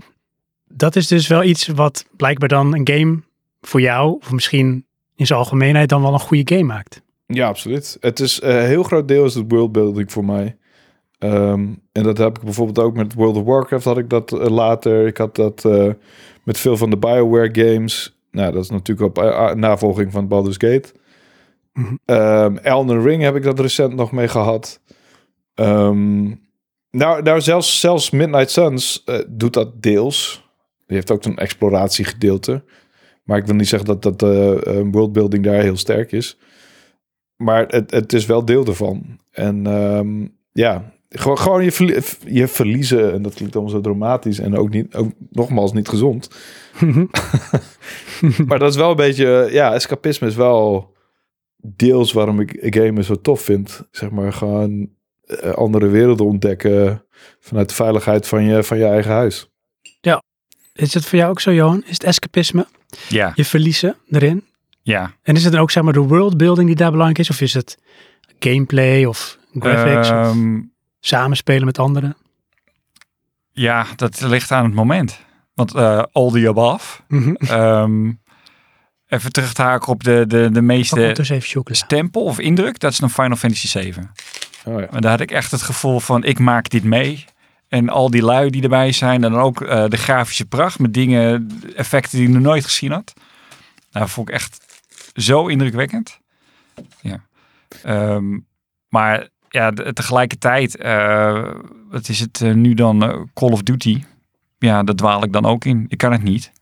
Dat 0.66 0.96
is 0.96 1.06
dus 1.06 1.26
wel 1.26 1.44
iets 1.44 1.66
wat 1.66 2.04
blijkbaar 2.16 2.48
dan 2.48 2.74
een 2.74 2.88
game 2.88 3.22
voor 3.60 3.80
jou, 3.80 4.16
of 4.20 4.32
misschien 4.32 4.86
in 5.16 5.26
zijn 5.26 5.38
algemeenheid, 5.38 5.88
dan 5.88 6.02
wel 6.02 6.12
een 6.12 6.18
goede 6.18 6.54
game 6.56 6.66
maakt. 6.66 7.02
Ja, 7.26 7.48
absoluut. 7.48 7.96
Het 8.00 8.20
is 8.20 8.40
eh, 8.40 8.54
een 8.56 8.66
heel 8.66 8.82
groot 8.82 9.08
deel 9.08 9.24
is 9.24 9.34
het 9.34 9.44
worldbuilding 9.48 10.12
voor 10.12 10.24
mij. 10.24 10.56
Ehm, 11.18 11.66
en 11.92 12.02
dat 12.02 12.18
heb 12.18 12.36
ik 12.36 12.44
bijvoorbeeld 12.44 12.78
ook 12.78 12.96
met 12.96 13.14
World 13.14 13.36
of 13.36 13.44
Warcraft 13.44 13.84
had 13.84 13.98
ik 13.98 14.10
dat 14.10 14.32
eh, 14.32 14.48
later. 14.48 15.06
Ik 15.06 15.16
had 15.16 15.36
dat 15.36 15.64
eh, 15.64 15.92
met 16.42 16.58
veel 16.58 16.76
van 16.76 16.90
de 16.90 16.96
BioWare 16.96 17.50
games. 17.52 18.18
Nou, 18.30 18.52
dat 18.52 18.62
is 18.62 18.70
natuurlijk 18.70 19.08
op 19.08 19.24
eh, 19.24 19.54
navolging 19.54 20.12
van 20.12 20.28
Baldur's 20.28 20.56
Gate. 20.58 20.92
Mhm. 21.72 21.94
Ehm, 22.04 22.56
Elden 22.56 23.02
Ring 23.02 23.22
heb 23.22 23.36
ik 23.36 23.42
dat 23.42 23.60
recent 23.60 23.94
nog 23.94 24.12
mee 24.12 24.28
gehad. 24.28 24.80
Ehm, 25.54 26.24
nou, 26.90 27.22
nou 27.22 27.40
zelfs, 27.40 27.80
zelfs 27.80 28.10
Midnight 28.10 28.50
Suns 28.50 29.04
doet 29.28 29.52
dat 29.52 29.82
deels. 29.82 30.48
Die 30.86 30.96
heeft 30.96 31.10
ook 31.10 31.24
een 31.24 31.36
exploratiegedeelte. 31.36 32.64
Maar 33.24 33.38
ik 33.38 33.46
wil 33.46 33.54
niet 33.54 33.68
zeggen 33.68 33.98
dat 33.98 34.18
dat 34.18 34.20
worldbuilding 34.90 35.44
daar 35.44 35.62
heel 35.62 35.76
sterk 35.76 36.12
is. 36.12 36.38
Maar 37.36 37.66
het, 37.66 37.90
het 37.90 38.12
is 38.12 38.26
wel 38.26 38.44
deel 38.44 38.66
ervan. 38.66 39.20
En 39.30 39.62
ja, 40.52 40.92
gewoon, 41.08 41.38
gewoon 41.38 41.64
je, 41.64 41.72
verlie- 41.72 42.02
je 42.26 42.48
verliezen. 42.48 43.12
En 43.12 43.22
dat 43.22 43.34
klinkt 43.34 43.54
allemaal 43.54 43.74
zo 43.74 43.80
dramatisch. 43.80 44.38
En 44.38 44.56
ook, 44.56 44.70
niet, 44.70 44.94
ook 44.94 45.12
nogmaals 45.30 45.72
niet 45.72 45.88
gezond. 45.88 46.28
maar 48.46 48.58
dat 48.58 48.70
is 48.70 48.76
wel 48.76 48.90
een 48.90 48.96
beetje... 48.96 49.48
Ja, 49.50 49.74
escapisme 49.74 50.26
is 50.26 50.34
wel 50.34 50.92
deels 51.56 52.12
waarom 52.12 52.40
ik 52.40 52.74
gamen 52.74 53.04
zo 53.04 53.20
tof 53.20 53.40
vind. 53.40 53.82
Zeg 53.90 54.10
maar 54.10 54.32
gewoon 54.32 54.88
eh, 55.24 55.50
andere 55.50 55.86
werelden 55.86 56.26
ontdekken... 56.26 57.04
vanuit 57.40 57.68
de 57.68 57.74
veiligheid 57.74 58.26
van 58.28 58.44
je, 58.44 58.62
van 58.62 58.78
je 58.78 58.84
eigen 58.84 59.12
huis. 59.12 59.50
Is 60.72 60.94
het 60.94 61.04
voor 61.06 61.18
jou 61.18 61.30
ook 61.30 61.40
zo, 61.40 61.52
Johan? 61.52 61.82
Is 61.86 61.92
het 61.92 62.04
escapisme? 62.04 62.66
Ja, 63.08 63.32
Je 63.34 63.44
verliezen 63.44 63.96
erin? 64.10 64.44
ja. 64.82 65.12
En 65.22 65.34
is 65.36 65.42
het 65.44 65.52
dan 65.52 65.60
ook 65.62 65.70
zeg 65.70 65.82
maar 65.82 65.92
de 65.92 66.00
worldbuilding 66.00 66.66
die 66.66 66.76
daar 66.76 66.90
belangrijk 66.90 67.18
is? 67.20 67.30
Of 67.30 67.40
is 67.40 67.54
het 67.54 67.78
gameplay 68.38 69.04
of 69.04 69.38
graphics 69.58 70.08
of 70.10 70.14
Ehm, 70.14 70.60
samenspelen 71.00 71.64
met 71.64 71.78
anderen? 71.78 72.16
ja, 73.52 73.86
dat 73.96 74.20
ligt 74.20 74.52
aan 74.52 74.64
het 74.64 74.74
moment. 74.74 75.20
Want 75.54 75.74
eh 75.74 76.02
all 76.12 76.30
the 76.30 76.48
above. 76.48 77.02
Mhm. 77.08 77.34
Ehm, 77.34 78.12
even 79.08 79.32
terug 79.32 79.52
te 79.52 79.62
haken 79.62 79.88
op 79.88 80.04
de, 80.04 80.24
de, 80.26 80.50
de 80.50 80.62
meeste 80.62 80.94
ondertussen 80.94 81.36
even 81.36 81.48
chocolade. 81.48 81.84
stempel 81.84 82.24
of 82.24 82.38
indruk. 82.38 82.78
Dat 82.78 82.92
is 82.92 83.00
een 83.00 83.10
Final 83.10 83.36
Fantasy 83.36 83.66
7. 83.66 84.12
Oh 84.64 84.80
ja. 84.80 84.86
Maar 84.90 85.00
daar 85.00 85.10
had 85.10 85.20
ik 85.20 85.30
echt 85.30 85.50
het 85.50 85.62
gevoel 85.62 86.00
van, 86.00 86.24
ik 86.24 86.38
maak 86.38 86.68
dit 86.68 86.84
mee. 86.84 87.24
En 87.68 87.88
al 87.88 88.10
die 88.10 88.22
lui 88.22 88.50
die 88.50 88.62
erbij 88.62 88.92
zijn. 88.92 89.24
En 89.24 89.32
dan 89.32 89.40
ook 89.40 89.60
eh, 89.60 89.88
de 89.88 89.96
grafische 89.96 90.46
pracht 90.46 90.78
met 90.78 90.94
dingen, 90.94 91.50
effecten 91.76 92.18
die 92.18 92.26
ik 92.28 92.34
nog 92.34 92.42
nooit 92.42 92.64
gezien 92.64 92.92
had. 92.92 93.12
Nou, 93.92 94.08
vond 94.08 94.28
ik 94.28 94.34
echt 94.34 94.58
zo 95.14 95.46
indrukwekkend. 95.46 96.18
Ja. 97.00 97.20
Ehm, 97.82 98.38
maar 98.88 99.28
ja, 99.48 99.70
de- 99.70 99.92
tegelijkertijd, 99.92 100.76
eh, 100.76 101.50
wat 101.90 102.08
is 102.08 102.20
het 102.20 102.40
eh, 102.40 102.52
nu 102.52 102.74
dan? 102.74 103.02
eh, 103.02 103.20
Call 103.34 103.50
of 103.50 103.62
Duty. 103.62 104.02
Ja, 104.58 104.82
daar 104.82 104.94
dwaal 104.94 105.24
ik 105.24 105.32
dan 105.32 105.44
ook 105.46 105.64
in. 105.64 105.84
Ik 105.88 105.98
kan 105.98 106.12
het 106.12 106.22
niet. 106.22 106.52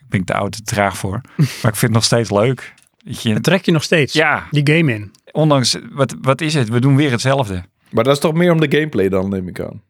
Ik 0.00 0.08
ben 0.08 0.24
te 0.24 0.34
oud 0.34 0.52
te 0.52 0.62
traag 0.62 0.96
voor. 0.98 1.20
maar 1.36 1.46
ik 1.46 1.60
vind 1.62 1.80
het 1.80 1.90
nog 1.90 2.04
steeds 2.04 2.30
leuk. 2.30 2.74
Weet 3.04 3.22
je, 3.22 3.32
Het 3.32 3.42
trek 3.42 3.64
je 3.64 3.72
nog 3.72 3.82
steeds 3.82 4.12
ja, 4.12 4.46
die 4.50 4.74
game 4.76 4.94
in. 4.94 5.10
ondanks, 5.32 5.76
wat, 5.90 6.14
wat 6.20 6.40
is 6.40 6.54
het? 6.54 6.68
We 6.68 6.80
doen 6.80 6.96
weer 6.96 7.10
hetzelfde. 7.10 7.62
Maar 7.90 8.04
dat 8.04 8.12
is 8.14 8.20
toch 8.20 8.32
meer 8.34 8.52
om 8.52 8.60
de 8.60 8.70
gameplay 8.76 9.08
dan, 9.08 9.28
neem 9.30 9.48
ik 9.48 9.60
aan. 9.60 9.82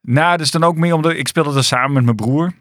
Nou, 0.00 0.36
dus 0.38 0.50
dan 0.50 0.64
ook 0.64 0.76
meer 0.76 0.94
omdat 0.94 1.12
ik 1.12 1.28
speelde 1.28 1.56
er 1.56 1.64
samen 1.64 1.92
met 1.92 2.04
mijn 2.04 2.16
broer. 2.16 2.52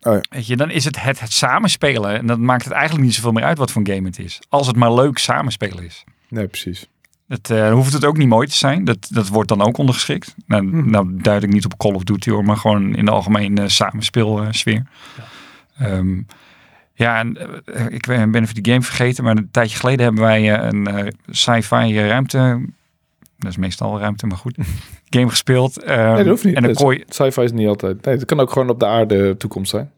Oh 0.00 0.12
ja. 0.14 0.20
Weet 0.30 0.46
je, 0.46 0.56
dan 0.56 0.70
is 0.70 0.84
het, 0.84 1.02
het 1.02 1.20
het 1.20 1.32
samenspelen. 1.32 2.18
En 2.18 2.26
dan 2.26 2.44
maakt 2.44 2.64
het 2.64 2.72
eigenlijk 2.72 3.04
niet 3.04 3.14
zoveel 3.14 3.32
meer 3.32 3.44
uit 3.44 3.58
wat 3.58 3.70
voor 3.70 3.82
game 3.86 4.06
het 4.08 4.18
is. 4.18 4.38
Als 4.48 4.66
het 4.66 4.76
maar 4.76 4.94
leuk 4.94 5.18
samenspelen 5.18 5.84
is. 5.84 6.04
Nee, 6.28 6.46
precies. 6.46 6.86
Het, 7.28 7.50
eh, 7.50 7.72
hoeft 7.72 7.92
het 7.92 8.04
ook 8.04 8.16
niet 8.16 8.28
mooi 8.28 8.46
te 8.46 8.54
zijn. 8.54 8.84
Dat, 8.84 9.08
dat 9.10 9.28
wordt 9.28 9.48
dan 9.48 9.62
ook 9.62 9.78
ondergeschikt. 9.78 10.34
Nou, 10.46 10.68
Hm. 10.68 10.90
nou 10.90 11.16
duid 11.16 11.42
ik 11.42 11.52
niet 11.52 11.64
op 11.64 11.76
Call 11.76 11.92
of 11.94 12.02
Duty 12.02 12.30
hoor, 12.30 12.44
maar 12.44 12.56
gewoon 12.56 12.94
in 12.94 13.04
de 13.04 13.10
algemene 13.10 13.68
samenspeelsfeer. 13.68 14.82
Ja. 15.78 16.02
ja, 16.94 17.18
en 17.18 17.36
eh, 17.64 17.86
ik 17.88 18.06
ben 18.06 18.34
even 18.34 18.62
die 18.62 18.72
game 18.72 18.82
vergeten, 18.84 19.24
maar 19.24 19.36
een 19.36 19.48
tijdje 19.50 19.78
geleden 19.78 20.04
hebben 20.04 20.22
wij 20.22 20.54
eh, 20.54 20.66
een 20.68 20.86
eh, 20.86 21.06
sci-fi 21.26 22.00
ruimte, 22.00 22.60
dat 23.38 23.50
is 23.50 23.56
meestal 23.56 23.98
ruimte, 23.98 24.26
maar 24.26 24.36
goed, 24.36 24.56
game 25.10 25.28
gespeeld. 25.28 25.82
Ehm, 25.82 26.06
Nee, 26.06 26.16
dat 26.16 26.26
hoeft 26.26 26.44
niet. 26.44 26.54
En 26.54 26.74
kon 26.74 26.94
je, 26.94 27.04
Sci-fi 27.08 27.40
is 27.42 27.52
niet 27.52 27.68
altijd. 27.68 28.04
Nee, 28.04 28.14
het 28.14 28.24
kan 28.24 28.40
ook 28.40 28.50
gewoon 28.50 28.70
op 28.70 28.78
de 28.80 28.86
aarde 28.86 29.36
toekomst 29.36 29.70
zijn. 29.70 29.90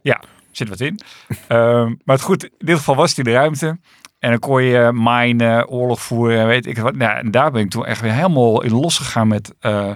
zit 0.51 0.69
wat 0.69 0.81
in. 0.81 1.01
Ehm, 1.49 1.87
maar 2.05 2.17
het 2.17 2.21
goed, 2.21 2.45
in 2.45 2.67
dit 2.67 2.77
geval 2.77 2.97
was 2.97 3.15
die 3.15 3.25
de 3.25 3.33
ruimte. 3.33 3.79
En 4.21 4.31
dan 4.31 4.39
kon 4.39 4.63
je 4.63 4.91
minen, 4.93 5.69
oorlog 5.69 6.01
voeren, 6.01 6.47
weet 6.47 6.67
ik 6.67 6.79
wat. 6.79 6.97
Nou, 6.97 7.19
en 7.19 7.31
daar 7.31 7.51
ben 7.51 7.63
ik 7.63 7.71
toen 7.71 7.87
echt 7.87 8.01
weer 8.01 8.13
helemaal 8.13 8.63
in 8.63 8.73
losgegaan 8.73 9.29
met 9.29 9.55
eh, 9.61 9.91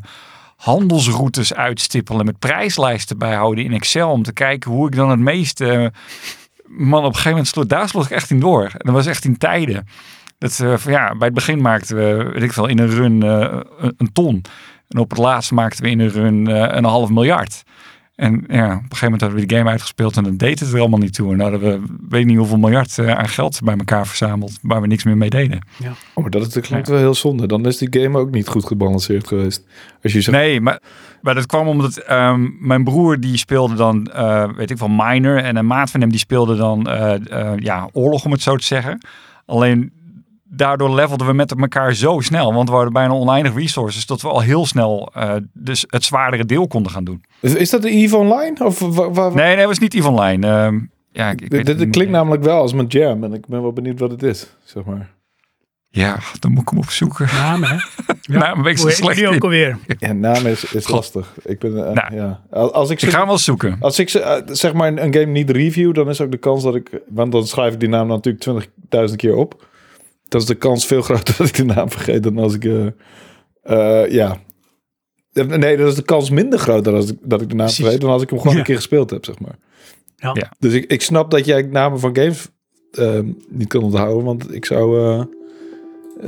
handelsroutes 0.57 1.55
uitstippelen, 1.55 2.25
met 2.25 2.39
prijslijsten 2.39 3.18
bijhouden 3.18 3.64
in 3.64 3.72
Excel 3.72 4.11
om 4.11 4.22
te 4.22 4.33
kijken 4.33 4.70
hoe 4.70 4.87
ik 4.87 4.97
dan 4.97 5.11
het 5.11 5.18
meeste. 5.18 5.93
man, 6.64 6.99
op 6.99 7.05
een 7.05 7.11
gegeven 7.11 7.31
moment 7.31 7.49
sloeg, 7.49 7.66
daar 7.66 7.89
sloeg 7.89 8.05
ik 8.05 8.11
echt 8.11 8.31
in 8.31 8.41
door. 8.41 8.64
En 8.64 8.79
dat 8.79 8.95
was 8.95 9.07
echt 9.07 9.25
in 9.25 9.39
tijden. 9.39 9.87
Dat, 10.39 10.61
eh, 10.61 10.93
ja, 10.93 11.14
bij 11.16 11.27
het 11.27 11.35
begin 11.35 11.61
maakten 11.61 11.97
we, 11.97 12.31
weet 12.33 12.43
ik 12.43 12.53
veel, 12.53 12.66
in 12.66 12.79
een 12.79 12.91
run 12.91 13.22
eh, 13.22 13.61
een, 13.97 14.12
ton. 14.12 14.45
En 14.89 14.99
op 14.99 15.11
het 15.11 15.18
laatst 15.18 15.53
maakten 15.53 15.85
we 15.85 15.91
in 15.91 16.01
een 16.01 16.11
run 16.11 16.47
eh, 16.47 16.77
een 16.77 16.85
half 16.85 17.11
miljard. 17.11 17.62
En 18.15 18.45
ja, 18.49 18.65
op 18.65 18.73
een 18.73 18.81
gegeven 18.81 19.03
moment 19.03 19.21
hadden 19.21 19.41
we 19.41 19.47
die 19.47 19.57
game 19.57 19.71
uitgespeeld 19.71 20.17
en 20.17 20.25
dan 20.25 20.37
deed 20.37 20.61
het 20.61 20.73
er 20.73 20.81
allemaal 20.81 20.99
niet 20.99 21.15
toe. 21.15 21.33
En 21.33 21.39
dan 21.39 21.51
hadden 21.51 21.71
we, 21.71 21.95
weet 22.09 22.27
niet 22.27 22.37
hoeveel 22.37 22.59
miljard 22.59 22.99
eh, 22.99 23.11
aan 23.11 23.29
geld 23.29 23.61
bij 23.65 23.77
elkaar 23.77 24.07
verzameld, 24.07 24.59
waar 24.62 24.81
we 24.81 24.87
niks 24.87 25.05
meer 25.05 25.17
mee 25.17 25.31
deden. 25.31 25.61
Oh, 26.15 26.23
maar 26.23 26.31
dat, 26.31 26.47
is, 26.47 26.53
dat 26.53 26.62
klinkt 26.67 26.89
wel 26.89 26.99
heel 26.99 27.15
zonde. 27.15 27.47
Dan 27.47 27.67
is 27.67 27.79
die 27.79 28.01
game 28.03 28.19
ook 28.19 28.31
niet 28.31 28.49
goed 28.49 28.65
gebalanceerd 28.65 29.27
geweest. 29.27 29.65
Als 30.03 30.12
je 30.12 30.21
zegt, 30.21 30.37
Nee, 30.37 30.61
maar, 30.61 30.81
maar 31.23 31.35
dat 31.35 31.47
kwam 31.47 31.69
omdat 31.69 31.97
ehm, 31.97 32.49
mijn 32.61 32.85
broer 32.85 33.21
die 33.21 33.37
speelde 33.37 33.75
dan, 33.75 34.07
eh, 34.07 34.49
weet 34.57 34.71
ik 34.71 34.79
wel, 34.79 34.89
minor. 34.89 35.37
En 35.37 35.57
een 35.57 35.67
maat 35.67 35.91
van 35.91 36.01
hem 36.01 36.11
die 36.11 36.19
speelde 36.19 36.57
dan, 36.57 36.89
eh, 36.89 37.15
eh, 37.31 37.59
ja, 37.59 37.89
oorlog 37.93 38.25
om 38.25 38.33
het 38.33 38.43
zo 38.43 38.57
te 38.57 38.65
zeggen. 38.65 38.99
Alleen 39.47 39.93
daardoor 40.57 40.95
levelden 40.95 41.27
we 41.27 41.33
met 41.33 41.55
elkaar 41.61 41.95
zo 41.95 42.21
snel, 42.21 42.55
want 42.55 42.69
we 42.69 42.75
hadden 42.75 42.93
bijna 42.93 43.13
oneindig 43.13 43.55
resources, 43.55 44.07
dat 44.07 44.21
we 44.23 44.29
al 44.29 44.41
heel 44.41 44.67
snel 44.67 45.11
eh, 45.15 45.35
dus 45.53 45.85
het 45.89 46.05
zwaardere 46.05 46.45
deel 46.45 46.67
konden 46.67 46.93
gaan 46.93 47.05
doen. 47.05 47.25
is, 47.41 47.55
is 47.55 47.71
dat 47.71 47.83
de 47.83 47.91
EVE 47.91 48.17
Online? 48.17 48.65
Of 48.65 48.81
Nee, 48.81 49.33
nee, 49.47 49.57
dat 49.57 49.67
was 49.67 49.79
niet 49.79 49.95
Eve 49.95 50.09
Online. 50.09 50.47
Ehm, 50.47 50.79
ja, 51.13 51.31
ik, 51.31 51.41
ik 51.41 51.51
weet 51.51 51.67
dit, 51.67 51.91
klinkt 51.91 52.13
namelijk 52.13 52.43
wel 52.43 52.61
als 52.61 52.73
mijn 52.73 52.87
jam. 52.87 53.25
En 53.25 53.33
ik 53.33 53.47
ben 53.47 53.63
wel 53.63 53.73
benieuwd 53.73 53.99
wat 54.01 54.11
het 54.11 54.23
is, 54.23 54.47
zeg 54.65 54.85
maar. 54.85 55.13
Ja, 55.89 56.19
dan 56.41 56.51
moet 56.53 56.63
ik 56.63 56.69
hem 56.69 56.79
opzoeken. 56.79 57.27
Namen, 57.33 57.69
hè? 57.69 57.77
Ja. 58.21 58.55
Ben 58.63 58.71
ik 58.71 58.79
slecht 58.79 59.17
die 59.17 59.29
ook 59.29 59.43
alweer? 59.43 59.79
Ja, 59.99 60.13
naam 60.13 60.47
is, 60.47 60.65
is 60.73 60.85
God. 60.87 60.95
lastig. 60.95 61.35
Ik 61.45 61.59
ben, 61.59 61.87
eh, 61.89 61.93
Nou. 61.93 62.15
ja. 62.15 62.41
Als 62.51 62.91
ik, 62.91 63.03
Ik 63.03 63.05
ze- 63.05 63.11
ga 63.11 63.19
hem 63.19 63.27
wel 63.27 63.39
zoeken. 63.39 63.77
als 63.81 63.99
ik 63.99 64.09
ze, 64.09 64.21
eh, 64.21 64.43
zeg 64.47 64.73
maar 64.73 64.89
een, 64.89 65.05
een 65.05 65.13
game 65.15 65.27
niet 65.27 65.51
review, 65.51 65.95
dan 65.95 66.09
is 66.09 66.21
ook 66.21 66.31
de 66.31 66.37
kans 66.37 66.63
dat 66.63 66.75
ik... 66.75 66.91
Want 67.09 67.33
dan 67.33 67.47
schrijf 67.47 67.73
ik 67.73 67.81
die 67.81 67.89
naam 67.89 68.07
natuurlijk 68.09 68.45
20.000 69.09 69.17
keer 69.17 69.35
op. 69.37 69.67
Dan 70.35 70.43
is 70.43 70.49
de 70.49 70.55
kans 70.55 70.87
veel 70.87 71.03
groter 71.03 71.35
dat 71.39 71.47
ik 71.49 71.55
de 71.57 71.64
naam 71.64 71.91
vergeet 71.91 72.22
dan 72.22 72.39
als 72.39 72.55
ik... 72.55 72.64
eh, 72.64 72.87
eh, 74.03 74.11
ja. 74.12 74.37
Nee, 75.32 75.76
dat 75.76 75.89
is 75.89 75.95
de 75.95 76.03
kans 76.03 76.30
minder 76.30 76.59
groot 76.59 76.85
dan 76.85 76.95
als 76.95 77.11
ik, 77.11 77.18
dat 77.22 77.41
ik 77.41 77.49
de 77.49 77.55
naam 77.55 77.64
Precies. 77.66 77.82
vergeet... 77.85 78.01
dan 78.01 78.11
als 78.11 78.22
ik 78.22 78.30
hem 78.30 78.39
gewoon 78.39 78.53
Ja. 78.53 78.59
een 78.59 78.64
keer 78.66 78.76
gespeeld 78.76 79.11
heb, 79.11 79.24
zeg 79.24 79.39
maar. 79.39 79.59
Ja. 80.16 80.30
Ja. 80.35 80.53
Dus 80.59 80.72
ik, 80.72 80.91
ik 80.91 81.03
snap 81.03 81.30
dat 81.30 81.45
jij 81.45 81.62
namen 81.62 82.01
van 82.01 82.16
games 82.16 82.49
eh, 82.91 83.18
niet 83.49 83.68
kan 83.68 83.82
onthouden. 83.82 84.24
Want 84.24 84.55
ik 84.55 84.64
zou... 84.64 85.01
eh, 85.09 85.22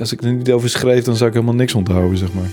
als 0.00 0.12
ik 0.12 0.22
er 0.22 0.32
niet 0.32 0.50
over 0.50 0.68
schreef, 0.68 1.04
dan 1.04 1.16
zou 1.16 1.28
ik 1.28 1.34
helemaal 1.34 1.54
niks 1.56 1.74
onthouden, 1.74 2.18
zeg 2.18 2.32
maar. 2.32 2.50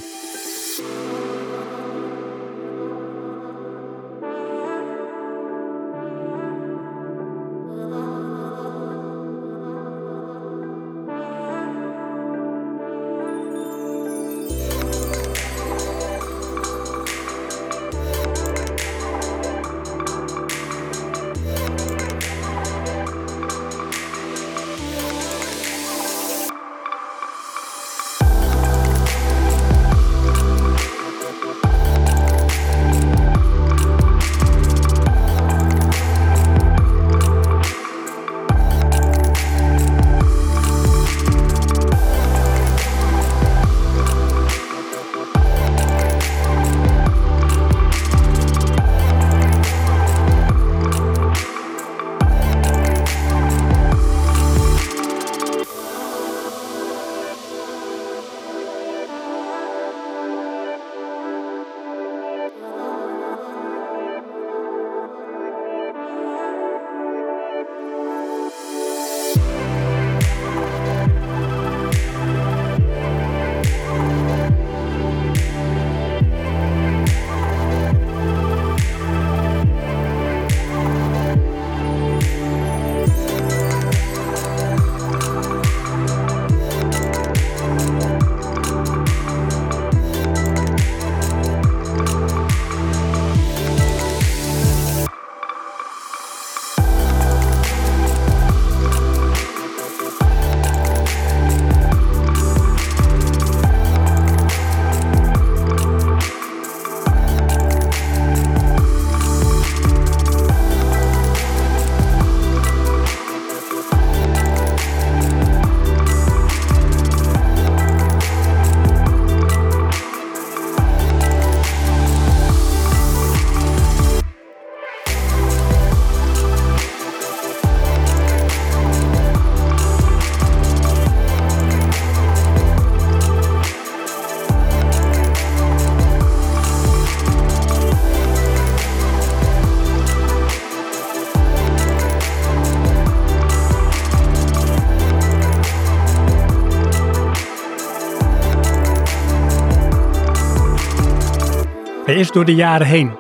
Door 152.34 152.46
de 152.46 152.56
jaren 152.56 152.88
heen 152.88 153.12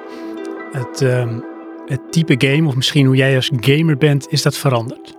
het, 0.71 1.01
ehm, 1.01 1.39
het 1.85 2.11
type 2.11 2.35
game, 2.47 2.67
of 2.67 2.75
misschien 2.75 3.05
hoe 3.05 3.15
jij 3.15 3.35
als 3.35 3.51
gamer 3.59 3.97
bent, 3.97 4.27
is 4.31 4.41
dat 4.41 4.57
veranderd. 4.57 5.17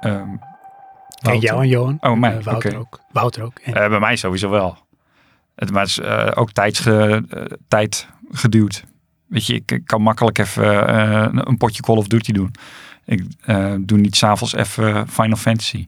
Ehm, 0.00 0.28
Kijk 1.22 1.40
Wouter. 1.42 1.42
jou 1.48 1.62
en 1.62 1.68
Johan. 1.68 1.96
Oh, 2.00 2.18
mij, 2.18 2.36
Eh, 2.36 2.44
Wouter 2.44 2.78
ook. 2.78 3.00
Wouter 3.12 3.42
ook. 3.42 3.58
En- 3.58 3.74
Eh, 3.74 3.88
bij 3.88 3.98
mij 4.00 4.16
sowieso 4.16 4.50
wel. 4.50 4.76
Het, 5.54 5.70
maar 5.70 5.80
het 5.80 5.90
is 5.90 5.98
eh, 6.00 6.30
ook 6.34 6.52
tijd 7.68 8.08
geduwd. 8.32 8.84
weet 9.26 9.46
je, 9.46 9.54
ik, 9.54 9.80
kan 9.84 10.02
makkelijk 10.02 10.38
even 10.38 11.48
een 11.48 11.56
potje 11.56 11.82
Call 11.82 11.96
of 11.96 12.06
Duty 12.06 12.32
doen. 12.32 12.50
Ik 13.04 13.24
doe 13.80 13.98
niet 13.98 14.16
s'avonds 14.16 14.54
even 14.54 15.08
Final 15.08 15.36
Fantasy. 15.36 15.86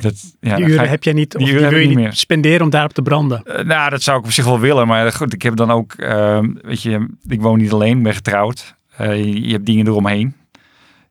Dat, 0.00 0.34
ja, 0.40 0.56
die 0.56 0.66
uren 0.66 0.88
heb 0.88 1.04
jij 1.04 1.12
niet, 1.12 1.34
of 1.34 1.42
die 1.42 1.50
die, 1.50 1.54
uren 1.54 1.62
heb 1.64 1.72
wil 1.72 1.82
je 1.82 1.88
niet 1.88 1.98
meer. 2.04 2.12
spenderen 2.12 2.62
om 2.62 2.70
daarop 2.70 2.92
te 2.92 3.02
branden. 3.02 3.42
Eh, 3.42 3.64
nou, 3.64 3.90
dat 3.90 4.02
zou 4.02 4.18
ik 4.18 4.24
op 4.24 4.32
zich 4.32 4.44
wel 4.44 4.60
willen. 4.60 4.86
Maar 4.86 5.12
goed, 5.12 5.32
ik 5.32 5.42
heb 5.42 5.56
dan 5.56 5.70
ook, 5.70 5.92
eh, 5.92 6.38
weet 6.62 6.82
je, 6.82 7.08
ik 7.26 7.40
woon 7.40 7.58
niet 7.58 7.72
alleen, 7.72 7.96
ik 7.96 8.02
ben 8.02 8.14
getrouwd. 8.14 8.74
Eh, 8.96 9.16
je, 9.16 9.46
je 9.46 9.52
hebt 9.52 9.66
dingen 9.66 9.86
eromheen. 9.86 10.34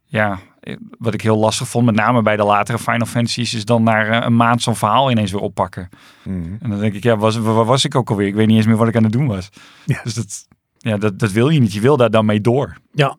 Ja, 0.05 0.39
eh, 0.59 0.75
wat 0.97 1.13
ik 1.13 1.21
heel 1.21 1.37
lastig 1.37 1.67
vond, 1.67 1.85
met 1.85 1.95
name 1.95 2.21
bij 2.21 2.35
de 2.35 2.43
latere 2.43 2.79
Final 2.79 3.05
Fantasies, 3.05 3.53
is 3.53 3.65
dan 3.65 3.83
na 3.83 4.05
eh, 4.05 4.25
een 4.25 4.35
maand 4.35 4.61
zo'n 4.61 4.75
verhaal 4.75 5.11
ineens 5.11 5.31
weer 5.31 5.41
oppakken. 5.41 5.89
Mhm. 6.23 6.53
En 6.59 6.69
dan 6.69 6.79
denk 6.79 6.93
ik, 6.93 7.03
ja, 7.03 7.17
was, 7.17 7.37
waar 7.37 7.65
was 7.65 7.85
ik 7.85 7.95
ook 7.95 8.09
alweer? 8.09 8.27
Ik 8.27 8.35
weet 8.35 8.47
niet 8.47 8.57
eens 8.57 8.65
meer 8.65 8.77
wat 8.77 8.87
ik 8.87 8.95
aan 8.95 9.03
het 9.03 9.11
doen 9.11 9.27
was. 9.27 9.49
Ja. 9.85 9.99
Dus 10.03 10.13
dat, 10.13 10.47
ja, 10.77 10.97
dat, 10.97 11.19
dat 11.19 11.31
wil 11.31 11.49
je 11.49 11.59
niet. 11.59 11.73
Je 11.73 11.81
wil 11.81 11.97
daar 11.97 12.11
dan 12.11 12.25
mee 12.25 12.41
door. 12.41 12.77
Ja. 12.91 13.17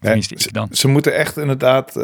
Tenminste, 0.00 0.34
ze, 0.38 0.66
ze 0.70 0.88
moeten 0.88 1.14
echt 1.14 1.36
inderdaad. 1.36 1.94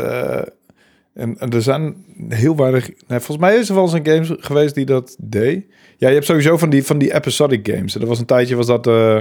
En, 1.16 1.38
en 1.38 1.50
er 1.50 1.62
zijn 1.62 2.04
heel 2.28 2.56
weinig. 2.56 2.88
Nee, 2.88 3.18
volgens 3.20 3.38
mij 3.48 3.56
is 3.56 3.68
er 3.68 3.74
wel 3.74 3.84
eens 3.84 3.92
een 3.92 4.06
game 4.06 4.36
geweest 4.40 4.74
die 4.74 4.84
dat 4.84 5.16
deed. 5.20 5.64
Ja, 5.96 6.08
je 6.08 6.14
hebt 6.14 6.26
sowieso 6.26 6.56
van 6.56 6.70
die, 6.70 6.84
van 6.84 6.98
die 6.98 7.14
episodic 7.14 7.68
games. 7.68 7.94
En 7.94 8.00
er 8.00 8.06
was 8.06 8.18
een 8.18 8.26
tijdje 8.26 8.56
was 8.56 8.66
dat, 8.66 8.86
eh, 8.86 9.20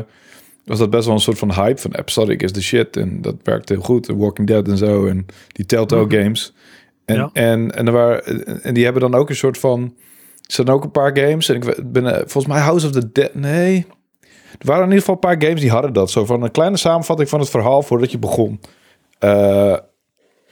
was 0.65 0.79
dat 0.79 0.89
best 0.89 1.05
wel 1.05 1.13
een 1.13 1.21
soort 1.21 1.37
van 1.37 1.53
hype 1.53 1.81
van 1.81 1.93
episodic 1.95 2.41
is 2.43 2.51
the 2.51 2.61
shit. 2.63 2.97
En 2.97 3.21
dat 3.21 3.35
werkte 3.43 3.73
heel 3.73 3.81
goed. 3.81 4.03
The 4.03 4.17
Walking 4.17 4.47
Dead 4.47 4.67
en 4.67 4.77
zo. 4.77 5.05
En 5.05 5.25
die 5.47 5.65
Telltale 5.65 6.05
Mhm. 6.05 6.15
games. 6.15 6.53
En, 7.05 7.15
Ja. 7.15 7.29
en, 7.33 7.71
en, 7.75 7.85
er 7.87 7.93
waren, 7.93 8.63
en 8.63 8.73
die 8.73 8.83
hebben 8.83 9.01
dan 9.01 9.15
ook 9.15 9.29
een 9.29 9.35
soort 9.35 9.57
van. 9.57 9.81
Er 10.41 10.53
zijn 10.53 10.67
ook 10.69 10.83
een 10.83 10.91
paar 10.91 11.17
games. 11.17 11.49
En 11.49 11.55
ik 11.55 11.91
ben 11.91 12.05
eh, 12.05 12.17
volgens 12.17 12.45
mij 12.47 12.59
House 12.61 12.85
of 12.85 12.91
the 12.91 13.11
Dead. 13.11 13.33
Nee. 13.33 13.85
Er 14.59 14.65
waren 14.65 14.83
in 14.83 14.89
ieder 14.89 14.99
geval 14.99 15.13
een 15.15 15.37
paar 15.37 15.41
games 15.47 15.61
die 15.61 15.69
hadden 15.69 15.93
dat. 15.93 16.11
Zo 16.11 16.25
van 16.25 16.43
een 16.43 16.51
kleine 16.51 16.77
samenvatting 16.77 17.29
van 17.29 17.39
het 17.39 17.49
verhaal 17.49 17.81
voordat 17.81 18.11
je 18.11 18.17
begon. 18.19 18.59
Eh, 19.19 19.77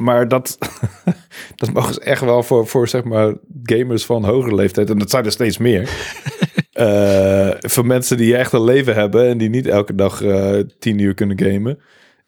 maar 0.04 0.28
dat, 0.28 0.58
dat 1.56 1.74
mogen 1.74 1.94
ze 1.94 2.00
echt 2.02 2.22
wel 2.22 2.44
voor, 2.44 2.68
voor 2.68 2.88
zeg 2.88 3.04
maar 3.04 3.34
gamers 3.64 4.06
van 4.06 4.26
hogere 4.26 4.56
leeftijd. 4.56 4.90
En 4.90 4.98
dat 4.98 5.10
zijn 5.10 5.26
er 5.26 5.32
steeds 5.32 5.58
meer. 5.58 5.90
Eh, 6.74 7.50
voor 7.60 7.86
mensen 7.86 8.18
die 8.18 8.36
echt 8.38 8.52
een 8.54 8.64
leven 8.64 8.96
hebben 8.96 9.28
en 9.28 9.38
die 9.38 9.50
niet 9.50 9.68
elke 9.68 9.96
dag 9.96 10.22
eh 10.22 10.60
tien 10.80 11.00
uur 11.00 11.14
kunnen 11.14 11.40
gamen. 11.40 11.80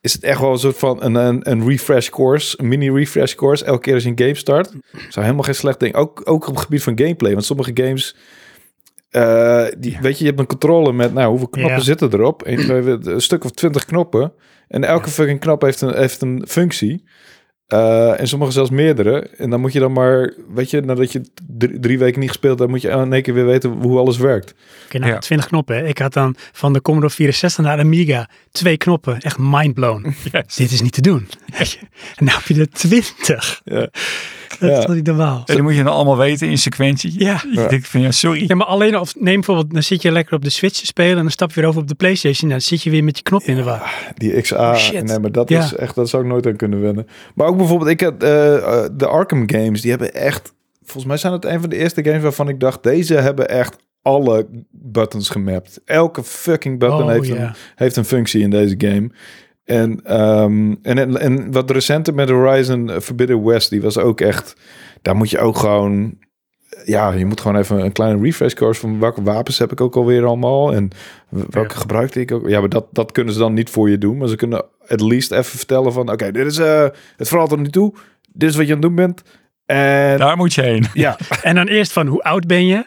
Is 0.01 0.13
het 0.13 0.23
echt 0.23 0.39
wel 0.39 0.51
een 0.51 0.59
soort 0.59 0.77
van 0.77 1.03
een, 1.03 1.15
een, 1.15 1.49
een 1.51 1.67
refresh 1.67 2.09
course, 2.09 2.59
een 2.59 2.67
mini 2.67 2.91
refresh 2.91 3.33
course. 3.35 3.65
Elke 3.65 3.81
keer 3.81 3.93
als 3.93 4.03
je 4.03 4.09
een 4.09 4.19
game 4.19 4.35
start. 4.35 4.71
Zou 4.91 5.25
helemaal 5.25 5.43
geen 5.43 5.55
slecht 5.55 5.79
ding. 5.79 5.95
Ook, 5.95 6.21
ook 6.23 6.47
op 6.47 6.53
het 6.53 6.63
gebied 6.63 6.83
van 6.83 6.97
gameplay. 6.99 7.31
Want 7.31 7.45
sommige 7.45 7.71
games, 7.73 8.15
eh, 9.09 9.65
die, 9.77 9.97
weet 10.01 10.17
je, 10.17 10.23
je 10.23 10.29
hebt 10.29 10.39
een 10.39 10.47
controle 10.47 10.93
met, 10.93 11.13
nou, 11.13 11.29
hoeveel 11.29 11.49
knoppen 11.49 11.77
Ja. 11.77 11.83
zitten 11.83 12.13
erop? 12.13 12.41
Twee, 12.43 12.81
een 12.87 13.21
stuk 13.21 13.43
of 13.43 13.51
twintig 13.51 13.85
knoppen. 13.85 14.33
En 14.67 14.83
elke 14.83 15.09
fucking 15.09 15.39
knop 15.39 15.61
heeft 15.61 15.81
een, 15.81 15.95
heeft 15.95 16.21
een 16.21 16.43
functie. 16.47 17.03
Eh, 17.67 18.19
en 18.19 18.27
sommige 18.27 18.51
zelfs 18.51 18.69
meerdere. 18.69 19.29
En 19.37 19.49
dan 19.49 19.59
moet 19.61 19.73
je 19.73 19.79
dan 19.79 19.91
maar, 19.91 20.33
weet 20.53 20.69
je, 20.69 20.81
nadat 20.81 21.11
je 21.11 21.21
drie, 21.47 21.79
drie 21.79 21.99
weken 21.99 22.19
niet 22.19 22.29
gespeeld 22.29 22.59
hebt, 22.59 22.71
moet 22.71 22.81
je 22.81 22.89
in 22.89 23.13
één 23.13 23.21
keer 23.21 23.33
weer 23.33 23.45
weten 23.45 23.69
hoe 23.71 23.97
alles 23.97 24.17
werkt. 24.17 24.53
Oké, 24.85 24.97
nou, 24.97 25.11
Ja. 25.11 25.17
20 25.19 25.47
knoppen. 25.47 25.75
hè. 25.75 25.87
Ik 25.87 25.97
had 25.97 26.13
dan 26.13 26.35
van 26.51 26.73
de 26.73 26.81
Commodore 26.81 27.13
64 27.13 27.63
naar 27.63 27.75
de 27.77 27.83
Amiga 27.83 28.29
twee 28.51 28.77
knoppen. 28.77 29.19
Echt 29.19 29.37
mindblown. 29.37 30.05
Yes. 30.31 30.55
Dit 30.55 30.71
is 30.71 30.81
niet 30.81 30.91
te 30.93 31.01
doen. 31.01 31.27
en 32.15 32.25
nou 32.25 32.37
heb 32.37 32.47
je 32.47 32.59
er 32.59 32.69
20. 32.69 33.61
Ja. 33.63 33.89
Dat 34.59 34.69
Ja. 34.69 34.77
is 34.77 34.85
toch 34.85 34.95
niet 34.95 35.05
normaal. 35.05 35.41
En 35.45 35.53
die 35.53 35.63
moet 35.63 35.75
je 35.75 35.83
dan 35.83 35.93
allemaal 35.93 36.17
weten 36.17 36.49
in 36.49 36.57
sequentie. 36.57 37.13
Ja. 37.19 37.43
Ik 37.51 37.69
denk 37.69 37.85
van 37.85 38.01
ja, 38.01 38.11
sorry. 38.11 38.43
Ja, 38.47 38.55
maar 38.55 38.67
alleen 38.67 38.97
of 38.99 39.15
neem 39.15 39.33
bijvoorbeeld, 39.35 39.73
dan 39.73 39.83
zit 39.83 40.01
je 40.01 40.11
lekker 40.11 40.35
op 40.35 40.43
de 40.43 40.49
Switch 40.49 40.79
te 40.79 40.85
spelen 40.85 41.15
en 41.15 41.21
dan 41.21 41.31
stap 41.31 41.51
je 41.51 41.59
weer 41.59 41.69
over 41.69 41.81
op 41.81 41.87
de 41.87 41.95
PlayStation. 41.95 42.49
Dan 42.49 42.61
zit 42.61 42.81
je 42.83 42.89
weer 42.89 43.03
met 43.03 43.17
je 43.17 43.23
knop 43.23 43.41
in 43.41 43.55
de 43.55 43.63
war. 43.63 43.93
Die 44.15 44.41
XA, 44.41 44.69
Oh, 44.71 44.75
shit. 44.77 45.03
nee, 45.03 45.19
maar 45.19 45.31
dat 45.31 45.49
Ja. 45.49 45.63
is 45.63 45.75
echt, 45.75 45.95
dat 45.95 46.09
zou 46.09 46.23
ik 46.23 46.29
nooit 46.29 46.47
aan 46.47 46.55
kunnen 46.55 46.81
wennen. 46.81 47.07
Maar 47.35 47.47
ook 47.47 47.57
bijvoorbeeld, 47.57 47.89
ik 47.89 48.01
had 48.01 48.23
eh, 48.23 48.55
eh, 48.55 48.89
de 48.93 49.07
Arkham 49.07 49.49
games, 49.51 49.81
die 49.81 49.89
hebben 49.91 50.13
echt, 50.13 50.53
volgens 50.83 51.05
mij 51.05 51.17
zijn 51.17 51.33
het 51.33 51.45
een 51.45 51.59
van 51.59 51.69
de 51.69 51.75
eerste 51.77 52.03
games 52.03 52.21
waarvan 52.21 52.49
ik 52.49 52.59
dacht, 52.59 52.83
deze 52.83 53.13
hebben 53.15 53.49
echt 53.49 53.75
alle 54.01 54.47
buttons 54.71 55.29
gemapt. 55.29 55.81
Elke 55.85 56.23
fucking 56.23 56.79
button 56.79 57.03
Oh, 57.03 57.09
heeft, 57.09 57.27
ja. 57.27 57.35
een, 57.35 57.55
heeft 57.75 57.95
een 57.95 58.05
functie 58.05 58.41
in 58.41 58.49
deze 58.49 58.75
game. 58.77 59.09
En, 59.65 59.99
ehm, 60.03 60.73
en, 60.81 61.17
en, 61.19 61.51
wat 61.51 61.71
recenter 61.71 62.13
met 62.13 62.29
Horizon 62.29 62.91
Forbidden 63.01 63.43
West, 63.45 63.69
die 63.69 63.81
was 63.81 63.97
ook 63.97 64.21
echt, 64.21 64.55
daar 65.01 65.15
moet 65.15 65.29
je 65.29 65.39
ook 65.39 65.57
gewoon, 65.57 66.17
ja, 66.83 67.11
je 67.11 67.25
moet 67.25 67.41
gewoon 67.41 67.57
even 67.57 67.79
een 67.83 67.91
kleine 67.91 68.21
refresh 68.21 68.53
course 68.53 68.79
van 68.79 68.99
welke 68.99 69.23
wapens 69.23 69.57
heb 69.59 69.71
ik 69.71 69.81
ook 69.81 69.95
alweer 69.95 70.25
allemaal 70.25 70.73
en 70.73 70.89
welke 71.29 71.73
Ja. 71.73 71.79
gebruikte 71.79 72.19
ik 72.19 72.31
ook. 72.31 72.49
Ja, 72.49 72.59
maar 72.59 72.69
dat, 72.69 72.85
dat 72.91 73.11
kunnen 73.11 73.33
ze 73.33 73.39
dan 73.39 73.53
niet 73.53 73.69
voor 73.69 73.89
je 73.89 73.97
doen, 73.97 74.17
maar 74.17 74.27
ze 74.27 74.35
kunnen 74.35 74.65
at 74.87 75.01
least 75.01 75.31
even 75.31 75.57
vertellen 75.57 75.93
van, 75.93 76.11
oké, 76.11 76.31
dit 76.31 76.45
is 76.45 76.57
eh, 76.57 76.87
het 77.17 77.27
verhaal 77.27 77.47
tot 77.47 77.59
nu 77.59 77.69
toe, 77.69 77.93
dit 78.33 78.49
is 78.49 78.55
wat 78.55 78.67
je 78.67 78.73
aan 78.73 78.79
het 78.79 78.87
doen 78.87 78.95
bent. 78.95 79.21
En 79.65 80.17
Daar 80.17 80.37
moet 80.37 80.53
je 80.53 80.61
heen. 80.61 80.85
ja, 80.93 81.17
En 81.41 81.55
dan 81.55 81.67
eerst 81.67 81.91
van, 81.91 82.07
hoe 82.07 82.23
oud 82.23 82.47
ben 82.47 82.65
je? 82.65 82.85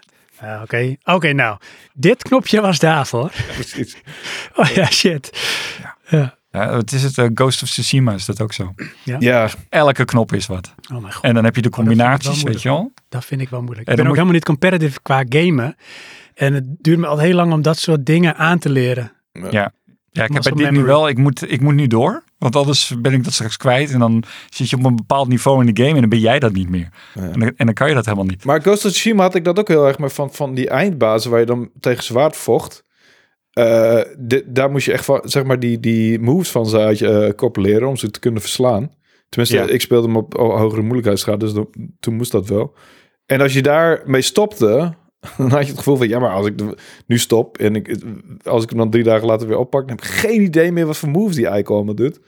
Oké, 0.62 0.96
oké, 1.04 1.32
nou, 1.32 1.58
dit 1.94 2.22
knopje 2.22 2.60
was 2.60 2.78
daarvoor. 2.78 3.30
precies. 3.54 3.96
Oh 4.56 4.66
ja, 4.66 4.86
shit. 4.90 5.30
Ja. 5.82 5.96
Ja, 6.18 6.37
het 6.58 6.92
is 6.92 7.02
het 7.02 7.18
eh, 7.18 7.26
Ghost 7.34 7.62
of 7.62 7.68
Tsushima 7.68 8.14
is 8.14 8.24
dat 8.24 8.40
ook 8.40 8.52
zo. 8.52 8.74
Ja, 9.04 9.48
Elke 9.68 10.04
knop 10.04 10.32
is 10.32 10.46
wat. 10.46 10.74
Oh 10.92 11.00
mijn 11.00 11.12
god, 11.12 11.24
En 11.24 11.34
dan 11.34 11.44
heb 11.44 11.56
je 11.56 11.62
de 11.62 11.68
wel 11.68 11.78
combinaties, 11.78 12.42
weet 12.42 12.62
je 12.62 12.68
wel. 12.68 12.92
dat 13.08 13.24
vind 13.24 13.40
ik 13.40 13.48
wel 13.48 13.62
moeilijk. 13.62 13.86
En 13.86 13.92
Ik 13.92 13.96
ben 13.96 14.04
dan 14.04 14.06
ook 14.06 14.14
helemaal 14.14 14.34
niet 14.34 14.44
competitive 14.44 14.98
qua 15.02 15.24
gamen. 15.28 15.76
En 16.34 16.54
het 16.54 16.64
duurt 16.78 16.98
me 16.98 17.06
al 17.06 17.18
heel 17.18 17.34
lang 17.34 17.52
om 17.52 17.62
dat 17.62 17.78
soort 17.78 18.06
dingen 18.06 18.36
aan 18.36 18.58
te 18.58 18.70
leren. 18.70 19.12
Ja, 19.32 19.72
ja 20.10 20.24
ik 20.24 20.32
heb 20.32 20.42
bij 20.42 20.52
dit 20.52 20.70
nu 20.70 20.82
wel. 20.82 21.08
Ik 21.08 21.18
moet, 21.18 21.52
ik 21.52 21.60
moet 21.60 21.74
nu 21.74 21.86
door. 21.86 22.22
Want 22.38 22.56
anders 22.56 22.94
ben 22.98 23.12
ik 23.12 23.24
dat 23.24 23.32
straks 23.32 23.56
kwijt. 23.56 23.90
En 23.90 23.98
dan 23.98 24.22
zit 24.50 24.70
je 24.70 24.76
op 24.76 24.84
een 24.84 24.96
bepaald 24.96 25.28
niveau 25.28 25.66
in 25.66 25.74
de 25.74 25.82
game. 25.82 25.94
En 25.94 26.00
dan 26.00 26.08
ben 26.08 26.18
jij 26.18 26.38
dat 26.38 26.52
niet 26.52 26.68
meer. 26.68 26.88
Ja. 27.14 27.22
En, 27.22 27.40
dan, 27.40 27.52
en 27.56 27.66
dan 27.66 27.74
kan 27.74 27.88
je 27.88 27.94
dat 27.94 28.04
helemaal 28.04 28.26
niet. 28.26 28.44
Maar 28.44 28.60
Ghost 28.60 28.84
of 28.84 28.90
Tsushima 28.90 29.22
had 29.22 29.34
ik 29.34 29.44
dat 29.44 29.58
ook 29.58 29.68
heel 29.68 29.86
erg 29.86 29.98
maar 29.98 30.10
van, 30.10 30.32
van 30.32 30.54
die 30.54 30.68
eindbazen 30.68 31.30
waar 31.30 31.40
je 31.40 31.46
dan 31.46 31.70
tegen 31.80 32.04
zwaard 32.04 32.36
vocht. 32.36 32.84
Eh, 33.58 34.00
daar 34.46 34.70
moest 34.70 34.86
je 34.86 34.92
echt 34.92 35.04
van, 35.04 35.20
zeg 35.24 35.44
maar, 35.44 35.58
die, 35.60 35.80
die 35.80 36.18
moves 36.20 36.50
van 36.50 36.66
ze 36.66 36.78
uit 36.78 36.98
je 36.98 37.08
eh, 37.08 37.34
koppeleren 37.34 37.88
om 37.88 37.96
ze 37.96 38.10
te 38.10 38.20
kunnen 38.20 38.40
verslaan. 38.40 38.90
Tenminste, 39.28 39.56
Ja. 39.56 39.64
ik 39.66 39.80
speelde 39.80 40.06
hem 40.06 40.16
op 40.16 40.36
ho- 40.36 40.56
hogere 40.56 40.82
moeilijkheidsgraad, 40.82 41.40
dus 41.40 41.52
dan- 41.52 41.68
toen 42.00 42.14
moest 42.14 42.32
dat 42.32 42.48
wel. 42.48 42.74
En 43.26 43.40
als 43.40 43.52
je 43.52 43.62
daarmee 43.62 44.22
stopte, 44.22 44.92
dan 45.38 45.50
had 45.50 45.62
je 45.62 45.68
het 45.68 45.76
gevoel 45.78 45.96
van, 45.96 46.08
ja, 46.08 46.18
maar 46.18 46.30
als 46.30 46.46
ik 46.46 46.58
de- 46.58 46.76
nu 47.06 47.18
stop 47.18 47.58
en 47.58 47.74
ik, 47.76 47.96
als 48.44 48.62
ik 48.62 48.68
hem 48.68 48.78
dan 48.78 48.90
drie 48.90 49.04
dagen 49.04 49.26
later 49.26 49.48
weer 49.48 49.58
oppak, 49.58 49.88
dan 49.88 49.96
heb 49.96 50.04
ik 50.06 50.10
geen 50.10 50.42
idee 50.42 50.72
meer 50.72 50.86
wat 50.86 50.96
voor 50.96 51.08
moves 51.08 51.36
die 51.36 51.46
eikel 51.46 51.74
allemaal 51.74 51.94
doet. 51.94 52.20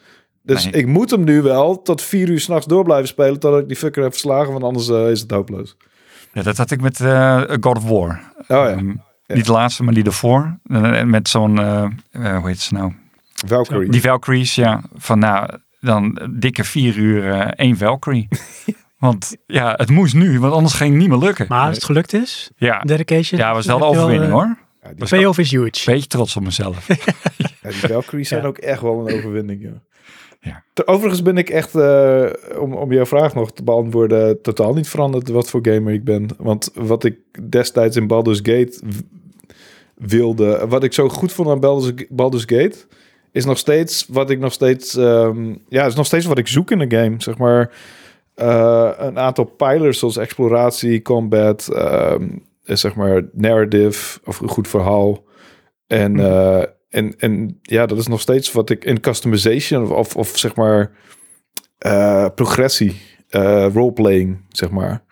Dus 0.43 0.65
Nee. 0.65 0.73
ik 0.73 0.86
moet 0.86 1.11
hem 1.11 1.24
nu 1.24 1.43
wel 1.43 1.82
tot 1.82 2.02
vier 2.02 2.28
uur 2.28 2.40
s'nachts 2.40 2.66
door 2.66 2.85
blijven 2.85 3.09
spelen 3.09 3.39
totdat 3.40 3.61
ik 3.61 3.69
die 3.69 3.77
fucker 3.77 4.02
heb 4.02 4.11
verslagen, 4.12 4.52
want 4.52 4.65
anders 4.65 4.89
eh, 4.89 5.11
is 5.11 5.20
het 5.20 5.31
hopeloos. 5.31 5.77
Ja, 6.32 6.43
dat 6.43 6.57
had 6.57 6.70
ik 6.70 6.81
met 6.81 6.97
God 7.61 7.77
of 7.77 7.89
War. 7.89 8.32
Oh 8.36 8.47
ja, 8.47 8.82
Niet 9.35 9.47
de 9.47 9.52
laatste, 9.52 9.82
maar 9.82 9.94
die 9.94 10.05
ervoor. 10.05 10.59
En 10.69 11.11
met 11.11 11.28
zo'n, 11.28 11.59
eh, 11.59 11.85
eh, 12.11 12.36
hoe 12.39 12.48
heet 12.48 12.61
ze 12.61 12.74
nou? 12.74 12.93
Valkyrie. 13.47 13.90
Die 13.90 14.01
Valkyries, 14.01 14.55
ja. 14.55 14.82
Van 14.94 15.19
nou, 15.19 15.51
dan 15.81 16.28
dikke 16.31 16.65
vier 16.65 16.97
uur 16.97 17.31
eh, 17.32 17.48
één 17.57 17.77
Valkyrie. 17.77 18.28
Want 18.98 19.36
ja, 19.47 19.74
het 19.77 19.90
moest 19.90 20.15
nu, 20.15 20.40
want 20.40 20.52
anders 20.52 20.74
ging 20.74 20.90
het 20.90 21.01
niet 21.01 21.09
meer 21.09 21.19
lukken. 21.19 21.47
Maar 21.48 21.66
als 21.66 21.74
het 21.74 21.85
gelukt 21.85 22.12
is, 22.12 22.51
ja, 22.57 22.78
dedication. 22.81 23.40
ja 23.40 23.52
was 23.55 23.66
wel 23.66 23.78
de 23.78 23.85
je 23.85 23.90
overwinning 23.90 24.24
eh, 24.31 24.32
hoor. 24.32 24.57
Ja, 24.82 24.90
Was 24.98 25.11
Payoff 25.11 25.39
is 25.39 25.51
huge. 25.51 25.82
Beetje 25.85 26.07
trots 26.07 26.36
op 26.36 26.43
mezelf. 26.43 26.86
ja, 27.36 27.48
die 27.62 27.73
Valkyries 27.73 28.28
zijn 28.28 28.40
Ja. 28.43 28.47
ook 28.47 28.59
echt 28.59 28.81
wel 28.81 29.09
een 29.09 29.15
overwinning. 29.16 29.62
Ja. 29.62 29.70
Ja. 30.40 30.62
Ter- 30.73 30.86
Overigens 30.86 31.23
ben 31.23 31.39
ik 31.39 31.51
echt, 31.51 31.74
eh, 31.74 32.27
om, 32.59 32.73
om 32.74 32.93
jouw 32.93 33.07
vraag 33.07 33.35
nog 33.35 33.52
te 33.52 33.62
beantwoorden, 33.62 34.43
totaal 34.43 34.74
niet 34.74 34.89
veranderd 34.89 35.28
wat 35.28 35.51
voor 35.51 35.61
gamer 35.62 35.93
ik 35.93 36.05
ben. 36.05 36.28
Want 36.39 36.70
wat 36.74 37.05
ik 37.05 37.16
destijds 37.51 37.97
in 37.97 38.07
Baldur's 38.07 38.39
Gate 38.43 38.81
wilde, 40.01 40.67
wat 40.69 40.85
ik 40.85 40.93
zo 40.93 41.09
goed 41.09 41.33
vond 41.33 41.49
aan 41.49 41.61
Baldur's, 41.61 42.05
Baldur's 42.09 42.45
Gate, 42.47 42.77
is 43.33 43.45
nog 43.45 43.59
steeds 43.59 44.07
wat 44.09 44.31
ik 44.31 44.39
nog 44.39 44.53
steeds, 44.53 44.97
ehm, 44.97 45.55
ja, 45.69 45.87
is 45.87 45.95
nog 45.95 46.07
steeds 46.07 46.27
wat 46.27 46.39
ik 46.39 46.49
zoek 46.49 46.71
in 46.71 46.81
een 46.81 46.93
game. 46.93 47.15
Zeg 47.19 47.39
maar 47.39 47.71
eh, 48.35 48.91
een 48.97 49.19
aantal 49.19 49.45
pijlers 49.45 49.99
zoals 49.99 50.17
exploratie, 50.17 51.03
combat, 51.03 51.69
eh, 51.69 52.15
zeg 52.65 52.95
maar 52.95 53.29
narrative 53.33 54.21
of 54.25 54.41
een 54.41 54.49
goed 54.49 54.69
verhaal. 54.69 55.25
En, 55.87 56.13
Mhm. 56.13 56.21
eh, 56.21 56.63
en, 56.89 57.15
en 57.19 57.59
ja, 57.63 57.87
dat 57.87 57.99
is 57.99 58.07
nog 58.07 58.21
steeds 58.21 58.53
wat 58.53 58.71
ik 58.71 58.85
in 58.85 59.01
customization 59.01 59.83
of, 59.83 59.91
of, 59.91 60.17
of 60.17 60.39
zeg 60.39 60.55
maar 60.55 60.91
progressie, 62.35 63.01
roleplaying, 63.73 64.45
zeg 64.49 64.71
maar. 64.71 65.05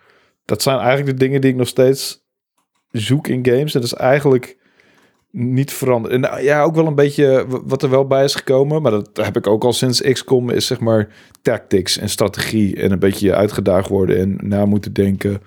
Dat 0.44 0.62
zijn 0.62 0.78
eigenlijk 0.78 1.19
de 1.19 1.24
dingen 1.24 1.40
die 1.40 1.51
ik 1.51 1.56
nog 1.56 1.69
steeds 1.69 2.27
zoek 2.90 3.28
in 3.28 3.47
games. 3.47 3.74
En 3.74 3.81
dat 3.81 3.90
is 3.90 3.94
eigenlijk 3.94 4.57
niet 5.30 5.72
veranderd. 5.72 6.14
En 6.14 6.20
nou, 6.20 6.42
ja, 6.42 6.62
ook 6.62 6.74
wel 6.74 6.86
een 6.86 6.94
beetje 6.94 7.46
wat 7.64 7.82
er 7.82 7.90
wel 7.90 8.06
bij 8.06 8.24
is 8.24 8.34
gekomen, 8.34 8.82
maar 8.82 8.90
dat 8.90 9.10
heb 9.12 9.36
ik 9.36 9.46
ook 9.46 9.64
al 9.64 9.72
sinds 9.72 10.00
XCOM, 10.00 10.50
is 10.50 10.66
zeg 10.66 10.80
maar 10.80 11.09
tactics 11.42 11.98
en 11.98 12.09
strategie 12.09 12.76
en 12.76 12.92
een 12.92 12.98
beetje 12.98 13.34
uitgedaagd 13.34 13.88
worden 13.88 14.18
en 14.18 14.38
na 14.48 14.64
moeten 14.64 14.92
denken. 14.92 15.42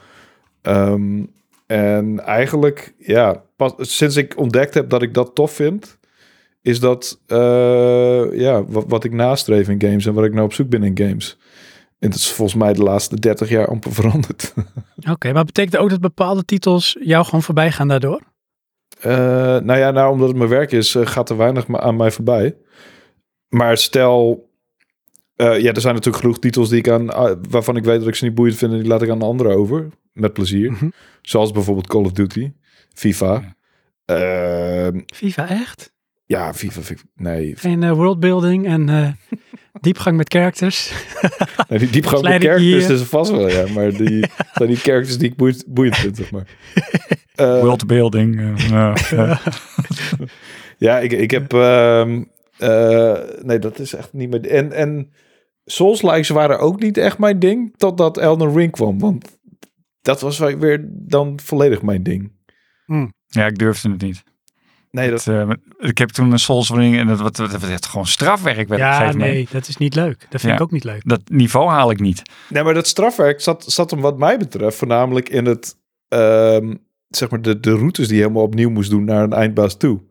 Ehm, 0.62 1.24
en 1.68 2.20
eigenlijk, 2.20 2.94
ja, 2.98 3.44
pas, 3.56 3.74
sinds 3.78 4.16
ik 4.16 4.38
ontdekt 4.38 4.74
heb 4.74 4.90
dat 4.90 5.02
ik 5.02 5.14
dat 5.14 5.36
tof 5.36 5.52
vind, 5.52 5.98
is 6.62 6.80
dat 6.80 7.20
eh, 7.28 8.24
ja, 8.32 8.66
wat, 8.66 8.86
wat 8.88 9.04
ik 9.04 9.14
nastreef 9.14 9.70
in 9.70 9.82
games 9.82 10.06
en 10.06 10.14
wat 10.14 10.26
ik 10.26 10.34
nou 10.34 10.46
op 10.46 10.54
zoek 10.54 10.70
ben 10.70 10.84
in 10.84 10.98
games. 10.98 11.38
En 12.00 12.10
dat 12.10 12.20
is 12.20 12.32
volgens 12.32 12.58
mij 12.58 12.74
de 12.74 12.84
laatste 12.84 13.20
30 13.20 13.50
jaar 13.50 13.68
amper 13.68 13.94
veranderd. 13.94 14.54
Oké, 15.12 15.32
maar 15.34 15.46
betekent 15.46 15.78
ook 15.78 15.90
dat 15.90 16.00
bepaalde 16.00 16.46
titels 16.46 16.98
jou 17.04 17.26
gewoon 17.26 17.44
voorbij 17.44 17.72
gaan 17.72 17.88
daardoor? 17.88 18.22
Eh, 19.02 19.12
nou 19.60 19.78
ja, 19.80 19.92
nou, 19.92 20.12
omdat 20.12 20.28
het 20.28 20.38
mijn 20.38 20.50
werk 20.50 20.72
is, 20.72 20.96
eh, 20.96 21.06
gaat 21.06 21.30
er 21.30 21.38
weinig 21.38 21.74
aan 21.80 21.96
mij 21.96 22.12
voorbij. 22.12 22.56
Maar 23.50 23.78
stel, 23.78 24.50
eh, 25.36 25.60
ja, 25.60 25.72
er 25.74 25.82
zijn 25.82 25.94
natuurlijk 25.94 26.24
genoeg 26.24 26.40
titels 26.40 26.70
die 26.70 26.78
ik 26.80 26.90
aan, 26.90 27.10
ah, 27.14 27.38
waarvan 27.50 27.76
ik 27.78 27.84
weet 27.84 28.00
dat 28.00 28.08
ik 28.08 28.16
ze 28.16 28.24
niet 28.26 28.36
boeiend 28.36 28.58
vind 28.58 28.72
en 28.72 28.80
die 28.80 28.88
laat 28.88 29.02
ik 29.02 29.10
aan 29.10 29.22
anderen 29.22 29.56
over. 29.56 29.88
Met 30.14 30.34
plezier. 30.34 30.72
Mhm. 30.72 30.90
Zoals 31.22 31.52
bijvoorbeeld 31.52 31.88
Call 31.88 32.04
of 32.04 32.12
Duty, 32.12 32.52
FIFA. 32.94 33.56
Ehm, 34.06 35.00
FIFA 35.14 35.50
echt? 35.50 35.94
ja, 36.26 36.54
FIFA, 36.54 36.82
vind 36.82 37.00
ik- 37.00 37.06
nee. 37.16 37.54
Geen 37.58 37.94
worldbuilding 37.94 38.66
en 38.68 38.90
eh, 38.90 39.12
diepgang 39.82 40.18
met 40.18 40.34
characters. 40.34 40.92
nee 41.70 41.80
die 41.80 41.90
diepgang 41.90 42.22
met 42.24 42.42
characters 42.44 42.90
is 42.90 43.02
vast 43.02 43.32
wel, 43.32 43.50
ja. 43.50 43.66
Maar 43.74 43.92
die 43.94 44.26
zijn 44.54 44.70
die 44.70 44.78
characters 44.78 45.18
die 45.18 45.30
ik 45.30 45.36
boeiend, 45.36 45.64
boeiend 45.68 45.96
vind, 45.98 46.18
zeg 46.18 46.32
maar. 46.32 46.48
Eh, 47.36 47.60
Worldbuilding. 47.62 48.40
eh, 48.72 48.96
ja, 50.78 51.00
ik, 51.00 51.12
ik 51.12 51.32
heb. 51.32 51.54
ehm, 51.54 52.24
eh, 52.58 53.18
nee, 53.42 53.60
dat 53.60 53.80
is 53.80 53.94
echt 53.94 54.14
niet 54.14 54.30
meer. 54.30 54.48
En, 54.50 54.72
en 54.72 55.12
Souls-likes 55.66 56.30
waren 56.30 56.60
ook 56.60 56.80
niet 56.80 56.98
echt 56.98 57.18
mijn 57.18 57.40
ding. 57.40 57.74
Totdat 57.78 58.18
Elden 58.18 58.56
Ring 58.56 58.72
kwam. 58.72 59.00
Want 59.00 59.38
dat 60.02 60.22
was 60.22 60.38
wel 60.40 60.58
weer 60.58 60.86
dan 60.92 61.40
volledig 61.44 61.82
mijn 61.82 62.04
ding. 62.04 62.32
ja, 63.28 63.46
ik 63.46 63.58
durfde 63.58 63.90
het 63.90 64.02
niet. 64.02 64.24
Nee, 64.92 65.10
dat, 65.10 65.24
Het, 65.26 65.50
eh, 65.50 65.88
ik 65.90 65.98
heb 65.98 66.10
toen 66.10 66.32
een 66.32 66.40
Souls 66.40 66.70
Ring 66.70 66.98
en 66.98 67.08
dat, 67.08 67.20
wat, 67.20 67.38
gewoon 67.88 68.08
strafwerk. 68.08 68.68
Werd 68.68 68.82
Ja, 68.82 69.12
nee, 69.12 69.48
dat 69.52 69.68
is 69.68 69.78
niet 69.78 69.96
leuk. 69.96 70.20
Dat 70.30 70.42
vind 70.42 70.44
Ja. 70.44 70.54
ik 70.54 70.62
ook 70.62 70.72
niet 70.72 70.84
leuk. 70.84 71.02
Dat 71.06 71.22
niveau 71.26 71.70
haal 71.70 71.92
ik 71.92 72.00
niet. 72.00 72.22
nee, 72.50 72.64
maar 72.64 72.74
dat 72.74 72.88
strafwerk 72.88 73.42
zat, 73.42 73.64
zat 73.68 73.92
hem, 73.92 74.02
wat 74.02 74.18
mij 74.18 74.38
betreft, 74.38 74.78
voornamelijk 74.78 75.30
in 75.30 75.46
het. 75.46 75.76
ehm, 76.08 76.76
zeg 77.12 77.30
maar 77.30 77.42
de, 77.42 77.60
de 77.60 77.72
routes 77.72 78.08
die 78.08 78.16
je 78.16 78.22
helemaal 78.22 78.44
opnieuw 78.44 78.70
moest 78.70 78.90
doen 78.90 79.04
naar 79.04 79.24
een 79.24 79.34
eindbaas 79.34 79.78
toe. 79.78 80.02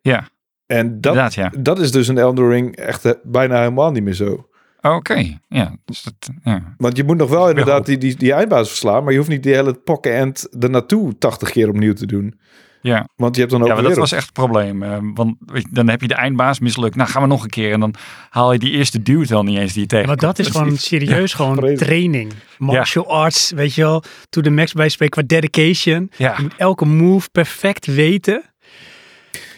Ja, 0.00 0.28
En 0.66 1.00
dat, 1.00 1.34
ja. 1.34 1.52
dat 1.58 1.78
is 1.78 1.92
dus 1.92 2.08
in 2.08 2.18
Elden 2.18 2.48
Ring 2.48 2.76
echt 2.76 3.04
eh, 3.04 3.12
bijna 3.22 3.58
helemaal 3.58 3.90
niet 3.90 4.02
meer 4.02 4.14
zo. 4.14 4.48
Oké, 4.80 5.38
ja. 5.48 5.76
Dus 5.84 6.02
dat, 6.02 6.14
ja. 6.42 6.74
Want 6.76 6.96
je 6.96 7.04
moet 7.04 7.16
nog 7.16 7.30
wel 7.30 7.48
inderdaad 7.48 7.86
die, 7.86 7.98
die, 7.98 8.16
die 8.16 8.32
eindbaas 8.32 8.68
verslaan, 8.68 9.02
maar 9.02 9.12
je 9.12 9.18
hoeft 9.18 9.30
niet 9.30 9.42
die 9.42 9.54
hele 9.54 9.74
pokken 9.74 10.14
end 10.14 10.48
er 10.60 10.70
naartoe 10.70 11.18
80 11.18 11.50
keer 11.50 11.68
opnieuw 11.68 11.92
te 11.92 12.06
doen. 12.06 12.40
Ja. 12.84 13.08
Want 13.16 13.34
je 13.34 13.40
hebt 13.40 13.52
dan 13.52 13.62
ook 13.62 13.68
Ja, 13.68 13.74
maar 13.74 13.82
dat 13.82 13.96
was 13.96 14.12
echt 14.12 14.24
het 14.24 14.32
probleem. 14.32 14.82
eh, 14.82 14.98
want 15.14 15.36
weet 15.46 15.62
je, 15.62 15.68
dan 15.72 15.88
heb 15.88 16.00
je 16.00 16.08
de 16.08 16.14
eindbaas 16.14 16.58
mislukt. 16.58 16.96
Nou, 16.96 17.08
gaan 17.10 17.22
we 17.22 17.28
nog 17.28 17.42
een 17.42 17.50
keer. 17.50 17.72
En 17.72 17.80
dan 17.80 17.94
haal 18.30 18.52
je 18.52 18.58
die 18.58 18.70
eerste 18.70 19.02
duwt 19.02 19.28
dan 19.28 19.44
niet 19.44 19.58
eens 19.58 19.72
die 19.72 19.82
je 19.82 19.88
tegen. 19.88 20.06
Maar 20.06 20.16
dat 20.16 20.38
is 20.38 20.46
gewoon 20.48 20.76
serieus 20.76 21.34
gewoon 21.40 21.74
training. 21.76 22.32
Martial 22.58 23.06
arts, 23.10 23.50
weet 23.50 23.74
je 23.74 23.82
wel. 23.82 24.02
To 24.30 24.40
the 24.40 24.50
max 24.50 24.72
bij 24.72 24.88
spreken 24.88 25.22
qua 25.24 25.36
dedication. 25.36 26.10
Ja, 26.16 26.34
Je 26.36 26.42
moet 26.42 26.54
elke 26.56 26.84
move 26.84 27.28
perfect 27.30 27.86
weten. 27.86 28.42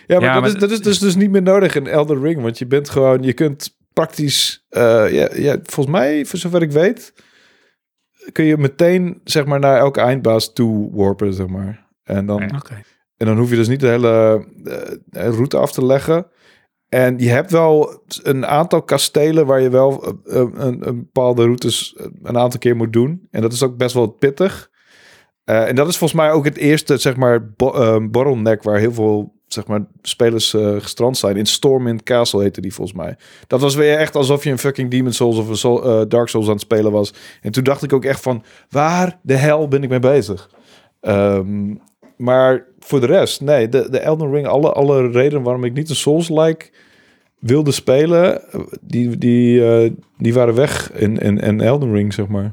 Ja, 0.07 0.19
maar, 0.19 0.23
Ja, 0.29 0.33
dat, 0.33 0.41
maar- 0.43 0.51
is, 0.51 0.57
dat 0.59 0.71
is 0.71 0.81
dus, 0.81 0.99
dus 0.99 1.15
niet 1.15 1.31
meer 1.31 1.43
nodig 1.43 1.75
in 1.75 1.87
Elden 1.87 2.21
Ring. 2.23 2.43
Want 2.43 2.59
je 2.59 2.67
bent 2.67 2.91
gewoon, 2.91 3.23
je 3.23 3.33
kunt 3.33 3.77
praktisch, 3.93 4.65
eh, 4.69 4.83
ja, 5.13 5.29
ja, 5.35 5.57
volgens 5.63 5.97
mij, 5.97 6.25
voor 6.25 6.39
zover 6.39 6.63
ik 6.63 6.71
weet, 6.71 7.13
kun 8.33 8.45
je 8.45 8.57
meteen, 8.57 9.21
zeg 9.25 9.45
maar, 9.45 9.59
naar 9.61 9.79
elke 9.79 10.01
eindbaas 10.01 10.53
toe 10.53 10.91
warpen, 10.95 11.35
zeg 11.35 11.47
maar. 11.47 11.87
En 12.03 12.27
dan, 12.27 12.41
Ja. 12.43 12.61
En 13.17 13.27
dan 13.27 13.39
hoef 13.39 13.51
je 13.51 13.57
dus 13.57 13.69
niet 13.69 13.81
de 13.81 13.89
hele 13.89 14.47
eh, 15.11 15.29
route 15.29 15.57
af 15.57 15.73
te 15.73 15.85
leggen. 15.85 16.27
En 16.89 17.19
je 17.19 17.29
hebt 17.29 17.51
wel 17.51 18.03
een 18.23 18.47
aantal 18.47 18.83
kastelen 18.83 19.47
waar 19.47 19.61
je 19.61 19.71
wel 19.71 20.03
eh, 20.05 20.41
eh, 20.41 20.49
een, 20.55 20.89
een 20.89 20.97
bepaalde 20.99 21.43
routes 21.43 21.95
eh, 21.97 22.07
een 22.23 22.39
aantal 22.39 22.59
keer 22.59 22.77
moet 22.77 22.93
doen. 22.93 23.27
En 23.31 23.43
dat 23.43 23.53
is 23.53 23.63
ook 23.63 23.77
best 23.77 23.95
wel 23.95 24.07
pittig. 24.07 24.71
Eh, 25.45 25.69
en 25.69 25.75
dat 25.75 25.89
is 25.89 25.97
volgens 25.97 26.21
mij 26.21 26.31
ook 26.33 26.45
het 26.45 26.57
eerste, 26.57 26.97
zeg 26.97 27.17
maar, 27.17 27.51
bo 27.51 27.73
eh, 27.73 27.97
bottleneck 28.11 28.63
waar 28.63 28.79
heel 28.79 28.93
veel, 28.93 29.35
zeg 29.47 29.67
maar, 29.67 29.87
spelers 30.03 30.55
eh, 30.55 30.75
gestrand 30.81 31.17
zijn. 31.17 31.37
In 31.37 31.47
Stormwind 31.47 32.03
Castle 32.03 32.43
heette 32.43 32.61
die 32.61 32.75
volgens 32.75 32.97
mij. 32.97 33.17
Dat 33.47 33.61
was 33.61 33.75
weer 33.75 33.99
echt 33.99 34.17
alsof 34.17 34.45
je 34.45 34.51
een 34.51 34.59
fucking 34.59 34.91
Demon 34.91 35.13
Souls 35.13 35.39
of 35.39 35.65
een 35.65 35.83
eh, 35.83 36.01
Dark 36.09 36.29
Souls 36.29 36.47
aan 36.47 36.53
het 36.53 36.61
spelen 36.61 36.93
was. 36.93 37.15
En 37.41 37.53
toen 37.53 37.65
dacht 37.65 37.83
ik 37.83 37.93
ook 37.93 38.05
echt 38.05 38.21
van, 38.21 38.43
waar 38.69 39.19
de 39.23 39.35
hel 39.35 39.69
ben 39.69 39.83
ik 39.83 39.89
mee 39.89 39.99
bezig? 39.99 40.51
Ehm, 41.01 41.75
maar 42.17 42.65
voor 42.79 43.01
de 43.01 43.07
rest, 43.07 43.41
nee, 43.41 43.69
de, 43.69 43.91
de 43.91 43.99
Elden 43.99 44.33
Ring, 44.33 44.47
alle, 44.47 44.73
alle 44.73 45.11
redenen 45.11 45.43
waarom 45.43 45.65
ik 45.65 45.73
niet 45.73 45.89
een 45.89 45.97
Souls-like 45.97 46.71
wilde 47.39 47.73
spelen, 47.73 48.43
die, 48.81 49.19
die, 49.19 49.67
eh, 49.67 49.91
die 50.19 50.35
waren 50.35 50.55
weg 50.55 50.93
in, 50.93 51.19
in, 51.19 51.39
in 51.39 51.61
Elden 51.61 51.93
Ring, 51.93 52.15
zeg 52.15 52.27
maar. 52.27 52.53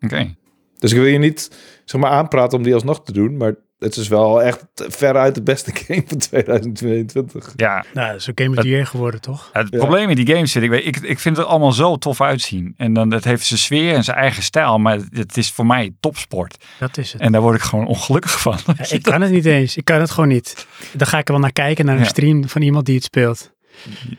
oké. 0.00 0.34
Dus 0.78 0.92
ik 0.92 0.98
wil 0.98 1.06
je 1.06 1.18
niet 1.18 1.50
zeg 1.84 2.00
maar, 2.00 2.10
aanpraten 2.10 2.58
om 2.58 2.64
die 2.64 2.74
alsnog 2.74 3.04
te 3.04 3.12
doen, 3.12 3.36
maar 3.36 3.54
het 3.82 3.96
is 3.96 4.08
wel 4.08 4.42
echt 4.42 4.64
veruit 4.74 5.34
de 5.34 5.42
beste 5.42 5.72
game 5.86 6.02
van 6.06 6.18
2022. 6.18 7.52
Ja, 7.56 7.84
Nou, 7.94 8.10
dat 8.12 8.20
is 8.20 8.30
ook 8.30 8.40
Game 8.40 8.56
of 8.56 8.62
the 8.62 8.68
Year 8.68 8.86
geworden, 8.86 9.20
toch? 9.20 9.50
het 9.52 9.66
Ja. 9.70 9.78
probleem 9.78 10.08
in 10.10 10.16
die 10.16 10.34
games 10.34 10.52
zit, 10.52 10.62
ik, 10.62 10.70
weet, 10.70 10.86
ik, 10.86 10.96
ik 10.96 11.18
vind 11.18 11.36
het 11.36 11.46
allemaal 11.46 11.72
zo 11.72 11.96
tof 11.96 12.20
uitzien. 12.20 12.74
En 12.76 12.92
dan, 12.92 13.12
het 13.12 13.24
heeft 13.24 13.46
zijn 13.46 13.60
sfeer 13.60 13.94
en 13.94 14.04
zijn 14.04 14.16
eigen 14.16 14.42
stijl, 14.42 14.78
maar 14.78 14.94
het, 14.96 15.08
het 15.10 15.36
is 15.36 15.50
voor 15.50 15.66
mij 15.66 15.94
topsport. 16.00 16.64
Dat 16.78 16.96
is 16.98 17.12
het. 17.12 17.20
En 17.20 17.32
daar 17.32 17.40
word 17.40 17.54
ik 17.56 17.62
gewoon 17.62 17.86
ongelukkig 17.86 18.40
van. 18.40 18.58
Ja, 18.66 18.84
ik 18.96 19.02
kan 19.02 19.20
het 19.20 19.30
niet 19.30 19.44
eens. 19.46 19.76
Ik 19.76 19.84
kan 19.84 20.00
het 20.00 20.10
gewoon 20.10 20.28
niet. 20.28 20.66
Dan 20.92 21.06
ga 21.06 21.18
ik 21.18 21.26
er 21.26 21.32
wel 21.32 21.42
naar 21.42 21.52
kijken, 21.52 21.84
naar 21.84 21.94
een 21.96 22.02
Ja. 22.02 22.08
stream 22.08 22.48
van 22.48 22.62
iemand 22.62 22.86
die 22.86 22.94
het 22.94 23.04
speelt. 23.04 23.52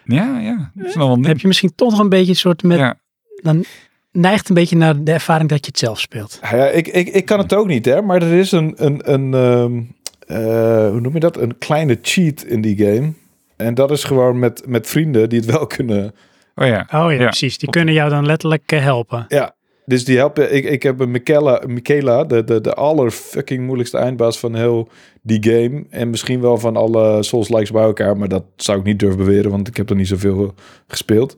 Ja, 0.03 0.39
ja. 0.39 0.71
Dat 0.73 0.87
is 0.87 0.95
nog 0.95 1.07
wel 1.07 1.15
Dan 1.15 1.25
heb 1.25 1.39
je 1.39 1.47
misschien 1.47 1.75
toch 1.75 1.91
nog 1.91 1.99
een 1.99 2.09
beetje 2.09 2.29
een 2.31 2.35
soort 2.37 2.63
met... 2.63 2.77
Ja. 2.77 2.99
Dan 3.41 3.65
neigt 4.13 4.49
een 4.49 4.55
beetje 4.55 4.75
naar 4.77 5.03
de 5.03 5.11
ervaring 5.11 5.49
dat 5.49 5.59
je 5.59 5.67
het 5.71 5.79
zelf 5.79 5.99
speelt. 5.99 6.39
Ja, 6.41 6.55
ja, 6.55 6.67
ik, 6.67 6.87
ik, 6.87 7.07
ik 7.09 7.25
kan 7.25 7.39
het 7.39 7.53
ook 7.53 7.67
niet, 7.67 7.85
hè, 7.85 8.01
maar 8.01 8.21
er 8.21 8.33
is 8.33 8.51
een, 8.51 8.73
een, 8.75 9.11
een 9.13 9.33
ehm, 9.33 9.81
eh, 10.27 10.89
hoe 10.89 10.99
noem 11.01 11.13
je 11.13 11.19
dat? 11.19 11.37
Een 11.37 11.57
kleine 11.57 11.97
cheat 12.01 12.43
in 12.43 12.61
die 12.61 12.77
game. 12.77 13.13
En 13.57 13.73
dat 13.73 13.91
is 13.91 14.03
gewoon 14.03 14.39
met, 14.39 14.63
met 14.67 14.87
vrienden 14.87 15.29
die 15.29 15.39
het 15.39 15.51
wel 15.51 15.67
kunnen. 15.67 16.13
Oh 16.55 16.67
ja. 16.67 16.87
Oh 16.91 17.11
ja, 17.11 17.11
Ja. 17.11 17.23
precies. 17.25 17.57
Die 17.57 17.69
kunnen 17.69 17.93
jou 17.93 18.09
dan 18.09 18.25
letterlijk 18.25 18.71
eh, 18.71 18.81
helpen. 18.83 19.25
Ja, 19.27 19.55
dus 19.85 20.05
die 20.05 20.17
helpen. 20.17 20.55
Ik, 20.55 20.65
ik 20.65 20.83
heb 20.83 20.99
een 20.99 21.11
Michaela, 21.11 21.61
Michaela 21.67 22.23
de, 22.23 22.43
de, 22.43 22.61
de 22.61 22.73
aller 22.73 23.11
fucking 23.11 23.65
moeilijkste 23.65 23.97
eindbaas 23.97 24.39
van 24.39 24.55
heel 24.55 24.89
die 25.21 25.43
game. 25.43 25.85
En 25.89 26.09
misschien 26.09 26.41
wel 26.41 26.57
van 26.57 26.75
alle 26.75 27.23
Souls-likes 27.23 27.71
bij 27.71 27.83
elkaar. 27.83 28.17
Maar 28.17 28.27
dat 28.27 28.43
zou 28.55 28.79
ik 28.79 28.85
niet 28.85 28.99
durven 28.99 29.17
beweren, 29.17 29.51
want 29.51 29.67
ik 29.67 29.77
heb 29.77 29.89
er 29.89 29.95
niet 29.95 30.07
zoveel 30.07 30.53
gespeeld. 30.87 31.35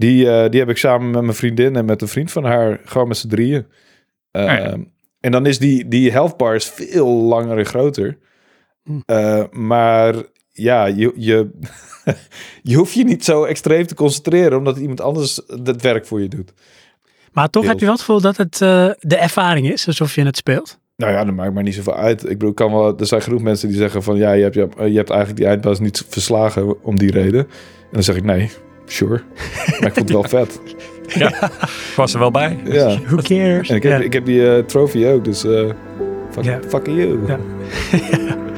Die, 0.00 0.30
eh, 0.30 0.50
die 0.50 0.60
heb 0.60 0.68
ik 0.68 0.76
samen 0.76 1.10
met 1.10 1.22
mijn 1.22 1.34
vriendin 1.34 1.76
en 1.76 1.84
met 1.84 2.02
een 2.02 2.08
vriend 2.08 2.32
van 2.32 2.44
haar 2.44 2.80
gewoon 2.84 3.08
met 3.08 3.16
z'n 3.16 3.28
drieën. 3.28 3.66
Eh, 4.30 4.44
ja. 4.44 4.76
En 5.20 5.32
dan 5.32 5.46
is 5.46 5.58
die, 5.58 5.88
die 5.88 6.12
health 6.12 6.36
bar 6.36 6.54
is 6.54 6.64
veel 6.64 7.08
langer 7.08 7.58
en 7.58 7.66
groter. 7.66 8.18
Hm. 8.84 9.00
Eh, 9.06 9.42
maar 9.50 10.14
ja, 10.52 10.86
je, 10.86 11.12
je, 11.16 11.50
je 12.70 12.76
hoeft 12.76 12.92
je 12.92 13.04
niet 13.04 13.24
zo 13.24 13.44
extreem 13.44 13.86
te 13.86 13.94
concentreren, 13.94 14.58
omdat 14.58 14.76
iemand 14.76 15.00
anders 15.00 15.40
het 15.46 15.82
werk 15.82 16.06
voor 16.06 16.20
je 16.20 16.28
doet. 16.28 16.52
Maar 17.32 17.50
toch 17.50 17.62
Deels. 17.62 17.66
heb 17.66 17.78
je 17.78 17.84
wel 17.84 17.94
het 17.94 18.04
gevoel 18.04 18.20
dat 18.20 18.36
het 18.36 18.60
eh, 18.60 18.90
de 18.98 19.16
ervaring 19.16 19.70
is, 19.70 19.86
alsof 19.86 20.14
je 20.14 20.24
het 20.24 20.36
speelt. 20.36 20.78
Nou 20.96 21.12
ja, 21.12 21.24
dat 21.24 21.34
maakt 21.34 21.54
mij 21.54 21.62
niet 21.62 21.74
zoveel 21.74 21.96
uit. 21.96 22.22
Ik 22.22 22.38
bedoel, 22.38 22.52
kan 22.52 22.72
wel, 22.72 22.98
er 22.98 23.06
zijn 23.06 23.22
genoeg 23.22 23.42
mensen 23.42 23.68
die 23.68 23.76
zeggen 23.76 24.02
van... 24.02 24.16
ja, 24.16 24.32
je 24.32 24.42
hebt, 24.42 24.54
je 24.54 24.60
hebt, 24.60 24.74
je 24.76 24.96
hebt 24.96 25.10
eigenlijk 25.10 25.40
die 25.40 25.48
eindbaas 25.48 25.80
niet 25.80 26.04
verslagen 26.08 26.82
om 26.82 26.98
die 26.98 27.10
reden. 27.10 27.40
En 27.40 27.92
dan 27.92 28.02
zeg 28.02 28.16
ik 28.16 28.24
nee, 28.24 28.50
sure. 28.90 29.20
Maar 29.80 29.88
ik 29.88 29.94
vond 29.94 29.96
het 29.96 30.10
wel 30.10 30.22
vet. 30.44 30.60
Ik 31.14 31.92
was 31.96 32.12
er 32.12 32.18
wel 32.18 32.30
bij. 32.30 32.58
Ja. 32.64 32.98
Who 33.06 33.16
cares? 33.16 33.68
En 33.68 33.76
ik 33.76 33.82
heb, 33.82 33.98
Ja. 33.98 34.04
ik 34.04 34.12
heb 34.12 34.24
die 34.24 34.50
eh 34.56 34.64
trofee 34.64 35.06
ook, 35.12 35.24
dus 35.24 35.44
eh 35.44 35.64
fuck, 36.30 36.44
Ja. 36.44 36.58
fuck 36.68 36.86
you. 36.86 37.18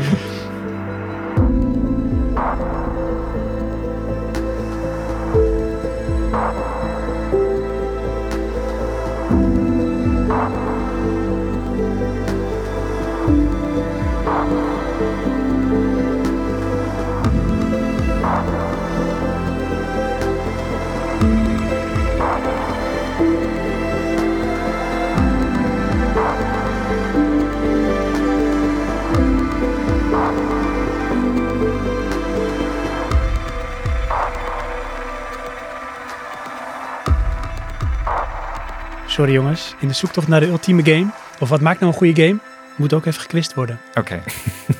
Sorry 39.12 39.32
jongens, 39.32 39.74
in 39.78 39.88
de 39.88 39.94
zoektocht 39.94 40.28
naar 40.28 40.40
de 40.40 40.46
ultieme 40.46 40.84
game. 40.84 41.06
Of 41.40 41.48
wat 41.48 41.60
maakt 41.60 41.80
nou 41.80 41.92
een 41.92 41.98
goede 41.98 42.22
game? 42.22 42.38
Moet 42.76 42.92
ook 42.92 43.06
even 43.06 43.20
gekwist 43.20 43.54
worden. 43.54 43.78
Oké. 43.94 44.20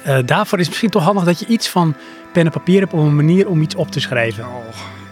Eh, 0.02 0.18
daarvoor 0.24 0.59
is 0.59 0.64
het 0.64 0.68
misschien 0.68 0.90
toch 0.90 1.02
handig 1.02 1.24
dat 1.24 1.38
je 1.38 1.46
iets 1.46 1.68
van 1.68 1.94
pen 2.32 2.44
en 2.46 2.50
papier 2.52 2.80
hebt 2.80 2.92
om 2.92 3.00
een 3.06 3.16
manier 3.16 3.48
om 3.48 3.60
iets 3.62 3.74
op 3.74 3.90
te 3.90 4.00
schrijven. 4.00 4.44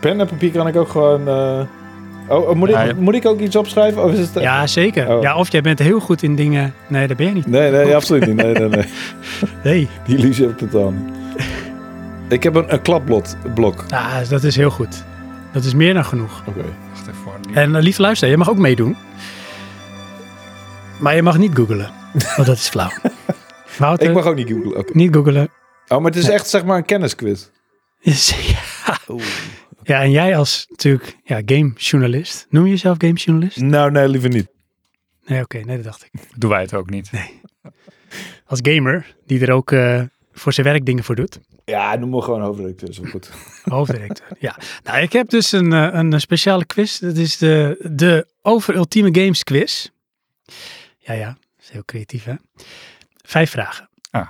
Pen 0.00 0.20
en 0.20 0.26
papier 0.26 0.50
kan 0.50 0.66
ik 0.66 0.76
ook 0.76 0.88
gewoon... 0.88 1.28
eh, 1.28 1.60
Oh, 2.28 2.48
oh, 2.48 2.54
moet, 2.54 2.68
ik, 2.68 2.74
Ja, 2.74 2.82
ja. 2.82 2.94
moet 2.98 3.14
ik 3.14 3.26
ook 3.26 3.40
iets 3.40 3.56
opschrijven? 3.56 4.04
Of 4.04 4.12
is 4.12 4.18
het... 4.18 4.30
Ja, 4.42 4.66
zeker. 4.66 5.08
Oh. 5.16 5.22
Ja, 5.22 5.36
of 5.36 5.52
jij 5.52 5.60
bent 5.60 5.78
heel 5.78 6.00
goed 6.00 6.22
in 6.22 6.36
dingen. 6.36 6.74
Nee, 6.86 7.06
dat 7.06 7.16
ben 7.16 7.26
je 7.26 7.32
niet. 7.32 7.46
Nee, 7.46 7.70
nee, 7.70 7.94
absoluut 7.94 8.26
niet. 8.26 8.36
Nee, 8.36 8.52
nee, 8.54 8.68
nee. 8.68 8.84
Nee. 9.64 9.88
Die 10.06 10.16
illusie 10.16 10.46
heb 10.46 10.60
ik 10.60 10.70
totaal 10.70 10.90
niet. 10.90 11.14
Ik 12.28 12.42
heb 12.42 12.54
een, 12.54 12.72
een 12.72 12.82
klapblok. 12.82 13.24
Blok. 13.54 13.84
Ah, 13.90 14.28
dat 14.28 14.44
is 14.44 14.56
heel 14.56 14.70
goed. 14.70 15.04
Dat 15.52 15.64
is 15.64 15.74
meer 15.74 15.94
dan 15.94 16.04
genoeg. 16.04 16.42
Oké. 16.46 16.64
En 17.52 17.70
uh, 17.70 17.80
lieve 17.80 18.00
luisteraar, 18.00 18.32
je 18.32 18.38
mag 18.38 18.50
ook 18.50 18.58
meedoen. 18.58 18.96
Maar 21.00 21.14
je 21.14 21.22
mag 21.22 21.38
niet 21.38 21.54
googelen. 21.54 21.90
Want 22.36 22.48
dat 22.48 22.56
is 22.56 22.68
flauw. 22.68 22.90
Wouter, 23.78 24.08
Ik 24.08 24.14
mag 24.14 24.26
ook 24.26 24.34
niet 24.34 24.48
googlen. 24.48 24.76
Oké. 24.76 24.96
niet 24.96 25.14
googelen. 25.14 25.48
Oh, 25.88 25.98
maar 25.98 26.10
het 26.10 26.16
is 26.16 26.28
echt 26.28 26.48
zeg 26.48 26.64
maar 26.64 26.76
een 26.76 26.84
kennisquiz. 26.84 27.48
ja. 28.00 28.58
ja, 29.82 30.02
en 30.02 30.10
jij 30.10 30.36
als 30.36 30.66
natuurlijk 30.68 31.16
ja, 31.24 31.42
gamejournalist. 31.44 32.46
Noem 32.50 32.64
je 32.64 32.70
jezelf 32.70 32.96
gamejournalist? 32.98 33.56
Nou, 33.56 33.90
nee, 33.90 34.08
liever 34.08 34.28
niet. 34.28 34.48
Nee, 35.24 35.42
oké. 35.42 35.58
nee, 35.58 35.76
dat 35.76 35.84
dacht 35.84 36.04
ik. 36.10 36.20
Doen 36.36 36.50
wij 36.50 36.60
het 36.60 36.74
ook 36.74 36.90
niet. 36.90 37.10
Als 38.46 38.58
gamer, 38.62 39.16
die 39.26 39.40
er 39.40 39.52
ook 39.52 39.72
eh, 39.72 40.02
voor 40.32 40.52
zijn 40.52 40.66
werk 40.66 40.86
dingen 40.86 41.04
voor 41.04 41.14
doet. 41.14 41.38
Ja, 41.64 41.96
noem 41.96 42.10
me 42.10 42.22
gewoon 42.22 42.40
hoofdredacteur. 42.40 42.96
Wel 43.02 43.10
goed. 43.10 43.30
Hoofddirecteur. 43.62 44.26
ja. 44.38 44.58
Nou, 44.84 44.98
ik 44.98 45.12
heb 45.12 45.28
dus 45.28 45.52
een, 45.52 45.72
eh, 45.72 45.88
een 45.92 46.20
speciale 46.20 46.64
quiz. 46.64 46.98
Dat 46.98 47.16
is 47.16 47.36
de, 47.38 47.76
de 47.92 48.26
Over 48.42 48.74
Ultieme 48.74 49.20
Games 49.20 49.42
quiz. 49.42 49.88
Ja, 51.10 51.16
ja. 51.16 51.26
Dat 51.26 51.64
is 51.64 51.70
heel 51.70 51.84
creatief, 51.84 52.24
hè? 52.24 52.34
Vijf 53.24 53.50
vragen. 53.50 53.88
Ah. 54.10 54.26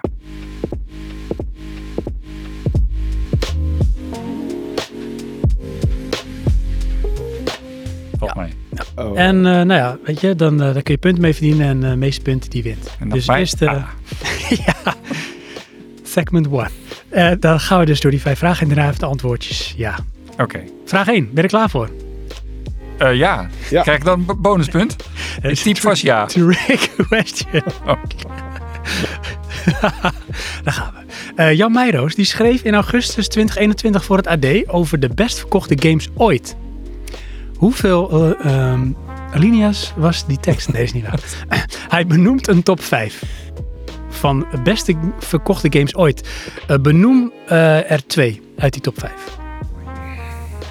Volgens 8.18 8.34
mij. 8.34 8.52
Oh. 8.96 9.18
En 9.18 9.36
eh, 9.36 9.52
nou 9.52 9.72
ja, 9.72 9.98
weet 10.04 10.20
je, 10.20 10.34
dan, 10.34 10.62
eh, 10.62 10.72
dan 10.72 10.82
kun 10.82 10.94
je 10.94 11.00
punten 11.00 11.22
mee 11.22 11.34
verdienen 11.34 11.66
en 11.66 11.80
de 11.80 11.96
meeste 11.96 12.22
punten 12.22 12.50
die 12.50 12.62
wint. 12.62 12.96
En 12.98 13.08
dan 13.08 13.18
dus 13.18 13.28
eerst 13.28 13.62
eh, 13.62 13.68
ah. 13.68 13.88
ja, 14.66 14.94
segment 16.02 16.46
one. 16.48 16.70
Eh, 17.08 17.32
dan 17.40 17.60
gaan 17.60 17.78
we 17.78 17.84
dus 17.84 18.00
door 18.00 18.10
die 18.10 18.20
vijf 18.20 18.38
vragen 18.38 18.62
en 18.62 18.68
daarna 18.68 18.88
even 18.88 19.00
de 19.00 19.06
antwoordjes. 19.06 19.74
Ja. 19.76 19.98
Oké. 20.38 20.64
Vraag 20.84 21.08
1, 21.08 21.24
ben 21.24 21.34
je 21.34 21.42
er 21.42 21.48
klaar 21.48 21.70
voor? 21.70 22.09
Eh, 23.00 23.14
ja. 23.14 23.48
Ja. 23.70 23.82
Krijg 23.82 23.98
ik 23.98 24.04
dan 24.04 24.24
een 24.26 24.40
bonuspunt? 24.40 24.96
Ik 25.42 25.54
typ 25.54 25.78
vast 25.78 26.02
ja. 26.02 26.26
Trick 26.26 26.90
question. 26.96 27.62
Oh. 27.86 28.02
Daar 30.64 30.72
gaan 30.72 30.92
we. 30.94 31.42
Eh, 31.42 31.56
Jan 31.56 31.72
Meijroos 31.72 32.14
die 32.14 32.24
schreef 32.24 32.62
in 32.62 32.74
augustus 32.74 33.28
2021 33.28 34.04
voor 34.04 34.16
het 34.16 34.26
AD 34.26 34.68
over 34.68 35.00
de 35.00 35.08
best 35.08 35.38
verkochte 35.38 35.76
games 35.78 36.08
ooit. 36.14 36.56
Hoeveel 37.56 38.10
eh, 38.10 38.52
ehm, 38.52 38.92
alinea's 39.32 39.92
was 39.96 40.26
die 40.26 40.40
tekst? 40.40 40.72
Nee, 40.72 40.82
is 40.82 40.92
niet 40.92 41.06
waar. 41.06 41.20
Hij 41.88 42.06
benoemt 42.06 42.48
een 42.48 42.62
top 42.62 42.82
5 42.82 43.22
van 44.08 44.46
beste 44.64 44.96
verkochte 45.18 45.66
games 45.70 45.94
ooit. 45.94 46.28
Eh, 46.66 46.76
benoem 46.78 47.32
eh, 47.46 47.90
er 47.90 48.06
twee 48.06 48.42
uit 48.58 48.72
die 48.72 48.82
top 48.82 48.98
5. 48.98 49.39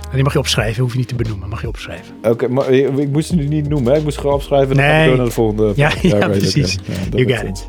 En 0.10 0.16
die 0.16 0.24
mag 0.24 0.34
je 0.34 0.40
opschrijven, 0.40 0.84
hoef 0.84 0.92
je 0.92 0.98
niet 0.98 1.08
te 1.08 1.16
benoemen, 1.16 1.50
mag 1.50 1.62
je 1.62 1.68
opschrijven. 1.68 2.14
Oké, 2.22 2.48
maar 2.48 2.70
ik, 2.70 2.98
ik 2.98 3.10
moest 3.10 3.30
het 3.30 3.40
nu 3.40 3.48
niet 3.48 3.70
noemen. 3.70 3.92
Hè? 3.92 3.98
Ik 3.98 4.04
moest 4.04 4.18
gewoon 4.18 4.34
opschrijven 4.36 4.70
en 4.70 4.76
dan 4.78 4.86
gaan 4.86 4.94
we 4.94 5.00
Nee. 5.00 5.08
door 5.08 5.18
naar 5.18 5.26
de 5.26 5.32
volgende. 5.32 5.74
Ja, 5.76 5.92
ja, 6.02 6.28
precies. 6.28 6.74
Ja, 6.84 6.94
dat 7.10 7.20
You 7.20 7.34
got 7.36 7.44
it. 7.48 7.68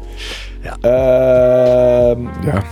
Ja. 0.62 0.76
Ehm, 0.80 2.22
ja. 2.46 2.62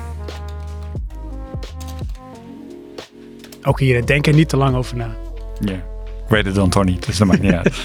Ook 3.62 3.80
hier, 3.80 4.06
denk 4.06 4.26
er 4.26 4.34
niet 4.34 4.48
te 4.48 4.56
lang 4.56 4.76
over 4.76 4.96
na. 4.96 5.16
Ja. 5.60 5.72
Ik 5.72 6.28
weet 6.28 6.44
het 6.44 6.54
dan 6.54 6.68
toch 6.70 6.84
niet, 6.84 7.06
dus 7.06 7.18
dat 7.18 7.26
maakt 7.26 7.42
niet 7.42 7.52
uit. 7.52 7.82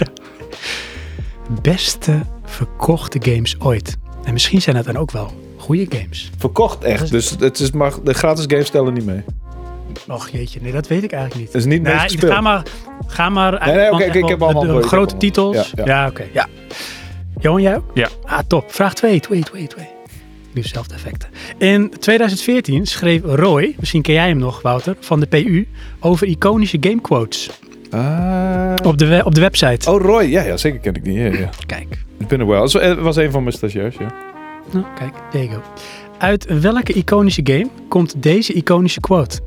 beste 1.61 2.21
verkochte 2.45 3.19
games 3.21 3.55
ooit. 3.59 3.97
En 4.23 4.33
misschien 4.33 4.61
zijn 4.61 4.75
het 4.75 4.85
dan 4.85 4.97
ook 4.97 5.11
wel 5.11 5.31
goede 5.57 5.85
games. 5.89 6.31
Verkocht 6.37 6.83
echt. 6.83 7.11
Dus 7.11 7.35
het 7.39 7.59
is 7.59 7.71
mag, 7.71 7.99
de 8.01 8.13
gratis 8.13 8.45
games 8.47 8.69
tellen 8.69 8.93
niet 8.93 9.05
mee. 9.05 9.23
Och 10.07 10.29
jeetje, 10.29 10.59
nee, 10.61 10.71
dat 10.71 10.87
weet 10.87 11.03
ik 11.03 11.11
eigenlijk 11.11 11.41
niet. 11.43 11.53
Het 11.53 11.61
is 11.61 11.67
niet 11.67 11.81
Nou, 11.81 12.01
meest 12.01 12.25
ga 12.25 12.41
maar, 12.41 12.63
ga 13.07 13.29
maar 13.29 13.57
uit 13.57 13.75
Nee, 13.75 13.81
nee, 13.81 13.91
oké, 13.91 14.03
ik 14.17 14.27
heb 14.27 14.41
allemaal 14.41 14.75
de, 14.81 14.87
grote 14.87 15.17
titels. 15.17 15.55
Ja, 15.55 15.85
Ja, 15.85 15.85
ja. 15.85 16.07
oké, 16.07 16.23
ja. 16.33 16.47
Johan, 17.39 17.61
jij 17.61 17.75
ook? 17.75 17.91
Ja. 17.93 18.09
Ah, 18.23 18.39
top. 18.47 18.71
Vraag 18.71 18.93
2, 18.93 19.19
2, 19.19 19.41
2, 19.43 19.67
2. 19.67 19.85
Nu 20.53 20.61
dezelfde 20.61 20.93
effecten. 20.93 21.29
In 21.57 21.93
2014 21.99 22.85
schreef 22.85 23.21
Roy, 23.23 23.75
misschien 23.79 24.01
ken 24.01 24.13
jij 24.13 24.27
hem 24.27 24.37
nog, 24.37 24.61
Wouter, 24.61 24.95
van 24.99 25.19
de 25.19 25.25
PU, 25.25 25.67
over 25.99 26.27
iconische 26.27 26.77
gamequotes 26.79 27.49
Ah. 27.91 28.73
op 28.83 28.97
de, 28.97 29.21
op 29.25 29.35
de 29.35 29.41
website. 29.41 29.91
Oh, 29.91 30.01
Roy. 30.01 30.23
Ja, 30.23 30.43
ja, 30.43 30.57
zeker 30.57 30.79
ken 30.79 30.93
ik 30.95 31.03
die. 31.03 31.13
Ja, 31.13 31.25
ja. 31.37 31.49
Kijk. 31.65 31.97
Ik 32.19 32.27
ben 32.27 32.39
er 32.39 32.47
wel. 32.47 32.61
Het 32.61 32.99
was 32.99 33.15
een 33.15 33.31
van 33.31 33.43
mijn 33.43 33.55
stagiairs, 33.55 33.95
ja. 33.99 34.13
Nou, 34.71 34.85
kijk, 34.95 35.13
there 35.31 35.43
you 35.43 35.55
go. 35.55 35.61
Uit 36.17 36.61
welke 36.61 36.93
iconische 36.93 37.41
game 37.43 37.67
komt 37.89 38.13
deze 38.17 38.53
iconische 38.53 38.99
quote? 38.99 39.39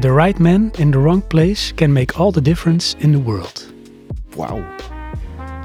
The 0.00 0.12
right 0.14 0.38
man 0.38 0.70
in 0.78 0.90
the 0.90 0.98
wrong 0.98 1.26
place 1.26 1.74
can 1.74 1.92
make 1.92 2.18
all 2.18 2.32
the 2.32 2.42
difference 2.42 2.94
in 2.98 3.12
the 3.12 3.22
world. 3.22 3.72
Wauw. 4.36 4.58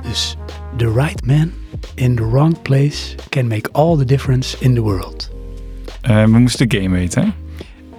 Dus 0.04 0.36
the 0.78 0.92
right 0.94 1.26
man 1.26 1.54
in 1.96 2.16
the 2.16 2.30
wrong 2.30 2.62
place 2.62 3.16
can 3.30 3.48
make 3.48 3.70
all 3.72 3.98
the 3.98 4.06
difference 4.06 4.58
in 4.60 4.74
the 4.74 4.82
world. 4.82 5.30
Eh, 6.02 6.24
we 6.24 6.40
moesten 6.40 6.70
de 6.70 6.78
game 6.82 6.96
weten, 6.96 7.24
hè? 7.24 7.30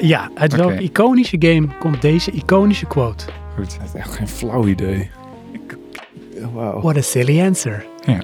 Ja, 0.07 0.31
uit 0.35 0.53
Oké. 0.53 0.63
welke 0.67 0.83
iconische 0.83 1.37
game 1.39 1.67
komt 1.79 2.03
deze 2.03 2.31
iconische 2.31 2.87
quote? 2.87 3.25
Goed. 3.57 3.73
Ik 3.73 3.79
heb 3.83 3.95
echt 3.95 4.15
geen 4.15 4.29
flauw 4.29 4.67
idee. 4.67 5.11
Ja, 6.35 6.51
Wauw. 6.53 6.81
What 6.81 6.97
a 6.97 7.01
silly 7.01 7.41
answer. 7.43 7.87
Eh. 8.05 8.19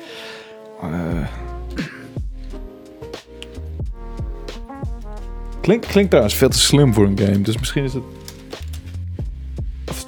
Klinkt, 5.62 5.86
klinkt 5.86 6.10
trouwens 6.10 6.36
veel 6.36 6.48
te 6.48 6.58
slim 6.58 6.94
voor 6.94 7.06
een 7.06 7.18
game. 7.18 7.40
Dus 7.40 7.58
misschien 7.58 7.84
is 7.84 7.94
het... 7.94 8.02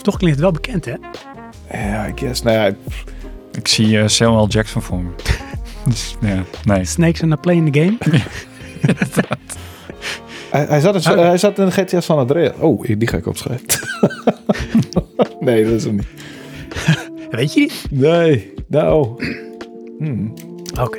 Toch 0.03 0.17
klinkt 0.17 0.37
het 0.37 0.45
wel 0.45 0.53
bekend, 0.53 0.85
hè? 0.85 0.95
Ja, 1.73 2.09
I 2.09 2.13
guess. 2.15 2.43
Nou 2.43 2.57
ja, 2.57 2.75
Ik 3.53 3.69
zie 3.69 3.99
eh, 3.99 4.09
Samuel 4.09 4.49
Jackson 4.49 4.83
voor 4.83 4.99
me. 4.99 5.11
dus, 5.89 6.17
ja, 6.21 6.45
nee. 6.65 6.85
Snakes 6.85 7.21
are 7.21 7.27
not 7.27 7.41
playing 7.41 7.73
the 7.73 7.81
game. 7.81 7.97
hij, 10.51 10.65
hij, 10.65 10.81
zat 10.81 11.07
in, 11.07 11.19
hij 11.19 11.39
zat 11.39 11.59
in 11.59 11.65
de 11.65 11.71
GTA 11.71 12.01
San 12.01 12.19
Andreas. 12.19 12.53
Oh, 12.59 12.85
die 12.99 13.09
ga 13.09 13.17
ik 13.17 13.27
opschrijven. 13.27 13.67
nee, 15.41 15.65
dat 15.65 15.73
is 15.73 15.85
hem 15.85 15.95
niet. 15.95 16.07
Weet 17.31 17.55
je 17.55 17.61
niet? 17.61 17.87
Nee, 17.91 18.53
nou. 18.67 19.25
Hmm. 19.99 20.35
Oké. 20.81 20.99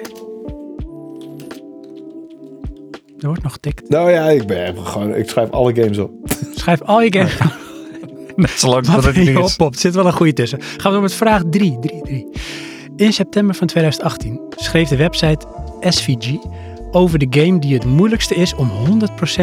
Er 3.20 3.28
wordt 3.28 3.44
nog 3.44 3.52
getikt. 3.52 3.90
Nou 3.90 4.12
ja, 4.12 4.30
ik 4.30 4.48
ben 4.48 4.66
even 4.66 4.86
gewoon... 4.86 5.16
Ik 5.16 5.30
schrijf 5.30 5.50
alle 5.50 5.76
games 5.76 5.98
op. 5.98 6.12
Schrijf 6.56 6.82
al 6.82 7.02
je 7.02 7.14
games. 7.14 7.38
Net 8.36 8.50
zolang 8.50 8.86
dat 8.86 9.04
het 9.04 9.16
niet 9.16 9.28
is. 9.28 9.36
oppopt. 9.36 9.80
Zit 9.80 9.96
wel 9.96 10.06
een 10.06 10.14
goede 10.14 10.34
tussen. 10.34 10.62
Gaan 10.62 10.78
we 10.78 10.90
door 10.90 11.02
met 11.02 11.14
vraag 11.14 11.42
3. 11.50 11.80
3, 11.80 12.02
3. 12.02 12.28
In 12.96 13.14
september 13.14 13.56
van 13.56 13.68
2018 13.68 14.42
schreef 14.50 14.88
de 14.90 14.96
website 14.96 15.46
SVG 15.80 16.36
over 16.92 17.20
de 17.20 17.28
game 17.30 17.60
die 17.60 17.74
het 17.74 17.86
moeilijkste 17.86 18.36
is 18.36 18.56
om 18.56 18.72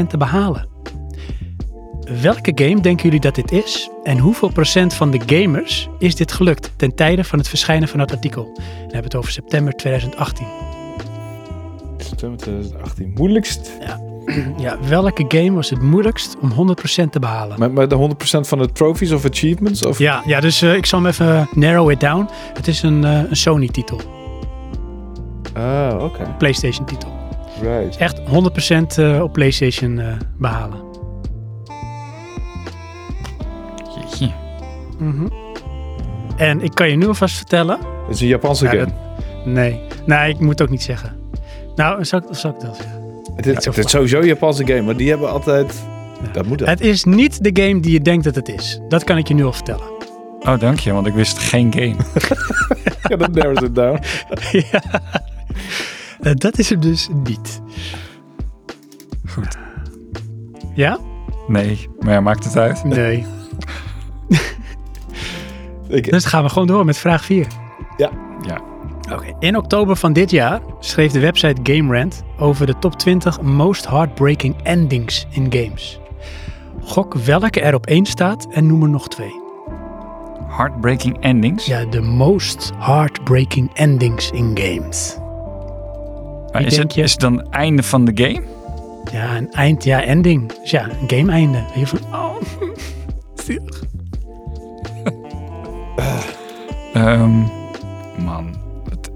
100% 0.04 0.06
te 0.08 0.16
behalen. 0.16 0.68
Welke 2.22 2.52
game 2.54 2.80
denken 2.80 3.04
jullie 3.04 3.20
dat 3.20 3.34
dit 3.34 3.52
is? 3.52 3.90
En 4.02 4.18
hoeveel 4.18 4.48
procent 4.48 4.94
van 4.94 5.10
de 5.10 5.20
gamers 5.26 5.88
is 5.98 6.14
dit 6.14 6.32
gelukt 6.32 6.72
ten 6.76 6.94
tijde 6.94 7.24
van 7.24 7.38
het 7.38 7.48
verschijnen 7.48 7.88
van 7.88 8.00
het 8.00 8.12
artikel? 8.12 8.50
Dan 8.54 8.64
hebben 8.76 8.90
we 8.90 8.96
het 8.96 9.14
over 9.14 9.32
september 9.32 9.72
2018. 9.72 10.71
September 12.04 12.38
2018. 12.38 13.12
Moeilijkst. 13.14 13.72
Ja, 14.56 14.78
welke 14.88 15.24
game 15.28 15.52
was 15.52 15.70
het 15.70 15.82
moeilijkst 15.82 16.36
om 16.40 16.50
100% 17.06 17.08
te 17.10 17.18
behalen? 17.20 17.58
Met, 17.58 17.72
met 17.72 17.90
de 17.90 18.08
100% 18.36 18.40
van 18.48 18.58
de 18.58 18.72
trophies 18.72 19.12
of 19.12 19.24
achievements? 19.26 19.86
Of... 19.86 19.98
Ja, 19.98 20.22
ja 20.26 20.40
dus 20.40 20.62
eh, 20.62 20.74
ik 20.74 20.86
zal 20.86 20.98
hem 20.98 21.08
even 21.08 21.48
narrow 21.54 21.90
it 21.90 22.00
down. 22.00 22.28
Het 22.54 22.68
is 22.68 22.82
een, 22.82 23.04
eh, 23.04 23.18
een 23.30 23.36
Sony-titel, 23.36 24.00
Ah, 25.54 26.02
oké. 26.02 26.34
PlayStation-titel. 26.38 27.10
Right. 27.60 27.96
Echt 27.96 28.20
100% 28.20 28.22
eh, 28.98 29.22
op 29.22 29.32
PlayStation 29.32 29.98
eh, 29.98 30.06
behalen. 30.38 30.78
Jeetje. 34.00 34.30
Mhm. 34.98 35.26
En 36.36 36.60
ik 36.60 36.70
kan 36.74 36.88
je 36.90 36.96
nu 36.96 37.06
alvast 37.06 37.36
vertellen. 37.36 37.78
Het 38.06 38.14
is 38.14 38.20
een 38.20 38.26
Japanse 38.26 38.64
Ja, 38.64 38.70
game. 38.70 38.84
dat- 38.84 38.94
Nee, 39.44 39.80
nee, 40.06 40.30
ik 40.30 40.40
moet 40.40 40.62
ook 40.62 40.70
niet 40.70 40.82
zeggen. 40.82 41.16
Nou, 41.76 42.04
zal 42.04 42.20
ik 42.20 42.60
dat? 42.60 42.86
Het 43.36 43.46
is, 43.46 43.64
zo 43.64 43.70
het 43.70 43.84
is 43.84 43.90
sowieso 43.90 44.18
een 44.18 44.26
Japanse 44.26 44.66
game, 44.66 44.82
maar 44.82 44.96
die 44.96 45.08
hebben 45.08 45.30
altijd... 45.30 45.82
Dat 46.32 46.46
moet 46.46 46.58
dat. 46.58 46.68
Het 46.68 46.80
is 46.80 47.04
niet 47.04 47.44
de 47.44 47.62
game 47.62 47.80
die 47.80 47.92
je 47.92 48.00
denkt 48.00 48.24
dat 48.24 48.34
het 48.34 48.48
is. 48.48 48.80
Dat 48.88 49.04
kan 49.04 49.16
ik 49.18 49.28
je 49.28 49.34
nu 49.34 49.44
al 49.44 49.52
vertellen. 49.52 49.90
Oh, 50.40 50.58
dank 50.58 50.78
je, 50.78 50.92
want 50.92 51.06
ik 51.06 51.14
wist 51.14 51.38
geen 51.38 51.72
game. 51.72 51.96
Ja, 53.08 53.16
dat 53.16 53.34
narrows 53.34 53.60
it 53.62 53.74
down. 53.74 54.00
ja. 54.70 54.82
Eh, 56.20 56.32
dat 56.34 56.58
is 56.58 56.70
hem 56.70 56.80
dus 56.80 57.08
niet. 57.24 57.60
Goed. 59.28 59.56
Ja? 60.74 60.98
Nee, 61.46 61.88
maar 62.00 62.12
ja, 62.12 62.20
maakt 62.20 62.44
het 62.44 62.56
uit. 62.56 62.84
Nee. 62.84 63.26
Ik, 65.88 66.10
Dus 66.10 66.22
dan 66.22 66.30
gaan 66.30 66.42
we 66.42 66.48
gewoon 66.48 66.66
door 66.66 66.84
met 66.84 66.98
vraag 66.98 67.24
4. 67.24 67.46
Ja. 67.96 68.10
In 69.38 69.56
oktober 69.56 69.96
van 69.96 70.12
dit 70.12 70.30
jaar 70.30 70.60
schreef 70.80 71.12
de 71.12 71.20
website 71.20 71.60
GameRant 71.72 72.22
over 72.38 72.66
de 72.66 72.78
top 72.78 72.98
20 72.98 73.40
most 73.40 73.88
heartbreaking 73.88 74.56
endings 74.62 75.26
in 75.30 75.52
games. 75.52 76.00
Gok 76.80 77.14
welke 77.14 77.60
er 77.60 77.74
op 77.74 77.86
één 77.86 78.06
staat 78.06 78.46
en 78.50 78.66
noem 78.66 78.82
er 78.82 78.88
nog 78.88 79.08
twee. 79.08 79.40
Heartbreaking 80.48 81.16
endings. 81.20 81.66
Ja, 81.66 81.84
de 81.84 82.00
most 82.00 82.70
heartbreaking 82.78 83.70
endings 83.74 84.30
in 84.30 84.58
games. 84.58 85.16
maar 86.52 86.62
is, 86.62 86.76
het, 86.76 86.94
je? 86.94 87.02
is 87.02 87.12
het 87.12 87.20
dan 87.20 87.38
het 87.38 87.48
einde 87.48 87.82
van 87.82 88.04
de 88.04 88.12
game? 88.14 88.42
Ja, 89.12 89.36
een 89.36 89.50
eind, 89.52 89.84
ja, 89.84 90.02
ending. 90.02 90.52
Dus 90.60 90.70
ja, 90.70 90.84
een 90.84 91.18
game 91.18 91.32
einde. 91.32 91.64
Je 91.74 91.86
van, 91.86 91.98
oh, 92.12 92.34
zielig. 93.34 93.82
Ehm, 96.92 97.38
man, 98.24 98.46
het 98.46 98.61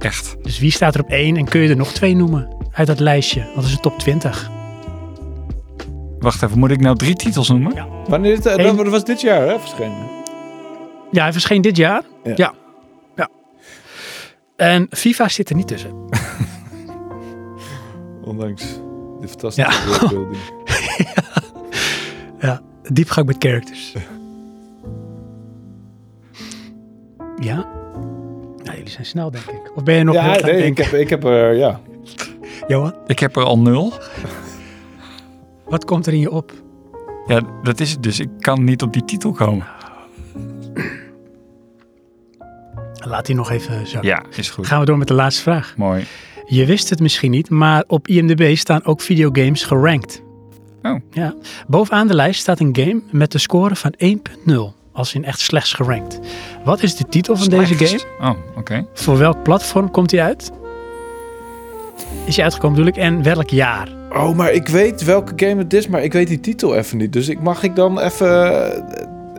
echt. 0.06 0.36
Dus 0.42 0.58
wie 0.58 0.70
staat 0.70 0.94
er 0.94 1.00
op 1.00 1.08
één 1.10 1.36
en 1.36 1.44
kun 1.48 1.60
je 1.60 1.68
er 1.68 1.76
nog 1.76 1.92
twee 1.92 2.14
noemen 2.16 2.48
uit 2.72 2.86
dat 2.86 3.00
lijstje? 3.00 3.46
Wat 3.54 3.64
is 3.64 3.70
de 3.70 3.80
top 3.80 3.98
20? 3.98 4.50
Wacht 6.18 6.42
even, 6.42 6.58
moet 6.58 6.70
ik 6.70 6.80
nou 6.80 6.96
drie 6.96 7.14
titels 7.14 7.48
noemen? 7.48 7.74
Ja. 7.74 7.86
wanneer 8.08 8.32
is 8.32 8.44
het, 8.44 8.58
Eén. 8.58 8.76
dat 8.76 8.88
was 8.88 9.04
dit 9.04 9.20
jaar 9.20 9.48
hè, 9.48 9.58
verschenen? 9.60 10.08
Ja, 11.10 11.22
hij 11.22 11.32
verscheen 11.32 11.60
dit 11.62 11.76
jaar. 11.76 12.02
Ja. 12.24 12.32
Ja. 12.36 12.54
ja. 13.16 13.28
En 14.56 14.86
FIFA 14.90 15.28
zit 15.28 15.50
er 15.50 15.56
niet 15.56 15.66
tussen. 15.68 15.90
Ondanks 18.24 18.62
de 19.20 19.28
fantastische 19.28 19.70
Ja. 19.70 19.86
worldbuilding. 19.86 20.42
Ja, 22.40 22.60
diepgang 22.92 23.26
met 23.26 23.36
characters. 23.38 23.92
Ja? 27.40 27.66
Jullie 28.86 29.04
zijn 29.04 29.06
snel, 29.06 29.30
denk 29.30 29.44
ik. 29.44 29.76
Of 29.76 29.82
ben 29.82 29.94
je 29.94 30.04
nog 30.04 30.14
heel 30.14 30.22
Ja, 30.24 30.28
aan 30.28 30.34
het 30.36 30.44
nee, 30.44 30.54
ik 30.54 30.60
denken? 30.62 30.84
heb, 30.84 30.94
ik 31.00 31.10
heb 31.10 31.24
er, 31.24 31.54
ja. 31.54 31.80
Johan, 32.66 32.94
Ik 33.06 33.18
heb 33.18 33.36
er 33.36 33.42
al 33.44 33.58
nul. 33.58 33.92
wat 35.68 35.84
komt 35.84 36.06
er 36.06 36.12
in 36.12 36.18
je 36.20 36.30
op? 36.30 36.52
Ja, 37.26 37.40
dat 37.62 37.80
is 37.80 37.90
het 37.90 38.02
dus. 38.02 38.20
Ik 38.20 38.28
kan 38.38 38.64
niet 38.64 38.82
op 38.82 38.92
die 38.92 39.04
titel 39.04 39.32
komen. 39.32 39.66
Laat 42.94 43.26
die 43.26 43.34
nog 43.34 43.50
even 43.50 43.86
zo. 43.86 43.98
Ja, 44.02 44.22
is 44.36 44.50
goed. 44.50 44.66
Gaan 44.66 44.80
we 44.80 44.86
door 44.86 44.98
met 44.98 45.08
de 45.08 45.14
laatste 45.14 45.42
vraag. 45.42 45.74
Mooi. 45.76 46.04
Je 46.46 46.66
wist 46.66 46.90
het 46.90 47.00
misschien 47.00 47.30
niet, 47.30 47.50
maar 47.50 47.84
op 47.86 48.08
IMDb 48.08 48.56
staan 48.56 48.84
ook 48.84 49.00
videogames 49.00 49.62
gerankt. 49.64 50.22
Oh. 50.82 51.00
Ja. 51.10 51.34
Bovenaan 51.66 52.06
de 52.06 52.14
lijst 52.14 52.40
staat 52.40 52.60
een 52.60 52.76
game 52.76 53.00
met 53.10 53.32
de 53.32 53.38
score 53.38 53.76
van 53.76 53.94
1.0, 54.04 54.52
als 54.96 55.14
in 55.14 55.24
echt 55.24 55.40
slechts 55.40 55.72
gerankt. 55.72 56.18
Wat 56.64 56.82
is 56.82 56.96
de 56.96 57.04
titel 57.08 57.36
van 57.36 57.48
deze 57.48 57.74
game? 57.74 58.00
Oh, 58.20 58.38
oké. 58.56 58.86
Voor 58.94 59.18
welk 59.18 59.42
platform 59.42 59.90
komt 59.90 60.10
hij 60.10 60.22
uit? 60.22 60.50
Is 62.24 62.34
hij 62.36 62.44
uitgekomen 62.44 62.76
bedoel 62.76 62.92
ik? 62.92 62.98
En 63.00 63.22
welk 63.22 63.50
jaar? 63.50 63.88
Oh, 64.12 64.36
maar 64.36 64.52
ik 64.52 64.68
weet 64.68 65.04
welke 65.04 65.32
game 65.46 65.62
het 65.62 65.72
is, 65.72 65.88
maar 65.88 66.02
ik 66.02 66.12
weet 66.12 66.28
die 66.28 66.40
titel 66.40 66.76
even 66.76 66.96
niet. 66.98 67.12
Dus 67.12 67.28
ik 67.28 67.40
mag 67.40 67.62
ik 67.62 67.76
dan 67.76 68.00
even... 68.00 68.28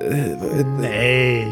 eh, 0.02 0.32
eh, 0.60 0.66
Nee. 0.78 1.48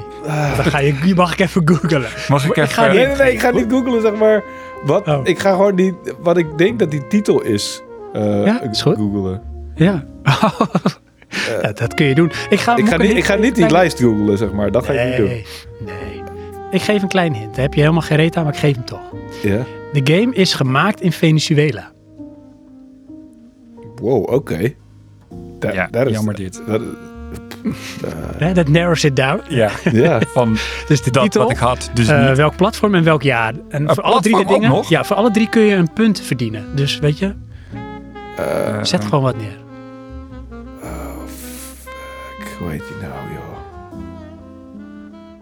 Dan 0.55 0.65
ga 0.65 0.79
je, 0.79 0.99
die 1.03 1.15
mag 1.15 1.33
ik 1.33 1.39
even 1.39 1.61
googlen. 1.67 2.05
Mag 2.27 2.43
ik 2.45 2.49
Ik 2.49 2.57
even... 2.57 2.69
ga 2.69 2.87
Nee, 2.87 3.05
nee, 3.05 3.15
nee, 3.15 3.31
ik 3.33 3.39
ga 3.39 3.49
niet 3.51 3.65
googlen, 3.71 4.01
zeg 4.01 4.15
maar. 4.15 4.43
Wat, 4.85 5.07
Oh. 5.07 5.19
Ik 5.23 5.39
ga 5.39 5.51
gewoon 5.51 5.75
niet... 5.75 5.93
Wat 6.19 6.37
ik 6.37 6.57
denk 6.57 6.79
dat 6.79 6.91
die 6.91 7.07
titel 7.07 7.41
is... 7.41 7.81
eh 8.13 8.45
Ja, 8.45 8.61
is 8.61 8.81
goed. 8.81 8.95
googlen. 8.95 9.41
Ja. 9.75 10.03
Dat 11.73 11.93
kun 11.93 12.05
je 12.05 12.15
doen. 12.15 12.31
Ik 12.49 12.59
ga, 12.59 12.75
Ik 12.75 12.87
ga, 12.87 12.97
niet, 12.97 13.05
hint 13.07 13.17
ik 13.17 13.23
ga 13.25 13.35
niet 13.35 13.55
die 13.55 13.69
lijst 13.69 13.99
googlen, 13.99 14.37
zeg 14.37 14.51
maar. 14.51 14.71
Dat 14.71 14.85
ga 14.85 14.93
ik 14.93 15.07
niet 15.07 15.17
doen. 15.17 15.27
Nee. 15.27 16.23
Ik 16.71 16.81
geef 16.81 17.01
een 17.01 17.07
klein 17.07 17.33
hint. 17.33 17.55
Daar 17.55 17.63
heb 17.65 17.73
je 17.73 17.79
helemaal 17.79 18.01
geen 18.01 18.17
reet 18.17 18.35
aan, 18.37 18.43
maar 18.43 18.53
ik 18.53 18.59
geef 18.59 18.75
hem 18.75 18.85
toch. 18.85 19.01
Ja? 19.43 19.63
De 19.93 20.13
game 20.13 20.33
is 20.35 20.53
gemaakt 20.53 21.01
in 21.01 21.11
Venezuela. 21.11 21.91
Wow, 24.01 24.33
oké. 24.33 24.73
Ja, 25.59 25.87
dat 25.91 26.05
is- 26.07 26.13
jammer 26.13 26.35
dit. 26.35 26.61
dat- 26.67 26.81
Dat 28.53 28.67
narrows 28.67 29.03
it 29.03 29.15
down. 29.15 29.41
Ja, 29.47 29.69
ja. 29.91 30.19
van 30.27 30.57
Dus 30.87 31.01
de 31.03 31.11
dat 31.11 31.23
titel, 31.23 31.41
wat 31.41 31.51
ik 31.51 31.57
had. 31.57 31.89
Dus 31.93 32.07
eh, 32.07 32.31
welk 32.33 32.55
platform 32.55 32.95
en 32.95 33.03
welk 33.03 33.21
jaar. 33.23 33.53
En 33.69 33.93
voor 33.95 34.03
alle 34.03 34.21
drie 34.21 34.37
de 34.37 34.45
dingen, 34.45 34.83
ja, 34.89 35.03
voor 35.03 35.15
alle 35.15 35.31
drie 35.31 35.49
kun 35.49 35.61
je 35.61 35.75
een 35.75 35.93
punt 35.93 36.21
verdienen. 36.21 36.65
Dus 36.75 36.99
weet 36.99 37.17
je, 37.19 37.33
Eh, 38.37 38.77
zet 38.83 39.03
gewoon 39.05 39.23
wat 39.23 39.37
neer. 39.37 39.57
Hoe 42.65 42.73
heet 42.73 42.83
die 42.87 42.97
nou, 43.01 43.13
joh? 43.33 43.57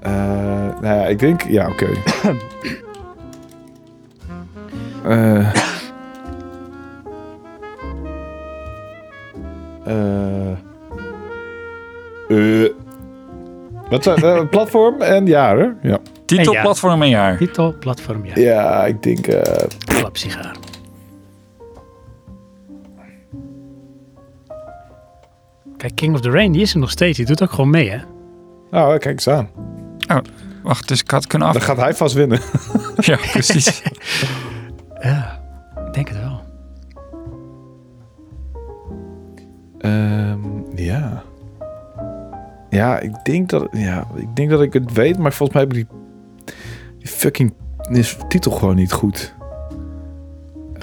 Eh, 0.02 0.82
nou 0.82 1.00
ja, 1.00 1.06
ik 1.06 1.20
denk... 1.20 1.41
Ja, 1.41 1.68
oké. 1.70 1.88
Eh. 5.04 5.54
Eh. 9.86 10.52
Eh. 12.30 12.70
Wat 13.90 14.04
zijn 14.04 14.24
eh, 14.24 14.48
platform 14.50 15.02
en 15.02 15.26
jaren? 15.26 15.78
Ja. 15.82 15.98
Titel, 16.26 16.45
en 16.45 16.52
ja. 16.52 16.62
platform 16.62 17.02
en 17.02 17.10
jaar. 17.10 17.38
Titel, 17.38 17.76
platform, 17.80 18.26
ja. 18.26 18.32
Ja, 18.36 18.86
ik 18.86 19.04
denk. 19.04 19.28
eh 19.28 19.68
Klapsigaar. 19.86 20.56
Kijk, 25.84 25.95
King 25.95 26.14
of 26.14 26.22
the 26.22 26.30
Rain, 26.30 26.51
die 26.51 26.61
is 26.61 26.73
er 26.73 26.80
nog 26.80 26.89
steeds. 26.89 27.18
Die 27.18 27.26
doet 27.26 27.43
ook 27.43 27.51
gewoon 27.51 27.69
mee, 27.69 27.89
hè? 27.89 27.97
nou, 28.72 28.97
kijk 28.97 29.14
eens 29.14 29.27
aan. 29.27 29.49
Wacht, 30.61 30.88
dus 30.88 31.01
ik 31.01 31.11
had 31.11 31.27
kunnen 31.27 31.47
af. 31.47 31.53
Dan 31.53 31.61
gaat 31.64 31.77
hij 31.77 31.93
vast 31.93 32.15
winnen. 32.15 32.39
Ja, 32.95 33.18
precies. 33.31 33.81
Ja, 35.01 35.41
ik 35.85 35.93
denk 35.93 36.07
het 36.07 36.18
wel. 36.18 36.41
Ehm, 39.80 40.39
ja. 40.76 41.23
Ja, 42.69 42.99
ik 42.99 43.23
denk 43.23 43.49
dat. 43.49 43.68
Ja, 43.72 44.07
ik 44.15 44.35
denk 44.35 44.49
dat 44.49 44.61
ik 44.61 44.73
het 44.73 44.91
weet, 44.91 45.18
maar 45.18 45.34
volgens 45.34 45.57
mij 45.57 45.68
heb 45.68 45.77
ik 45.77 45.88
die, 45.88 45.97
die 46.97 47.07
fucking 47.07 47.53
is 47.89 48.18
titel 48.27 48.51
gewoon 48.51 48.76
niet 48.76 48.91
goed. 48.91 49.35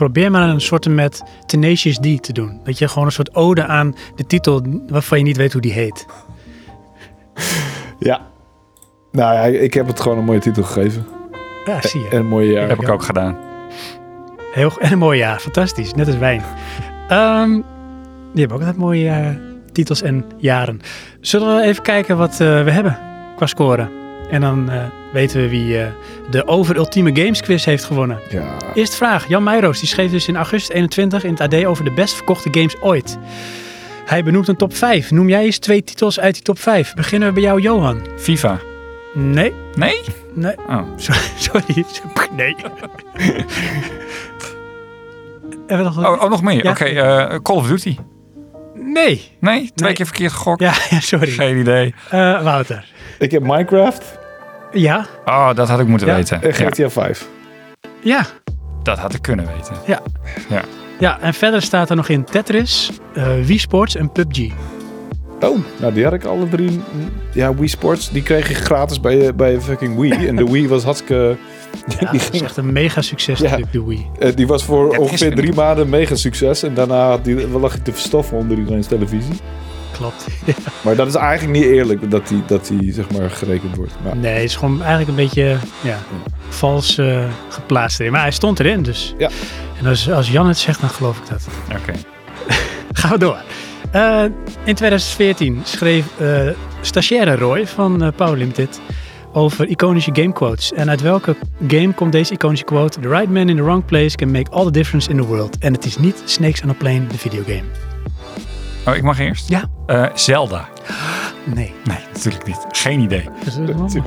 Probeer 0.00 0.30
maar 0.30 0.48
een 0.48 0.60
soort 0.60 0.88
met 0.88 1.22
Tenacious 1.46 1.96
D 1.96 2.22
te 2.22 2.32
doen. 2.32 2.60
Dat 2.64 2.78
je 2.78 2.88
gewoon 2.88 3.04
een 3.04 3.12
soort 3.12 3.34
ode 3.34 3.66
aan 3.66 3.94
de 4.16 4.26
titel 4.26 4.62
waarvan 4.88 5.18
je 5.18 5.24
niet 5.24 5.36
weet 5.36 5.52
hoe 5.52 5.60
die 5.60 5.72
heet. 5.72 6.06
Ja. 7.98 8.20
Nou 9.12 9.34
ja, 9.34 9.42
ik 9.42 9.74
heb 9.74 9.86
het 9.86 10.00
gewoon 10.00 10.18
een 10.18 10.24
mooie 10.24 10.38
titel 10.38 10.62
gegeven. 10.62 11.06
Ja, 11.64 11.80
zie 11.80 12.00
je. 12.00 12.08
En 12.08 12.18
een 12.18 12.26
mooie 12.26 12.50
jaar. 12.50 12.68
heb 12.68 12.80
ik 12.80 12.88
ook 12.88 13.02
gedaan. 13.02 13.36
Heel, 14.52 14.72
en 14.80 14.92
een 14.92 14.98
mooi 14.98 15.18
jaar, 15.18 15.38
fantastisch. 15.40 15.94
Net 15.94 16.06
als 16.06 16.18
wijn. 16.18 16.42
Ehm, 17.08 17.52
die 18.32 18.40
hebben 18.40 18.52
ook 18.52 18.62
altijd 18.62 18.76
mooie 18.76 19.08
eh, 19.08 19.28
titels 19.72 20.02
en 20.02 20.24
jaren. 20.36 20.80
Zullen 21.20 21.56
we 21.56 21.62
even 21.62 21.82
kijken 21.82 22.16
wat 22.16 22.32
eh, 22.32 22.64
we 22.64 22.70
hebben 22.70 22.98
qua 23.36 23.46
scoren? 23.46 23.99
En 24.30 24.40
dan 24.40 24.70
eh, 24.70 24.84
weten 25.12 25.40
we 25.40 25.48
wie 25.48 25.78
eh, 25.82 25.86
de 26.30 26.46
Over 26.46 26.76
Ultieme 26.76 27.10
Games 27.22 27.40
quiz 27.40 27.64
heeft 27.64 27.84
gewonnen. 27.84 28.18
Ja. 28.30 28.56
Eerste 28.74 28.96
vraag. 28.96 29.28
Jan 29.28 29.42
Meijroos 29.42 29.78
die 29.78 29.88
schreef 29.88 30.10
dus 30.10 30.28
in 30.28 30.36
augustus 30.36 30.74
21 30.74 31.24
in 31.24 31.30
het 31.30 31.40
AD 31.40 31.64
over 31.64 31.84
de 31.84 31.90
best 31.92 32.14
verkochte 32.14 32.48
games 32.52 32.76
ooit. 32.80 33.18
Hij 34.04 34.22
benoemt 34.24 34.48
een 34.48 34.56
top 34.56 34.76
5. 34.76 35.10
Noem 35.10 35.28
jij 35.28 35.44
eens 35.44 35.58
twee 35.58 35.84
titels 35.84 36.20
uit 36.20 36.34
die 36.34 36.42
top 36.42 36.58
5. 36.58 36.94
Beginnen 36.94 37.28
we 37.28 37.34
bij 37.34 37.42
jou, 37.42 37.60
Johan. 37.60 38.00
FIFA. 38.18 38.58
Nee, 39.14 39.52
Nee? 39.74 40.00
nee. 40.34 40.54
Oh. 40.68 40.82
Sorry. 40.96 41.20
sorry. 41.36 41.84
Nee. 42.36 42.56
Nog 45.66 45.98
Oh, 45.98 46.22
oh 46.22 46.30
nog 46.30 46.42
meer. 46.42 46.64
Ja. 46.64 46.70
Oké, 46.70 46.84
eh, 46.84 47.38
Call 47.42 47.56
of 47.56 47.66
Duty. 47.66 47.96
Nee. 48.74 49.22
Nee, 49.40 49.58
twee 49.58 49.70
Nee. 49.74 49.92
keer 49.92 50.06
verkeerd 50.06 50.32
gegokt. 50.32 50.60
Ja, 50.60 50.72
ja, 50.90 51.00
sorry. 51.00 51.30
Geen 51.30 51.56
idee. 51.58 51.94
Eh, 52.10 52.42
Wouter. 52.42 52.84
Ik 53.18 53.30
heb 53.30 53.42
Minecraft 53.42 54.18
Ja, 54.72 55.06
Oh, 55.24 55.54
dat 55.54 55.68
had 55.68 55.80
ik 55.80 55.86
moeten 55.86 56.06
Ja. 56.08 56.14
weten. 56.14 56.42
en 56.42 56.48
Ja, 56.48 56.54
GTA 56.54 56.90
5. 56.90 57.28
ja, 58.00 58.26
dat 58.82 58.98
had 58.98 59.14
ik 59.14 59.22
kunnen 59.22 59.46
weten. 59.56 59.74
ja. 60.98 61.20
En 61.20 61.34
verder 61.34 61.62
staat 61.62 61.90
er 61.90 61.96
nog 61.96 62.08
in 62.08 62.24
Tetris, 62.24 62.90
eh 63.14 63.26
Wii 63.44 63.58
Sports 63.58 63.94
en 63.96 64.12
PUBG. 64.12 64.50
Oh, 65.40 65.58
nou 65.80 65.92
die 65.92 66.04
had 66.04 66.12
ik 66.12 66.24
alle 66.24 66.48
drie. 66.48 66.80
Ja, 67.32 67.54
Wii 67.54 67.68
Sports, 67.68 68.10
die 68.10 68.22
kreeg 68.22 68.50
ik 68.50 68.56
gratis 68.56 69.00
bij, 69.00 69.34
bij 69.34 69.60
fucking 69.60 69.98
Wii. 69.98 70.26
En 70.28 70.36
de 70.36 70.44
Wii 70.44 70.68
was 70.68 70.84
hartstikke... 70.84 71.14
Ja, 71.14 71.86
die, 71.98 71.98
dat 72.06 72.14
is 72.14 72.28
ging, 72.28 72.42
echt 72.42 72.56
een 72.56 72.72
mega 72.72 73.00
succes 73.02 73.38
Ja. 73.38 73.44
natuurlijk, 73.44 73.72
de 73.72 73.84
Wii. 73.84 74.06
eh, 74.18 74.34
die 74.36 74.46
was 74.46 74.64
voor 74.64 74.92
Ja, 74.92 74.98
ongeveer 74.98 75.34
drie 75.34 75.52
maanden 75.54 75.84
een 75.84 75.90
mega 75.90 76.14
succes. 76.14 76.62
En 76.62 76.74
daarna 76.74 77.18
die, 77.18 77.48
lag 77.48 77.74
ik 77.76 77.84
te 77.84 77.92
verstoffen 77.92 78.36
onder 78.36 78.58
iedereen's 78.58 78.86
televisie. 78.86 79.34
Klopt. 80.00 80.26
Maar 80.84 80.96
dat 80.96 81.06
is 81.06 81.14
eigenlijk 81.14 81.58
niet 81.58 81.68
eerlijk 81.68 82.10
dat 82.10 82.28
die, 82.28 82.42
dat 82.46 82.66
die 82.66 82.92
zeg 82.92 83.10
maar 83.10 83.30
gerekend 83.30 83.76
wordt. 83.76 83.92
Maar, 84.04 84.16
Nee, 84.16 84.34
het 84.34 84.42
is 84.42 84.56
gewoon 84.56 84.82
eigenlijk 84.82 85.08
een 85.10 85.24
beetje 85.24 85.56
ja, 85.80 85.98
vals 86.48 86.98
eh, 86.98 87.24
geplaatst 87.48 88.00
erin. 88.00 88.12
Maar 88.12 88.20
hij 88.20 88.30
stond 88.30 88.60
erin, 88.60 88.82
dus 88.82 89.14
Ja. 89.18 89.30
En 89.80 89.86
als, 89.86 90.10
als 90.10 90.30
Jan 90.30 90.48
het 90.48 90.58
zegt, 90.58 90.80
dan 90.80 90.90
geloof 90.90 91.18
ik 91.18 91.28
dat. 91.28 91.48
Oké. 91.80 91.92
Gaan 93.00 93.10
we 93.10 93.18
door. 93.18 93.36
Eh, 93.90 94.24
in 94.64 94.74
2014 94.74 95.60
schreef 95.64 96.06
eh 96.18 96.48
stagiaire 96.80 97.36
Roy 97.36 97.66
van 97.66 98.02
eh, 98.02 98.08
Power 98.16 98.38
Limited 98.38 98.80
over 99.32 99.68
iconische 99.68 100.10
game 100.14 100.32
quotes. 100.32 100.72
En 100.72 100.90
uit 100.90 101.00
welke 101.00 101.36
game 101.68 101.92
komt 101.92 102.12
deze 102.12 102.32
iconische 102.32 102.64
quote? 102.64 103.00
The 103.00 103.08
right 103.08 103.30
man 103.30 103.48
in 103.48 103.56
the 103.56 103.62
wrong 103.62 103.84
place 103.84 104.16
can 104.16 104.30
make 104.30 104.50
all 104.50 104.64
the 104.64 104.70
difference 104.70 105.10
in 105.10 105.16
the 105.16 105.26
world. 105.26 105.58
En 105.58 105.72
het 105.72 105.84
is 105.84 105.98
niet 105.98 106.22
Snakes 106.24 106.62
on 106.62 106.68
a 106.68 106.74
Plane, 106.78 107.06
de 107.06 107.18
videogame. 107.18 107.89
Oh, 108.86 108.96
ik 108.96 109.02
mag 109.02 109.18
eerst? 109.18 109.48
Ja. 109.48 109.62
Eh, 109.86 110.06
Zelda. 110.14 110.68
Nee. 111.44 111.74
Nee, 111.84 111.98
natuurlijk 112.12 112.46
niet. 112.46 112.58
Geen 112.68 113.00
idee. 113.00 113.28
Dat. 113.44 113.92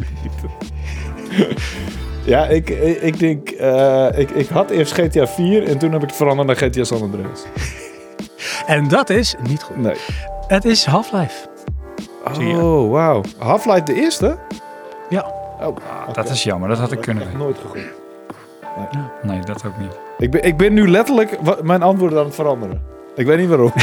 Ja, 2.26 2.46
ik, 2.46 2.70
ik, 2.70 3.02
ik 3.02 3.20
denk... 3.20 3.50
eh, 3.50 4.08
ik, 4.20 4.30
ik 4.30 4.48
had 4.48 4.70
eerst 4.70 4.94
GTA 4.94 5.28
4 5.28 5.68
en 5.68 5.78
toen 5.78 5.92
heb 5.92 6.02
ik 6.02 6.08
het 6.08 6.18
veranderd 6.18 6.48
naar 6.48 6.56
GTA 6.70 6.84
San 6.84 7.02
Andreas. 7.02 7.44
En 8.68 8.88
dat 8.88 9.10
is 9.10 9.36
niet 9.48 9.64
goed. 9.64 9.78
Nee. 9.78 9.96
Het 10.48 10.66
is 10.66 10.86
Half-Life. 10.86 11.48
Oh, 12.42 12.92
wauw. 12.92 13.22
Half-Life 13.38 13.84
de 13.84 13.94
eerste? 13.94 14.38
Ja. 15.10 15.32
Oh, 15.62 15.78
Dat 16.14 16.30
is 16.30 16.44
jammer, 16.44 16.70
dat 16.70 16.78
had 16.78 16.92
ik 16.92 17.02
kunnen 17.02 17.24
echt 17.24 17.32
weten. 17.32 17.46
nooit 17.46 17.58
gegoed. 17.62 17.82
Nee, 19.24 19.40
dat 19.40 19.66
ook 19.66 19.78
niet. 19.78 20.00
Ik 20.18 20.32
ben, 20.32 20.44
ik 20.44 20.58
ben 20.58 20.74
nu 20.74 20.90
letterlijk 20.90 21.38
mijn 21.64 21.82
antwoorden 21.84 22.20
aan 22.20 22.26
het 22.26 22.36
veranderen. 22.36 22.82
Ik 23.16 23.26
weet 23.26 23.38
niet 23.38 23.48
waarom. 23.50 23.72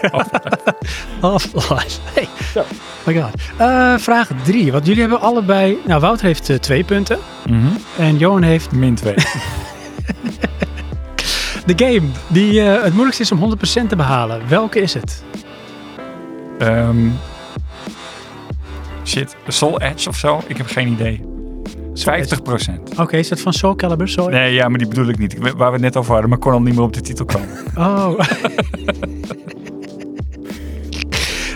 Half-Life. 1.20 1.98
Hey. 2.14 2.28
Ja. 2.54 2.64
my 3.06 3.20
god. 3.20 3.30
Eh, 3.56 3.94
vraag 3.98 4.30
drie. 4.44 4.72
Want 4.72 4.86
jullie 4.86 5.00
hebben 5.00 5.20
allebei... 5.20 5.78
Nou, 5.86 6.00
Wouter 6.00 6.26
heeft 6.26 6.50
eh, 6.50 6.56
twee 6.56 6.84
punten. 6.84 7.18
Mhm. 7.46 7.66
En 7.98 8.18
Johan 8.18 8.42
heeft 8.42 8.72
Min 8.72 8.94
2. 8.94 9.14
de 11.66 11.84
game 11.84 12.08
die 12.26 12.60
eh, 12.60 12.82
het 12.82 12.92
moeilijkst 12.92 13.20
is 13.20 13.32
om 13.32 13.56
100% 13.84 13.86
te 13.88 13.96
behalen. 13.96 14.48
Welke 14.48 14.80
is 14.80 14.94
het? 14.94 15.22
Ehm, 16.58 17.08
shit, 19.04 19.36
Soul 19.48 19.80
Edge 19.80 20.08
of 20.08 20.16
zo? 20.16 20.40
Ik 20.46 20.56
heb 20.56 20.66
geen 20.66 20.88
idee. 20.88 21.28
50% 21.94 22.02
Oké, 22.98 23.16
is 23.16 23.28
dat 23.28 23.40
van 23.40 23.52
Soul 23.52 23.74
Calibur? 23.74 24.08
Sorry. 24.08 24.34
Nee, 24.34 24.52
ja, 24.52 24.68
maar 24.68 24.78
die 24.78 24.88
bedoel 24.88 25.08
ik 25.08 25.18
niet. 25.18 25.38
Waar 25.38 25.54
we 25.56 25.72
het 25.72 25.80
net 25.80 25.96
over 25.96 26.12
hadden, 26.12 26.28
maar 26.28 26.38
ik 26.38 26.44
kon 26.44 26.52
al 26.52 26.62
niet 26.62 26.74
meer 26.74 26.82
op 26.82 26.92
de 26.92 27.00
titel 27.00 27.24
komen. 27.24 27.48
Oh. 27.76 28.18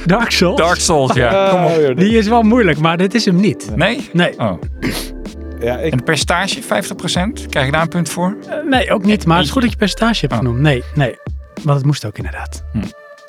Dark 0.07 0.31
Souls? 0.31 0.57
Dark 0.57 0.79
Souls, 0.81 1.13
ja. 1.15 1.49
Kom 1.51 1.65
op. 1.65 1.81
Ja, 1.81 1.95
Die 1.95 2.19
is 2.19 2.29
wel 2.29 2.43
moeilijk, 2.43 2.79
maar 2.79 2.97
dit 2.97 3.15
is 3.15 3.25
hem 3.25 3.37
niet. 3.37 3.71
Nee? 3.77 4.09
Nee, 4.13 4.39
Oh. 4.39 4.61
ja, 5.61 5.77
ik, 5.79 5.93
En 5.93 5.97
het 5.97 6.05
percentage, 6.05 6.63
50%? 6.63 7.47
Krijg 7.49 7.67
ik 7.67 7.73
daar 7.73 7.83
een 7.83 7.89
punt 7.89 8.09
voor? 8.09 8.37
eh, 8.49 8.57
nee, 8.69 8.91
ook 8.93 9.05
niet. 9.05 9.27
Maar 9.27 9.37
het 9.37 9.47
is 9.47 9.53
goed 9.53 9.63
dat 9.63 9.71
je 9.71 9.77
percentage 9.77 10.21
hebt 10.21 10.33
Oh. 10.33 10.39
genoemd. 10.39 10.59
Nee, 10.61 10.83
nee. 10.95 11.17
Want 11.63 11.77
het 11.77 11.87
moest 11.87 12.05
ook 12.07 12.17
inderdaad. 12.17 12.65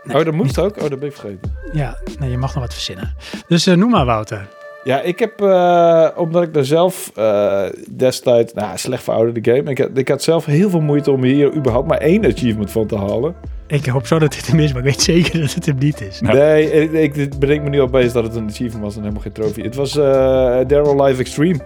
oh, 0.08 0.14
dat 0.24 0.32
moest 0.34 0.60
ook? 0.60 0.82
Oh, 0.82 0.90
dat 0.90 1.00
ben 1.00 1.10
ik 1.10 1.16
vergeten. 1.16 1.56
Ja, 1.74 1.98
nee, 2.20 2.30
je 2.32 2.38
mag 2.38 2.54
nog 2.54 2.64
wat 2.64 2.74
verzinnen. 2.74 3.16
Dus 3.48 3.68
eh, 3.68 3.76
noem 3.76 3.90
maar 3.90 4.06
Wouter. 4.06 4.48
Ja, 4.86 5.02
ik 5.02 5.20
heb, 5.20 5.42
eh, 5.42 6.08
omdat 6.16 6.44
ik 6.44 6.54
daar 6.54 6.66
zelf 6.66 7.12
eh, 7.16 7.64
destijds, 7.92 8.54
nou, 8.54 8.78
slecht 8.78 9.04
verouderde 9.04 9.52
game. 9.52 9.70
Ik 9.72 9.78
had, 9.78 9.90
ik 9.94 10.08
had 10.08 10.24
zelf 10.24 10.46
heel 10.46 10.70
veel 10.70 10.82
moeite 10.82 11.12
om 11.12 11.24
hier 11.24 11.54
überhaupt 11.54 11.88
maar 11.88 11.98
één 11.98 12.26
achievement 12.26 12.72
van 12.72 12.88
te 12.88 12.98
halen. 12.98 13.36
Ik 13.68 13.86
hoop 13.86 14.08
zo 14.08 14.20
dat 14.20 14.32
dit 14.32 14.48
hem 14.48 14.60
is, 14.60 14.74
maar 14.74 14.82
ik 14.82 14.88
weet 14.88 15.02
zeker 15.02 15.40
dat 15.40 15.54
het 15.54 15.66
hem 15.66 15.78
niet 15.78 16.02
is. 16.02 16.20
Ja. 16.20 16.34
Nee, 16.34 16.92
ik, 17.02 17.16
ik 17.16 17.40
bedenk 17.40 17.64
me 17.64 17.70
nu 17.70 17.82
opeens 17.82 18.14
dat 18.14 18.24
het 18.24 18.36
een 18.36 18.48
achievement 18.48 18.84
was 18.84 18.96
en 18.96 19.02
helemaal 19.02 19.22
geen 19.22 19.32
trofee. 19.32 19.64
Het 19.64 19.76
was 19.76 19.98
eh 19.98 20.04
Daryl 20.68 21.04
Live 21.04 21.20
Extreme. 21.20 21.60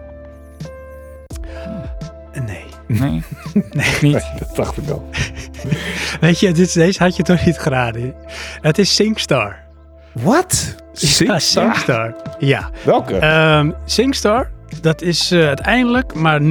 Nee. 2.45 2.63
Nee? 2.87 3.23
nee. 3.71 3.85
Niet? 4.01 4.31
Dat 4.39 4.55
dacht 4.55 4.77
ik 4.77 4.89
al. 4.89 5.09
Weet 6.19 6.39
je, 6.39 6.51
dit, 6.51 6.73
deze 6.73 7.03
had 7.03 7.15
je 7.15 7.23
toch 7.23 7.45
niet 7.45 7.57
geraden. 7.57 8.13
Het 8.61 8.77
is 8.77 8.95
SingStar. 8.95 9.67
Wat? 10.13 10.75
Ja, 10.93 11.39
SingStar. 11.39 12.15
Ja. 12.39 12.69
Welke? 12.83 13.15
Ehm 13.15 13.71
SingStar, 13.85 14.49
dat 14.81 15.01
is 15.01 15.31
eh, 15.31 15.47
uiteindelijk 15.47 16.13
maar 16.13 16.41
0,66% 16.41 16.45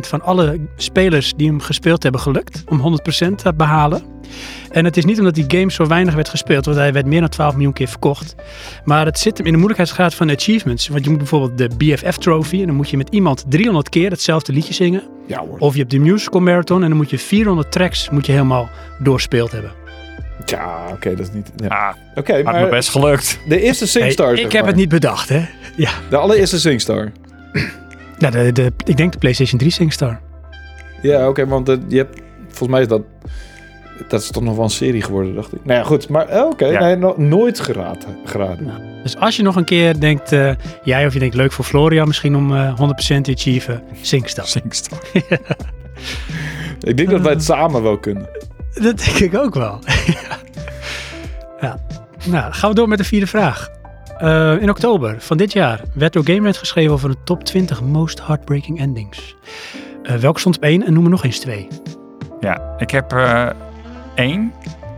van 0.00 0.22
alle 0.22 0.60
spelers 0.76 1.32
die 1.36 1.48
hem 1.48 1.60
gespeeld 1.60 2.02
hebben 2.02 2.20
gelukt 2.20 2.64
om 2.68 2.98
100% 3.30 3.34
te 3.34 3.52
behalen. 3.56 4.02
En 4.70 4.84
het 4.84 4.96
is 4.96 5.04
niet 5.04 5.18
omdat 5.18 5.34
die 5.34 5.44
game 5.48 5.72
zo 5.72 5.86
weinig 5.86 6.14
werd 6.14 6.28
gespeeld, 6.28 6.64
want 6.64 6.76
hij 6.76 6.92
werd 6.92 7.06
meer 7.06 7.20
dan 7.20 7.28
12 7.28 7.52
miljoen 7.54 7.72
keer 7.72 7.88
verkocht. 7.88 8.34
Maar 8.84 9.06
het 9.06 9.18
zit 9.18 9.36
hem 9.36 9.46
in 9.46 9.52
de 9.52 9.58
moeilijkheidsgraad 9.58 10.14
van 10.14 10.30
achievements. 10.30 10.88
Want 10.88 11.04
je 11.04 11.10
moet 11.10 11.18
bijvoorbeeld 11.18 11.58
de 11.58 11.70
BFF 11.76 12.16
trophy 12.16 12.60
en 12.60 12.66
dan 12.66 12.76
moet 12.76 12.90
je 12.90 12.96
met 12.96 13.08
iemand 13.10 13.44
300 13.48 13.88
keer 13.88 14.10
hetzelfde 14.10 14.52
liedje 14.52 14.74
zingen. 14.74 15.02
ja 15.26 15.38
hoor. 15.38 15.58
Of 15.58 15.72
je 15.72 15.78
hebt 15.78 15.90
de 15.90 15.98
musical 15.98 16.40
marathon 16.40 16.82
en 16.82 16.88
dan 16.88 16.96
moet 16.96 17.10
je 17.10 17.18
400 17.18 17.72
tracks 17.72 18.10
moet 18.10 18.26
je 18.26 18.32
helemaal 18.32 18.68
doorspeeld 18.98 19.52
hebben. 19.52 19.85
Ja, 20.44 20.84
oké, 20.92 21.10
dat 21.14 21.26
is 21.26 21.32
niet... 21.32 21.50
ja. 21.56 21.66
Ah, 21.68 21.94
Oké, 22.14 22.32
had 22.34 22.44
me 22.44 22.60
maar 22.60 22.68
best 22.68 22.88
gelukt. 22.88 23.38
de 23.48 23.60
eerste 23.60 23.86
SingStar, 23.86 24.32
Hey, 24.32 24.42
ik 24.42 24.52
heb 24.52 24.60
maar. 24.60 24.70
het 24.70 24.76
niet 24.80 24.88
bedacht, 24.88 25.28
hè? 25.28 25.44
Ja, 25.76 25.90
De 26.10 26.16
allereerste 26.16 26.60
SingStar. 26.60 27.12
ja 28.18 28.30
de, 28.30 28.52
de, 28.52 28.72
ik 28.84 28.96
denk 28.96 29.12
de 29.12 29.18
PlayStation 29.18 29.58
3 29.58 29.70
SingStar. 29.72 30.20
Ja, 31.02 31.28
oké, 31.28 31.46
want 31.46 31.66
je 31.88 31.96
hebt... 31.96 32.20
Volgens 32.46 32.68
mij 32.70 32.80
is 32.80 32.88
dat... 32.88 33.02
Dat 34.08 34.22
is 34.22 34.30
toch 34.30 34.42
nog 34.42 34.54
wel 34.54 34.64
een 34.64 34.70
serie 34.70 35.02
geworden, 35.02 35.34
dacht 35.34 35.52
ik. 35.52 35.64
Nou 35.64 35.78
ja, 35.78 35.84
goed. 35.84 36.08
Maar 36.08 36.28
eh, 36.28 36.42
oké, 36.44 36.66
Ja. 36.66 36.80
nee, 36.80 36.96
no- 36.96 37.14
nooit 37.16 37.60
geraden. 37.60 38.16
geraden. 38.24 38.70
Dus 39.02 39.16
als 39.16 39.36
je 39.36 39.42
nog 39.42 39.56
een 39.56 39.64
keer 39.64 40.00
denkt, 40.00 40.32
eh, 40.32 40.50
jij 40.82 41.06
of 41.06 41.12
je 41.12 41.18
denkt 41.18 41.34
leuk 41.34 41.52
voor 41.52 41.64
Florian 41.64 42.06
misschien 42.06 42.36
om 42.36 42.54
eh 42.56 42.74
100% 43.18 43.20
te 43.24 43.32
achieven, 43.32 43.82
SingStar. 44.02 44.46
Singstar. 44.56 44.98
Ik 46.80 46.96
denk 46.96 47.10
dat 47.10 47.20
wij 47.20 47.32
het 47.32 47.44
samen 47.44 47.82
wel 47.82 47.98
kunnen. 47.98 48.28
Dat 48.82 48.98
denk 48.98 49.18
ik 49.18 49.34
ook 49.34 49.54
wel. 49.54 49.78
ja. 51.60 51.78
Nou, 52.26 52.52
gaan 52.52 52.68
we 52.70 52.76
door 52.76 52.88
met 52.88 52.98
de 52.98 53.04
vierde 53.04 53.26
vraag. 53.26 53.68
Eh, 54.18 54.62
in 54.62 54.70
oktober 54.70 55.16
van 55.18 55.36
dit 55.36 55.52
jaar 55.52 55.80
werd 55.92 56.12
door 56.12 56.24
GameRant 56.24 56.56
geschreven 56.56 56.92
over 56.92 57.08
de 57.08 57.16
top 57.24 57.44
20 57.44 57.82
most 57.82 58.26
heartbreaking 58.26 58.80
endings. 58.80 59.36
Eh 60.02 60.14
welke 60.14 60.40
stond 60.40 60.56
op 60.56 60.62
één 60.62 60.86
en 60.86 60.92
noem 60.92 61.04
er 61.04 61.10
nog 61.10 61.24
eens 61.24 61.38
twee. 61.38 61.68
Ja, 62.40 62.74
ik 62.78 62.90
heb 62.90 63.12
eh, 63.12 63.46
één. 64.14 64.52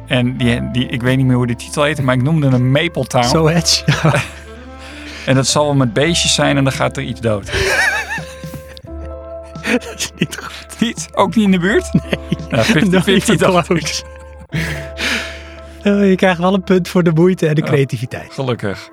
En 0.06 0.36
die, 0.36 0.70
die, 0.70 0.86
ik 0.86 1.02
weet 1.02 1.16
niet 1.16 1.26
meer 1.26 1.36
hoe 1.36 1.46
de 1.46 1.56
titel 1.56 1.82
heet, 1.82 2.02
maar 2.02 2.14
ik 2.14 2.22
noemde 2.22 2.48
hem 2.48 2.70
Maple 2.70 3.06
Town. 3.06 3.26
So 3.26 3.48
Edge. 3.48 3.82
Ja. 4.02 4.14
En 5.26 5.34
dat 5.34 5.46
zal 5.46 5.64
wel 5.64 5.74
met 5.74 5.92
beestjes 5.92 6.34
zijn 6.34 6.56
en 6.56 6.64
dan 6.64 6.72
gaat 6.72 6.96
er 6.96 7.02
iets 7.02 7.20
dood. 7.20 7.46
dat 9.72 9.94
is 9.96 10.10
niet 10.16 10.36
goed. 10.36 10.67
Niet? 10.80 11.08
Ook 11.14 11.34
niet 11.34 11.44
in 11.44 11.50
de 11.50 11.58
buurt? 11.58 11.92
Nee. 11.92 12.38
Ja, 12.50 12.64
50-50 12.64 12.90
Nog 12.90 13.06
niet 13.06 13.24
van 13.24 13.36
dacht 13.36 13.70
ik. 13.70 13.76
close. 13.78 14.02
Eh, 15.82 16.08
je 16.08 16.14
krijgt 16.16 16.38
wel 16.40 16.54
een 16.54 16.62
punt 16.64 16.88
voor 16.88 17.02
de 17.02 17.10
moeite 17.14 17.46
en 17.46 17.54
de 17.54 17.60
Ja. 17.60 17.66
creativiteit. 17.66 18.32
Gelukkig. 18.32 18.88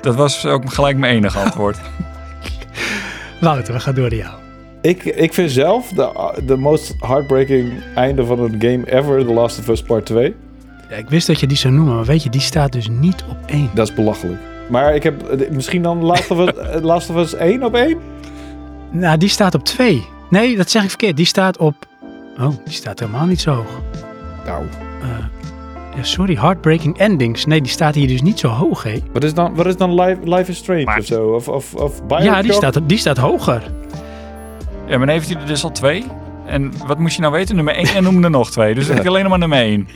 Dat 0.00 0.14
was 0.14 0.46
ook 0.46 0.72
gelijk 0.72 0.96
mijn 0.96 1.14
enige 1.16 1.38
antwoord. 1.38 1.78
Wouter, 3.40 3.72
we 3.74 3.80
gaan 3.80 3.94
door 3.94 4.08
naar 4.08 4.18
jou. 4.18 4.34
Ik, 4.82 5.04
ik 5.04 5.34
vind 5.34 5.50
zelf 5.50 5.88
de, 5.88 6.32
de 6.46 6.56
most 6.56 6.94
heartbreaking 7.00 7.72
einde 7.94 8.24
van 8.24 8.38
een 8.40 8.54
game 8.58 8.92
ever, 8.92 9.26
The 9.26 9.32
Last 9.32 9.58
of 9.58 9.68
Us 9.68 9.82
Part 9.82 10.06
2. 10.06 10.34
Ja, 10.90 10.96
ik 10.96 11.08
wist 11.08 11.26
dat 11.26 11.40
je 11.40 11.46
die 11.46 11.56
zou 11.56 11.74
noemen, 11.74 11.94
maar 11.94 12.04
weet 12.04 12.22
je, 12.22 12.30
die 12.30 12.40
staat 12.40 12.72
dus 12.72 12.88
niet 12.88 13.24
op 13.30 13.36
één. 13.46 13.70
Dat 13.74 13.88
is 13.88 13.94
belachelijk. 13.94 14.40
Maar 14.70 14.94
ik 14.94 15.02
heb 15.02 15.50
misschien 15.50 15.82
dan 15.82 16.02
Last 16.04 16.30
of 16.30 16.38
Us, 16.38 16.52
Last 16.82 17.10
of 17.10 17.16
Us 17.16 17.34
1 17.34 17.62
op 17.62 17.74
1? 17.74 17.98
Nou, 18.90 19.18
die 19.18 19.28
staat 19.28 19.54
op 19.54 19.64
twee. 19.64 20.06
Nee, 20.30 20.56
dat 20.56 20.70
zeg 20.70 20.82
ik 20.82 20.88
verkeerd. 20.88 21.16
Die 21.16 21.26
staat 21.26 21.58
op... 21.58 21.74
Oh, 22.40 22.48
die 22.64 22.72
staat 22.74 22.98
helemaal 23.00 23.26
niet 23.26 23.40
zo 23.40 23.54
hoog. 23.54 23.80
Nou, 24.46 24.64
Eh, 25.02 25.08
ja, 25.96 26.02
sorry, 26.02 26.36
Heartbreaking 26.36 26.98
Endings. 26.98 27.44
Nee, 27.44 27.60
die 27.60 27.70
staat 27.70 27.94
hier 27.94 28.08
dus 28.08 28.22
niet 28.22 28.38
zo 28.38 28.48
hoog, 28.48 28.82
hè? 28.82 28.98
wat 29.12 29.24
is 29.24 29.34
dan, 29.34 29.54
wat 29.54 29.66
is 29.66 29.76
dan 29.76 29.94
Life, 30.00 30.20
Life 30.24 30.50
is 30.50 30.56
Strange 30.56 30.84
Maar- 30.84 30.98
of 30.98 31.04
zo? 31.04 31.26
Of, 31.34 31.48
of, 31.48 31.74
of 31.74 32.06
Bioshock? 32.06 32.26
Ja, 32.26 32.42
die 32.42 32.52
staat, 32.52 32.78
die 32.86 32.98
staat 32.98 33.16
hoger. 33.16 33.62
Ja, 34.86 34.96
maar 34.98 35.06
dan 35.06 35.08
heeft 35.16 35.28
hij 35.30 35.40
er 35.40 35.46
dus 35.46 35.64
al 35.64 35.72
twee. 35.72 36.04
En 36.46 36.72
wat 36.86 36.98
moest 36.98 37.14
je 37.14 37.20
nou 37.20 37.32
weten? 37.32 37.56
Nummer 37.56 37.74
één 37.74 37.86
en 37.94 38.02
noemde 38.02 38.22
er 38.24 38.30
nog 38.30 38.50
twee. 38.50 38.74
Dus 38.74 38.86
dan 38.86 38.94
heb 38.96 39.04
ik 39.04 39.10
alleen 39.10 39.22
nog 39.22 39.30
maar 39.30 39.38
nummer 39.38 39.58
één. 39.58 39.88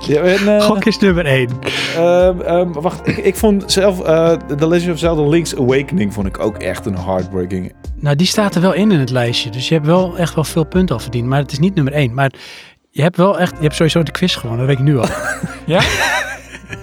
Ja, 0.00 0.20
en, 0.20 0.56
eh, 0.56 0.62
Gok 0.64 0.84
is 0.84 0.98
nummer 0.98 1.26
één. 1.26 1.48
ehm, 1.96 2.40
ehm, 2.40 2.72
wacht, 2.72 3.06
ik, 3.08 3.16
ik 3.16 3.36
vond 3.36 3.72
zelf 3.72 4.00
eh 4.02 4.32
The 4.32 4.68
Legend 4.68 4.92
of 4.92 4.98
Zelda 4.98 5.28
Link's 5.28 5.54
Awakening 5.54 6.14
vond 6.14 6.26
ik 6.26 6.38
ook 6.40 6.56
echt 6.56 6.86
een 6.86 6.98
heartbreaking. 6.98 7.72
Nou, 7.94 8.16
die 8.16 8.26
staat 8.26 8.54
er 8.54 8.60
wel 8.60 8.72
in 8.72 8.92
in 8.92 8.98
het 8.98 9.10
lijstje. 9.10 9.50
Dus 9.50 9.68
je 9.68 9.74
hebt 9.74 9.86
wel 9.86 10.18
echt 10.18 10.34
wel 10.34 10.44
veel 10.44 10.64
punten 10.64 10.94
al 10.94 11.00
verdiend. 11.00 11.26
Maar 11.26 11.38
het 11.40 11.52
is 11.52 11.58
niet 11.58 11.74
nummer 11.74 11.92
één. 11.92 12.14
Maar 12.14 12.32
je 12.90 13.02
hebt 13.02 13.16
wel 13.16 13.38
echt... 13.38 13.54
Je 13.56 13.62
hebt 13.62 13.74
sowieso 13.74 14.02
de 14.02 14.10
quiz 14.10 14.36
gewonnen, 14.38 14.66
dat 14.66 14.76
weet 14.76 14.86
ik 14.86 14.92
nu 14.92 14.98
al. 14.98 15.06
Ja? 15.66 15.80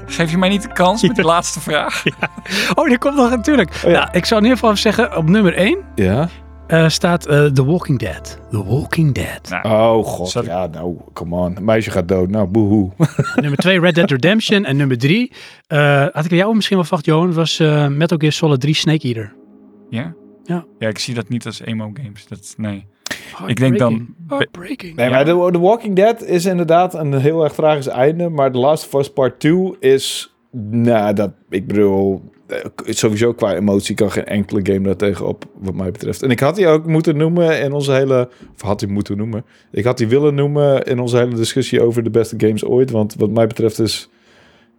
Geef 0.06 0.32
je 0.32 0.38
mij 0.38 0.49
niet 0.49 0.61
de 0.61 0.73
kans 0.73 1.02
met 1.02 1.15
die 1.15 1.26
laatste 1.26 1.60
vraag? 1.60 2.03
oh, 2.76 2.88
die 2.88 2.98
komt 2.98 3.15
nog 3.15 3.30
natuurlijk. 3.30 3.82
Oh, 3.86 3.91
ja. 3.91 3.98
Nou, 3.99 4.07
ik 4.11 4.26
zou 4.26 4.40
in 4.40 4.48
ieder 4.48 4.60
geval 4.60 4.77
zeggen, 4.77 5.18
op 5.18 5.30
nummer 5.30 5.53
één 5.53 5.77
Ja? 5.95 6.30
Eh, 6.68 6.90
staat 6.90 7.26
eh, 7.28 7.46
The 7.46 7.66
Walking 7.66 8.00
Dead. 8.00 8.40
The 8.52 8.66
Walking 8.66 9.14
Dead. 9.14 9.50
Nou, 9.50 9.98
Oh 10.00 10.06
god, 10.06 10.30
Sorry. 10.30 10.48
ja 10.48 10.68
nou, 10.68 10.98
come 11.14 11.36
on. 11.36 11.58
Meisje 11.62 11.92
gaat 11.92 12.08
dood, 12.08 12.30
nou 12.30 12.48
boehoe. 12.48 12.90
nummer 13.42 13.58
2 13.58 13.80
Red 13.80 13.96
Dead 13.96 14.10
Redemption. 14.12 14.66
En 14.66 14.78
nummer 14.78 14.98
3, 14.98 15.32
had 16.12 16.26
ik 16.26 16.32
jou 16.32 16.56
misschien 16.56 16.76
wel 16.78 16.86
verwacht, 16.86 17.06
Johan, 17.06 17.34
was 17.34 17.60
eh 17.60 17.88
Metal 17.88 18.18
Gear 18.18 18.32
Solid 18.32 18.62
3 18.62 18.74
Snake 18.76 19.08
Eater. 19.08 19.34
ja? 19.90 20.14
Ja. 20.44 20.66
Ja, 20.80 20.88
ik 20.88 20.98
zie 21.00 21.14
dat 21.14 21.30
niet 21.30 21.46
als 21.46 21.60
emo 21.62 21.92
games. 21.94 22.28
Dat, 22.28 22.54
nee. 22.58 22.86
Ik 23.48 23.56
denk 23.60 23.78
dan- 23.78 24.16
Heartbreaking. 24.28 24.96
Nee, 24.96 25.10
maar 25.10 25.26
The, 25.26 25.50
The 25.52 25.60
Walking 25.60 25.96
Dead 25.96 26.24
is 26.24 26.46
inderdaad 26.46 26.94
een 26.94 27.14
heel 27.14 27.44
erg 27.44 27.54
tragisch 27.54 27.88
einde. 27.88 28.30
Maar 28.30 28.52
The 28.52 28.58
Last 28.58 28.94
of 28.94 29.00
Us 29.00 29.14
Part 29.14 29.40
2 29.40 29.76
is... 29.80 30.36
Nou, 30.52 31.14
dat, 31.14 31.32
ik 31.50 31.68
bedoel... 31.68 32.32
eh, 32.48 32.60
Sowieso 32.86 33.34
qua 33.34 33.56
emotie 33.56 33.96
kan 33.96 34.12
geen 34.12 34.26
enkele 34.26 34.60
game 34.64 34.82
daar 34.82 34.96
tegenop, 34.96 35.46
wat 35.60 35.74
mij 35.74 35.92
betreft. 35.92 36.24
En 36.24 36.30
ik 36.30 36.40
had 36.40 36.56
die 36.56 36.68
ook 36.68 36.86
moeten 36.86 37.18
noemen 37.18 37.62
in 37.62 37.72
onze 37.72 37.92
hele... 37.92 38.30
Had 38.58 38.80
die 38.80 38.88
moeten 38.88 39.18
noemen. 39.18 39.46
Ik 39.72 39.84
had 39.84 39.98
die 39.98 40.08
willen 40.08 40.36
noemen 40.36 40.84
in 40.84 41.00
onze 41.00 41.18
hele 41.18 41.36
discussie 41.36 41.82
over 41.82 42.04
de 42.04 42.10
beste 42.10 42.36
games 42.38 42.66
ooit. 42.66 42.92
Want 42.92 43.16
wat 43.16 43.30
mij 43.30 43.48
betreft 43.48 43.80
is... 43.80 44.10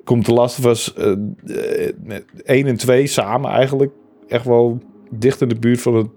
Komt 0.05 0.25
The 0.25 0.33
Last 0.33 0.59
of 0.59 0.67
Us 0.67 0.95
eh, 0.95 1.11
eh, 1.11 1.93
met 2.05 2.25
1 2.45 2.67
en 2.67 2.77
2 2.77 3.07
samen 3.07 3.51
eigenlijk 3.51 3.93
echt 4.29 4.45
wel 4.45 4.81
dicht 5.11 5.41
in 5.41 5.49
de 5.49 5.59
buurt 5.59 5.81
van 5.81 6.11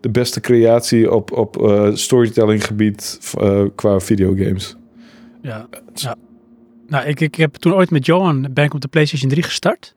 de 0.00 0.10
beste 0.10 0.40
creatie 0.40 1.12
op, 1.12 1.32
op 1.32 1.62
eh, 1.62 1.90
storytelling 1.94 2.64
gebied 2.64 3.18
eh, 3.38 3.64
qua 3.74 4.00
videogames. 4.00 4.76
Ja. 5.42 5.68
ja. 5.94 6.16
Nou, 6.86 7.06
ik, 7.06 7.20
ik 7.20 7.34
heb 7.34 7.54
toen 7.54 7.74
ooit 7.74 7.90
met 7.90 8.06
Johan 8.06 8.48
ben 8.50 8.64
ik 8.64 8.74
op 8.74 8.80
de 8.80 8.88
PlayStation 8.88 9.30
3 9.30 9.42
gestart. 9.42 9.94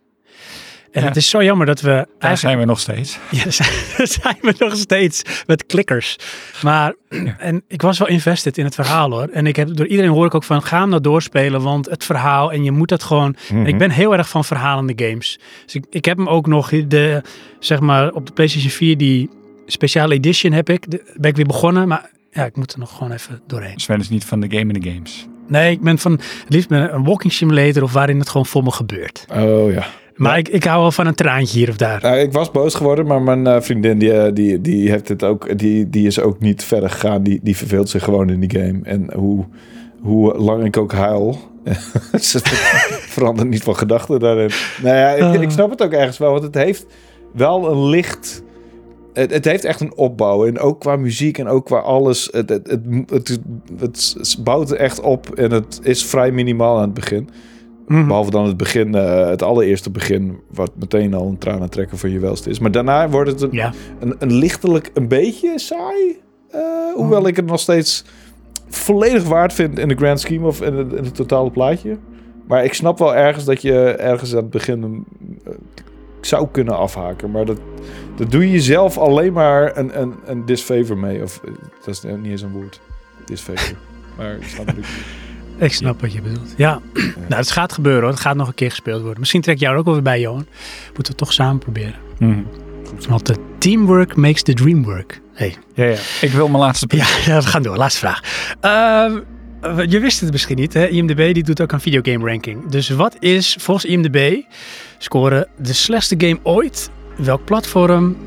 En 0.92 1.02
Ja. 1.02 1.08
het 1.08 1.18
is 1.18 1.30
zo 1.30 1.44
jammer 1.44 1.66
dat 1.66 1.82
we 1.82 2.08
Daar 2.20 2.38
zijn 2.38 2.58
we 2.60 2.66
nog 2.66 2.80
steeds. 2.80 3.18
Ja, 3.32 3.44
daar 3.44 3.52
zijn, 3.54 3.70
daar 3.98 4.08
zijn 4.08 4.38
we 4.42 4.56
nog 4.58 4.76
steeds 4.76 5.22
met 5.48 5.66
klikkers. 5.66 6.16
Maar 6.64 6.94
en 7.38 7.64
ik 7.68 7.82
was 7.82 7.98
wel 7.98 8.08
invested 8.08 8.58
in 8.58 8.66
het 8.66 8.76
verhaal 8.76 9.12
hoor. 9.12 9.28
En 9.32 9.48
ik 9.48 9.56
heb 9.56 9.76
door 9.76 9.88
iedereen 9.88 10.12
hoor 10.12 10.26
ik 10.26 10.36
ook 10.36 10.44
van 10.44 10.64
ga 10.64 10.80
hem 10.80 10.90
nou 10.90 11.02
doorspelen, 11.02 11.62
want 11.62 11.90
het 11.90 12.04
verhaal 12.04 12.52
en 12.52 12.64
je 12.64 12.72
moet 12.72 12.90
dat 12.90 13.04
gewoon. 13.04 13.36
Mhm. 13.52 13.66
Ik 13.66 13.78
ben 13.78 13.90
heel 13.92 14.14
erg 14.18 14.30
van 14.30 14.46
verhalende 14.46 14.94
games. 15.06 15.40
Dus 15.66 15.76
ik, 15.76 15.86
ik 15.90 16.06
heb 16.06 16.18
hem 16.18 16.28
ook 16.28 16.48
nog 16.48 16.70
de 16.88 17.22
zeg 17.60 17.80
maar 17.80 18.12
op 18.12 18.26
de 18.26 18.34
PlayStation 18.34 18.72
4 18.72 18.98
die 18.98 19.30
speciale 19.66 20.14
edition 20.14 20.52
heb 20.54 20.70
ik. 20.70 20.92
De, 20.92 21.14
ben 21.18 21.30
ik 21.30 21.36
weer 21.36 21.46
begonnen, 21.46 21.88
maar 21.88 22.10
ja, 22.32 22.46
ik 22.46 22.56
moet 22.56 22.74
er 22.74 22.80
nog 22.80 22.96
gewoon 22.98 23.12
even 23.12 23.42
doorheen. 23.48 23.80
Sven 23.80 24.00
is 24.00 24.10
niet 24.10 24.26
van 24.26 24.40
de 24.40 24.48
game 24.50 24.74
in 24.74 24.82
de 24.82 24.90
games. 24.92 25.28
Nee, 25.48 25.72
ik 25.72 25.82
ben 25.82 25.98
van 25.98 26.12
het 26.12 26.46
liefst 26.48 26.70
met 26.70 26.92
een 26.92 27.04
walking 27.04 27.34
simulator 27.34 27.84
of 27.84 27.94
waarin 27.94 28.20
het 28.20 28.30
gewoon 28.30 28.46
voor 28.46 28.64
me 28.64 28.72
gebeurt. 28.72 29.26
Oh 29.34 29.72
ja. 29.72 29.86
Maar 30.18 30.38
ik, 30.38 30.48
ik 30.48 30.64
hou 30.64 30.82
wel 30.82 30.92
van 30.92 31.08
een 31.08 31.16
traantje 31.16 31.58
hier 31.58 31.70
of 31.70 31.78
daar. 31.78 32.02
Nou, 32.02 32.18
ik 32.18 32.32
was 32.32 32.52
boos 32.52 32.76
geworden, 32.76 33.06
maar 33.06 33.22
mijn 33.22 33.48
eh, 33.48 33.62
vriendin 33.62 33.98
die, 33.98 34.14
eh, 34.14 34.34
die, 34.34 34.62
die 34.62 34.90
heeft 34.90 35.08
het 35.08 35.24
ook, 35.24 35.58
die, 35.58 35.90
die 35.90 36.08
is 36.08 36.20
ook 36.20 36.40
niet 36.40 36.64
verder 36.64 36.90
gegaan. 36.90 37.24
Die, 37.24 37.40
die 37.44 37.58
verveelt 37.58 37.90
zich 37.90 38.04
gewoon 38.04 38.30
in 38.30 38.40
die 38.40 38.60
game. 38.60 38.80
En 38.84 39.14
hoe, 39.14 39.46
hoe 40.02 40.38
lang 40.38 40.66
ik 40.66 40.78
ook 40.78 40.92
huil, 40.92 41.38
ze 42.22 42.40
verandert 43.08 43.50
niet 43.50 43.64
van 43.64 43.76
gedachten 43.76 44.20
daarin. 44.20 44.50
Nou 44.84 44.96
ja, 44.96 45.10
ik, 45.10 45.42
ik 45.42 45.52
snap 45.52 45.70
het 45.70 45.84
ook 45.84 45.94
ergens 45.94 46.18
wel, 46.18 46.32
want 46.32 46.44
het 46.44 46.56
heeft 46.56 46.86
wel 47.34 47.72
een 47.72 47.90
licht. 47.90 48.44
Het, 49.14 49.34
het 49.34 49.46
heeft 49.46 49.66
echt 49.66 49.82
een 49.82 49.96
opbouw. 49.96 50.46
En 50.46 50.60
ook 50.60 50.80
qua 50.80 50.96
muziek 50.96 51.38
en 51.38 51.48
ook 51.48 51.66
qua 51.66 51.78
alles. 51.78 52.30
Het, 52.32 52.50
het, 52.50 52.68
het, 52.68 52.82
het, 53.10 53.40
het, 53.80 54.16
het 54.18 54.38
bouwt 54.44 54.72
er 54.72 54.78
echt 54.78 55.00
op 55.02 55.30
en 55.36 55.52
het 55.52 55.80
is 55.84 56.06
vrij 56.06 56.32
minimaal 56.32 56.76
aan 56.76 56.82
het 56.82 56.94
begin. 56.94 57.30
Mhm. 57.88 58.08
Behalve 58.08 58.32
dan 58.32 58.46
het 58.46 58.58
begin, 58.58 58.96
eh, 58.96 59.28
het 59.30 59.42
allereerste 59.44 59.90
begin, 59.90 60.40
wat 60.52 60.72
meteen 60.80 61.14
al 61.14 61.28
een 61.28 61.38
tranen 61.38 61.70
trekken 61.70 61.98
van 61.98 62.10
je 62.10 62.20
welste 62.20 62.50
is. 62.50 62.60
Maar 62.60 62.72
daarna 62.72 63.10
wordt 63.10 63.32
het 63.32 63.42
een, 63.42 63.50
Ja. 63.52 63.74
een, 64.00 64.16
een 64.20 64.34
lichtelijk 64.34 64.92
een 64.94 65.08
beetje 65.08 65.60
saai. 65.60 66.20
Eh, 66.50 66.62
hoewel 66.96 67.28
ik 67.28 67.36
het 67.36 67.46
nog 67.46 67.60
steeds 67.60 68.06
volledig 68.70 69.24
waard 69.24 69.54
vind 69.54 69.80
in 69.80 69.88
de 69.88 69.96
grand 69.96 70.20
scheme 70.20 70.48
of 70.48 70.62
in 70.62 70.74
het, 70.74 70.94
in 70.94 71.04
het 71.04 71.16
totale 71.16 71.52
plaatje. 71.52 71.98
Maar 72.48 72.64
ik 72.64 72.74
snap 72.74 73.00
wel 73.00 73.16
ergens 73.16 73.46
dat 73.46 73.62
je 73.62 73.74
ergens 73.92 74.32
aan 74.32 74.42
het 74.42 74.50
begin 74.50 74.82
een, 74.84 75.06
eh, 75.46 75.52
zou 76.22 76.48
kunnen 76.52 76.78
afhaken. 76.78 77.32
Maar 77.32 77.46
dat, 77.46 77.58
dat 78.16 78.32
doe 78.32 78.42
je 78.46 78.52
jezelf 78.52 78.98
alleen 78.98 79.34
maar 79.34 79.78
een, 79.78 80.02
een, 80.02 80.14
een 80.26 80.46
disfavor 80.46 80.98
mee. 80.98 81.24
Of 81.24 81.42
dat 81.86 81.88
is 81.88 82.04
niet 82.04 82.26
eens 82.32 82.42
een 82.42 82.52
woord. 82.52 82.82
Disfavor. 83.26 83.78
maar 84.18 84.36
ik 84.36 84.44
snap 84.44 84.66
het. 84.66 84.86
Ik 85.58 85.74
snap 85.74 86.02
wat 86.02 86.14
je 86.14 86.22
bedoelt. 86.22 86.54
Ja, 86.58 86.80
nou, 87.30 87.42
het 87.42 87.52
gaat 87.52 87.74
gebeuren 87.74 88.02
hoor. 88.02 88.12
Het 88.12 88.20
gaat 88.20 88.36
nog 88.36 88.48
een 88.48 88.54
keer 88.54 88.70
gespeeld 88.70 89.02
worden. 89.02 89.20
Misschien 89.20 89.42
trek 89.42 89.60
jij 89.60 89.72
er 89.72 89.78
ook 89.78 89.86
wel 89.86 89.94
weer 89.94 90.04
bij, 90.04 90.20
Johan. 90.20 90.46
Moeten 90.86 90.94
we 90.96 91.08
het 91.08 91.18
toch 91.18 91.34
samen 91.34 91.60
proberen. 91.60 91.96
Mhm. 92.20 92.42
Want 93.08 93.26
de 93.26 93.36
teamwork 93.58 94.16
makes 94.16 94.42
the 94.42 94.54
dream 94.54 94.84
work. 94.84 95.22
Hey. 95.34 95.56
Ja, 95.74 95.86
ja. 95.86 95.98
Ik 96.22 96.32
wil 96.32 96.48
mijn 96.48 96.64
laatste 96.64 96.88
punt. 96.88 97.02
Ja, 97.02 97.08
ja, 97.34 97.42
we 97.42 97.48
gaan 97.48 97.62
door. 97.62 97.78
Laatste 97.78 98.00
vraag. 98.00 98.22
Ehm, 98.62 99.20
eh, 99.62 99.90
je 99.90 100.00
wist 100.00 100.20
het 100.20 100.32
misschien 100.32 100.58
niet, 100.58 100.74
hè? 100.74 100.88
IMDb 100.88 101.34
die 101.34 101.44
doet 101.44 101.62
ook 101.62 101.72
een 101.72 101.82
videogame 101.82 102.30
ranking. 102.30 102.70
Dus 102.70 102.90
wat 102.90 103.16
is 103.20 103.58
volgens 103.60 103.86
IMDb 103.86 104.42
scoren 104.98 105.48
de 105.58 105.74
slechtste 105.74 106.16
game 106.18 106.40
ooit? 106.44 106.90
Welk 107.16 107.46
platform 107.46 108.18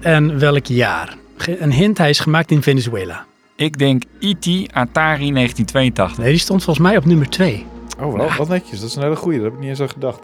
en 0.00 0.38
welk 0.38 0.66
jaar? 0.66 1.16
Een 1.58 1.72
hint, 1.72 1.98
hij 1.98 2.10
is 2.10 2.20
gemaakt 2.20 2.50
in 2.50 2.62
Venezuela. 2.62 3.26
Ik 3.60 3.78
denk 3.78 4.02
E.T. 4.20 4.46
Atari 4.72 5.32
1982. 5.32 6.18
Nee, 6.18 6.30
die 6.30 6.38
stond 6.38 6.64
volgens 6.64 6.86
mij 6.86 6.96
op 6.96 7.04
nummer 7.04 7.28
2. 7.30 7.66
Oh, 8.00 8.14
wel, 8.16 8.28
wat 8.38 8.48
netjes. 8.48 8.80
Dat 8.80 8.88
is 8.88 8.96
een 8.96 9.02
hele 9.02 9.16
goeie. 9.16 9.36
Daar 9.36 9.44
heb 9.46 9.54
ik 9.54 9.60
niet 9.60 9.68
eens 9.68 9.80
aan 9.80 9.88
gedacht. 9.88 10.20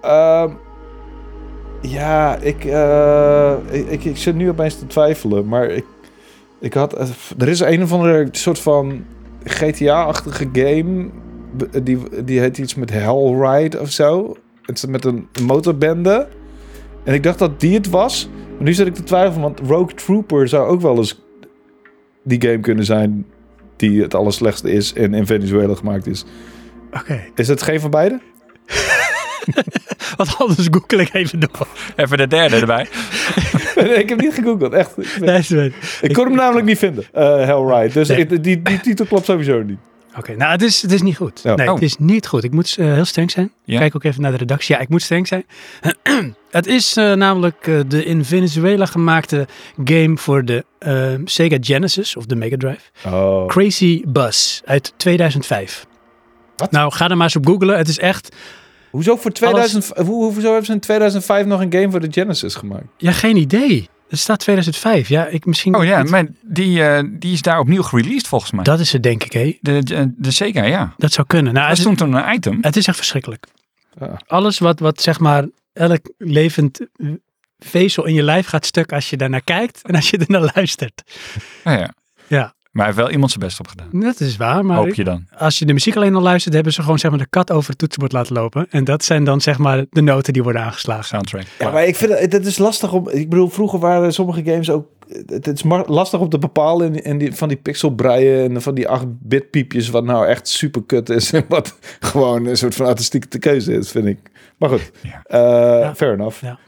Ehm, 0.00 0.50
ja, 1.82 2.36
ik, 2.36 2.64
eh, 2.64 3.52
ik, 3.70 3.86
ik, 3.88 4.04
ik 4.04 4.16
zit 4.16 4.34
nu 4.34 4.48
opeens 4.48 4.78
te 4.78 4.86
twijfelen. 4.86 5.48
Maar 5.48 5.64
ik, 5.70 5.84
ik 6.58 6.74
had... 6.74 6.92
eh, 6.94 7.06
Er 7.38 7.48
is 7.48 7.60
een 7.60 7.82
of 7.82 7.92
andere 7.92 8.28
soort 8.32 8.58
van 8.58 9.04
GTA-achtige 9.44 10.48
game. 10.52 11.08
B- 11.56 11.84
Die, 11.84 11.98
die 12.24 12.40
heet 12.40 12.58
iets 12.58 12.74
met 12.74 12.90
Hellride 12.90 13.80
of 13.80 13.90
zo. 13.90 14.36
Het 14.62 14.76
is 14.76 14.86
met 14.86 15.04
een 15.04 15.28
motorbende. 15.42 16.28
En 17.04 17.14
ik 17.14 17.22
dacht 17.22 17.38
dat 17.38 17.60
die 17.60 17.74
het 17.74 17.88
was. 17.90 18.28
Maar 18.54 18.64
nu 18.64 18.72
zit 18.72 18.86
ik 18.86 18.94
te 18.94 19.02
twijfelen, 19.02 19.42
want 19.42 19.60
Rogue 19.66 19.94
Trooper 19.94 20.48
zou 20.48 20.68
ook 20.68 20.80
wel 20.80 20.96
eens 20.96 21.20
die 22.24 22.40
game 22.42 22.60
kunnen 22.60 22.84
zijn 22.84 23.26
die 23.76 24.02
het 24.02 24.14
allerslechtste 24.14 24.70
is 24.72 24.92
en 24.92 25.14
in 25.14 25.26
Venezuela 25.26 25.74
gemaakt 25.74 26.06
is. 26.06 26.24
Oké. 26.92 27.20
Is 27.34 27.48
het 27.48 27.62
geen 27.62 27.80
van 27.80 27.90
beide? 27.90 28.20
Wat 30.16 30.34
anders 30.38 30.68
google 30.70 31.00
ik 31.02 31.14
even 31.14 31.40
door. 31.40 31.66
Even 31.96 32.18
de 32.18 32.26
derde 32.26 32.56
erbij. 32.56 32.86
nee, 33.76 33.94
ik 34.02 34.08
heb 34.08 34.20
niet 34.20 34.34
gegoogeld, 34.34 34.72
echt. 34.72 34.98
Ik, 34.98 35.16
Nee, 35.50 35.72
ik 36.02 36.12
kon 36.12 36.24
hem 36.26 36.34
namelijk 36.36 36.66
niet 36.66 36.78
vinden, 36.78 37.04
eh 37.12 37.44
Hellride. 37.44 37.92
Dus 37.92 38.08
Nee. 38.08 38.18
ik- 38.18 38.42
die, 38.42 38.62
die 38.62 38.80
titel 38.80 39.06
klopt 39.06 39.24
sowieso 39.24 39.62
niet. 39.62 39.78
Oké, 40.16 40.36
nou 40.36 40.50
het 40.52 40.62
is, 40.62 40.82
het 40.82 40.92
is 40.92 41.02
niet 41.02 41.16
goed. 41.16 41.40
Ja. 41.42 41.54
Nee, 41.54 41.68
Oh. 41.68 41.74
het 41.74 41.82
is 41.82 41.96
niet 41.98 42.26
goed. 42.26 42.44
Ik 42.44 42.52
moet 42.52 42.76
eh, 42.78 42.92
heel 42.92 43.04
streng 43.04 43.30
zijn. 43.30 43.52
Ja. 43.64 43.78
Kijk 43.78 43.96
ook 43.96 44.04
even 44.04 44.22
naar 44.22 44.30
de 44.30 44.36
redactie. 44.36 44.74
Ja, 44.74 44.80
ik 44.80 44.88
moet 44.88 45.02
streng 45.02 45.26
zijn. 45.28 45.44
het 46.50 46.66
is 46.66 46.96
eh, 46.96 47.12
namelijk 47.12 47.66
eh, 47.66 47.80
de 47.88 48.04
in 48.04 48.24
Venezuela 48.24 48.86
gemaakte 48.86 49.46
game 49.84 50.16
voor 50.16 50.44
de 50.44 50.64
eh, 50.78 51.12
Sega 51.24 51.56
Genesis 51.60 52.16
of 52.16 52.26
de 52.26 52.36
Mega 52.36 52.56
Drive. 52.56 52.80
Oh. 53.06 53.46
Crazy 53.46 54.02
Bus 54.06 54.62
uit 54.64 54.92
2005. 54.96 55.86
Wat? 56.56 56.70
Nou, 56.70 56.92
ga 56.92 57.08
er 57.08 57.16
maar 57.16 57.26
eens 57.26 57.36
op 57.36 57.46
googlen. 57.46 57.76
Het 57.76 57.88
is 57.88 57.98
echt... 57.98 58.36
Hoezo, 58.90 59.16
voor 59.16 59.30
2000, 59.30 59.86
hoe, 59.96 60.24
hoezo 60.24 60.46
hebben 60.46 60.64
ze 60.64 60.72
in 60.72 60.80
2005 60.80 61.46
nog 61.46 61.60
een 61.60 61.72
game 61.72 61.90
voor 61.90 62.00
de 62.00 62.08
Genesis 62.10 62.54
gemaakt? 62.54 62.84
Ja, 62.96 63.12
geen 63.12 63.36
idee. 63.36 63.88
Het 64.10 64.18
staat 64.18 64.38
2005. 64.38 65.08
Ja, 65.08 65.26
ik 65.26 65.44
misschien... 65.46 65.74
Oh 65.74 65.84
ja, 65.84 66.02
maar 66.02 66.26
die, 66.42 66.84
eh, 66.84 67.04
die 67.10 67.32
is 67.32 67.42
daar 67.42 67.58
opnieuw 67.58 67.82
gereleased 67.82 68.26
volgens 68.26 68.50
mij. 68.50 68.64
Dat 68.64 68.80
is 68.80 68.92
het 68.92 69.02
denk 69.02 69.24
ik, 69.24 69.32
hé. 69.32 69.58
De, 69.60 69.82
de, 69.82 70.12
de 70.16 70.30
Sega, 70.30 70.64
ja. 70.64 70.94
Dat 70.96 71.12
zou 71.12 71.26
kunnen. 71.26 71.52
Nou, 71.52 71.68
Dat 71.68 71.78
het, 71.78 71.86
is, 71.86 71.94
stond 71.94 71.98
toen 71.98 72.22
een 72.24 72.34
item. 72.34 72.58
het 72.60 72.76
is 72.76 72.86
echt 72.86 72.96
verschrikkelijk. 72.96 73.46
Ja. 73.98 74.20
Alles 74.26 74.58
wat, 74.58 74.80
wat 74.80 75.00
zeg 75.00 75.18
maar 75.18 75.44
elk 75.72 76.12
levend 76.18 76.80
eh, 76.96 77.08
vezel 77.58 78.06
in 78.06 78.14
je 78.14 78.22
lijf 78.22 78.46
gaat 78.46 78.66
stuk 78.66 78.92
als 78.92 79.10
je 79.10 79.16
daarnaar 79.16 79.42
kijkt 79.44 79.82
en 79.82 79.94
als 79.94 80.10
je 80.10 80.18
ernaar 80.18 80.50
luistert. 80.54 81.02
Ja, 81.64 81.72
ja. 81.72 81.94
Ja. 82.26 82.54
Maar 82.70 82.84
hij 82.84 82.94
heeft 82.94 83.04
wel 83.04 83.10
iemand 83.14 83.30
zijn 83.30 83.44
best 83.44 83.60
op 83.60 83.68
gedaan. 83.68 83.88
Dat 84.00 84.20
is 84.20 84.36
waar, 84.36 84.64
maar 84.64 84.76
Hoop 84.76 84.94
je 84.94 85.04
dan. 85.04 85.26
als 85.36 85.58
je 85.58 85.64
de 85.64 85.72
muziek 85.72 85.96
alleen 85.96 86.14
al 86.14 86.22
luistert, 86.22 86.54
hebben 86.54 86.72
ze 86.72 86.82
gewoon 86.82 86.98
zeg 86.98 87.10
maar 87.10 87.20
de 87.20 87.26
kat 87.26 87.50
over 87.50 87.70
het 87.70 87.78
toetsenbord 87.78 88.12
laten 88.12 88.34
lopen. 88.34 88.66
En 88.70 88.84
dat 88.84 89.04
zijn 89.04 89.24
dan 89.24 89.40
zeg 89.40 89.58
maar 89.58 89.84
de 89.90 90.00
noten 90.00 90.32
die 90.32 90.42
worden 90.42 90.62
aangeslagen. 90.62 91.04
Soundtrack. 91.04 91.44
Ja, 91.58 91.70
maar 91.70 91.84
ik 91.86 91.96
vind 91.96 92.18
het, 92.18 92.32
het 92.32 92.46
is 92.46 92.58
lastig 92.58 92.92
om. 92.92 93.08
Ik 93.08 93.28
bedoel, 93.30 93.48
vroeger 93.48 93.78
waren 93.78 94.12
sommige 94.12 94.44
games 94.44 94.70
ook. 94.70 94.86
Het 95.26 95.46
is 95.46 95.62
lastig 95.86 96.20
om 96.20 96.28
te 96.28 96.38
bepalen 96.38 96.94
in, 96.94 97.04
in 97.04 97.18
die, 97.18 97.34
van 97.34 97.48
die 97.48 97.56
pixelbreien 97.56 98.54
en 98.54 98.62
van 98.62 98.74
die 98.74 98.88
8-bit 99.00 99.50
piepjes 99.50 99.88
wat 99.88 100.04
nou 100.04 100.26
echt 100.26 100.48
super 100.48 100.82
kut 100.84 101.08
is 101.08 101.32
en 101.32 101.44
wat 101.48 101.78
gewoon 102.00 102.46
een 102.46 102.56
soort 102.56 102.74
van 102.74 102.86
artistieke 102.86 103.28
te 103.28 103.38
keuze 103.38 103.72
is, 103.72 103.90
vind 103.90 104.06
ik. 104.06 104.18
Maar 104.58 104.68
goed, 104.68 104.90
Ja. 105.02 105.22
Eh, 105.24 105.94
fair 105.94 106.12
enough. 106.12 106.40
Ja. 106.42 106.58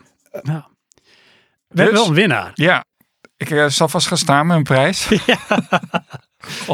Nou. 0.43 0.63
We 1.69 1.83
hebben 1.83 1.95
wel 2.01 2.07
een 2.09 2.15
winnaar. 2.15 2.51
Ja, 2.55 2.85
ik 3.43 3.51
eh, 3.51 3.69
zal 3.69 3.89
vast 3.89 4.07
gaan 4.07 4.17
staan 4.19 4.47
met 4.47 4.57
een 4.57 4.63
prijs. 4.63 5.09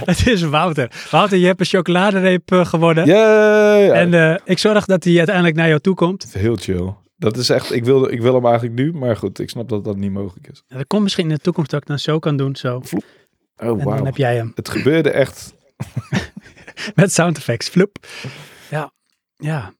Het 0.04 0.26
is 0.26 0.42
Wouter. 0.42 0.90
Wouter, 1.10 1.38
je 1.38 1.46
hebt 1.46 1.60
een 1.60 1.66
chocoladereep 1.66 2.52
eh, 2.52 2.66
gewonnen. 2.66 3.04
En 3.92 4.14
eh, 4.14 4.36
ik 4.44 4.58
zorg 4.58 4.84
dat 4.84 5.04
hij 5.04 5.16
uiteindelijk 5.16 5.56
naar 5.56 5.68
jou 5.68 5.80
toe 5.80 5.94
komt. 5.94 6.32
Heel 6.32 6.56
chill. 6.56 6.94
Dat 7.16 7.36
is 7.36 7.50
echt, 7.50 7.72
ik 7.72 7.84
wil, 7.84 8.10
ik 8.10 8.20
wil 8.20 8.34
hem 8.34 8.46
eigenlijk 8.46 8.74
nu, 8.74 8.92
maar 8.92 9.16
goed, 9.16 9.38
ik 9.38 9.50
snap 9.50 9.68
dat 9.68 9.84
dat 9.84 9.96
niet 9.96 10.12
mogelijk 10.12 10.48
is. 10.48 10.62
Dat 10.68 10.86
komt 10.86 11.02
misschien 11.02 11.28
in 11.28 11.34
de 11.34 11.40
toekomst 11.40 11.70
dat 11.70 11.80
ik 11.80 11.86
dan 11.86 11.98
zo 11.98 12.18
kan 12.18 12.36
doen. 12.36 12.56
Zo. 12.56 12.82
Oh, 13.56 13.80
En 13.80 13.84
dan 13.84 14.04
heb 14.04 14.16
jij 14.16 14.36
hem. 14.36 14.52
Het 14.54 14.68
gebeurde 14.68 15.10
echt. 15.10 15.54
Met 16.94 17.12
sound 17.12 17.36
effects. 17.36 17.68
Flup. 17.68 18.06
Ja. 18.70 18.92
Ja. 19.36 19.72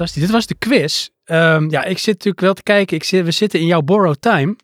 Fantastisch. 0.00 0.22
Dit 0.22 0.30
was 0.30 0.46
de 0.46 0.54
quiz. 0.54 1.08
Ehm, 1.24 1.70
ja, 1.70 1.84
ik 1.84 1.98
zit 1.98 2.14
natuurlijk 2.14 2.40
wel 2.40 2.54
te 2.54 2.62
kijken. 2.62 2.96
Ik 2.96 3.04
zit, 3.04 3.24
we 3.24 3.30
zitten 3.30 3.60
in 3.60 3.66
jouw 3.66 3.82
borrowed 3.82 4.20
time. 4.20 4.56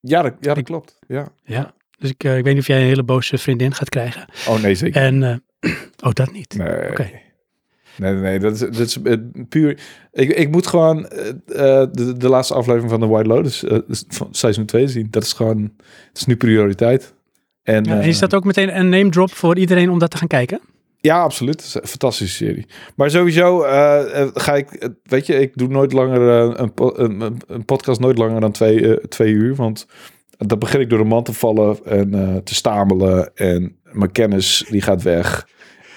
Ja, 0.00 0.22
dat, 0.22 0.34
ja, 0.40 0.54
dat 0.54 0.64
klopt. 0.64 0.98
Ja. 1.08 1.28
Ja. 1.44 1.74
Dus 1.98 2.10
ik, 2.10 2.24
eh, 2.24 2.36
ik 2.36 2.44
weet 2.44 2.52
niet 2.52 2.62
of 2.62 2.68
jij 2.68 2.80
een 2.80 2.86
hele 2.86 3.02
boze 3.02 3.38
vriendin 3.38 3.74
gaat 3.74 3.88
krijgen. 3.88 4.28
Oh 4.48 4.62
nee, 4.62 4.74
zeker. 4.74 5.02
En, 5.02 5.22
eh, 5.22 5.72
oh, 6.06 6.12
dat 6.12 6.32
niet. 6.32 6.54
Nee. 6.56 6.90
Oké. 6.90 7.10
Nee, 7.96 8.12
nee, 8.12 8.22
nee, 8.22 8.38
dat 8.38 8.52
is, 8.52 8.58
dat 8.58 8.78
is 8.78 9.02
eh, 9.02 9.16
puur. 9.48 9.80
Ik, 10.12 10.30
ik 10.30 10.50
moet 10.50 10.66
gewoon 10.66 11.02
de, 11.02 12.14
de 12.16 12.28
laatste 12.28 12.54
aflevering 12.54 12.90
van 12.90 13.00
The 13.00 13.06
White 13.06 13.28
Lotus 13.28 13.64
eh, 13.64 13.78
van 14.08 14.28
seizoen 14.30 14.66
2 14.66 14.88
zien. 14.88 15.06
Dat 15.10 15.22
is 15.22 15.32
gewoon, 15.32 15.62
het 16.08 16.16
is 16.16 16.24
nu 16.24 16.36
prioriteit. 16.36 17.14
En, 17.62 17.84
Ja, 17.84 18.00
en 18.00 18.08
is 18.08 18.18
dat 18.18 18.34
ook 18.34 18.44
meteen 18.44 18.78
een 18.78 18.88
name 18.88 19.08
drop 19.08 19.32
voor 19.32 19.58
iedereen 19.58 19.90
om 19.90 19.98
dat 19.98 20.10
te 20.10 20.16
gaan 20.16 20.28
kijken? 20.28 20.60
Ja, 21.00 21.22
absoluut. 21.22 21.80
Fantastische 21.84 22.44
serie. 22.44 22.66
Maar 22.96 23.10
sowieso 23.10 23.62
eh, 23.62 24.20
eh, 24.22 24.28
ga 24.34 24.54
ik, 24.56 24.70
eh, 24.72 24.88
weet 25.02 25.26
je, 25.26 25.34
ik 25.40 25.52
doe 25.54 25.68
nooit 25.68 25.92
langer 25.92 26.20
een, 26.20 26.70
een, 26.76 27.38
een- 27.46 27.64
podcast 27.64 28.00
nooit 28.00 28.18
langer 28.18 28.40
dan 28.40 28.52
twee, 28.52 28.88
eh, 28.96 29.04
twee 29.04 29.32
uur. 29.32 29.54
Want 29.54 29.86
dan 30.38 30.58
begin 30.58 30.80
ik 30.80 30.88
door 30.90 30.98
de 30.98 31.04
man 31.04 31.22
te 31.22 31.32
vallen 31.32 31.78
en 31.84 32.40
te 32.44 32.54
stamelen. 32.54 33.30
En 33.34 33.76
mijn 33.82 34.12
kennis 34.12 34.64
die 34.70 34.82
gaat 34.82 35.02
weg. 35.02 35.48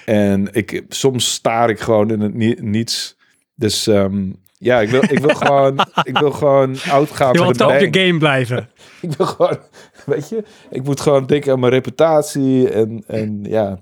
En 0.04 0.48
ik, 0.52 0.84
soms 0.88 1.32
staar 1.32 1.70
ik 1.70 1.80
gewoon 1.80 2.10
in 2.10 2.20
het 2.20 2.34
ni- 2.34 2.56
niets. 2.60 3.16
Dus 3.54 3.86
ehm, 3.86 4.30
ja, 4.58 4.80
ik 4.80 4.88
wil, 4.88 5.02
ik 5.02 5.18
wil 5.18 5.34
gewoon, 5.44 5.78
ik 6.02 6.18
wil 6.18 6.30
gewoon 6.30 6.76
oud 6.90 7.10
gaan. 7.10 7.32
Je 7.32 7.38
wilt 7.38 7.60
op 7.60 7.78
je 7.78 8.00
game 8.06 8.18
blijven. 8.18 8.68
Ik 9.00 9.12
wil 9.12 9.26
gewoon, 9.26 9.58
weet 10.06 10.28
je, 10.28 10.44
ik 10.70 10.84
moet 10.84 11.00
gewoon 11.00 11.26
denken 11.26 11.52
aan 11.52 11.60
mijn 11.60 11.72
reputatie. 11.72 12.68
En, 12.70 13.04
en 13.06 13.44
ja, 13.48 13.78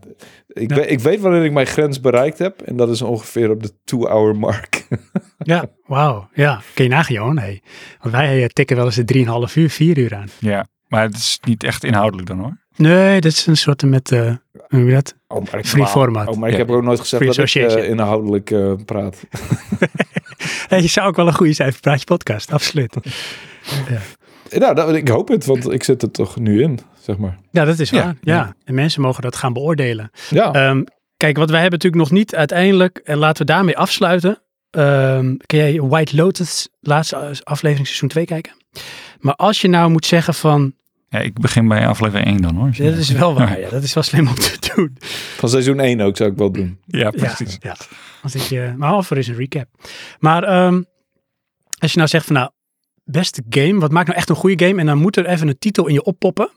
ik, 0.52 0.70
Ja. 0.70 0.76
Weet, 0.76 0.90
ik 0.90 1.00
weet 1.00 1.20
wanneer 1.20 1.44
ik 1.44 1.52
mijn 1.52 1.66
grens 1.66 2.00
bereikt 2.00 2.38
heb. 2.38 2.60
En 2.60 2.76
dat 2.76 2.88
is 2.90 3.02
ongeveer 3.02 3.50
op 3.50 3.62
de 3.62 3.72
two-hour 3.84 4.36
mark. 4.36 4.86
Ja, 5.42 5.64
wauw. 5.86 6.28
Ja, 6.34 6.60
kun 6.74 6.84
je 6.84 6.90
nagaan, 6.90 7.14
Johan? 7.14 7.38
Hey. 7.38 7.62
Want 8.00 8.14
wij 8.14 8.42
eh, 8.42 8.48
tikken 8.48 8.76
wel 8.76 8.84
eens 8.84 8.94
de 8.94 9.24
3,5 9.48 9.54
uur, 9.54 9.70
4 9.70 9.98
uur 9.98 10.14
aan. 10.14 10.28
Ja, 10.38 10.66
maar 10.86 11.02
het 11.02 11.14
is 11.14 11.38
niet 11.46 11.64
echt 11.64 11.84
inhoudelijk 11.84 12.28
dan 12.28 12.38
hoor. 12.38 12.56
Nee, 12.76 13.20
dat 13.20 13.32
is 13.32 13.46
een 13.46 13.56
soort 13.56 13.82
met, 13.82 14.12
eh 14.12 14.20
hoe 14.20 14.38
noem 14.68 14.86
je 14.88 14.94
dat? 14.94 15.14
Oh, 15.28 15.44
maar 15.44 15.58
ik, 15.60 15.66
Free 15.66 15.86
format. 15.86 16.28
Oh, 16.28 16.36
maar 16.36 16.48
ik 16.48 16.54
Ja. 16.54 16.60
heb 16.60 16.70
ook 16.70 16.82
nooit 16.82 17.00
gezegd 17.00 17.22
Free 17.22 17.62
dat 17.62 17.72
ik 17.72 17.78
eh, 17.84 17.88
inhoudelijk 17.90 18.50
eh, 18.50 18.72
praat. 18.84 19.22
Hey, 20.68 20.80
je 20.82 20.88
zou 20.88 21.08
ook 21.08 21.16
wel 21.16 21.26
een 21.26 21.34
goede 21.34 21.52
zijn 21.52 21.72
voor 21.72 21.80
Praatje 21.80 22.04
Podcast, 22.04 22.52
absoluut. 22.52 22.96
nou, 24.58 24.74
dat, 24.74 24.94
ik 24.94 25.08
hoop 25.08 25.28
het, 25.28 25.44
want 25.46 25.70
ik 25.72 25.82
zit 25.82 26.02
er 26.02 26.10
toch 26.10 26.38
nu 26.38 26.62
in, 26.62 26.78
zeg 27.00 27.16
maar. 27.18 27.38
Ja, 27.50 27.64
dat 27.64 27.78
is 27.78 27.90
Ja. 27.90 28.04
waar. 28.04 28.16
Ja. 28.20 28.54
En 28.64 28.74
mensen 28.74 29.02
mogen 29.02 29.22
dat 29.22 29.36
gaan 29.36 29.52
beoordelen. 29.52 30.10
Ja, 30.30 30.52
Ehm, 30.52 30.82
kijk, 31.16 31.36
wat 31.36 31.50
wij 31.50 31.60
hebben 31.60 31.78
natuurlijk 31.78 32.10
nog 32.10 32.18
niet 32.18 32.34
uiteindelijk, 32.34 33.00
en 33.04 33.16
laten 33.18 33.46
we 33.46 33.52
daarmee 33.52 33.76
afsluiten. 33.78 34.42
Ehm 34.70 35.36
kun 35.46 35.58
jij 35.58 35.80
White 35.80 36.16
Lotus, 36.16 36.68
laatste 36.80 37.40
aflevering 37.44 37.86
seizoen 37.86 38.08
2 38.08 38.24
kijken? 38.24 38.52
Maar 39.18 39.34
als 39.34 39.60
je 39.60 39.68
nou 39.68 39.90
moet 39.90 40.06
zeggen 40.06 40.34
van, 40.34 40.74
Ja, 41.08 41.18
ik 41.18 41.40
begin 41.40 41.68
bij 41.68 41.86
aflevering 41.86 42.26
1 42.28 42.42
dan 42.42 42.54
hoor. 42.56 42.70
dat 42.76 42.96
is 42.96 43.10
wel 43.10 43.34
waar, 43.34 43.60
ja, 43.60 43.68
dat 43.68 43.82
is 43.82 43.94
wel 43.94 44.02
slim 44.02 44.28
om 44.28 44.34
te 44.34 44.72
doen. 44.74 44.96
van 45.36 45.48
seizoen 45.48 45.80
1 45.80 46.00
ook 46.00 46.16
zou 46.16 46.30
ik 46.30 46.36
wel 46.36 46.50
doen. 46.52 46.78
Ja, 46.86 46.98
Ja, 46.98 47.10
precies. 47.10 47.56
ja. 47.60 47.76
Als 48.22 48.34
ik, 48.34 48.40
je, 48.40 48.74
maar 48.76 48.88
halver 48.88 49.16
is 49.18 49.28
een 49.28 49.34
recap. 49.36 49.66
Maar 50.18 50.42
ehm, 50.44 50.82
als 51.78 51.90
je 51.92 51.96
nou 51.96 52.08
zegt 52.08 52.26
van 52.26 52.34
nou, 52.34 52.50
beste 53.10 53.42
game, 53.50 53.78
wat 53.80 53.90
maakt 53.90 54.06
nou 54.06 54.18
echt 54.18 54.28
een 54.28 54.36
goede 54.36 54.66
game? 54.66 54.80
En 54.80 54.86
dan 54.86 54.98
moet 54.98 55.16
er 55.16 55.26
even 55.26 55.48
een 55.48 55.58
titel 55.58 55.86
in 55.86 55.92
je 55.94 56.02
oppoppen. 56.02 56.50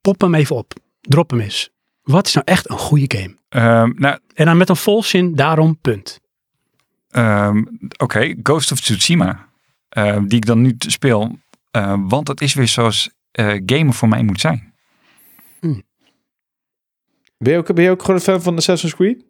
Pop 0.00 0.20
hem 0.20 0.34
even 0.34 0.56
op. 0.56 0.72
Drop 1.00 1.30
hem 1.30 1.40
eens. 1.40 1.70
Wat 2.02 2.26
is 2.26 2.34
nou 2.34 2.46
echt 2.48 2.70
een 2.70 2.78
goede 2.78 3.18
game? 3.18 3.36
Ehm, 3.48 3.92
nou, 3.96 4.18
En 4.34 4.44
dan 4.44 4.56
met 4.56 4.68
een 4.68 4.76
volzin, 4.76 5.34
daarom, 5.34 5.78
punt. 5.80 6.20
ehm, 7.08 7.64
oké, 7.96 8.34
Ghost 8.42 8.72
of 8.72 8.80
Tsushima. 8.80 9.48
ehm, 9.88 10.26
die 10.26 10.36
ik 10.38 10.46
dan 10.46 10.60
nu 10.62 10.74
speel. 10.78 11.38
eh, 11.70 11.94
want 12.08 12.26
dat 12.26 12.40
is 12.40 12.54
weer 12.54 12.68
zoals 12.68 13.10
eh, 13.30 13.56
gamen 13.66 13.92
voor 13.94 14.08
mij 14.08 14.22
moet 14.22 14.40
zijn. 14.40 14.74
Ben 17.38 17.52
je 17.52 17.58
ook, 17.58 17.74
ben 17.74 17.84
je 17.84 17.90
ook 17.90 18.00
gewoon 18.00 18.16
een 18.16 18.22
fan 18.22 18.42
van 18.42 18.56
Assassin's 18.56 18.94
Creed? 18.94 19.24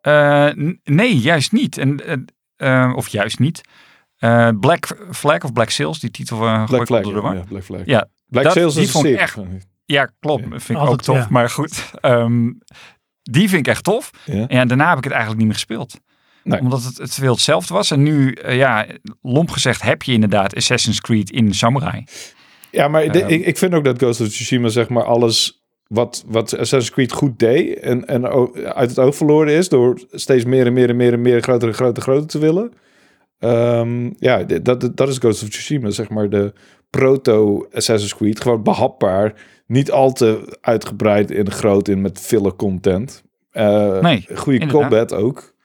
Eh, 0.00 0.50
nee, 0.84 1.16
juist 1.18 1.52
niet. 1.52 1.78
En, 1.78 2.00
eh, 2.56 2.92
of 2.96 3.08
juist 3.08 3.38
niet. 3.38 3.60
Eh, 4.18 4.48
Black 4.60 4.86
Flag 5.10 5.42
of 5.44 5.52
Black 5.52 5.70
Sails, 5.70 6.00
die 6.00 6.10
titel 6.10 6.42
uh, 6.44 6.64
Black 6.66 6.86
Flag. 6.86 7.02
door 7.02 7.12
de 7.14 7.20
war. 7.20 7.34
Ja, 7.36 7.42
Black 7.48 7.62
Flag. 7.64 7.80
Ja, 7.84 8.08
Black 8.28 8.44
dat- 8.44 8.52
Sails 8.52 8.74
die 8.74 8.82
is 8.82 8.90
vond 8.90 9.04
ik 9.04 9.12
een 9.12 9.18
echt-. 9.18 9.38
Ja, 9.84 10.10
klopt. 10.20 10.42
Ja. 10.42 10.48
Vind 10.48 10.68
ik 10.68 10.76
Altijd, 10.76 10.92
ook 10.94 11.02
tof. 11.02 11.16
ja. 11.16 11.26
Maar 11.30 11.50
goed, 11.50 11.90
ehm, 12.00 12.50
die 13.22 13.48
vind 13.48 13.66
ik 13.66 13.68
echt 13.68 13.84
tof. 13.84 14.10
Ja. 14.24 14.46
En 14.46 14.68
daarna 14.68 14.88
heb 14.88 14.98
ik 14.98 15.04
het 15.04 15.12
eigenlijk 15.12 15.38
niet 15.42 15.46
meer 15.48 15.56
gespeeld. 15.58 16.00
Nee. 16.44 16.60
Omdat 16.60 16.84
het, 16.84 16.98
het 16.98 17.14
veel 17.14 17.32
hetzelfde 17.32 17.74
was. 17.74 17.90
En 17.90 18.02
nu, 18.02 18.32
eh, 18.32 18.56
ja, 18.56 18.86
lomp 19.22 19.50
gezegd, 19.50 19.82
heb 19.82 20.02
je 20.02 20.12
inderdaad 20.12 20.56
Assassin's 20.56 21.00
Creed 21.00 21.30
in 21.30 21.54
Samurai. 21.54 22.04
Ja, 22.70 22.88
maar 22.88 23.12
de- 23.12 23.20
Ehm. 23.22 23.30
ik, 23.30 23.46
ik 23.46 23.58
vind 23.58 23.74
ook 23.74 23.84
dat 23.84 23.98
Ghost 23.98 24.20
of 24.20 24.28
Tsushima, 24.28 24.68
zeg 24.68 24.88
maar, 24.88 25.04
alles 25.04 25.62
wat, 25.86 26.24
wat 26.26 26.44
Assassin's 26.58 26.90
Creed 26.90 27.12
goed 27.12 27.38
deed 27.38 27.78
en, 27.78 28.06
en 28.06 28.26
uit 28.74 28.88
het 28.90 28.98
oog 28.98 29.16
verloren 29.16 29.52
is 29.52 29.68
door 29.68 30.00
steeds 30.10 30.44
meer 30.44 30.66
en 30.66 30.72
meer 30.72 30.88
en 30.88 30.96
meer 30.96 31.12
en 31.12 31.22
meer 31.22 31.42
groter 31.42 31.68
en 31.68 31.74
groter 31.74 31.96
en 31.96 32.02
groter 32.02 32.26
te 32.26 32.38
willen. 32.38 32.72
Ehm, 33.38 34.10
ja, 34.18 34.42
dat, 34.42 34.90
dat 34.94 35.08
is 35.08 35.18
Ghost 35.18 35.42
of 35.42 35.48
Tsushima, 35.48 35.90
zeg 35.90 36.08
maar, 36.08 36.30
de 36.30 36.52
proto 36.90 37.66
Assassin's 37.72 38.16
Creed. 38.16 38.40
Gewoon 38.40 38.62
behapbaar, 38.62 39.34
niet 39.66 39.90
al 39.90 40.12
te 40.12 40.56
uitgebreid 40.60 41.30
en 41.30 41.50
groot 41.50 41.88
in 41.88 42.00
met 42.00 42.18
filler 42.18 42.56
content. 42.56 43.22
Eh 43.50 44.00
Nee, 44.00 44.26
goede 44.34 44.66
combat 44.66 45.14
ook. 45.14 45.56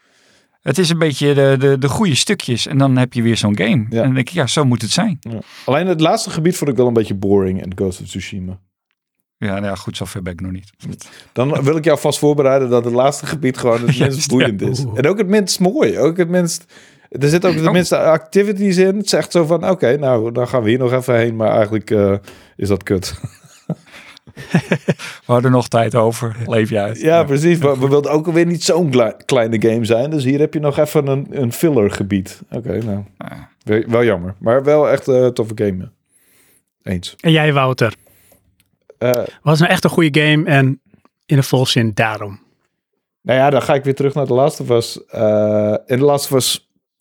Het 0.62 0.78
is 0.78 0.90
een 0.90 0.98
beetje 0.98 1.34
de, 1.34 1.56
de, 1.60 1.78
de 1.78 1.90
goede 1.90 2.16
stukjes. 2.16 2.68
En 2.68 2.78
dan 2.78 2.98
heb 2.98 3.14
je 3.14 3.22
weer 3.22 3.38
zo'n 3.38 3.58
game. 3.58 3.86
Ja. 3.90 3.98
En 3.98 4.04
dan 4.04 4.14
denk 4.14 4.28
ik, 4.28 4.34
ja, 4.34 4.48
zo 4.48 4.66
moet 4.66 4.82
het 4.82 4.92
zijn. 4.92 5.18
Ja. 5.20 5.40
Alleen 5.66 5.88
het 5.88 6.02
laatste 6.02 6.30
gebied 6.30 6.58
vond 6.58 6.70
ik 6.70 6.76
wel 6.78 6.88
een 6.88 6.94
beetje 6.94 7.16
boring 7.16 7.64
in 7.64 7.72
Ghost 7.76 8.02
of 8.02 8.08
Tsushima. 8.08 8.60
Ja, 9.38 9.54
nou 9.54 9.66
ja, 9.66 9.76
goed, 9.76 9.98
zover 9.98 10.22
ben 10.22 10.34
ik 10.34 10.42
nog 10.42 10.52
niet. 10.52 10.72
Dan 11.34 11.64
wil 11.64 11.76
ik 11.76 11.86
jou 11.86 12.00
vast 12.00 12.20
voorbereiden 12.20 12.70
dat 12.70 12.86
het 12.86 12.94
laatste 12.94 13.26
gebied 13.26 13.58
gewoon 13.58 13.82
het 13.82 13.98
minst 14.00 14.30
boeiend 14.30 14.62
is. 14.62 14.86
En 14.94 15.08
ook 15.08 15.18
het 15.18 15.28
minst 15.28 15.60
mooi. 15.60 16.00
Ook 16.00 16.18
het 16.18 16.30
minst... 16.30 16.74
Er 17.20 17.30
zitten 17.30 17.50
ook 17.50 17.58
de 17.58 17.66
Oh. 17.68 17.72
minste 17.72 17.98
activities 17.98 18.78
in. 18.78 18.98
Het 18.98 19.10
zegt 19.10 19.32
zo 19.32 19.46
van, 19.46 19.70
oké, 19.70 19.98
nou, 19.98 20.32
dan 20.32 20.48
gaan 20.48 20.64
we 20.64 20.70
hier 20.70 20.80
nog 20.80 20.94
even 20.94 21.16
heen. 21.18 21.36
Maar 21.36 21.52
eigenlijk 21.56 21.92
eh, 21.92 22.14
is 22.56 22.68
dat 22.68 22.84
kut. 22.84 23.14
We 25.26 25.32
hadden 25.34 25.52
nog 25.52 25.68
tijd 25.68 25.96
over. 25.96 26.36
Leef 26.46 26.70
je 26.70 26.80
uit. 26.80 27.00
Ja, 27.00 27.24
precies. 27.24 27.58
Maar 27.60 27.80
we 27.80 27.88
wilden 27.88 28.12
ook 28.12 28.28
alweer 28.28 28.46
niet 28.46 28.64
zo'n 28.64 28.90
kle- 28.90 29.16
kleine 29.26 29.62
game 29.70 29.86
zijn. 29.86 30.10
Dus 30.10 30.24
hier 30.24 30.40
heb 30.40 30.54
je 30.54 30.60
nog 30.60 30.78
even 30.78 31.08
een, 31.08 31.28
een 31.30 31.52
filler 31.54 31.92
gebied. 31.92 32.42
Oké, 32.52 32.78
nou. 32.84 33.04
Ja. 33.18 33.50
Wel, 33.64 33.84
wel 33.88 34.04
jammer. 34.04 34.36
Maar 34.40 34.64
wel 34.64 34.90
echt 34.90 35.08
een 35.08 35.34
toffe 35.34 35.54
game. 35.56 35.92
Eens. 36.84 37.16
En 37.20 37.32
jij, 37.32 37.54
Wouter, 37.54 37.94
Eh, 38.98 39.12
wat 39.42 39.54
is 39.54 39.60
nou 39.60 39.72
echt 39.72 39.84
een 39.84 39.90
goede 39.90 40.22
game? 40.22 40.46
En 40.46 40.82
in 41.26 41.38
een 41.38 41.44
volzin, 41.44 41.92
daarom. 41.94 42.40
Nou 43.22 43.40
ja, 43.40 43.50
dan 43.50 43.62
ga 43.62 43.74
ik 43.74 43.84
weer 43.84 43.96
terug 43.96 44.14
naar 44.14 44.26
de 44.28 44.34
laatste 44.34 44.64
was. 44.66 45.06
en 45.86 45.98
de 45.98 46.04
laatste 46.04 46.34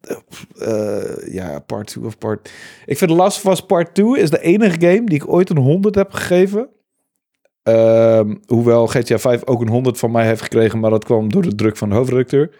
was. 0.09 1.33
ja, 1.33 1.59
part 1.59 1.87
2 1.87 2.05
of 2.05 2.19
part. 2.19 2.51
Ik 2.87 2.99
vind 2.99 3.11
Last 3.11 3.45
of 3.45 3.53
Us 3.53 3.61
Part 3.61 3.95
2 3.95 4.19
is 4.19 4.31
de 4.31 4.41
enige 4.41 4.81
game 4.81 5.05
die 5.05 5.15
ik 5.23 5.29
ooit 5.29 5.51
een 5.51 5.57
100 5.57 5.95
heb 5.95 6.13
gegeven. 6.13 6.69
Ehm, 7.63 8.35
hoewel 8.47 8.87
GTA 8.87 9.19
5 9.19 9.47
ook 9.47 9.61
een 9.61 9.69
100 9.69 9.99
van 9.99 10.11
mij 10.11 10.27
heeft 10.27 10.43
gekregen, 10.43 10.79
maar 10.81 10.91
dat 10.91 11.05
kwam 11.05 11.33
door 11.33 11.43
de 11.43 11.55
druk 11.55 11.77
van 11.77 11.89
de 11.89 11.95
hoofdredacteur 11.95 12.55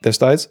destijds. 0.00 0.48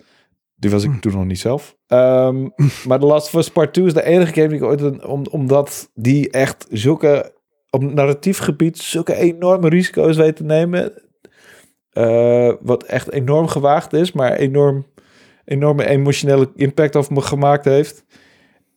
Die 0.56 0.70
was 0.70 0.84
ik 0.84 0.90
Hmm. 0.90 1.00
toen 1.00 1.12
nog 1.14 1.26
niet 1.26 1.40
zelf. 1.40 1.76
Ehm, 1.88 2.48
maar 2.88 3.00
The 3.00 3.06
Last 3.06 3.28
of 3.28 3.40
Us 3.40 3.50
Part 3.50 3.74
2 3.74 3.86
is 3.86 3.94
de 3.94 4.04
enige 4.04 4.34
game 4.34 4.48
die 4.48 4.58
ik 4.58 4.64
ooit... 4.64 5.06
Om, 5.06 5.26
omdat 5.32 5.90
die 5.94 6.30
echt 6.30 6.66
zulke... 6.70 7.36
Op 7.70 7.82
narratief 7.82 8.38
gebied 8.38 8.78
zulke 8.78 9.16
enorme 9.16 9.70
risico's 9.70 10.16
weet 10.16 10.36
te 10.36 10.44
nemen. 10.44 10.94
Eh, 11.90 12.54
wat 12.62 12.84
echt 12.84 13.12
enorm 13.12 13.48
gewaagd 13.48 13.94
is, 13.94 14.12
maar 14.12 14.34
enorm, 14.34 14.86
enorme 15.48 15.86
emotionele 15.86 16.52
impact 16.56 16.96
op 16.96 17.10
me 17.10 17.22
gemaakt 17.22 17.66
heeft. 17.66 18.06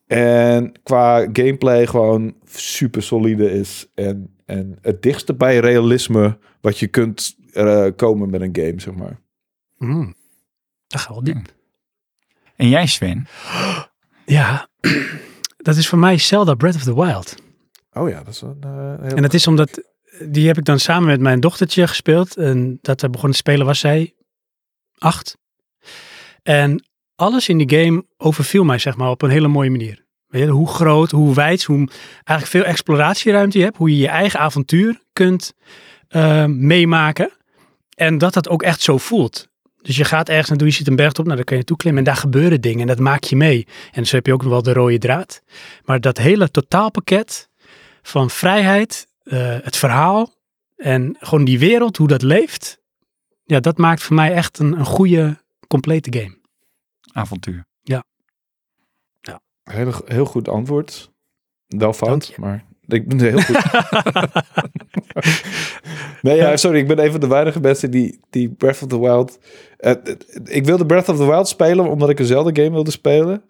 En 0.06 0.72
qua 0.82 1.28
gameplay 1.32 1.86
gewoon 1.86 2.34
super 2.44 3.02
solide 3.02 3.52
is. 3.52 3.86
En, 3.94 4.36
en 4.44 4.78
het 4.80 5.02
dichtste 5.02 5.34
bij 5.34 5.58
realisme 5.58 6.38
wat 6.60 6.78
je 6.78 6.86
kunt 6.86 7.36
eh, 7.52 7.86
komen 7.96 8.30
met 8.30 8.40
een 8.40 8.56
game, 8.56 8.80
zeg 8.80 8.94
maar. 8.94 9.20
Mm. 9.76 10.14
Dat 10.86 11.00
gaat 11.00 11.14
wel 11.14 11.24
diep. 11.24 11.52
En 12.56 12.68
jij, 12.68 12.86
Sven? 12.86 13.26
Ja, 14.26 14.68
dat 15.56 15.76
is 15.76 15.88
voor 15.88 15.98
mij 15.98 16.18
Zelda 16.18 16.54
Breath 16.54 16.74
of 16.74 16.82
the 16.82 16.94
Wild. 16.94 17.34
Oh 17.92 18.08
ja, 18.08 18.22
dat 18.22 18.34
is 18.34 18.40
een 18.40 18.56
eh, 18.60 18.94
heel... 19.00 19.16
En 19.16 19.22
dat 19.22 19.34
is 19.34 19.46
omdat, 19.46 19.82
die 20.24 20.46
heb 20.46 20.58
ik 20.58 20.64
dan 20.64 20.78
samen 20.78 21.08
met 21.08 21.20
mijn 21.20 21.40
dochtertje 21.40 21.86
gespeeld. 21.86 22.36
En 22.36 22.78
dat 22.80 23.00
we 23.00 23.10
begonnen 23.10 23.32
te 23.32 23.50
spelen 23.50 23.66
was 23.66 23.78
zij 23.78 24.14
acht. 24.98 25.38
En 26.50 26.84
alles 27.16 27.48
in 27.48 27.58
die 27.58 27.78
game 27.78 28.04
overviel 28.16 28.64
mij, 28.64 28.78
zeg 28.78 28.96
maar, 28.96 29.10
op 29.10 29.22
een 29.22 29.30
hele 29.30 29.48
mooie 29.48 29.70
manier. 29.70 30.04
Weet 30.26 30.42
je, 30.42 30.48
hoe 30.48 30.68
groot, 30.68 31.10
hoe 31.10 31.34
wijd, 31.34 31.62
hoe 31.62 31.88
eigenlijk 32.24 32.46
veel 32.46 32.64
exploratieruimte 32.64 33.58
je 33.58 33.64
hebt. 33.64 33.76
Hoe 33.76 33.90
je 33.90 33.96
je 33.96 34.08
eigen 34.08 34.40
avontuur 34.40 35.00
kunt 35.12 35.52
eh, 36.08 36.44
meemaken. 36.44 37.30
En 37.94 38.18
dat 38.18 38.32
dat 38.32 38.48
ook 38.48 38.62
echt 38.62 38.80
zo 38.80 38.98
voelt. 38.98 39.48
Dus 39.82 39.96
je 39.96 40.04
gaat 40.04 40.28
ergens 40.28 40.48
naartoe, 40.48 40.68
je 40.68 40.74
ziet 40.74 40.86
een 40.86 40.96
berg 40.96 41.10
op, 41.10 41.24
nou 41.24 41.36
dan 41.36 41.44
kun 41.44 41.56
je 41.56 41.62
naartoe 41.62 41.76
klimmen 41.76 42.04
en 42.04 42.12
daar 42.12 42.20
gebeuren 42.20 42.60
dingen 42.60 42.80
en 42.80 42.86
dat 42.86 42.98
maak 42.98 43.24
je 43.24 43.36
mee. 43.36 43.66
En 43.92 44.06
zo 44.06 44.16
heb 44.16 44.26
je 44.26 44.32
ook 44.32 44.42
nog 44.42 44.50
wel 44.50 44.62
de 44.62 44.72
rode 44.72 44.98
draad. 44.98 45.42
Maar 45.84 46.00
dat 46.00 46.18
hele 46.18 46.50
totaalpakket 46.50 47.48
van 48.02 48.30
vrijheid, 48.30 49.06
eh, 49.22 49.56
het 49.62 49.76
verhaal 49.76 50.34
en 50.76 51.16
gewoon 51.20 51.44
die 51.44 51.58
wereld, 51.58 51.96
hoe 51.96 52.08
dat 52.08 52.22
leeft. 52.22 52.78
Ja, 53.44 53.60
dat 53.60 53.78
maakt 53.78 54.02
voor 54.02 54.16
mij 54.16 54.32
echt 54.32 54.58
een, 54.58 54.78
een 54.78 54.84
goede, 54.84 55.38
complete 55.66 56.18
game. 56.18 56.39
Avontuur. 57.12 57.64
Heel, 59.62 59.92
heel 60.04 60.24
goed 60.24 60.48
antwoord. 60.48 61.10
Wel 61.66 61.92
fout, 61.92 62.36
maar 62.36 62.64
ik 62.86 63.08
ben 63.08 63.20
heel 63.20 63.40
goed. 63.40 63.56
nee, 66.22 66.36
ja, 66.36 66.56
sorry. 66.56 66.78
Ik 66.78 66.86
ben 66.86 67.04
een 67.04 67.10
van 67.10 67.20
de 67.20 67.26
weinige 67.26 67.60
mensen 67.60 67.90
die, 67.90 68.20
die 68.30 68.48
Breath 68.50 68.82
of 68.82 68.88
the 68.88 69.00
Wild... 69.00 69.38
eh, 69.76 69.90
eh, 69.90 69.98
ik 70.44 70.64
wilde 70.64 70.86
Breath 70.86 71.08
of 71.08 71.16
the 71.16 71.26
Wild 71.26 71.48
spelen 71.48 71.86
omdat 71.90 72.08
ik 72.10 72.18
een 72.18 72.24
Zelda-game 72.26 72.70
wilde 72.70 72.90
spelen. 72.90 73.42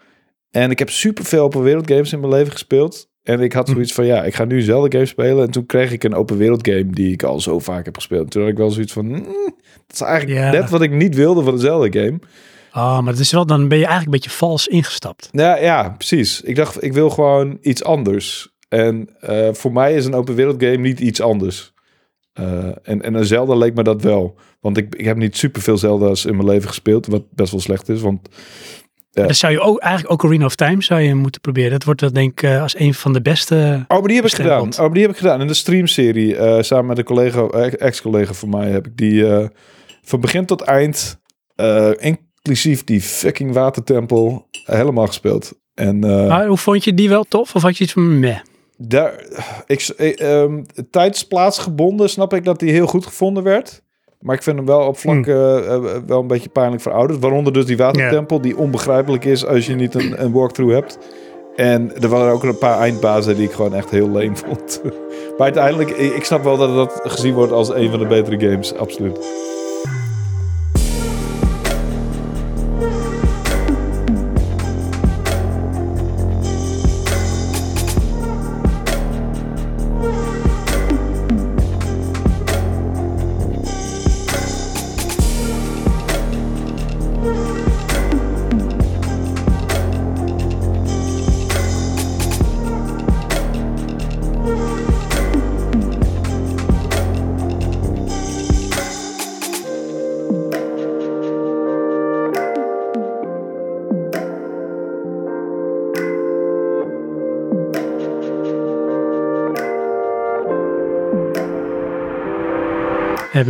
En 0.51 0.71
ik 0.71 0.79
heb 0.79 0.91
superveel 0.91 1.43
open 1.43 1.63
wereld 1.63 1.91
games 1.91 2.13
in 2.13 2.21
mijn 2.21 2.33
leven 2.33 2.53
gespeeld. 2.53 3.09
En 3.23 3.41
ik 3.41 3.53
had 3.53 3.67
Hm. 3.67 3.73
zoiets 3.73 3.93
van, 3.93 4.07
ja, 4.07 4.25
ik 4.25 4.35
ga 4.35 4.45
nu 4.45 4.57
een 4.57 4.63
Zelda-game 4.63 5.07
spelen. 5.07 5.45
En 5.45 5.51
toen 5.51 5.67
kreeg 5.67 5.93
ik 5.93 6.05
een 6.05 6.15
open 6.15 6.37
wereld 6.37 6.67
game 6.69 6.91
die 6.91 7.13
ik 7.13 7.23
al 7.23 7.41
zo 7.41 7.59
vaak 7.59 7.85
heb 7.85 7.95
gespeeld. 7.97 8.31
Toen 8.31 8.43
had 8.43 8.51
ik 8.51 8.57
wel 8.57 8.71
zoiets 8.71 8.93
van, 8.93 9.07
mm, 9.07 9.25
dat 9.87 9.93
is 9.93 10.01
eigenlijk 10.01 10.39
Ja. 10.41 10.51
net 10.51 10.71
wat 10.71 10.83
ik 10.83 10.91
niet 10.91 11.15
wilde 11.15 11.43
van 11.43 11.53
een 11.53 11.59
Zelda-game. 11.59 12.19
Oh, 12.75 13.01
maar 13.01 13.13
het 13.13 13.19
is 13.23 13.33
wel, 13.33 13.47
dan 13.47 13.69
ben 13.69 13.79
je 13.79 13.85
eigenlijk 13.87 14.05
een 14.15 14.21
beetje 14.21 14.37
vals 14.39 14.67
ingestapt. 14.67 15.29
Ja, 15.33 15.57
ja, 15.57 15.91
precies. 15.91 16.41
Ik 16.41 16.57
dacht, 16.57 16.83
ik 16.83 16.93
wil 16.93 17.11
gewoon 17.11 17.59
iets 17.61 17.85
anders. 17.85 18.49
En 18.69 19.09
eh, 19.21 19.49
voor 19.53 19.73
mij 19.73 19.95
is 19.95 20.05
een 20.05 20.15
open 20.15 20.35
wereld 20.35 20.63
game 20.63 20.77
niet 20.77 21.01
iets 21.01 21.21
anders. 21.21 21.73
Eh, 22.33 22.65
en, 22.83 23.03
en 23.03 23.15
een 23.15 23.25
Zelda 23.27 23.55
leek 23.55 23.75
me 23.75 23.83
dat 23.83 24.03
wel. 24.03 24.37
Want 24.61 24.77
ik, 24.77 24.95
ik 24.95 25.05
heb 25.05 25.17
niet 25.17 25.37
superveel 25.37 25.79
Zelda's 25.79 26.25
in 26.25 26.37
mijn 26.37 26.49
leven 26.49 26.69
gespeeld. 26.69 27.07
Wat 27.07 27.23
best 27.31 27.51
wel 27.51 27.61
slecht 27.61 27.89
is. 27.89 28.01
Want 28.01 28.29
Ja. 29.11 29.25
Dan 29.25 29.35
zou 29.35 29.53
je 29.53 29.61
ook 29.61 29.79
eigenlijk 29.81 30.13
Ocarina 30.13 30.45
of 30.45 30.55
Time 30.55 30.83
zou 30.83 31.01
je 31.01 31.15
moeten 31.15 31.41
proberen. 31.41 31.71
Dat 31.71 31.85
wordt 31.85 32.01
dat 32.01 32.15
denk 32.15 32.31
ik 32.31 32.43
eh, 32.43 32.63
als 32.63 32.79
een 32.79 32.95
van 32.95 33.13
de 33.13 33.23
beste. 33.23 33.85
Oh, 33.89 33.99
maar 33.99 34.07
die 34.09 34.17
heb 34.17 34.25
ik 34.25 34.35
gedaan. 34.35 34.69
Oh, 34.73 34.79
maar 34.79 34.93
die 34.93 35.03
heb 35.03 35.11
ik 35.11 35.17
gedaan 35.17 35.41
in 35.41 35.47
de 35.47 35.55
streamserie. 35.55 36.37
eh 36.37 36.63
samen 36.63 36.87
met 36.87 36.99
een 36.99 37.05
collega, 37.05 37.41
eh, 37.43 37.73
ex-collega 37.87 38.33
van 38.33 38.49
mij, 38.49 38.71
heb 38.71 38.87
ik 38.87 38.97
die 38.97 39.27
eh, 39.35 39.49
van 40.03 40.21
begin 40.21 40.47
tot 40.47 40.61
eind, 40.61 41.21
eh, 41.55 41.91
inclusief 42.43 42.85
die 42.85 43.01
fucking 43.01 43.53
watertempel, 43.53 44.47
helemaal 44.65 45.07
gespeeld. 45.07 45.53
En 45.75 46.05
eh, 46.05 46.29
Maar 46.29 46.47
hoe 46.47 46.57
vond 46.57 46.85
je 46.85 46.95
die 46.95 47.09
wel 47.09 47.25
tof? 47.29 47.55
Of 47.55 47.63
had 47.63 47.77
je 47.77 47.85
iets 47.85 47.93
van 47.93 48.19
meh? 48.21 48.39
daar, 48.83 49.25
ik, 49.67 49.89
eh, 49.97 50.43
ehm, 50.43 50.63
tijdsplaatsgebonden 50.91 52.11
snap 52.11 52.35
ik 52.35 52.45
dat 52.45 52.59
die 52.59 52.71
heel 52.73 52.87
goed 52.87 53.07
gevonden 53.07 53.43
werd. 53.43 53.83
Maar 54.21 54.35
ik 54.35 54.43
vind 54.43 54.57
hem 54.57 54.67
wel 54.67 54.87
op 54.87 54.99
vlak 54.99 55.25
Hmm. 55.25 55.35
eh, 55.35 55.97
wel 56.07 56.21
een 56.21 56.27
beetje 56.27 56.49
pijnlijk 56.49 56.83
verouderd. 56.83 57.21
Waaronder 57.21 57.53
dus 57.53 57.67
die 57.67 57.77
watertempel, 57.77 58.41
die 58.41 58.57
onbegrijpelijk 58.57 59.25
is 59.25 59.47
als 59.47 59.67
je 59.67 59.75
niet 59.75 59.95
een, 59.95 60.23
een 60.23 60.33
walkthrough 60.33 60.75
hebt. 60.75 60.99
En 61.57 62.03
er 62.03 62.09
waren 62.09 62.33
ook 62.33 62.43
een 62.43 62.59
paar 62.59 62.79
eindbazen 62.79 63.37
die 63.37 63.45
ik 63.45 63.53
gewoon 63.53 63.75
echt 63.75 63.91
heel 63.91 64.11
leem 64.11 64.37
vond. 64.37 64.81
maar 65.37 65.47
uiteindelijk, 65.47 65.91
ik, 65.91 66.15
ik 66.15 66.25
snap 66.25 66.45
wel 66.45 66.57
dat 66.57 66.75
dat 66.75 67.01
gezien 67.03 67.35
wordt 67.35 67.53
als 67.53 67.69
een 67.69 67.91
van 67.91 67.99
de 67.99 68.07
betere 68.07 68.51
games, 68.51 68.75
absoluut. 68.75 69.19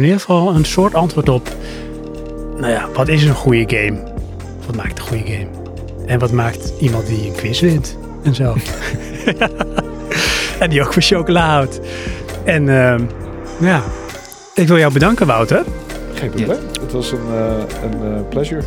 Hebben 0.01 0.27
in 0.27 0.37
ieder 0.37 0.53
geval 0.53 0.55
een 0.55 0.65
soort 0.65 0.95
antwoord 0.95 1.29
op. 1.29 1.49
Nou 2.57 2.73
ja, 2.73 2.89
wat 2.95 3.09
is 3.09 3.25
een 3.25 3.35
goede 3.35 3.77
game? 3.77 4.03
Wat 4.67 4.77
maakt 4.77 4.99
een 4.99 5.05
goede 5.05 5.25
game? 5.25 5.49
En 6.07 6.19
wat 6.19 6.33
maakt 6.33 6.73
iemand 6.81 7.07
die 7.07 7.27
een 7.27 7.33
quiz 7.33 7.61
wint? 7.61 7.97
En 8.23 8.35
zo. 8.35 8.55
en 10.61 10.71
die 10.71 10.83
ook 10.83 10.93
voor 10.93 11.03
chocola 11.03 11.51
houdt. 11.51 11.81
En 12.45 12.69
ehm, 12.69 13.05
ja, 13.61 13.83
ik 14.55 14.69
wil 14.69 14.79
jou 14.79 14.93
bedanken, 14.93 15.27
Wouter. 15.27 15.65
Geen 16.15 16.31
probleem. 16.31 16.59
Het 16.81 16.93
was 16.93 17.13
een, 17.13 17.19
eh, 17.33 17.83
een 17.83 18.15
eh, 18.15 18.29
pleasure. 18.29 18.63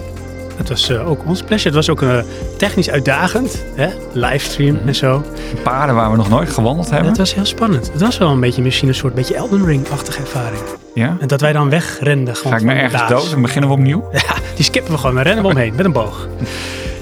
Het 0.55 0.69
was 0.69 0.89
eh, 0.89 1.09
ook 1.09 1.25
ons 1.25 1.41
pleasure. 1.43 1.75
Het 1.75 1.85
was 1.85 1.89
ook 1.89 2.01
eh, 2.01 2.17
technisch 2.57 2.89
uitdagend. 2.89 3.63
Hè? 3.75 3.87
Livestream 4.11 4.79
en 4.85 4.95
zo. 4.95 5.23
Paden 5.63 5.95
waar 5.95 6.11
we 6.11 6.17
nog 6.17 6.29
nooit 6.29 6.49
gewandeld 6.49 6.89
hebben. 6.89 7.07
Het 7.09 7.17
was 7.17 7.33
heel 7.35 7.45
spannend. 7.45 7.91
Het 7.91 8.01
was 8.01 8.17
wel 8.17 8.29
een 8.29 8.39
beetje 8.39 8.61
misschien 8.61 8.87
een 8.87 8.95
soort 8.95 9.13
beetje 9.13 9.35
Elden 9.35 9.65
Ring-achtige 9.65 10.19
ervaring. 10.21 10.61
Ja? 10.93 11.17
En 11.19 11.27
dat 11.27 11.41
wij 11.41 11.53
dan 11.53 11.69
wegrenden. 11.69 12.35
Gewoon 12.35 12.51
Ga 12.51 12.57
ik 12.59 12.65
de 12.67 12.73
ergens 12.73 13.01
baas. 13.01 13.09
dood 13.23 13.33
en 13.33 13.41
beginnen 13.41 13.69
we 13.69 13.75
opnieuw? 13.75 14.07
Ja, 14.11 14.35
die 14.55 14.65
skippen 14.65 14.91
we 14.91 14.97
gewoon. 14.97 15.15
We 15.15 15.21
rennen 15.21 15.43
we 15.43 15.49
omheen 15.49 15.73
met 15.75 15.85
een 15.85 15.91
boog. 15.91 16.27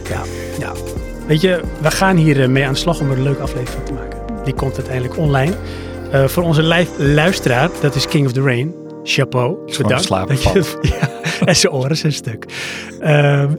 Ja, 0.09 0.21
ja. 0.59 0.71
Weet 1.27 1.41
je, 1.41 1.61
we 1.81 1.91
gaan 1.91 2.15
hier 2.15 2.41
eh, 2.41 2.47
mee 2.47 2.65
aan 2.65 2.73
de 2.73 2.79
slag 2.79 2.99
om 2.99 3.11
er 3.11 3.17
een 3.17 3.23
leuke 3.23 3.41
aflevering 3.41 3.69
van 3.75 3.83
te 3.83 3.93
maken. 3.93 4.43
Die 4.43 4.53
komt 4.53 4.75
uiteindelijk 4.75 5.17
online. 5.17 5.53
Eh, 6.11 6.25
voor 6.25 6.43
onze 6.43 6.63
live 6.63 7.03
luisteraar, 7.03 7.69
dat 7.81 7.95
is 7.95 8.07
King 8.07 8.25
of 8.25 8.31
the 8.31 8.41
Rain. 8.41 8.73
Chapeau. 9.03 9.55
Dat 9.65 10.43
je- 10.43 10.77
ja, 11.01 11.09
en 11.45 11.55
zijn 11.55 11.73
oren 11.73 11.97
zijn 11.97 12.13
stuk. 12.13 12.45
Ehm, 12.99 13.53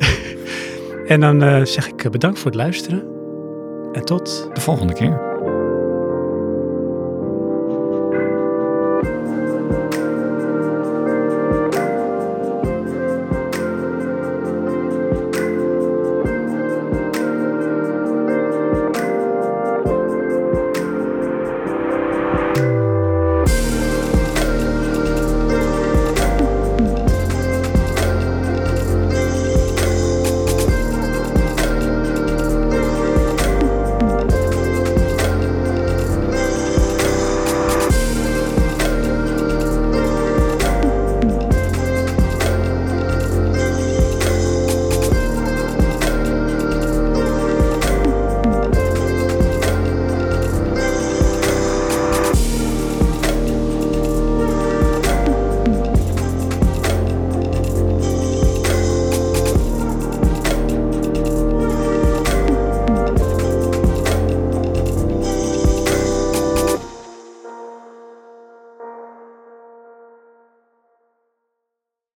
en 1.06 1.20
dan 1.20 1.42
eh, 1.42 1.64
zeg 1.64 1.88
ik 1.88 2.04
eh, 2.04 2.10
bedankt 2.10 2.38
voor 2.38 2.50
het 2.50 2.60
luisteren. 2.60 3.02
En 3.92 4.04
tot 4.04 4.48
De 4.54 4.60
volgende 4.60 4.92
keer. 4.92 5.31